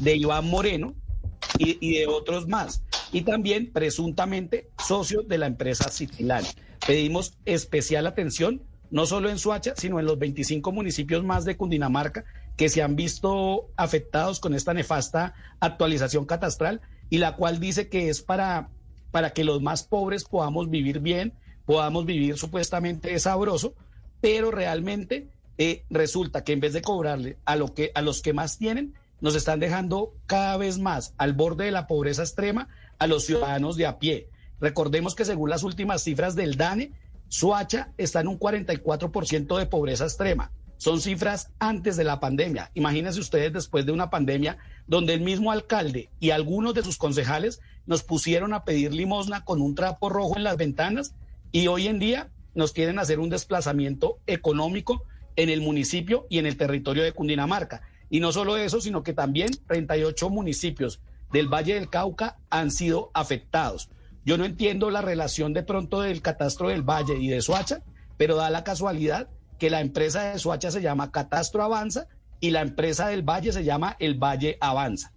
de 0.00 0.16
Iván 0.16 0.50
Moreno 0.50 0.94
y, 1.58 1.78
y 1.80 1.98
de 1.98 2.06
otros 2.06 2.46
más 2.48 2.82
y 3.12 3.22
también 3.22 3.70
presuntamente 3.72 4.70
socio 4.84 5.22
de 5.22 5.38
la 5.38 5.46
empresa 5.46 5.90
Citilán. 5.90 6.44
Pedimos 6.86 7.38
especial 7.44 8.06
atención 8.06 8.62
no 8.90 9.06
solo 9.06 9.30
en 9.30 9.38
Suacha, 9.38 9.72
sino 9.76 9.98
en 9.98 10.06
los 10.06 10.18
25 10.18 10.70
municipios 10.70 11.24
más 11.24 11.44
de 11.44 11.56
Cundinamarca 11.56 12.24
que 12.56 12.68
se 12.68 12.82
han 12.82 12.94
visto 12.94 13.70
afectados 13.76 14.38
con 14.38 14.54
esta 14.54 14.74
nefasta 14.74 15.34
actualización 15.60 16.26
catastral 16.26 16.82
y 17.08 17.18
la 17.18 17.36
cual 17.36 17.58
dice 17.58 17.88
que 17.88 18.10
es 18.10 18.20
para, 18.20 18.68
para 19.10 19.30
que 19.30 19.44
los 19.44 19.62
más 19.62 19.82
pobres 19.84 20.24
podamos 20.24 20.68
vivir 20.68 21.00
bien, 21.00 21.32
podamos 21.64 22.04
vivir 22.04 22.36
supuestamente 22.36 23.18
sabroso, 23.18 23.74
pero 24.22 24.50
realmente 24.52 25.28
eh, 25.58 25.84
resulta 25.90 26.44
que 26.44 26.52
en 26.52 26.60
vez 26.60 26.72
de 26.72 26.80
cobrarle 26.80 27.36
a, 27.44 27.56
lo 27.56 27.74
que, 27.74 27.90
a 27.94 28.00
los 28.00 28.22
que 28.22 28.32
más 28.32 28.56
tienen, 28.56 28.94
nos 29.20 29.34
están 29.34 29.60
dejando 29.60 30.14
cada 30.26 30.56
vez 30.56 30.78
más 30.78 31.12
al 31.18 31.34
borde 31.34 31.66
de 31.66 31.72
la 31.72 31.86
pobreza 31.86 32.22
extrema 32.22 32.68
a 32.98 33.06
los 33.06 33.26
ciudadanos 33.26 33.76
de 33.76 33.86
a 33.86 33.98
pie. 33.98 34.28
Recordemos 34.60 35.14
que 35.14 35.24
según 35.24 35.50
las 35.50 35.64
últimas 35.64 36.02
cifras 36.02 36.36
del 36.36 36.56
DANE, 36.56 36.92
Suacha 37.28 37.92
está 37.98 38.20
en 38.20 38.28
un 38.28 38.38
44% 38.38 39.58
de 39.58 39.66
pobreza 39.66 40.04
extrema. 40.04 40.52
Son 40.76 41.00
cifras 41.00 41.50
antes 41.58 41.96
de 41.96 42.04
la 42.04 42.20
pandemia. 42.20 42.70
Imagínense 42.74 43.20
ustedes 43.20 43.52
después 43.52 43.86
de 43.86 43.92
una 43.92 44.10
pandemia 44.10 44.58
donde 44.86 45.14
el 45.14 45.20
mismo 45.20 45.50
alcalde 45.50 46.10
y 46.20 46.30
algunos 46.30 46.74
de 46.74 46.82
sus 46.82 46.96
concejales 46.96 47.60
nos 47.86 48.02
pusieron 48.04 48.54
a 48.54 48.64
pedir 48.64 48.92
limosna 48.92 49.44
con 49.44 49.60
un 49.60 49.74
trapo 49.74 50.08
rojo 50.08 50.36
en 50.36 50.44
las 50.44 50.56
ventanas 50.56 51.14
y 51.50 51.66
hoy 51.66 51.88
en 51.88 51.98
día 51.98 52.30
nos 52.54 52.72
quieren 52.72 52.98
hacer 52.98 53.20
un 53.20 53.30
desplazamiento 53.30 54.18
económico 54.26 55.04
en 55.36 55.48
el 55.48 55.60
municipio 55.60 56.26
y 56.28 56.38
en 56.38 56.46
el 56.46 56.56
territorio 56.56 57.02
de 57.02 57.12
Cundinamarca. 57.12 57.82
Y 58.10 58.20
no 58.20 58.32
solo 58.32 58.56
eso, 58.56 58.80
sino 58.80 59.02
que 59.02 59.14
también 59.14 59.50
38 59.66 60.28
municipios 60.28 61.00
del 61.32 61.48
Valle 61.48 61.74
del 61.74 61.88
Cauca 61.88 62.36
han 62.50 62.70
sido 62.70 63.10
afectados. 63.14 63.88
Yo 64.24 64.38
no 64.38 64.44
entiendo 64.44 64.90
la 64.90 65.00
relación 65.00 65.52
de 65.52 65.62
pronto 65.62 66.00
del 66.00 66.22
catastro 66.22 66.68
del 66.68 66.82
Valle 66.82 67.18
y 67.18 67.28
de 67.28 67.40
Soacha, 67.40 67.82
pero 68.16 68.36
da 68.36 68.50
la 68.50 68.64
casualidad 68.64 69.28
que 69.58 69.70
la 69.70 69.80
empresa 69.80 70.32
de 70.32 70.38
Soacha 70.38 70.70
se 70.70 70.82
llama 70.82 71.10
Catastro 71.10 71.62
Avanza 71.62 72.06
y 72.38 72.50
la 72.50 72.60
empresa 72.60 73.08
del 73.08 73.22
Valle 73.22 73.52
se 73.52 73.64
llama 73.64 73.96
El 73.98 74.14
Valle 74.14 74.58
Avanza. 74.60 75.12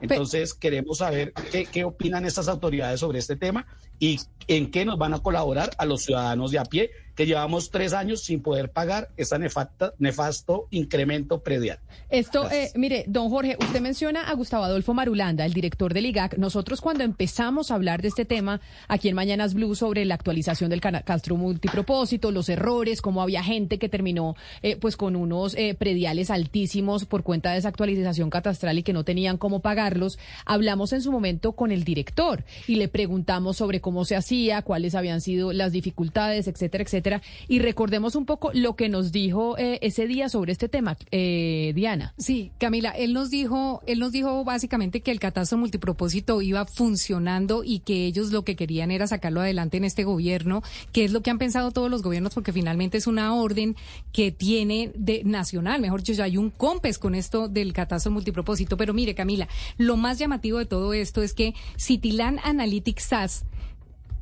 Entonces 0.00 0.54
queremos 0.54 0.98
saber 0.98 1.34
qué, 1.50 1.84
opinan 1.84 2.26
estas 2.26 2.48
autoridades 2.48 3.00
sobre 3.00 3.18
este 3.18 3.36
tema 3.36 3.66
y 3.98 4.20
en 4.46 4.70
qué 4.70 4.84
nos 4.84 4.98
van 4.98 5.14
a 5.14 5.20
colaborar 5.20 5.70
a 5.78 5.86
los 5.86 6.02
ciudadanos 6.02 6.50
de 6.50 6.58
a 6.58 6.64
pie 6.64 6.90
que 7.16 7.26
llevamos 7.26 7.70
tres 7.70 7.94
años 7.94 8.22
sin 8.22 8.42
poder 8.42 8.70
pagar 8.70 9.08
ese 9.16 9.36
nefasto 9.38 10.68
incremento 10.70 11.40
predial. 11.40 11.78
Esto, 12.10 12.48
eh, 12.50 12.70
mire, 12.74 13.04
don 13.08 13.30
Jorge, 13.30 13.56
usted 13.58 13.80
menciona 13.80 14.28
a 14.28 14.34
Gustavo 14.34 14.64
Adolfo 14.64 14.92
Marulanda, 14.92 15.46
el 15.46 15.54
director 15.54 15.94
del 15.94 16.06
IGAC. 16.06 16.36
Nosotros 16.36 16.80
cuando 16.82 17.04
empezamos 17.04 17.70
a 17.70 17.74
hablar 17.74 18.02
de 18.02 18.08
este 18.08 18.26
tema 18.26 18.60
aquí 18.86 19.08
en 19.08 19.14
Mañanas 19.14 19.54
Blue 19.54 19.74
sobre 19.74 20.04
la 20.04 20.14
actualización 20.14 20.68
del 20.68 20.80
Castro 20.80 21.36
multipropósito, 21.36 22.30
los 22.30 22.50
errores, 22.50 23.00
cómo 23.00 23.22
había 23.22 23.42
gente 23.42 23.78
que 23.78 23.88
terminó 23.88 24.36
eh, 24.62 24.76
pues 24.76 24.96
con 24.96 25.16
unos 25.16 25.54
eh, 25.54 25.74
prediales 25.74 26.30
altísimos 26.30 27.06
por 27.06 27.22
cuenta 27.22 27.52
de 27.52 27.58
esa 27.58 27.68
actualización 27.68 28.28
catastral 28.28 28.78
y 28.78 28.82
que 28.82 28.92
no 28.92 29.04
tenían 29.04 29.38
cómo 29.38 29.60
pagarlos, 29.60 30.18
hablamos 30.44 30.92
en 30.92 31.00
su 31.00 31.10
momento 31.10 31.52
con 31.52 31.72
el 31.72 31.82
director 31.82 32.44
y 32.66 32.76
le 32.76 32.88
preguntamos 32.88 33.56
sobre 33.56 33.80
cómo 33.80 34.04
se 34.04 34.16
hacía, 34.16 34.60
cuáles 34.60 34.94
habían 34.94 35.22
sido 35.22 35.54
las 35.54 35.72
dificultades, 35.72 36.46
etcétera, 36.46 36.84
etcétera 36.84 37.05
y 37.48 37.58
recordemos 37.60 38.16
un 38.16 38.26
poco 38.26 38.50
lo 38.54 38.76
que 38.76 38.88
nos 38.88 39.12
dijo 39.12 39.56
eh, 39.58 39.78
ese 39.82 40.06
día 40.06 40.28
sobre 40.28 40.52
este 40.52 40.68
tema, 40.68 40.96
eh, 41.10 41.72
Diana. 41.74 42.14
Sí, 42.18 42.50
Camila, 42.58 42.90
él 42.90 43.12
nos 43.12 43.30
dijo, 43.30 43.82
él 43.86 43.98
nos 43.98 44.12
dijo 44.12 44.44
básicamente 44.44 45.00
que 45.00 45.10
el 45.10 45.20
catastro 45.20 45.58
multipropósito 45.58 46.42
iba 46.42 46.64
funcionando 46.64 47.62
y 47.64 47.80
que 47.80 48.06
ellos 48.06 48.32
lo 48.32 48.44
que 48.44 48.56
querían 48.56 48.90
era 48.90 49.06
sacarlo 49.06 49.40
adelante 49.40 49.76
en 49.76 49.84
este 49.84 50.04
gobierno, 50.04 50.62
que 50.92 51.04
es 51.04 51.12
lo 51.12 51.22
que 51.22 51.30
han 51.30 51.38
pensado 51.38 51.70
todos 51.70 51.90
los 51.90 52.02
gobiernos, 52.02 52.34
porque 52.34 52.52
finalmente 52.52 52.98
es 52.98 53.06
una 53.06 53.34
orden 53.34 53.76
que 54.12 54.32
tiene 54.32 54.92
de 54.94 55.22
nacional, 55.24 55.80
mejor 55.80 56.00
dicho, 56.00 56.12
ya 56.12 56.24
hay 56.24 56.36
un 56.36 56.50
COMPES 56.50 56.98
con 56.98 57.14
esto 57.14 57.48
del 57.48 57.72
catastro 57.72 58.12
multipropósito. 58.12 58.76
Pero 58.76 58.94
mire, 58.94 59.14
Camila, 59.14 59.48
lo 59.78 59.96
más 59.96 60.18
llamativo 60.18 60.58
de 60.58 60.66
todo 60.66 60.92
esto 60.92 61.22
es 61.22 61.34
que 61.34 61.54
Citilan 61.76 62.40
Analytics 62.42 63.02
SAS 63.02 63.44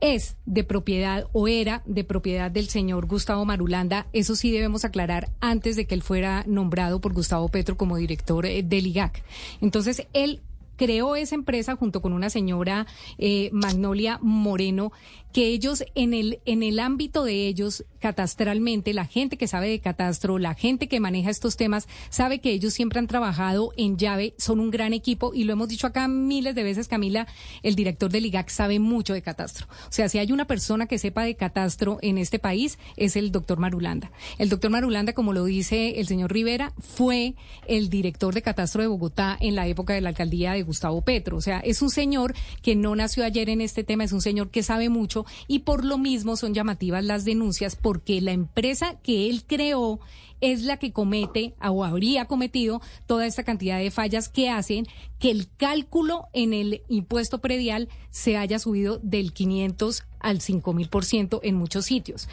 es 0.00 0.36
de 0.46 0.64
propiedad 0.64 1.26
o 1.32 1.48
era 1.48 1.82
de 1.86 2.04
propiedad 2.04 2.50
del 2.50 2.68
señor 2.68 3.06
Gustavo 3.06 3.44
Marulanda. 3.44 4.06
Eso 4.12 4.36
sí 4.36 4.50
debemos 4.50 4.84
aclarar 4.84 5.30
antes 5.40 5.76
de 5.76 5.86
que 5.86 5.94
él 5.94 6.02
fuera 6.02 6.44
nombrado 6.46 7.00
por 7.00 7.12
Gustavo 7.12 7.48
Petro 7.48 7.76
como 7.76 7.96
director 7.96 8.46
eh, 8.46 8.62
del 8.62 8.86
IGAC. 8.86 9.22
Entonces, 9.60 10.06
él 10.12 10.40
creó 10.76 11.16
esa 11.16 11.34
empresa 11.34 11.76
junto 11.76 12.02
con 12.02 12.12
una 12.12 12.30
señora 12.30 12.86
eh, 13.18 13.50
Magnolia 13.52 14.18
Moreno 14.20 14.92
que 15.34 15.48
ellos 15.48 15.84
en 15.96 16.14
el, 16.14 16.38
en 16.44 16.62
el 16.62 16.78
ámbito 16.78 17.24
de 17.24 17.48
ellos, 17.48 17.84
catastralmente, 17.98 18.94
la 18.94 19.04
gente 19.04 19.36
que 19.36 19.48
sabe 19.48 19.68
de 19.68 19.80
catastro, 19.80 20.38
la 20.38 20.54
gente 20.54 20.86
que 20.86 21.00
maneja 21.00 21.28
estos 21.28 21.56
temas, 21.56 21.88
sabe 22.08 22.38
que 22.38 22.52
ellos 22.52 22.72
siempre 22.72 23.00
han 23.00 23.08
trabajado 23.08 23.72
en 23.76 23.98
llave, 23.98 24.34
son 24.38 24.60
un 24.60 24.70
gran 24.70 24.92
equipo 24.92 25.32
y 25.34 25.42
lo 25.42 25.52
hemos 25.52 25.68
dicho 25.68 25.88
acá 25.88 26.06
miles 26.06 26.54
de 26.54 26.62
veces, 26.62 26.86
Camila, 26.86 27.26
el 27.64 27.74
director 27.74 28.12
del 28.12 28.26
IGAC 28.26 28.48
sabe 28.48 28.78
mucho 28.78 29.12
de 29.12 29.22
catastro. 29.22 29.66
O 29.88 29.92
sea, 29.92 30.08
si 30.08 30.18
hay 30.18 30.30
una 30.30 30.44
persona 30.44 30.86
que 30.86 30.98
sepa 30.98 31.24
de 31.24 31.34
catastro 31.34 31.98
en 32.00 32.18
este 32.18 32.38
país, 32.38 32.78
es 32.96 33.16
el 33.16 33.32
doctor 33.32 33.58
Marulanda. 33.58 34.12
El 34.38 34.50
doctor 34.50 34.70
Marulanda, 34.70 35.14
como 35.14 35.32
lo 35.32 35.44
dice 35.44 35.98
el 35.98 36.06
señor 36.06 36.32
Rivera, 36.32 36.72
fue 36.78 37.34
el 37.66 37.90
director 37.90 38.34
de 38.34 38.42
catastro 38.42 38.82
de 38.82 38.86
Bogotá 38.86 39.36
en 39.40 39.56
la 39.56 39.66
época 39.66 39.94
de 39.94 40.00
la 40.00 40.10
alcaldía 40.10 40.52
de 40.52 40.62
Gustavo 40.62 41.02
Petro. 41.02 41.36
O 41.36 41.40
sea, 41.40 41.58
es 41.58 41.82
un 41.82 41.90
señor 41.90 42.36
que 42.62 42.76
no 42.76 42.94
nació 42.94 43.24
ayer 43.24 43.48
en 43.48 43.60
este 43.60 43.82
tema, 43.82 44.04
es 44.04 44.12
un 44.12 44.20
señor 44.20 44.50
que 44.50 44.62
sabe 44.62 44.88
mucho 44.90 45.23
y 45.46 45.60
por 45.60 45.84
lo 45.84 45.98
mismo 45.98 46.36
son 46.36 46.54
llamativas 46.54 47.04
las 47.04 47.24
denuncias 47.24 47.76
porque 47.76 48.20
la 48.20 48.32
empresa 48.32 48.96
que 49.02 49.28
él 49.28 49.44
creó 49.46 50.00
es 50.40 50.62
la 50.62 50.76
que 50.76 50.92
comete 50.92 51.54
o 51.62 51.84
habría 51.84 52.26
cometido 52.26 52.82
toda 53.06 53.26
esta 53.26 53.44
cantidad 53.44 53.78
de 53.78 53.90
fallas 53.90 54.28
que 54.28 54.50
hacen 54.50 54.86
que 55.18 55.30
el 55.30 55.48
cálculo 55.56 56.26
en 56.32 56.52
el 56.52 56.82
impuesto 56.88 57.38
predial 57.38 57.88
se 58.10 58.36
haya 58.36 58.58
subido 58.58 58.98
del 59.02 59.32
500 59.32 60.04
al 60.20 60.40
5000% 60.40 61.40
en 61.42 61.54
muchos 61.54 61.86
sitios. 61.86 62.28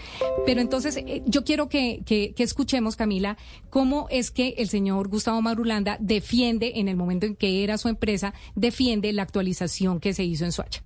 Pero 0.45 0.61
entonces 0.61 0.97
eh, 0.97 1.23
yo 1.26 1.43
quiero 1.43 1.69
que, 1.69 2.01
que, 2.05 2.34
que, 2.34 2.43
escuchemos, 2.43 2.95
Camila, 2.95 3.38
cómo 3.69 4.07
es 4.09 4.31
que 4.31 4.55
el 4.57 4.68
señor 4.68 5.07
Gustavo 5.07 5.41
Marulanda 5.41 5.97
defiende, 5.99 6.73
en 6.76 6.88
el 6.88 6.97
momento 6.97 7.26
en 7.26 7.35
que 7.35 7.63
era 7.63 7.77
su 7.77 7.88
empresa, 7.88 8.34
defiende 8.55 9.13
la 9.13 9.23
actualización 9.23 9.99
que 9.99 10.13
se 10.13 10.23
hizo 10.23 10.45
en 10.45 10.51
Suacha 10.51 10.84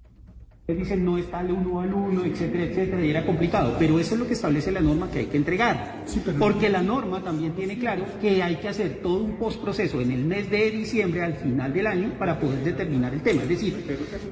dicen 0.74 1.06
no 1.06 1.20
está 1.20 1.40
al 1.40 1.52
uno 1.52 1.80
al 1.80 1.94
uno, 1.94 2.26
etcétera, 2.26 2.64
etcétera, 2.64 3.06
y 3.06 3.12
era 3.12 3.24
complicado. 3.24 3.76
Pero 3.78 4.00
eso 4.00 4.16
es 4.16 4.20
lo 4.20 4.28
que 4.28 4.34
establece 4.34 4.72
la 4.72 4.82
norma 4.82 5.12
que 5.12 5.20
hay 5.20 5.26
que 5.28 5.38
entregar. 5.38 6.04
Porque 6.40 6.70
la 6.70 6.82
norma 6.82 7.22
también 7.22 7.52
tiene 7.54 7.78
claro 7.78 8.04
que 8.20 8.42
hay 8.42 8.56
que 8.56 8.70
hacer 8.70 9.00
todo 9.04 9.24
un 9.24 9.34
postproceso 9.34 10.02
en 10.02 10.12
el 10.12 10.24
mes 10.24 10.50
de 10.50 10.72
diciembre, 10.72 11.22
al 11.22 11.36
final 11.36 11.72
del 11.72 11.86
año, 11.86 12.14
para 12.18 12.40
poder 12.40 12.64
determinar 12.64 13.14
el 13.14 13.22
tema. 13.22 13.44
Es 13.44 13.50
decir, 13.50 13.76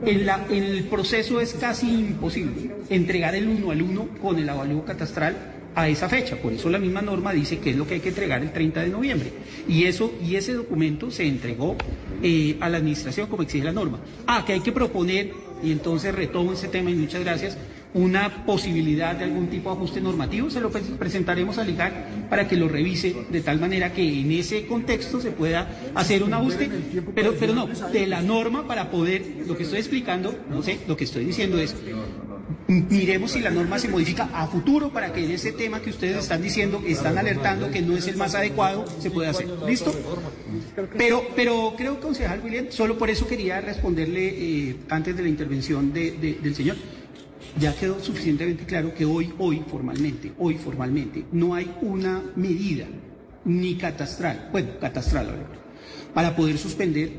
en, 0.03 0.25
la, 0.25 0.43
en 0.49 0.63
el 0.63 0.85
proceso 0.85 1.39
es 1.39 1.53
casi 1.53 1.87
imposible 1.87 2.71
entregar 2.89 3.35
el 3.35 3.47
uno 3.47 3.69
al 3.69 3.83
uno 3.83 4.07
con 4.19 4.39
el 4.39 4.49
avalúo 4.49 4.83
catastral 4.83 5.35
a 5.75 5.87
esa 5.87 6.09
fecha. 6.09 6.37
Por 6.37 6.53
eso 6.53 6.67
la 6.67 6.79
misma 6.79 7.03
norma 7.03 7.31
dice 7.31 7.59
que 7.59 7.71
es 7.71 7.75
lo 7.75 7.85
que 7.85 7.95
hay 7.95 7.99
que 7.99 8.09
entregar 8.09 8.41
el 8.41 8.51
30 8.51 8.81
de 8.81 8.89
noviembre. 8.89 9.31
Y 9.67 9.83
eso 9.83 10.11
y 10.23 10.35
ese 10.35 10.53
documento 10.53 11.11
se 11.11 11.27
entregó 11.27 11.75
eh, 12.23 12.57
a 12.59 12.69
la 12.69 12.77
administración 12.77 13.27
como 13.27 13.43
exige 13.43 13.65
la 13.65 13.71
norma. 13.71 13.99
Ah, 14.25 14.43
que 14.45 14.53
hay 14.53 14.61
que 14.61 14.71
proponer 14.71 15.52
y 15.61 15.71
entonces 15.71 16.13
retomo 16.13 16.53
ese 16.53 16.67
tema 16.67 16.89
y 16.89 16.95
muchas 16.95 17.23
gracias, 17.23 17.57
una 17.93 18.45
posibilidad 18.45 19.15
de 19.15 19.25
algún 19.25 19.47
tipo 19.47 19.69
de 19.69 19.75
ajuste 19.75 20.01
normativo, 20.01 20.49
se 20.49 20.59
lo 20.59 20.71
presentaremos 20.71 21.57
al 21.57 21.69
IGAC 21.69 22.27
para 22.29 22.47
que 22.47 22.55
lo 22.55 22.67
revise 22.67 23.15
de 23.29 23.41
tal 23.41 23.59
manera 23.59 23.93
que 23.93 24.21
en 24.21 24.31
ese 24.31 24.65
contexto 24.65 25.21
se 25.21 25.31
pueda 25.31 25.69
hacer 25.93 26.23
un 26.23 26.33
ajuste, 26.33 26.69
pero, 27.13 27.35
pero 27.39 27.53
no, 27.53 27.67
de 27.67 28.07
la 28.07 28.21
norma 28.21 28.67
para 28.67 28.89
poder, 28.89 29.23
lo 29.45 29.55
que 29.55 29.63
estoy 29.63 29.79
explicando, 29.79 30.35
no 30.49 30.63
sé, 30.63 30.79
lo 30.87 30.97
que 30.97 31.03
estoy 31.03 31.25
diciendo 31.25 31.59
es, 31.59 31.75
miremos 32.67 33.31
si 33.31 33.39
la 33.39 33.49
norma 33.49 33.79
se 33.79 33.87
modifica 33.87 34.29
a 34.33 34.47
futuro 34.47 34.89
para 34.89 35.13
que 35.13 35.23
en 35.23 35.31
ese 35.31 35.51
tema 35.51 35.81
que 35.81 35.89
ustedes 35.89 36.17
están 36.17 36.41
diciendo, 36.41 36.81
están 36.85 37.17
alertando 37.17 37.71
que 37.71 37.81
no 37.81 37.95
es 37.95 38.07
el 38.07 38.17
más 38.17 38.35
adecuado, 38.35 38.85
se 38.99 39.11
pueda 39.11 39.29
hacer. 39.29 39.47
¿Listo? 39.67 39.93
Pero, 40.97 41.27
pero 41.35 41.73
creo, 41.77 41.99
concejal 41.99 42.41
William, 42.43 42.67
solo 42.69 42.97
por 42.97 43.09
eso 43.09 43.27
quería 43.27 43.61
responderle 43.61 44.27
eh, 44.27 44.75
antes 44.89 45.15
de 45.15 45.23
la 45.23 45.29
intervención 45.29 45.93
de, 45.93 46.37
del 46.41 46.55
señor. 46.55 46.75
ya 47.59 47.73
quedó 47.75 47.99
suficientemente 48.01 48.65
claro 48.65 48.93
que 48.93 49.05
hoy, 49.05 49.33
hoy 49.37 49.63
formalmente, 49.69 50.31
hoy 50.37 50.55
formalmente, 50.55 51.25
no 51.31 51.53
hay 51.53 51.73
una 51.81 52.21
medida 52.35 52.85
ni 53.45 53.75
catastral, 53.75 54.49
bueno, 54.51 54.79
catastral 54.79 55.27
para 56.13 56.35
poder 56.35 56.57
suspender 56.57 57.11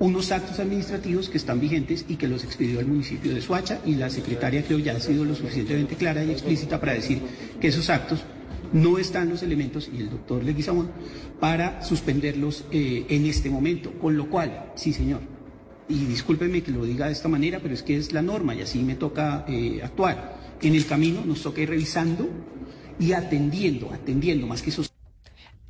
unos 0.00 0.30
actos 0.30 0.58
administrativos 0.60 1.28
que 1.28 1.38
están 1.38 1.60
vigentes 1.60 2.04
y 2.08 2.16
que 2.16 2.28
los 2.28 2.44
expidió 2.44 2.80
el 2.80 2.86
municipio 2.86 3.34
de 3.34 3.40
Suacha 3.40 3.80
y 3.84 3.94
la 3.96 4.10
secretaria 4.10 4.62
creo 4.62 4.78
ya 4.78 4.96
ha 4.96 5.00
sido 5.00 5.24
lo 5.24 5.34
suficientemente 5.34 5.96
clara 5.96 6.24
y 6.24 6.30
explícita 6.30 6.78
para 6.78 6.94
decir 6.94 7.20
que 7.60 7.68
esos 7.68 7.90
actos 7.90 8.20
no 8.72 8.98
están 8.98 9.30
los 9.30 9.42
elementos, 9.42 9.88
y 9.92 10.02
el 10.02 10.10
doctor 10.10 10.44
Leguizamón, 10.44 10.90
para 11.40 11.82
suspenderlos 11.82 12.64
eh, 12.70 13.06
en 13.08 13.24
este 13.26 13.50
momento. 13.50 13.92
Con 13.98 14.16
lo 14.16 14.28
cual, 14.28 14.72
sí, 14.74 14.92
señor, 14.92 15.20
y 15.88 16.04
discúlpeme 16.04 16.62
que 16.62 16.70
lo 16.70 16.84
diga 16.84 17.06
de 17.06 17.12
esta 17.12 17.28
manera, 17.28 17.60
pero 17.60 17.74
es 17.74 17.82
que 17.82 17.96
es 17.96 18.12
la 18.12 18.22
norma 18.22 18.54
y 18.54 18.62
así 18.62 18.80
me 18.80 18.94
toca 18.94 19.44
eh, 19.48 19.80
actuar. 19.82 20.56
En 20.60 20.74
el 20.74 20.86
camino 20.86 21.24
nos 21.24 21.42
toca 21.42 21.62
ir 21.62 21.70
revisando 21.70 22.28
y 22.98 23.12
atendiendo, 23.12 23.92
atendiendo 23.92 24.46
más 24.46 24.60
que 24.60 24.70
esos 24.70 24.92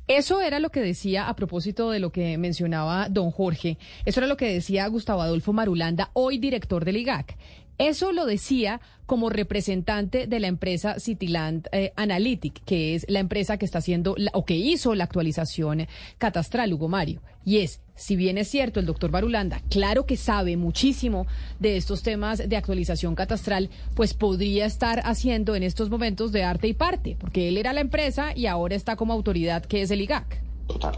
eso 0.09 0.41
era 0.41 0.59
lo 0.59 0.71
que 0.71 0.81
decía 0.81 1.29
a 1.29 1.35
propósito 1.35 1.91
de 1.91 1.99
lo 1.99 2.11
que 2.11 2.35
mencionaba 2.39 3.09
don 3.09 3.29
Jorge. 3.29 3.77
Eso 4.05 4.19
era 4.19 4.25
lo 4.27 4.37
que 4.37 4.51
decía 4.51 4.87
Gustavo 4.87 5.21
Adolfo 5.21 5.53
Marulanda, 5.53 6.09
hoy 6.13 6.39
director 6.39 6.83
del 6.83 6.97
IGAC. 6.97 7.37
Eso 7.77 8.11
lo 8.11 8.25
decía 8.25 8.81
como 9.05 9.29
representante 9.29 10.25
de 10.25 10.39
la 10.39 10.47
empresa 10.47 10.99
Cityland 10.99 11.67
eh, 11.71 11.93
Analytic, 11.95 12.63
que 12.65 12.95
es 12.95 13.05
la 13.07 13.19
empresa 13.19 13.57
que 13.57 13.65
está 13.65 13.77
haciendo 13.77 14.15
o 14.33 14.45
que 14.45 14.55
hizo 14.55 14.95
la 14.95 15.03
actualización 15.03 15.85
catastral, 16.17 16.73
Hugo 16.73 16.89
Mario. 16.89 17.21
Y 17.45 17.59
es, 17.59 17.79
si 17.99 18.15
bien 18.15 18.37
es 18.37 18.47
cierto, 18.47 18.79
el 18.79 18.85
doctor 18.85 19.11
Barulanda, 19.11 19.61
claro 19.69 20.05
que 20.05 20.15
sabe 20.15 20.55
muchísimo 20.55 21.27
de 21.59 21.75
estos 21.75 22.01
temas 22.01 22.41
de 22.47 22.55
actualización 22.55 23.13
catastral, 23.13 23.69
pues 23.93 24.13
podría 24.13 24.65
estar 24.65 25.01
haciendo 25.03 25.53
en 25.53 25.63
estos 25.63 25.89
momentos 25.89 26.31
de 26.31 26.43
arte 26.43 26.69
y 26.69 26.73
parte, 26.73 27.17
porque 27.19 27.49
él 27.49 27.57
era 27.57 27.73
la 27.73 27.81
empresa 27.81 28.35
y 28.35 28.45
ahora 28.45 28.75
está 28.75 28.95
como 28.95 29.11
autoridad 29.11 29.65
que 29.65 29.81
es 29.81 29.91
el 29.91 29.99
IGAC. 29.99 30.41
Total. 30.67 30.93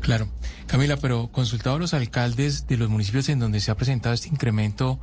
Claro. 0.00 0.28
Camila, 0.66 0.98
pero 0.98 1.28
consultado 1.28 1.76
a 1.76 1.78
los 1.78 1.94
alcaldes 1.94 2.66
de 2.66 2.76
los 2.76 2.90
municipios 2.90 3.30
en 3.30 3.38
donde 3.38 3.60
se 3.60 3.70
ha 3.70 3.76
presentado 3.76 4.14
este 4.14 4.28
incremento 4.28 5.00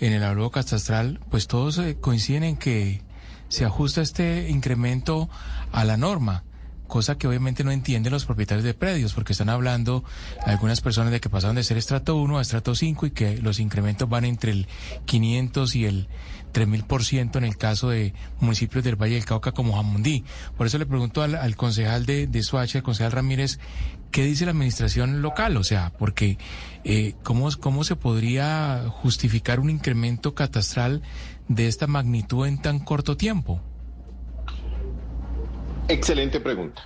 en 0.00 0.14
el 0.14 0.22
avalúo 0.22 0.50
catastral, 0.50 1.20
pues 1.30 1.46
todos 1.46 1.76
eh, 1.78 1.96
coinciden 2.00 2.42
en 2.42 2.56
que 2.56 3.02
se 3.48 3.66
ajusta 3.66 4.00
este 4.00 4.48
incremento 4.48 5.28
a 5.72 5.84
la 5.84 5.98
norma 5.98 6.44
cosa 6.86 7.18
que 7.18 7.28
obviamente 7.28 7.64
no 7.64 7.70
entienden 7.70 8.12
los 8.12 8.24
propietarios 8.24 8.64
de 8.64 8.74
predios, 8.74 9.12
porque 9.12 9.32
están 9.32 9.48
hablando 9.48 10.04
algunas 10.44 10.80
personas 10.80 11.12
de 11.12 11.20
que 11.20 11.30
pasaron 11.30 11.56
de 11.56 11.64
ser 11.64 11.76
estrato 11.76 12.16
1 12.16 12.38
a 12.38 12.42
estrato 12.42 12.74
5 12.74 13.06
y 13.06 13.10
que 13.10 13.38
los 13.38 13.60
incrementos 13.60 14.08
van 14.08 14.24
entre 14.24 14.52
el 14.52 14.66
500 15.04 15.76
y 15.76 15.84
el 15.84 16.08
3000% 16.52 17.36
en 17.36 17.44
el 17.44 17.56
caso 17.56 17.90
de 17.90 18.14
municipios 18.40 18.82
del 18.82 18.96
Valle 18.96 19.14
del 19.14 19.24
Cauca 19.24 19.52
como 19.52 19.74
Jamundí. 19.74 20.24
Por 20.56 20.66
eso 20.66 20.78
le 20.78 20.86
pregunto 20.86 21.22
al, 21.22 21.56
concejal 21.56 22.06
de, 22.06 22.26
de 22.26 22.44
el 22.74 22.82
concejal 22.82 23.12
Ramírez, 23.12 23.58
¿qué 24.10 24.24
dice 24.24 24.46
la 24.46 24.52
administración 24.52 25.20
local? 25.20 25.56
O 25.56 25.64
sea, 25.64 25.92
porque 25.98 26.38
eh, 26.84 27.14
¿cómo, 27.22 27.50
¿cómo 27.60 27.84
se 27.84 27.96
podría 27.96 28.84
justificar 28.88 29.60
un 29.60 29.70
incremento 29.70 30.34
catastral 30.34 31.02
de 31.48 31.68
esta 31.68 31.86
magnitud 31.86 32.46
en 32.46 32.60
tan 32.62 32.78
corto 32.78 33.16
tiempo? 33.16 33.60
Excelente 35.88 36.40
pregunta. 36.40 36.82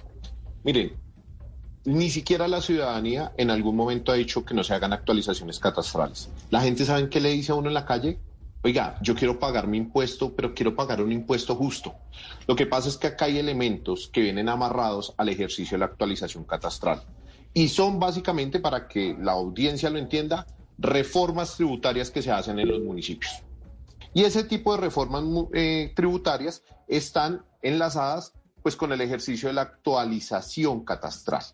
Miren, 0.62 0.93
ni 1.86 2.10
siquiera 2.10 2.47
la 2.47 2.60
ciudadanía 2.60 3.32
en 3.39 3.51
algún 3.51 3.74
momento 3.74 4.12
ha 4.12 4.16
dicho 4.16 4.44
que 4.44 4.52
no 4.52 4.62
se 4.62 4.74
hagan 4.74 4.93
actualizaciones 4.93 5.59
catastrales. 5.59 6.28
La 6.51 6.60
gente 6.60 6.85
sabe 6.85 7.09
qué 7.09 7.18
le 7.18 7.31
dice 7.31 7.52
a 7.52 7.55
uno 7.55 7.68
en 7.68 7.74
la 7.74 7.86
calle. 7.86 8.18
Oiga, 8.62 8.98
yo 9.01 9.14
quiero 9.14 9.39
pagar 9.39 9.66
mi 9.66 9.78
impuesto, 9.78 10.36
pero 10.36 10.55
quiero 10.55 10.77
pagar 10.77 11.01
un 11.01 11.12
impuesto 11.12 11.56
justo. 11.56 11.94
Lo 12.47 12.55
que 12.55 12.66
pasa 12.66 12.90
es 12.90 12.98
que 12.98 13.06
acá 13.06 13.24
hay 13.24 13.39
elementos 13.39 14.10
que 14.12 14.20
vienen 14.20 14.51
amarrados 14.51 15.14
al 15.16 15.31
ejercicio 15.31 15.77
de 15.77 15.78
la 15.78 15.86
actualización 15.86 16.44
catastral. 16.44 17.02
Y 17.55 17.68
son 17.68 17.98
básicamente, 17.98 18.60
para 18.60 18.86
que 18.86 19.16
la 19.18 19.32
audiencia 19.32 19.89
lo 19.89 19.98
entienda, 19.98 20.47
reformas 20.77 21.56
tributarias 21.56 22.10
que 22.10 22.20
se 22.20 22.32
hacen 22.32 22.59
en 22.59 22.68
los 22.68 22.82
municipios. 22.82 23.32
Y 24.12 24.24
ese 24.24 24.44
tipo 24.44 24.74
de 24.74 24.82
reformas 24.82 25.24
eh, 25.55 25.90
tributarias 25.97 26.62
están 26.86 27.47
enlazadas 27.62 28.35
pues 28.62 28.77
con 28.77 28.93
el 28.93 29.01
ejercicio 29.01 29.49
de 29.49 29.55
la 29.55 29.62
actualización 29.62 30.85
catastral. 30.85 31.45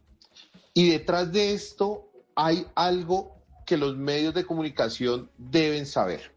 Y 0.75 0.91
detrás 0.91 1.33
de 1.33 1.53
esto 1.55 2.11
hay 2.35 2.67
algo 2.75 3.37
que 3.65 3.77
los 3.77 3.97
medios 3.97 4.35
de 4.35 4.45
comunicación 4.45 5.31
deben 5.37 5.87
saber. 5.87 6.33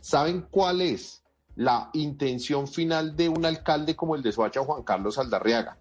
¿Saben 0.00 0.46
cuál 0.50 0.80
es 0.80 1.22
la 1.56 1.90
intención 1.92 2.66
final 2.66 3.16
de 3.16 3.28
un 3.28 3.44
alcalde 3.44 3.94
como 3.94 4.14
el 4.14 4.22
de 4.22 4.32
Soacha, 4.32 4.64
Juan 4.64 4.82
Carlos 4.82 5.18
Aldarriaga? 5.18 5.76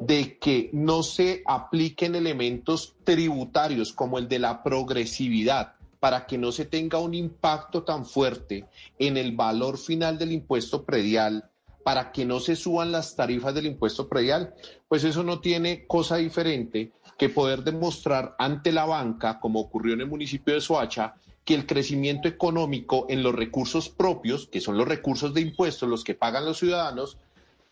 De 0.00 0.38
que 0.38 0.70
no 0.72 1.02
se 1.02 1.42
apliquen 1.46 2.14
elementos 2.14 2.94
tributarios 3.04 3.92
como 3.92 4.18
el 4.18 4.28
de 4.28 4.38
la 4.38 4.62
progresividad 4.62 5.74
para 6.00 6.26
que 6.26 6.38
no 6.38 6.52
se 6.52 6.64
tenga 6.64 6.98
un 6.98 7.14
impacto 7.14 7.82
tan 7.82 8.06
fuerte 8.06 8.64
en 8.98 9.16
el 9.16 9.34
valor 9.34 9.78
final 9.78 10.16
del 10.18 10.32
impuesto 10.32 10.84
predial 10.84 11.47
para 11.88 12.12
que 12.12 12.26
no 12.26 12.38
se 12.38 12.54
suban 12.54 12.92
las 12.92 13.16
tarifas 13.16 13.54
del 13.54 13.64
impuesto 13.64 14.10
predial, 14.10 14.52
pues 14.88 15.04
eso 15.04 15.22
no 15.22 15.40
tiene 15.40 15.86
cosa 15.86 16.16
diferente 16.16 16.92
que 17.16 17.30
poder 17.30 17.64
demostrar 17.64 18.36
ante 18.38 18.72
la 18.72 18.84
banca, 18.84 19.40
como 19.40 19.60
ocurrió 19.60 19.94
en 19.94 20.02
el 20.02 20.06
municipio 20.06 20.52
de 20.52 20.60
Soacha, 20.60 21.14
que 21.46 21.54
el 21.54 21.64
crecimiento 21.64 22.28
económico 22.28 23.06
en 23.08 23.22
los 23.22 23.34
recursos 23.34 23.88
propios, 23.88 24.48
que 24.48 24.60
son 24.60 24.76
los 24.76 24.86
recursos 24.86 25.32
de 25.32 25.40
impuestos, 25.40 25.88
los 25.88 26.04
que 26.04 26.14
pagan 26.14 26.44
los 26.44 26.58
ciudadanos, 26.58 27.16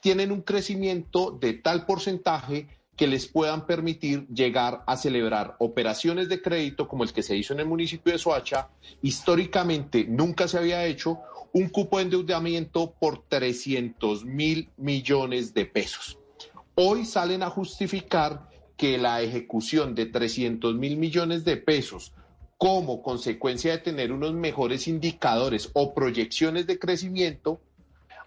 tienen 0.01 0.33
un 0.33 0.41
crecimiento 0.41 1.31
de 1.31 1.53
tal 1.53 1.85
porcentaje 1.85 2.69
que 2.97 3.07
les 3.07 3.27
puedan 3.27 3.67
permitir 3.67 4.27
llegar 4.29 4.83
a 4.87 4.97
celebrar 4.97 5.57
operaciones 5.59 6.31
de 6.31 6.41
crédito 6.41 6.89
como 6.89 7.05
el 7.05 7.13
que 7.13 7.23
se 7.23 7.37
hizo 7.37 7.53
en 7.53 7.61
el 7.61 7.67
municipio 7.67 8.15
de 8.15 8.19
Soacha. 8.19 8.71
Históricamente 9.03 10.07
nunca 10.09 10.49
se 10.49 10.57
había 10.57 10.87
hecho 10.87 11.19
un 11.57 11.71
cupo 11.71 11.97
de 11.97 12.03
endeudamiento 12.03 12.93
por 13.01 13.27
300 13.29 14.27
mil 14.27 14.69
millones 14.77 15.55
de 15.55 15.65
pesos. 15.65 16.19
Hoy 16.75 17.07
salen 17.07 17.43
a 17.43 17.49
justificar 17.49 18.51
que 18.77 18.99
la 18.99 19.23
ejecución 19.23 19.95
de 19.95 20.05
300 20.05 20.75
mil 20.75 20.99
millones 20.99 21.47
de 21.47 21.57
pesos 21.57 22.13
como 22.59 23.03
consecuencia 23.03 23.73
de 23.73 23.79
tener 23.79 24.13
unos 24.13 24.35
mejores 24.35 24.87
indicadores 24.87 25.71
o 25.73 25.95
proyecciones 25.95 26.67
de 26.67 26.79
crecimiento, 26.79 27.59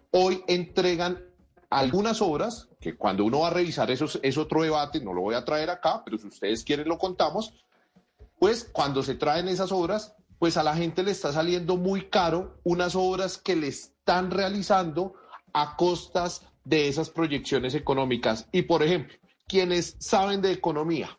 hoy 0.10 0.44
entregan 0.48 1.24
algunas 1.70 2.24
obras, 2.24 2.68
que 2.82 2.96
cuando 2.96 3.26
uno 3.26 3.42
va 3.42 3.50
a 3.50 3.54
revisar 3.54 3.92
eso 3.92 4.08
es 4.24 4.38
otro 4.40 4.64
debate, 4.64 5.02
no 5.02 5.14
lo 5.14 5.22
voy 5.22 5.36
a 5.36 5.46
traer 5.46 5.70
acá, 5.70 6.02
pero 6.04 6.18
si 6.18 6.26
ustedes 6.26 6.64
quieren 6.64 6.88
lo 6.88 6.98
contamos, 6.98 7.54
pues 8.40 8.68
cuando 8.72 9.04
se 9.04 9.14
traen 9.14 9.48
esas 9.50 9.72
obras, 9.72 10.16
pues 10.40 10.58
a 10.58 10.64
la 10.64 10.76
gente 10.76 11.04
le 11.04 11.12
está 11.12 11.32
saliendo 11.34 11.78
muy 11.78 12.10
caro 12.10 12.60
unas 12.64 12.96
obras 12.96 13.38
que 13.38 13.56
le 13.56 13.68
están 13.68 14.32
realizando 14.32 15.14
a 15.54 15.76
costas 15.76 16.44
de 16.64 16.88
esas 16.88 17.10
proyecciones 17.10 17.76
económicas. 17.76 18.48
Y 18.52 18.64
por 18.64 18.82
ejemplo, 18.82 19.16
quienes 19.48 19.98
saben 20.00 20.42
de 20.42 20.52
economía, 20.52 21.18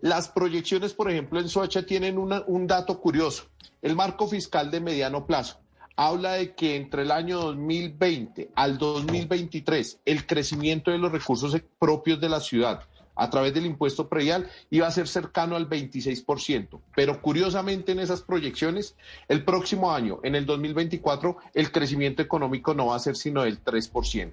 las 0.00 0.28
proyecciones, 0.28 0.94
por 0.94 1.10
ejemplo, 1.10 1.40
en 1.40 1.48
Soacha 1.48 1.84
tienen 1.84 2.18
un 2.18 2.66
dato 2.66 3.00
curioso. 3.00 3.44
El 3.82 3.96
marco 3.96 4.26
fiscal 4.26 4.70
de 4.70 4.80
mediano 4.80 5.26
plazo 5.26 5.62
habla 5.96 6.32
de 6.32 6.54
que 6.54 6.76
entre 6.76 7.02
el 7.02 7.10
año 7.10 7.38
2020 7.40 8.50
al 8.54 8.78
2023 8.78 10.00
el 10.04 10.26
crecimiento 10.26 10.90
de 10.90 10.98
los 10.98 11.12
recursos 11.12 11.56
propios 11.78 12.20
de 12.20 12.28
la 12.28 12.40
ciudad 12.40 12.88
a 13.14 13.30
través 13.30 13.54
del 13.54 13.66
impuesto 13.66 14.08
predial 14.08 14.48
iba 14.70 14.86
a 14.86 14.90
ser 14.90 15.08
cercano 15.08 15.56
al 15.56 15.68
26%. 15.68 16.80
Pero 16.94 17.20
curiosamente 17.20 17.92
en 17.92 18.00
esas 18.00 18.22
proyecciones, 18.22 18.96
el 19.28 19.44
próximo 19.44 19.92
año, 19.92 20.20
en 20.22 20.34
el 20.34 20.46
2024, 20.46 21.36
el 21.54 21.72
crecimiento 21.72 22.22
económico 22.22 22.74
no 22.74 22.86
va 22.86 22.96
a 22.96 23.00
ser 23.00 23.16
sino 23.16 23.42
del 23.42 23.62
3%. 23.62 24.32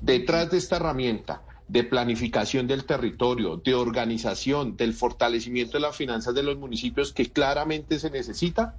Detrás 0.00 0.50
de 0.50 0.58
esta 0.58 0.76
herramienta 0.76 1.42
de 1.68 1.84
planificación 1.84 2.66
del 2.66 2.84
territorio, 2.84 3.56
de 3.56 3.74
organización, 3.74 4.76
del 4.76 4.92
fortalecimiento 4.92 5.74
de 5.74 5.82
las 5.82 5.96
finanzas 5.96 6.34
de 6.34 6.42
los 6.42 6.58
municipios 6.58 7.12
que 7.12 7.30
claramente 7.30 7.98
se 8.00 8.10
necesita, 8.10 8.76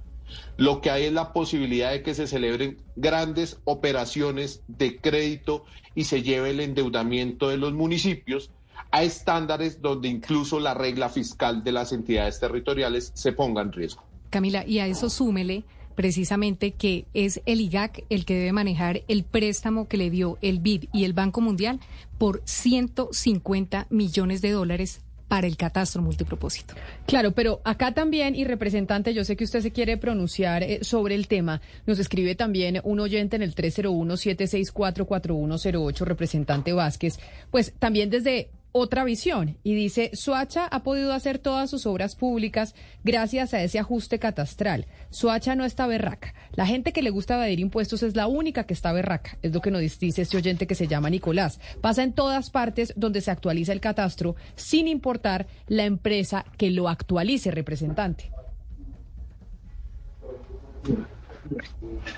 lo 0.56 0.80
que 0.80 0.90
hay 0.90 1.04
es 1.04 1.12
la 1.12 1.32
posibilidad 1.32 1.90
de 1.90 2.02
que 2.02 2.14
se 2.14 2.26
celebren 2.26 2.78
grandes 2.96 3.60
operaciones 3.64 4.62
de 4.68 4.98
crédito 4.98 5.64
y 5.94 6.04
se 6.04 6.22
lleve 6.22 6.50
el 6.50 6.60
endeudamiento 6.60 7.48
de 7.48 7.56
los 7.56 7.72
municipios 7.72 8.50
a 8.92 9.02
estándares 9.02 9.82
donde 9.82 10.08
incluso 10.08 10.60
la 10.60 10.74
regla 10.74 11.08
fiscal 11.08 11.64
de 11.64 11.72
las 11.72 11.92
entidades 11.92 12.38
territoriales 12.38 13.10
se 13.14 13.32
ponga 13.32 13.62
en 13.62 13.72
riesgo. 13.72 14.04
Camila, 14.30 14.64
y 14.66 14.78
a 14.78 14.86
eso 14.86 15.10
súmele 15.10 15.64
precisamente 15.94 16.72
que 16.72 17.06
es 17.14 17.40
el 17.44 17.60
IGAC 17.60 18.04
el 18.08 18.24
que 18.24 18.34
debe 18.34 18.52
manejar 18.52 19.02
el 19.08 19.24
préstamo 19.24 19.88
que 19.88 19.96
le 19.96 20.10
dio 20.10 20.38
el 20.40 20.60
BID 20.60 20.84
y 20.92 21.02
el 21.04 21.12
Banco 21.12 21.40
Mundial 21.40 21.80
por 22.18 22.40
150 22.44 23.88
millones 23.90 24.40
de 24.42 24.52
dólares 24.52 25.00
para 25.28 25.46
el 25.46 25.56
catastro 25.56 26.02
multipropósito. 26.02 26.74
Claro, 27.06 27.32
pero 27.32 27.62
acá 27.64 27.94
también, 27.94 28.34
y 28.34 28.44
representante, 28.44 29.14
yo 29.14 29.24
sé 29.24 29.34
que 29.34 29.44
usted 29.44 29.62
se 29.62 29.70
quiere 29.70 29.96
pronunciar 29.96 30.62
eh, 30.62 30.80
sobre 30.82 31.14
el 31.14 31.26
tema, 31.26 31.62
nos 31.86 31.98
escribe 31.98 32.34
también 32.34 32.82
un 32.84 33.00
oyente 33.00 33.36
en 33.36 33.42
el 33.42 33.54
301-764-4108, 33.54 36.04
representante 36.04 36.74
Vázquez, 36.74 37.18
pues 37.50 37.72
también 37.78 38.10
desde 38.10 38.50
otra 38.72 39.04
visión 39.04 39.58
y 39.62 39.74
dice, 39.74 40.10
Suacha 40.14 40.66
ha 40.66 40.82
podido 40.82 41.12
hacer 41.12 41.38
todas 41.38 41.70
sus 41.70 41.86
obras 41.86 42.16
públicas 42.16 42.74
gracias 43.04 43.54
a 43.54 43.62
ese 43.62 43.78
ajuste 43.78 44.18
catastral. 44.18 44.86
Suacha 45.10 45.54
no 45.54 45.64
está 45.64 45.86
berraca. 45.86 46.34
La 46.52 46.66
gente 46.66 46.92
que 46.92 47.02
le 47.02 47.10
gusta 47.10 47.34
evadir 47.34 47.60
impuestos 47.60 48.02
es 48.02 48.16
la 48.16 48.26
única 48.26 48.64
que 48.64 48.74
está 48.74 48.92
berraca, 48.92 49.38
es 49.42 49.52
lo 49.52 49.60
que 49.60 49.70
nos 49.70 49.80
dice 49.98 50.22
este 50.22 50.36
oyente 50.36 50.66
que 50.66 50.74
se 50.74 50.88
llama 50.88 51.10
Nicolás. 51.10 51.60
Pasa 51.80 52.02
en 52.02 52.12
todas 52.12 52.50
partes 52.50 52.92
donde 52.96 53.20
se 53.20 53.30
actualiza 53.30 53.72
el 53.72 53.80
catastro 53.80 54.36
sin 54.56 54.88
importar 54.88 55.46
la 55.68 55.84
empresa 55.84 56.44
que 56.56 56.70
lo 56.70 56.88
actualice, 56.88 57.50
representante. 57.50 58.30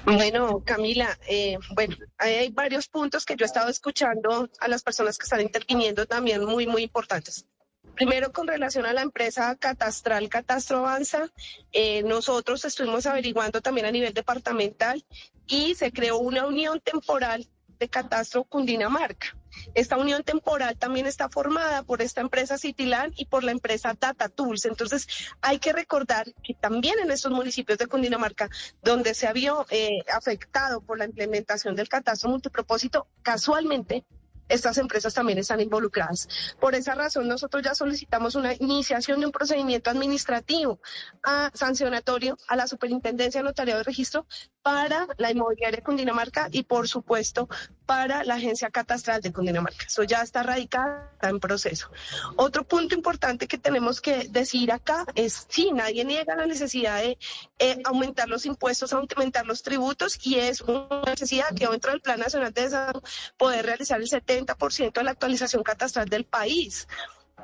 Bueno, 0.04 0.62
Camila, 0.64 1.18
eh, 1.28 1.58
bueno, 1.74 1.96
hay 2.18 2.50
varios 2.50 2.88
puntos 2.88 3.24
que 3.24 3.36
yo 3.36 3.44
he 3.44 3.46
estado 3.46 3.70
escuchando 3.70 4.48
a 4.60 4.68
las 4.68 4.82
personas 4.82 5.18
que 5.18 5.24
están 5.24 5.40
interviniendo 5.40 6.06
también 6.06 6.44
muy, 6.44 6.66
muy 6.66 6.82
importantes. 6.82 7.46
Primero, 7.94 8.32
con 8.32 8.48
relación 8.48 8.86
a 8.86 8.92
la 8.92 9.02
empresa 9.02 9.54
catastral 9.56 10.28
Catastro 10.28 10.78
Avanza, 10.78 11.30
eh, 11.72 12.02
nosotros 12.02 12.64
estuvimos 12.64 13.06
averiguando 13.06 13.60
también 13.60 13.86
a 13.86 13.92
nivel 13.92 14.12
departamental 14.12 15.04
y 15.46 15.74
se 15.74 15.92
creó 15.92 16.18
una 16.18 16.46
unión 16.46 16.80
temporal 16.80 17.46
de 17.78 17.88
Catastro 17.88 18.44
Cundinamarca. 18.44 19.36
Esta 19.74 19.96
unión 19.96 20.22
temporal 20.22 20.76
también 20.76 21.06
está 21.06 21.28
formada 21.28 21.82
por 21.82 22.02
esta 22.02 22.20
empresa 22.20 22.58
Citilán 22.58 23.12
y 23.16 23.26
por 23.26 23.44
la 23.44 23.52
empresa 23.52 23.94
Data 23.98 24.28
Tools. 24.28 24.64
Entonces, 24.64 25.06
hay 25.40 25.58
que 25.58 25.72
recordar 25.72 26.32
que 26.42 26.54
también 26.54 26.98
en 27.00 27.10
estos 27.10 27.32
municipios 27.32 27.78
de 27.78 27.86
Cundinamarca, 27.86 28.48
donde 28.82 29.14
se 29.14 29.26
había 29.26 29.54
eh, 29.70 29.98
afectado 30.12 30.80
por 30.80 30.98
la 30.98 31.04
implementación 31.04 31.74
del 31.74 31.88
catastro 31.88 32.30
multipropósito, 32.30 33.06
casualmente 33.22 34.04
estas 34.48 34.78
empresas 34.78 35.14
también 35.14 35.38
están 35.38 35.60
involucradas. 35.60 36.28
Por 36.60 36.74
esa 36.74 36.94
razón, 36.94 37.28
nosotros 37.28 37.62
ya 37.62 37.74
solicitamos 37.74 38.34
una 38.34 38.54
iniciación 38.54 39.20
de 39.20 39.26
un 39.26 39.32
procedimiento 39.32 39.90
administrativo 39.90 40.80
a, 41.22 41.50
sancionatorio 41.54 42.36
a 42.48 42.56
la 42.56 42.66
Superintendencia 42.66 43.40
de 43.40 43.44
Notariado 43.44 43.78
de 43.78 43.84
Registro 43.84 44.26
para 44.62 45.06
la 45.18 45.30
inmobiliaria 45.30 45.76
de 45.76 45.82
Cundinamarca 45.82 46.48
y, 46.50 46.62
por 46.62 46.88
supuesto, 46.88 47.48
para 47.84 48.24
la 48.24 48.36
Agencia 48.36 48.70
Catastral 48.70 49.20
de 49.20 49.30
Cundinamarca. 49.30 49.84
Eso 49.86 50.04
ya 50.04 50.22
está 50.22 50.42
radicado, 50.42 51.10
está 51.12 51.28
en 51.28 51.38
proceso. 51.38 51.90
Otro 52.36 52.64
punto 52.64 52.94
importante 52.94 53.46
que 53.46 53.58
tenemos 53.58 54.00
que 54.00 54.28
decir 54.30 54.72
acá 54.72 55.04
es, 55.14 55.46
sí, 55.50 55.70
nadie 55.72 56.04
niega 56.06 56.34
la 56.34 56.46
necesidad 56.46 57.02
de 57.02 57.18
eh, 57.58 57.78
aumentar 57.84 58.28
los 58.28 58.46
impuestos, 58.46 58.94
aumentar 58.94 59.44
los 59.46 59.62
tributos, 59.62 60.18
y 60.24 60.38
es 60.38 60.62
una 60.62 61.02
necesidad 61.06 61.54
que 61.54 61.68
dentro 61.68 61.90
del 61.90 62.00
Plan 62.00 62.20
Nacional 62.20 62.54
de 62.54 62.62
Desarrollo 62.62 63.02
poder 63.36 63.66
realizar 63.66 64.00
el 64.00 64.08
70% 64.08 64.33
de 64.36 65.04
la 65.04 65.10
actualización 65.10 65.62
catastral 65.62 66.08
del 66.08 66.24
país 66.24 66.86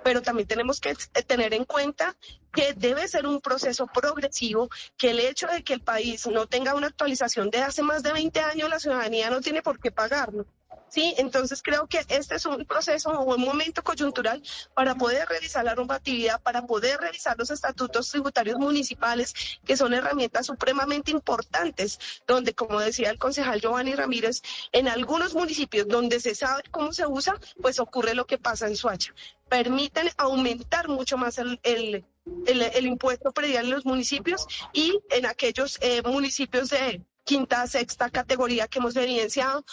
pero 0.02 0.22
también 0.22 0.48
tenemos 0.48 0.80
que 0.80 0.94
tener 1.26 1.54
en 1.54 1.64
cuenta 1.64 2.16
que 2.52 2.72
debe 2.74 3.06
ser 3.08 3.26
un 3.26 3.40
proceso 3.40 3.86
progresivo, 3.86 4.68
que 4.96 5.10
el 5.10 5.20
hecho 5.20 5.46
de 5.46 5.62
que 5.62 5.74
el 5.74 5.82
país 5.82 6.26
no 6.26 6.46
tenga 6.46 6.74
una 6.74 6.88
actualización 6.88 7.50
de 7.50 7.58
hace 7.58 7.82
más 7.82 8.02
de 8.02 8.12
20 8.12 8.40
años, 8.40 8.68
la 8.68 8.80
ciudadanía 8.80 9.30
no 9.30 9.40
tiene 9.40 9.62
por 9.62 9.78
qué 9.78 9.90
pagarlo. 9.90 10.46
Sí, 10.90 11.14
entonces 11.18 11.62
creo 11.62 11.86
que 11.86 12.04
este 12.08 12.34
es 12.34 12.46
un 12.46 12.64
proceso 12.64 13.10
o 13.10 13.34
un 13.34 13.40
momento 13.40 13.82
coyuntural 13.82 14.42
para 14.74 14.96
poder 14.96 15.28
revisar 15.28 15.64
la 15.64 15.76
normatividad, 15.76 16.42
para 16.42 16.66
poder 16.66 16.98
revisar 17.00 17.38
los 17.38 17.50
estatutos 17.50 18.10
tributarios 18.10 18.58
municipales, 18.58 19.34
que 19.64 19.76
son 19.76 19.94
herramientas 19.94 20.46
supremamente 20.46 21.12
importantes, 21.12 22.00
donde, 22.26 22.54
como 22.54 22.80
decía 22.80 23.10
el 23.10 23.18
concejal 23.18 23.60
Giovanni 23.60 23.94
Ramírez, 23.94 24.42
en 24.72 24.88
algunos 24.88 25.34
municipios 25.34 25.86
donde 25.86 26.18
se 26.18 26.34
sabe 26.34 26.64
cómo 26.72 26.92
se 26.92 27.06
usa, 27.06 27.38
pues 27.62 27.78
ocurre 27.78 28.14
lo 28.14 28.26
que 28.26 28.38
pasa 28.38 28.66
en 28.66 28.76
Suacha. 28.76 29.14
Permiten 29.48 30.10
aumentar 30.16 30.88
mucho 30.88 31.16
más 31.16 31.38
el, 31.38 31.60
el 31.62 32.04
el, 32.46 32.86
impuesto 32.86 33.32
predial 33.32 33.66
en 33.66 33.70
los 33.72 33.86
municipios 33.86 34.46
y 34.72 35.00
en 35.10 35.26
aquellos 35.26 35.78
eh, 35.80 36.02
municipios 36.02 36.70
de 36.70 37.02
quinta, 37.24 37.66
sexta 37.66 38.10
categoría 38.10 38.68
que 38.68 38.78
hemos 38.78 38.96
evidenciado, 38.96 39.64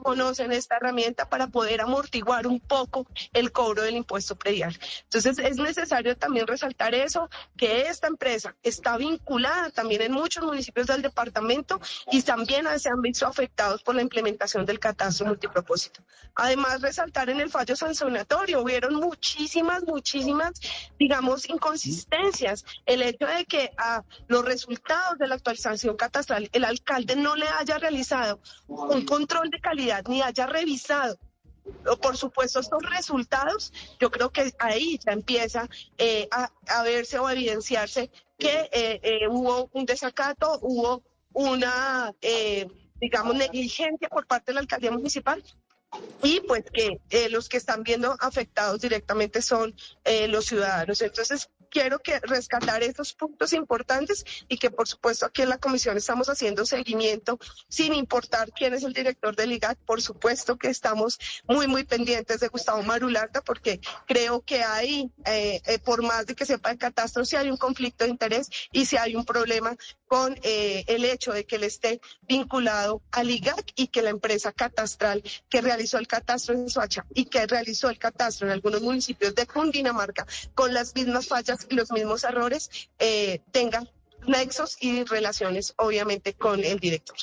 conocen 0.00 0.52
esta 0.52 0.76
herramienta 0.76 1.28
para 1.28 1.48
poder 1.48 1.80
amortiguar 1.80 2.46
un 2.46 2.60
poco 2.60 3.06
el 3.32 3.52
cobro 3.52 3.82
del 3.82 3.96
impuesto 3.96 4.36
predial. 4.36 4.78
Entonces 5.04 5.38
es 5.38 5.56
necesario 5.56 6.16
también 6.16 6.46
resaltar 6.46 6.94
eso, 6.94 7.28
que 7.56 7.82
esta 7.82 8.06
empresa 8.06 8.54
está 8.62 8.96
vinculada 8.96 9.70
también 9.70 10.02
en 10.02 10.12
muchos 10.12 10.44
municipios 10.44 10.86
del 10.86 11.02
departamento 11.02 11.80
y 12.10 12.22
también 12.22 12.66
se 12.78 12.88
han 12.88 13.02
visto 13.02 13.26
afectados 13.26 13.82
por 13.82 13.94
la 13.94 14.02
implementación 14.02 14.64
del 14.64 14.78
catastro 14.78 15.26
multipropósito. 15.26 16.02
Además, 16.34 16.80
resaltar 16.80 17.28
en 17.28 17.40
el 17.40 17.50
fallo 17.50 17.76
sancionatorio, 17.76 18.62
hubieron 18.62 18.94
muchísimas, 18.94 19.82
muchísimas, 19.84 20.52
digamos, 20.98 21.48
inconsistencias. 21.48 22.64
El 22.86 23.02
hecho 23.02 23.26
de 23.26 23.44
que 23.44 23.70
a 23.76 24.02
los 24.28 24.44
resultados 24.44 25.18
de 25.18 25.26
la 25.26 25.34
actualización 25.34 25.96
catastral 25.96 26.48
el 26.52 26.64
alcalde 26.64 27.16
no 27.16 27.36
le 27.36 27.46
haya 27.48 27.78
realizado 27.78 28.40
un 28.66 29.04
control 29.04 29.50
de 29.50 29.60
calidad 29.60 29.81
ni 30.08 30.22
haya 30.22 30.46
revisado 30.46 31.18
por 32.00 32.16
supuesto, 32.16 32.60
estos 32.60 32.82
resultados, 32.82 33.72
yo 34.00 34.10
creo 34.10 34.30
que 34.30 34.52
ahí 34.58 34.98
ya 35.04 35.12
empieza 35.12 35.68
eh, 35.98 36.28
a, 36.30 36.82
verse 36.82 37.18
o 37.18 37.26
a 37.26 37.32
evidenciarse 37.32 38.10
que 38.38 38.68
eh, 38.72 39.00
eh, 39.02 39.28
hubo 39.28 39.70
un 39.72 39.84
desacato, 39.84 40.58
hubo 40.62 41.02
una, 41.32 42.12
digamos, 43.00 43.34
negligencia 43.34 44.08
por 44.08 44.26
parte 44.26 44.50
de 44.50 44.54
la 44.54 44.60
alcaldía 44.60 44.90
municipal 44.90 45.42
y 46.22 46.40
pues 46.40 46.64
que 46.70 47.00
los 47.30 47.48
que 47.48 47.56
están 47.56 47.82
viendo 47.82 48.16
afectados 48.20 48.80
directamente 48.80 49.40
son 49.40 49.74
los 50.28 50.46
ciudadanos. 50.46 51.00
Entonces, 51.00 51.48
quiero 51.72 51.98
que 52.00 52.20
rescatar 52.20 52.82
estos 52.82 53.14
puntos 53.14 53.52
importantes 53.54 54.24
y 54.46 54.58
que 54.58 54.70
por 54.70 54.86
supuesto 54.86 55.24
aquí 55.26 55.42
en 55.42 55.48
la 55.48 55.58
comisión 55.58 55.96
estamos 55.96 56.28
haciendo 56.28 56.66
seguimiento 56.66 57.38
sin 57.68 57.94
importar 57.94 58.52
quién 58.52 58.74
es 58.74 58.84
el 58.84 58.92
director 58.92 59.34
del 59.34 59.52
IGAC. 59.52 59.78
Por 59.78 60.02
supuesto 60.02 60.56
que 60.58 60.68
estamos 60.68 61.18
muy, 61.48 61.66
muy 61.66 61.84
pendientes 61.84 62.40
de 62.40 62.48
Gustavo 62.48 62.82
Marulanda 62.82 63.40
porque 63.40 63.80
creo 64.06 64.42
que 64.42 64.62
hay, 64.62 65.10
eh, 65.24 65.62
eh, 65.66 65.78
por 65.78 66.02
más 66.02 66.26
de 66.26 66.34
que 66.34 66.44
sepa 66.44 66.70
el 66.70 66.78
catastro, 66.78 67.24
si 67.24 67.36
hay 67.36 67.48
un 67.50 67.56
conflicto 67.56 68.04
de 68.04 68.10
interés 68.10 68.48
y 68.70 68.84
si 68.84 68.98
hay 68.98 69.16
un 69.16 69.24
problema 69.24 69.74
con 70.06 70.38
eh, 70.42 70.84
el 70.88 71.06
hecho 71.06 71.32
de 71.32 71.46
que 71.46 71.56
él 71.56 71.64
esté 71.64 72.00
vinculado 72.28 73.00
al 73.12 73.30
IGAC 73.30 73.72
y 73.76 73.86
que 73.86 74.02
la 74.02 74.10
empresa 74.10 74.52
catastral 74.52 75.22
que 75.48 75.62
realizó 75.62 75.96
el 75.96 76.06
catastro 76.06 76.54
en 76.54 76.68
Soacha 76.68 77.06
y 77.14 77.24
que 77.24 77.46
realizó 77.46 77.88
el 77.88 77.98
catastro 77.98 78.46
en 78.46 78.52
algunos 78.52 78.82
municipios 78.82 79.34
de 79.34 79.46
Cundinamarca 79.46 80.26
con 80.54 80.74
las 80.74 80.94
mismas 80.94 81.28
fallas 81.28 81.61
los 81.70 81.90
mismos 81.92 82.24
errores 82.24 82.70
eh, 82.98 83.40
tengan 83.50 83.88
nexos 84.26 84.76
y 84.80 85.04
relaciones 85.04 85.74
obviamente 85.76 86.34
con 86.34 86.62
el 86.64 86.78
director. 86.78 87.16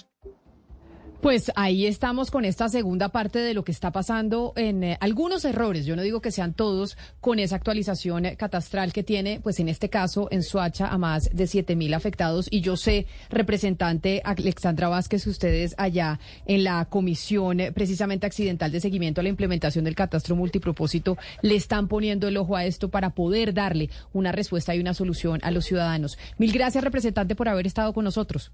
Pues 1.22 1.52
ahí 1.58 1.86
estamos 1.86 2.32
con 2.32 2.46
esta 2.46 2.70
segunda 2.70 3.10
parte 3.10 3.40
de 3.40 3.54
lo 3.54 3.66
que 3.66 3.74
está 3.74 3.92
pasando 3.92 4.54
en 4.56 4.86
eh, 4.86 4.98
algunos 5.02 5.44
errores, 5.44 5.86
yo 5.86 5.98
no 5.98 6.02
digo 6.02 6.22
que 6.22 6.32
sean 6.32 6.54
todos, 6.54 6.98
con 7.20 7.40
esa 7.40 7.58
actualización 7.58 8.24
catastral 8.38 8.94
que 8.94 9.04
tiene, 9.04 9.42
pues 9.44 9.60
en 9.60 9.68
este 9.68 9.90
caso 9.90 10.30
en 10.32 10.44
Suacha 10.44 10.88
a 10.88 10.98
más 10.98 11.30
de 11.36 11.46
siete 11.46 11.76
mil 11.76 11.94
afectados. 11.94 12.48
Y 12.50 12.62
yo 12.62 12.78
sé, 12.78 13.06
representante 13.30 14.22
Alexandra 14.24 14.88
Vázquez, 14.88 15.28
ustedes 15.28 15.76
allá 15.78 16.22
en 16.46 16.64
la 16.64 16.86
comisión 16.86 17.60
eh, 17.60 17.74
precisamente 17.74 18.26
accidental 18.26 18.72
de 18.72 18.80
seguimiento 18.80 19.20
a 19.20 19.24
la 19.24 19.30
implementación 19.30 19.84
del 19.84 19.96
catastro 19.96 20.38
multipropósito 20.38 21.18
le 21.42 21.56
están 21.56 21.90
poniendo 21.90 22.30
el 22.30 22.38
ojo 22.38 22.56
a 22.56 22.64
esto 22.64 22.88
para 22.88 23.10
poder 23.10 23.54
darle 23.54 23.90
una 24.14 24.32
respuesta 24.32 24.74
y 24.74 24.80
una 24.80 24.94
solución 24.94 25.42
a 25.44 25.52
los 25.52 25.66
ciudadanos. 25.66 26.18
Mil 26.38 26.54
gracias, 26.54 26.82
representante, 26.82 27.36
por 27.36 27.50
haber 27.50 27.68
estado 27.68 27.92
con 27.92 28.06
nosotros. 28.06 28.54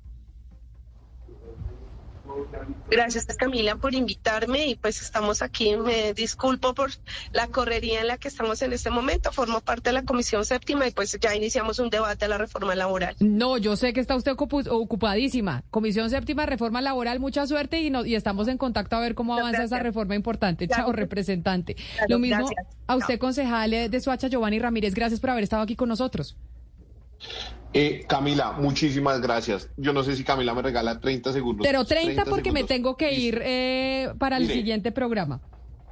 Gracias 2.89 3.25
Camila 3.37 3.75
por 3.75 3.93
invitarme 3.93 4.67
y 4.67 4.75
pues 4.75 5.01
estamos 5.01 5.41
aquí. 5.41 5.75
Me 5.75 6.13
disculpo 6.13 6.73
por 6.73 6.91
la 7.31 7.47
correría 7.47 8.01
en 8.01 8.07
la 8.07 8.17
que 8.17 8.27
estamos 8.27 8.61
en 8.61 8.73
este 8.73 8.89
momento. 8.89 9.31
Formo 9.31 9.61
parte 9.61 9.89
de 9.89 9.93
la 9.93 10.03
Comisión 10.03 10.45
Séptima 10.45 10.87
y 10.87 10.91
pues 10.91 11.17
ya 11.19 11.35
iniciamos 11.35 11.79
un 11.79 11.89
debate 11.89 12.25
a 12.25 12.27
la 12.27 12.37
reforma 12.37 12.75
laboral. 12.75 13.15
No, 13.19 13.57
yo 13.57 13.75
sé 13.75 13.93
que 13.93 13.99
está 13.99 14.15
usted 14.15 14.33
ocupadísima. 14.35 15.63
Comisión 15.71 16.09
Séptima, 16.09 16.45
reforma 16.45 16.81
laboral, 16.81 17.19
mucha 17.19 17.45
suerte 17.47 17.81
y, 17.81 17.91
y 18.05 18.15
estamos 18.15 18.47
en 18.47 18.57
contacto 18.57 18.95
a 18.95 18.99
ver 18.99 19.15
cómo 19.15 19.33
avanza 19.33 19.63
esa 19.63 19.79
reforma 19.79 20.15
importante. 20.15 20.67
Chao, 20.67 20.91
representante. 20.91 21.75
Lo 22.07 22.19
mismo 22.19 22.49
a 22.87 22.95
usted, 22.95 23.19
concejal 23.19 23.71
de 23.71 23.99
Suacha, 23.99 24.27
Giovanni 24.27 24.59
Ramírez. 24.59 24.93
Gracias 24.93 25.19
por 25.19 25.31
haber 25.31 25.43
estado 25.43 25.63
aquí 25.63 25.75
con 25.75 25.89
nosotros. 25.89 26.35
Eh, 27.77 28.05
Camila, 28.07 28.53
muchísimas 28.53 29.19
gracias. 29.19 29.69
Yo 29.75 29.91
no 29.91 30.01
sé 30.01 30.15
si 30.15 30.23
Camila 30.23 30.53
me 30.53 30.61
regala 30.61 30.97
30 31.01 31.33
segundos. 31.33 31.67
Pero 31.67 31.83
30, 31.83 32.23
porque 32.23 32.53
me 32.53 32.63
tengo 32.63 32.95
que 32.95 33.11
ir 33.11 33.41
eh, 33.43 34.13
para 34.17 34.37
el 34.37 34.47
siguiente 34.47 34.93
programa. 34.93 35.41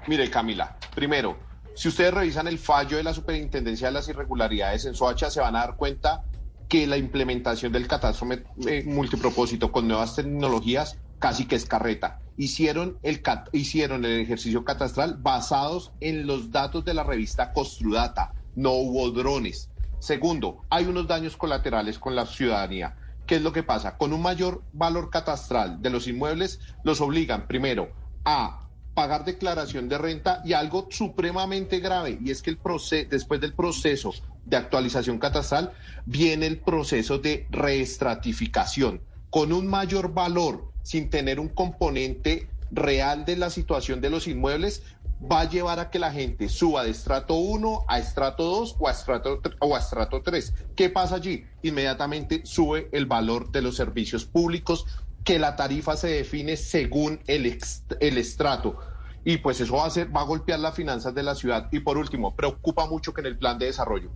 Mire, 0.08 0.30
Camila, 0.30 0.78
primero, 0.96 1.38
Si 1.76 1.90
ustedes 1.90 2.14
revisan 2.14 2.48
el 2.48 2.58
fallo 2.58 2.98
de 2.98 3.04
la 3.04 3.14
Superintendencia 3.14 3.88
de 3.88 3.94
las 3.94 4.08
Irregularidades 4.08 4.86
en 4.86 4.94
Soacha, 4.94 5.30
se 5.30 5.42
van 5.42 5.56
a 5.58 5.60
dar 5.60 5.76
cuenta 5.76 6.24
que 6.70 6.88
la 6.88 6.98
implementación 6.98 7.74
del 7.74 7.88
catastro 7.88 8.28
eh, 8.68 8.84
multipropósito 8.86 9.72
con 9.72 9.88
nuevas 9.88 10.16
tecnologías 10.16 10.98
casi 11.20 11.46
que 11.48 11.56
es 11.56 11.66
carreta. 11.66 12.20
Hicieron 12.38 12.98
el, 13.04 13.22
hicieron 13.52 14.06
el 14.06 14.22
ejercicio 14.22 14.64
catastral 14.64 15.18
basados 15.20 15.92
en 16.00 16.28
los 16.28 16.52
datos 16.52 16.86
de 16.86 16.94
la 16.94 17.04
revista 17.04 17.52
Costrudata. 17.52 18.34
No 18.56 18.72
hubo 18.72 19.10
drones. 19.12 19.70
Segundo, 20.04 20.66
hay 20.70 20.84
unos 20.84 21.08
daños 21.08 21.38
colaterales 21.38 21.98
con 21.98 22.14
la 22.14 22.26
ciudadanía. 22.26 22.94
¿Qué 23.26 23.38
es 23.38 23.42
lo 23.42 23.54
que 23.54 23.64
pasa? 23.64 23.96
Con 23.96 24.12
un 24.12 24.22
mayor 24.22 24.62
valor 24.74 25.10
catastral 25.10 25.82
de 25.82 25.90
los 25.90 26.10
inmuebles, 26.10 26.60
los 26.84 27.00
obligan 27.00 27.48
primero 27.48 27.90
a 28.26 28.68
pagar 28.94 29.24
declaración 29.24 29.88
de 29.88 29.98
renta 29.98 30.42
y 30.44 30.52
algo 30.52 30.90
supremamente 30.92 31.80
grave, 31.80 32.18
y 32.22 32.32
es 32.32 32.42
que 32.42 32.50
el 32.50 32.58
proceso, 32.58 33.08
después 33.10 33.40
del 33.40 33.54
proceso 33.54 34.14
de 34.44 34.58
actualización 34.58 35.20
catastral, 35.20 35.72
viene 36.06 36.48
el 36.48 36.60
proceso 36.60 37.18
de 37.18 37.48
reestratificación. 37.50 39.02
Con 39.30 39.54
un 39.54 39.68
mayor 39.68 40.14
valor, 40.14 40.70
sin 40.82 41.10
tener 41.10 41.40
un 41.40 41.48
componente 41.48 42.50
real 42.74 43.26
de 43.26 43.38
la 43.38 43.50
situación 43.50 44.02
de 44.02 44.10
los 44.10 44.28
inmuebles, 44.28 44.84
va 45.32 45.42
a 45.42 45.50
llevar 45.50 45.80
a 45.80 45.90
que 45.90 46.00
la 46.00 46.12
gente 46.12 46.50
suba 46.50 46.84
de 46.84 46.90
estrato 46.92 47.36
1 47.36 47.86
a 47.88 48.00
estrato 48.00 48.44
2 48.44 48.76
o 48.80 48.88
a 48.88 48.92
estrato, 48.92 49.42
o 49.60 49.76
a 49.76 49.80
estrato 49.80 50.22
3. 50.22 50.54
¿Qué 50.76 50.90
pasa 50.90 51.16
allí? 51.16 51.46
Inmediatamente 51.62 52.42
sube 52.46 52.90
el 52.92 53.06
valor 53.06 53.52
de 53.52 53.62
los 53.62 53.76
servicios 53.76 54.26
públicos, 54.26 54.86
que 55.24 55.40
la 55.40 55.56
tarifa 55.56 55.96
se 55.96 56.08
define 56.10 56.58
según 56.58 57.22
el, 57.28 57.58
el 58.00 58.18
estrato. 58.18 58.78
Y 59.24 59.38
pues 59.38 59.62
eso 59.62 59.78
va 59.78 59.86
a, 59.86 59.90
ser, 59.90 60.14
va 60.14 60.22
a 60.22 60.26
golpear 60.26 60.60
las 60.60 60.76
finanzas 60.76 61.16
de 61.16 61.24
la 61.24 61.36
ciudad. 61.36 61.70
Y 61.72 61.80
por 61.80 61.98
último, 61.98 62.36
preocupa 62.36 62.88
mucho 62.88 63.14
que 63.14 63.22
en 63.22 63.28
el 63.28 63.38
plan 63.38 63.58
de 63.58 63.68
desarrollo, 63.68 64.12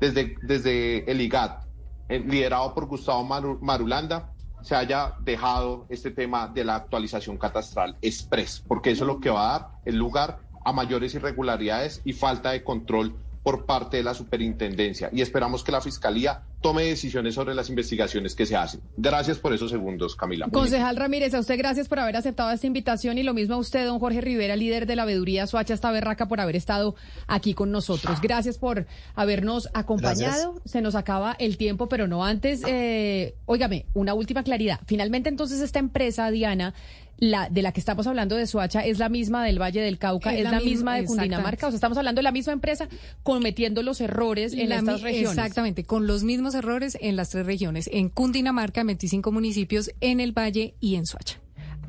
desde, 0.00 0.36
desde 0.42 1.10
el 1.10 1.20
IGAT, 1.20 1.64
eh, 2.08 2.20
liderado 2.20 2.74
por 2.74 2.86
Gustavo 2.86 3.24
Marulanda, 3.60 4.32
se 4.62 4.74
haya 4.74 5.14
dejado 5.18 5.86
este 5.88 6.10
tema 6.10 6.48
de 6.48 6.64
la 6.64 6.76
actualización 6.76 7.36
catastral 7.36 7.96
express, 8.02 8.62
porque 8.66 8.90
eso 8.90 9.04
es 9.04 9.08
lo 9.08 9.20
que 9.20 9.30
va 9.30 9.48
a 9.48 9.58
dar 9.58 9.68
el 9.84 9.96
lugar 9.96 10.38
a 10.64 10.72
mayores 10.72 11.14
irregularidades 11.14 12.00
y 12.04 12.12
falta 12.12 12.50
de 12.50 12.62
control 12.62 13.22
por 13.48 13.64
parte 13.64 13.96
de 13.96 14.02
la 14.02 14.12
superintendencia 14.12 15.08
y 15.10 15.22
esperamos 15.22 15.64
que 15.64 15.72
la 15.72 15.80
fiscalía 15.80 16.42
tome 16.60 16.82
decisiones 16.82 17.34
sobre 17.34 17.54
las 17.54 17.70
investigaciones 17.70 18.34
que 18.34 18.44
se 18.44 18.54
hacen. 18.54 18.82
Gracias 18.98 19.38
por 19.38 19.54
esos 19.54 19.70
segundos, 19.70 20.16
Camila. 20.16 20.48
Concejal 20.52 20.96
Ramírez, 20.96 21.32
a 21.32 21.40
usted 21.40 21.56
gracias 21.56 21.88
por 21.88 21.98
haber 21.98 22.14
aceptado 22.18 22.50
esta 22.50 22.66
invitación 22.66 23.16
y 23.16 23.22
lo 23.22 23.32
mismo 23.32 23.54
a 23.54 23.56
usted, 23.56 23.86
don 23.86 24.00
Jorge 24.00 24.20
Rivera, 24.20 24.54
líder 24.54 24.84
de 24.84 24.96
la 24.96 25.06
veeduría 25.06 25.46
Soacha 25.46 25.72
esta 25.72 25.90
berraca, 25.90 26.28
por 26.28 26.42
haber 26.42 26.56
estado 26.56 26.94
aquí 27.26 27.54
con 27.54 27.70
nosotros. 27.70 28.20
Gracias 28.20 28.58
por 28.58 28.86
habernos 29.14 29.70
acompañado. 29.72 30.60
Se 30.66 30.82
nos 30.82 30.94
acaba 30.94 31.34
el 31.38 31.56
tiempo, 31.56 31.88
pero 31.88 32.06
no 32.06 32.26
antes. 32.26 32.60
Eh, 32.66 33.34
óigame, 33.46 33.86
una 33.94 34.12
última 34.12 34.42
claridad. 34.42 34.78
Finalmente, 34.84 35.30
entonces, 35.30 35.62
esta 35.62 35.78
empresa, 35.78 36.30
Diana, 36.30 36.74
la 37.18 37.48
de 37.48 37.62
la 37.62 37.72
que 37.72 37.80
estamos 37.80 38.06
hablando 38.06 38.36
de 38.36 38.46
Soacha 38.46 38.84
es 38.84 38.98
la 38.98 39.08
misma 39.08 39.44
del 39.44 39.60
Valle 39.60 39.80
del 39.80 39.98
Cauca, 39.98 40.34
es, 40.34 40.44
la, 40.44 40.60
misma, 40.60 40.96
de 40.96 41.04
Cundinamarca, 41.04 41.66
o 41.66 41.70
sea, 41.70 41.76
estamos 41.76 41.98
hablando 41.98 42.20
de 42.20 42.24
la 42.24 42.32
misma 42.32 42.52
empresa 42.52 42.88
cometiendo 43.22 43.82
los 43.82 44.00
errores 44.00 44.52
en 44.52 44.72
estas 44.72 45.02
regiones. 45.02 45.30
Exactamente, 45.30 45.84
con 45.84 46.06
los 46.06 46.22
mismos 46.22 46.54
errores 46.54 46.96
en 47.00 47.16
las 47.16 47.30
tres 47.30 47.46
regiones, 47.46 47.90
en 47.92 48.08
Cundinamarca, 48.08 48.84
25 48.84 49.32
municipios, 49.32 49.90
en 50.00 50.20
el 50.20 50.32
Valle 50.32 50.74
y 50.80 50.94
en 50.94 51.06
Soacha. 51.06 51.40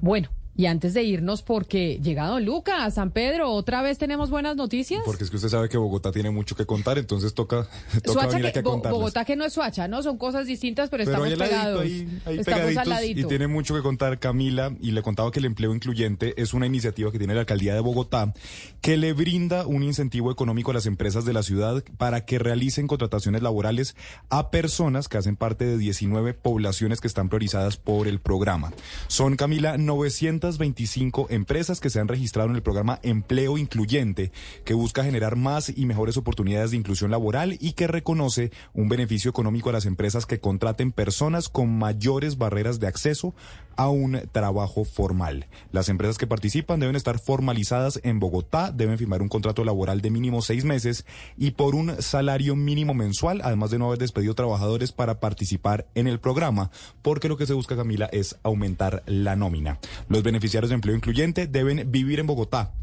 Bueno, 0.02 0.30
y 0.60 0.66
antes 0.66 0.94
de 0.94 1.04
irnos, 1.04 1.42
porque 1.42 2.02
llega 2.04 2.28
Don 2.28 2.44
Lucas, 2.44 2.96
San 2.96 3.12
Pedro, 3.12 3.50
otra 3.50 3.82
vez 3.82 3.98
tenemos 3.98 4.30
buenas 4.30 4.58
noticias. 4.58 5.02
Porque 5.06 5.24
es 5.24 5.30
que 5.30 5.38
usted 5.38 5.48
sabe 5.48 5.70
que 5.70 5.78
Bogotá 5.78 6.12
tiene 6.12 6.32
mucho 6.32 6.54
que 6.54 6.66
contar, 6.66 6.98
entonces 6.98 7.34
toca, 7.34 7.66
toca 8.04 8.28
venir 8.28 8.48
aquí 8.48 8.60
a 8.60 8.62
Bogotá 8.62 9.24
que 9.24 9.38
no 9.38 9.46
es 9.46 9.54
Suacha, 9.54 9.88
¿no? 9.88 10.04
Son 10.04 10.18
cosas 10.18 10.48
distintas, 10.48 10.90
pero, 10.90 11.04
estamos 11.04 11.30
pegados. 11.30 11.86
estamos 11.86 12.76
al 12.76 13.06
Y 13.06 13.24
tiene 13.24 13.48
mucho 13.48 13.74
que 13.74 13.82
contar 13.82 14.20
Camila, 14.20 14.76
y 14.82 14.92
le 14.92 15.02
contaba 15.02 15.32
que 15.32 15.40
el 15.40 15.46
empleo 15.46 15.74
incluyente 15.74 16.34
es 16.36 16.54
una 16.54 16.66
iniciativa 16.66 17.10
que 17.10 17.20
tiene 17.20 17.36
la 17.36 17.40
alcaldía 17.40 17.74
de 17.74 17.80
Bogotá, 17.80 18.34
que 18.82 18.98
le 18.98 19.14
brinda 19.14 19.66
un 19.66 19.84
incentivo 19.84 20.30
económico 20.30 20.72
a 20.72 20.74
las 20.74 20.88
empresas 20.88 21.24
de 21.24 21.32
la 21.32 21.42
ciudad 21.44 21.86
para 21.98 22.26
que 22.26 22.38
realicen 22.38 22.86
contrataciones 22.86 23.42
laborales 23.44 23.96
a 24.30 24.52
personas 24.52 25.08
que 25.08 25.20
hacen 25.20 25.38
parte 25.38 25.64
de 25.64 25.78
19 25.78 26.34
poblaciones 26.34 27.00
que 27.00 27.08
están 27.08 27.30
priorizadas 27.30 27.78
por 27.78 28.10
el 28.10 28.20
programa. 28.20 28.74
Son, 29.08 29.38
Camila, 29.38 29.78
900 29.78 30.49
veinticinco 30.58 31.28
empresas 31.30 31.80
que 31.80 31.90
se 31.90 32.00
han 32.00 32.08
registrado 32.08 32.50
en 32.50 32.56
el 32.56 32.64
programa 32.64 33.00
Empleo 33.04 33.58
Incluyente, 33.58 34.32
que 34.66 34.74
busca 34.74 35.04
generar 35.04 35.36
más 35.36 35.70
y 35.76 35.86
mejores 35.86 36.18
oportunidades 36.18 36.72
de 36.72 36.78
inclusión 36.78 37.12
laboral 37.12 37.58
y 37.60 37.74
que 37.74 37.88
reconoce 37.88 38.52
un 38.74 38.90
beneficio 38.90 39.30
económico 39.30 39.70
a 39.70 39.74
las 39.74 39.86
empresas 39.86 40.26
que 40.26 40.40
contraten 40.40 40.92
personas 40.92 41.50
con 41.50 41.78
mayores 41.78 42.38
barreras 42.38 42.80
de 42.80 42.88
acceso 42.88 43.34
a 43.80 43.88
un 43.88 44.20
trabajo 44.34 44.84
formal. 44.84 45.48
Las 45.72 45.88
empresas 45.88 46.18
que 46.18 46.28
participan 46.28 46.82
deben 46.82 46.98
estar 46.98 47.18
formalizadas 47.18 48.02
en 48.04 48.20
Bogotá, 48.20 48.74
deben 48.74 48.98
firmar 48.98 49.22
un 49.22 49.30
contrato 49.30 49.64
laboral 49.64 50.02
de 50.02 50.12
mínimo 50.12 50.42
seis 50.42 50.66
meses 50.66 51.06
y 51.38 51.52
por 51.52 51.76
un 51.76 52.02
salario 52.02 52.58
mínimo 52.58 52.94
mensual, 52.94 53.40
además 53.42 53.72
de 53.72 53.80
no 53.80 53.86
haber 53.86 54.00
despedido 54.00 54.36
trabajadores 54.36 54.92
para 54.92 55.22
participar 55.22 55.88
en 55.96 56.08
el 56.08 56.20
programa, 56.20 56.72
porque 57.02 57.30
lo 57.30 57.38
que 57.38 57.46
se 57.46 57.54
busca, 57.54 57.78
Camila, 57.78 58.10
es 58.12 58.38
aumentar 58.44 59.02
la 59.06 59.38
nómina. 59.38 59.80
Los 60.10 60.24
beneficiarios 60.24 60.72
de 60.72 60.76
empleo 60.76 60.98
incluyente 60.98 61.48
deben 61.48 61.90
vivir 61.90 62.20
en 62.20 62.28
Bogotá 62.28 62.74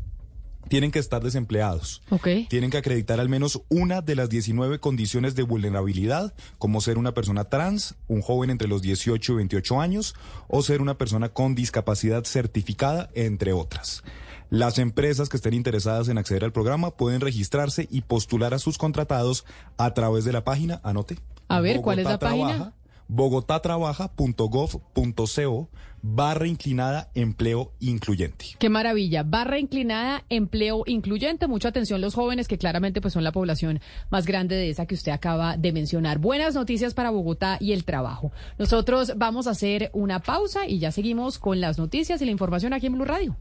tienen 0.69 0.91
que 0.91 0.99
estar 0.99 1.23
desempleados. 1.23 2.03
Tienen 2.49 2.71
que 2.71 2.79
acreditar 2.79 3.21
al 3.21 3.29
menos 3.29 3.63
una 3.69 4.03
de 4.03 4.17
las 4.17 4.29
19 4.29 4.81
condiciones 4.81 5.35
de 5.35 5.43
vulnerabilidad, 5.43 6.35
como 6.59 6.81
ser 6.81 6.99
una 6.99 7.15
persona 7.15 7.45
trans, 7.45 7.95
un 8.09 8.23
joven 8.23 8.51
entre 8.51 8.69
los 8.69 8.83
18 8.83 9.33
y 9.33 9.37
28 9.37 9.81
años, 9.81 10.15
o 10.49 10.63
ser 10.63 10.83
una 10.83 10.99
persona 10.99 11.29
con 11.29 11.55
discapacidad 11.55 12.25
certificada, 12.25 13.11
entre 13.15 13.53
otras. 13.53 14.03
Las 14.49 14.79
empresas 14.79 15.29
que 15.29 15.39
estén 15.39 15.55
interesadas 15.55 16.09
en 16.09 16.19
acceder 16.19 16.45
al 16.45 16.53
programa 16.53 16.93
pueden 16.93 17.21
registrarse 17.21 17.89
y 17.91 18.03
postular 18.03 18.55
a 18.55 18.61
sus 18.61 18.79
contratados 18.79 19.45
a 19.77 19.93
través 19.93 20.25
de 20.25 20.33
la 20.33 20.45
página, 20.45 20.81
anote. 20.85 21.19
A 21.49 21.61
ver, 21.61 21.81
¿cuál 21.81 21.99
es 21.99 22.07
la 22.07 22.19
página? 22.19 22.73
bogotatrabaja.gov.co 23.09 25.69
barra 26.15 26.47
inclinada 26.47 27.11
empleo 27.15 27.73
incluyente. 27.81 28.47
Qué 28.59 28.69
maravilla, 28.69 29.23
barra 29.25 29.59
inclinada 29.59 30.25
empleo 30.29 30.85
incluyente. 30.87 31.49
Mucha 31.49 31.69
atención 31.69 32.01
los 32.01 32.15
jóvenes 32.15 32.47
que 32.47 32.59
claramente 32.59 33.01
pues 33.01 33.15
son 33.15 33.25
la 33.25 33.33
población 33.33 33.81
más 34.11 34.27
grande 34.27 34.55
de 34.55 34.71
esa 34.71 34.87
que 34.87 34.95
usted 34.95 35.13
acaba 35.13 35.57
de 35.57 35.73
mencionar. 35.73 36.19
Buenas 36.19 36.55
noticias 36.55 36.95
para 36.95 37.11
Bogotá 37.11 37.59
y 37.61 37.73
el 37.73 37.85
trabajo. 37.85 38.33
Nosotros 38.59 39.15
vamos 39.17 39.47
a 39.47 39.51
hacer 39.51 39.91
una 39.93 40.21
pausa 40.21 40.67
y 40.67 40.79
ya 40.79 40.93
seguimos 40.93 41.39
con 41.39 41.61
las 41.61 41.79
noticias 41.79 42.23
y 42.23 42.25
la 42.25 42.31
información 42.31 42.73
aquí 42.73 42.87
en 42.87 42.93
Blue 42.93 43.05
Radio. 43.05 43.37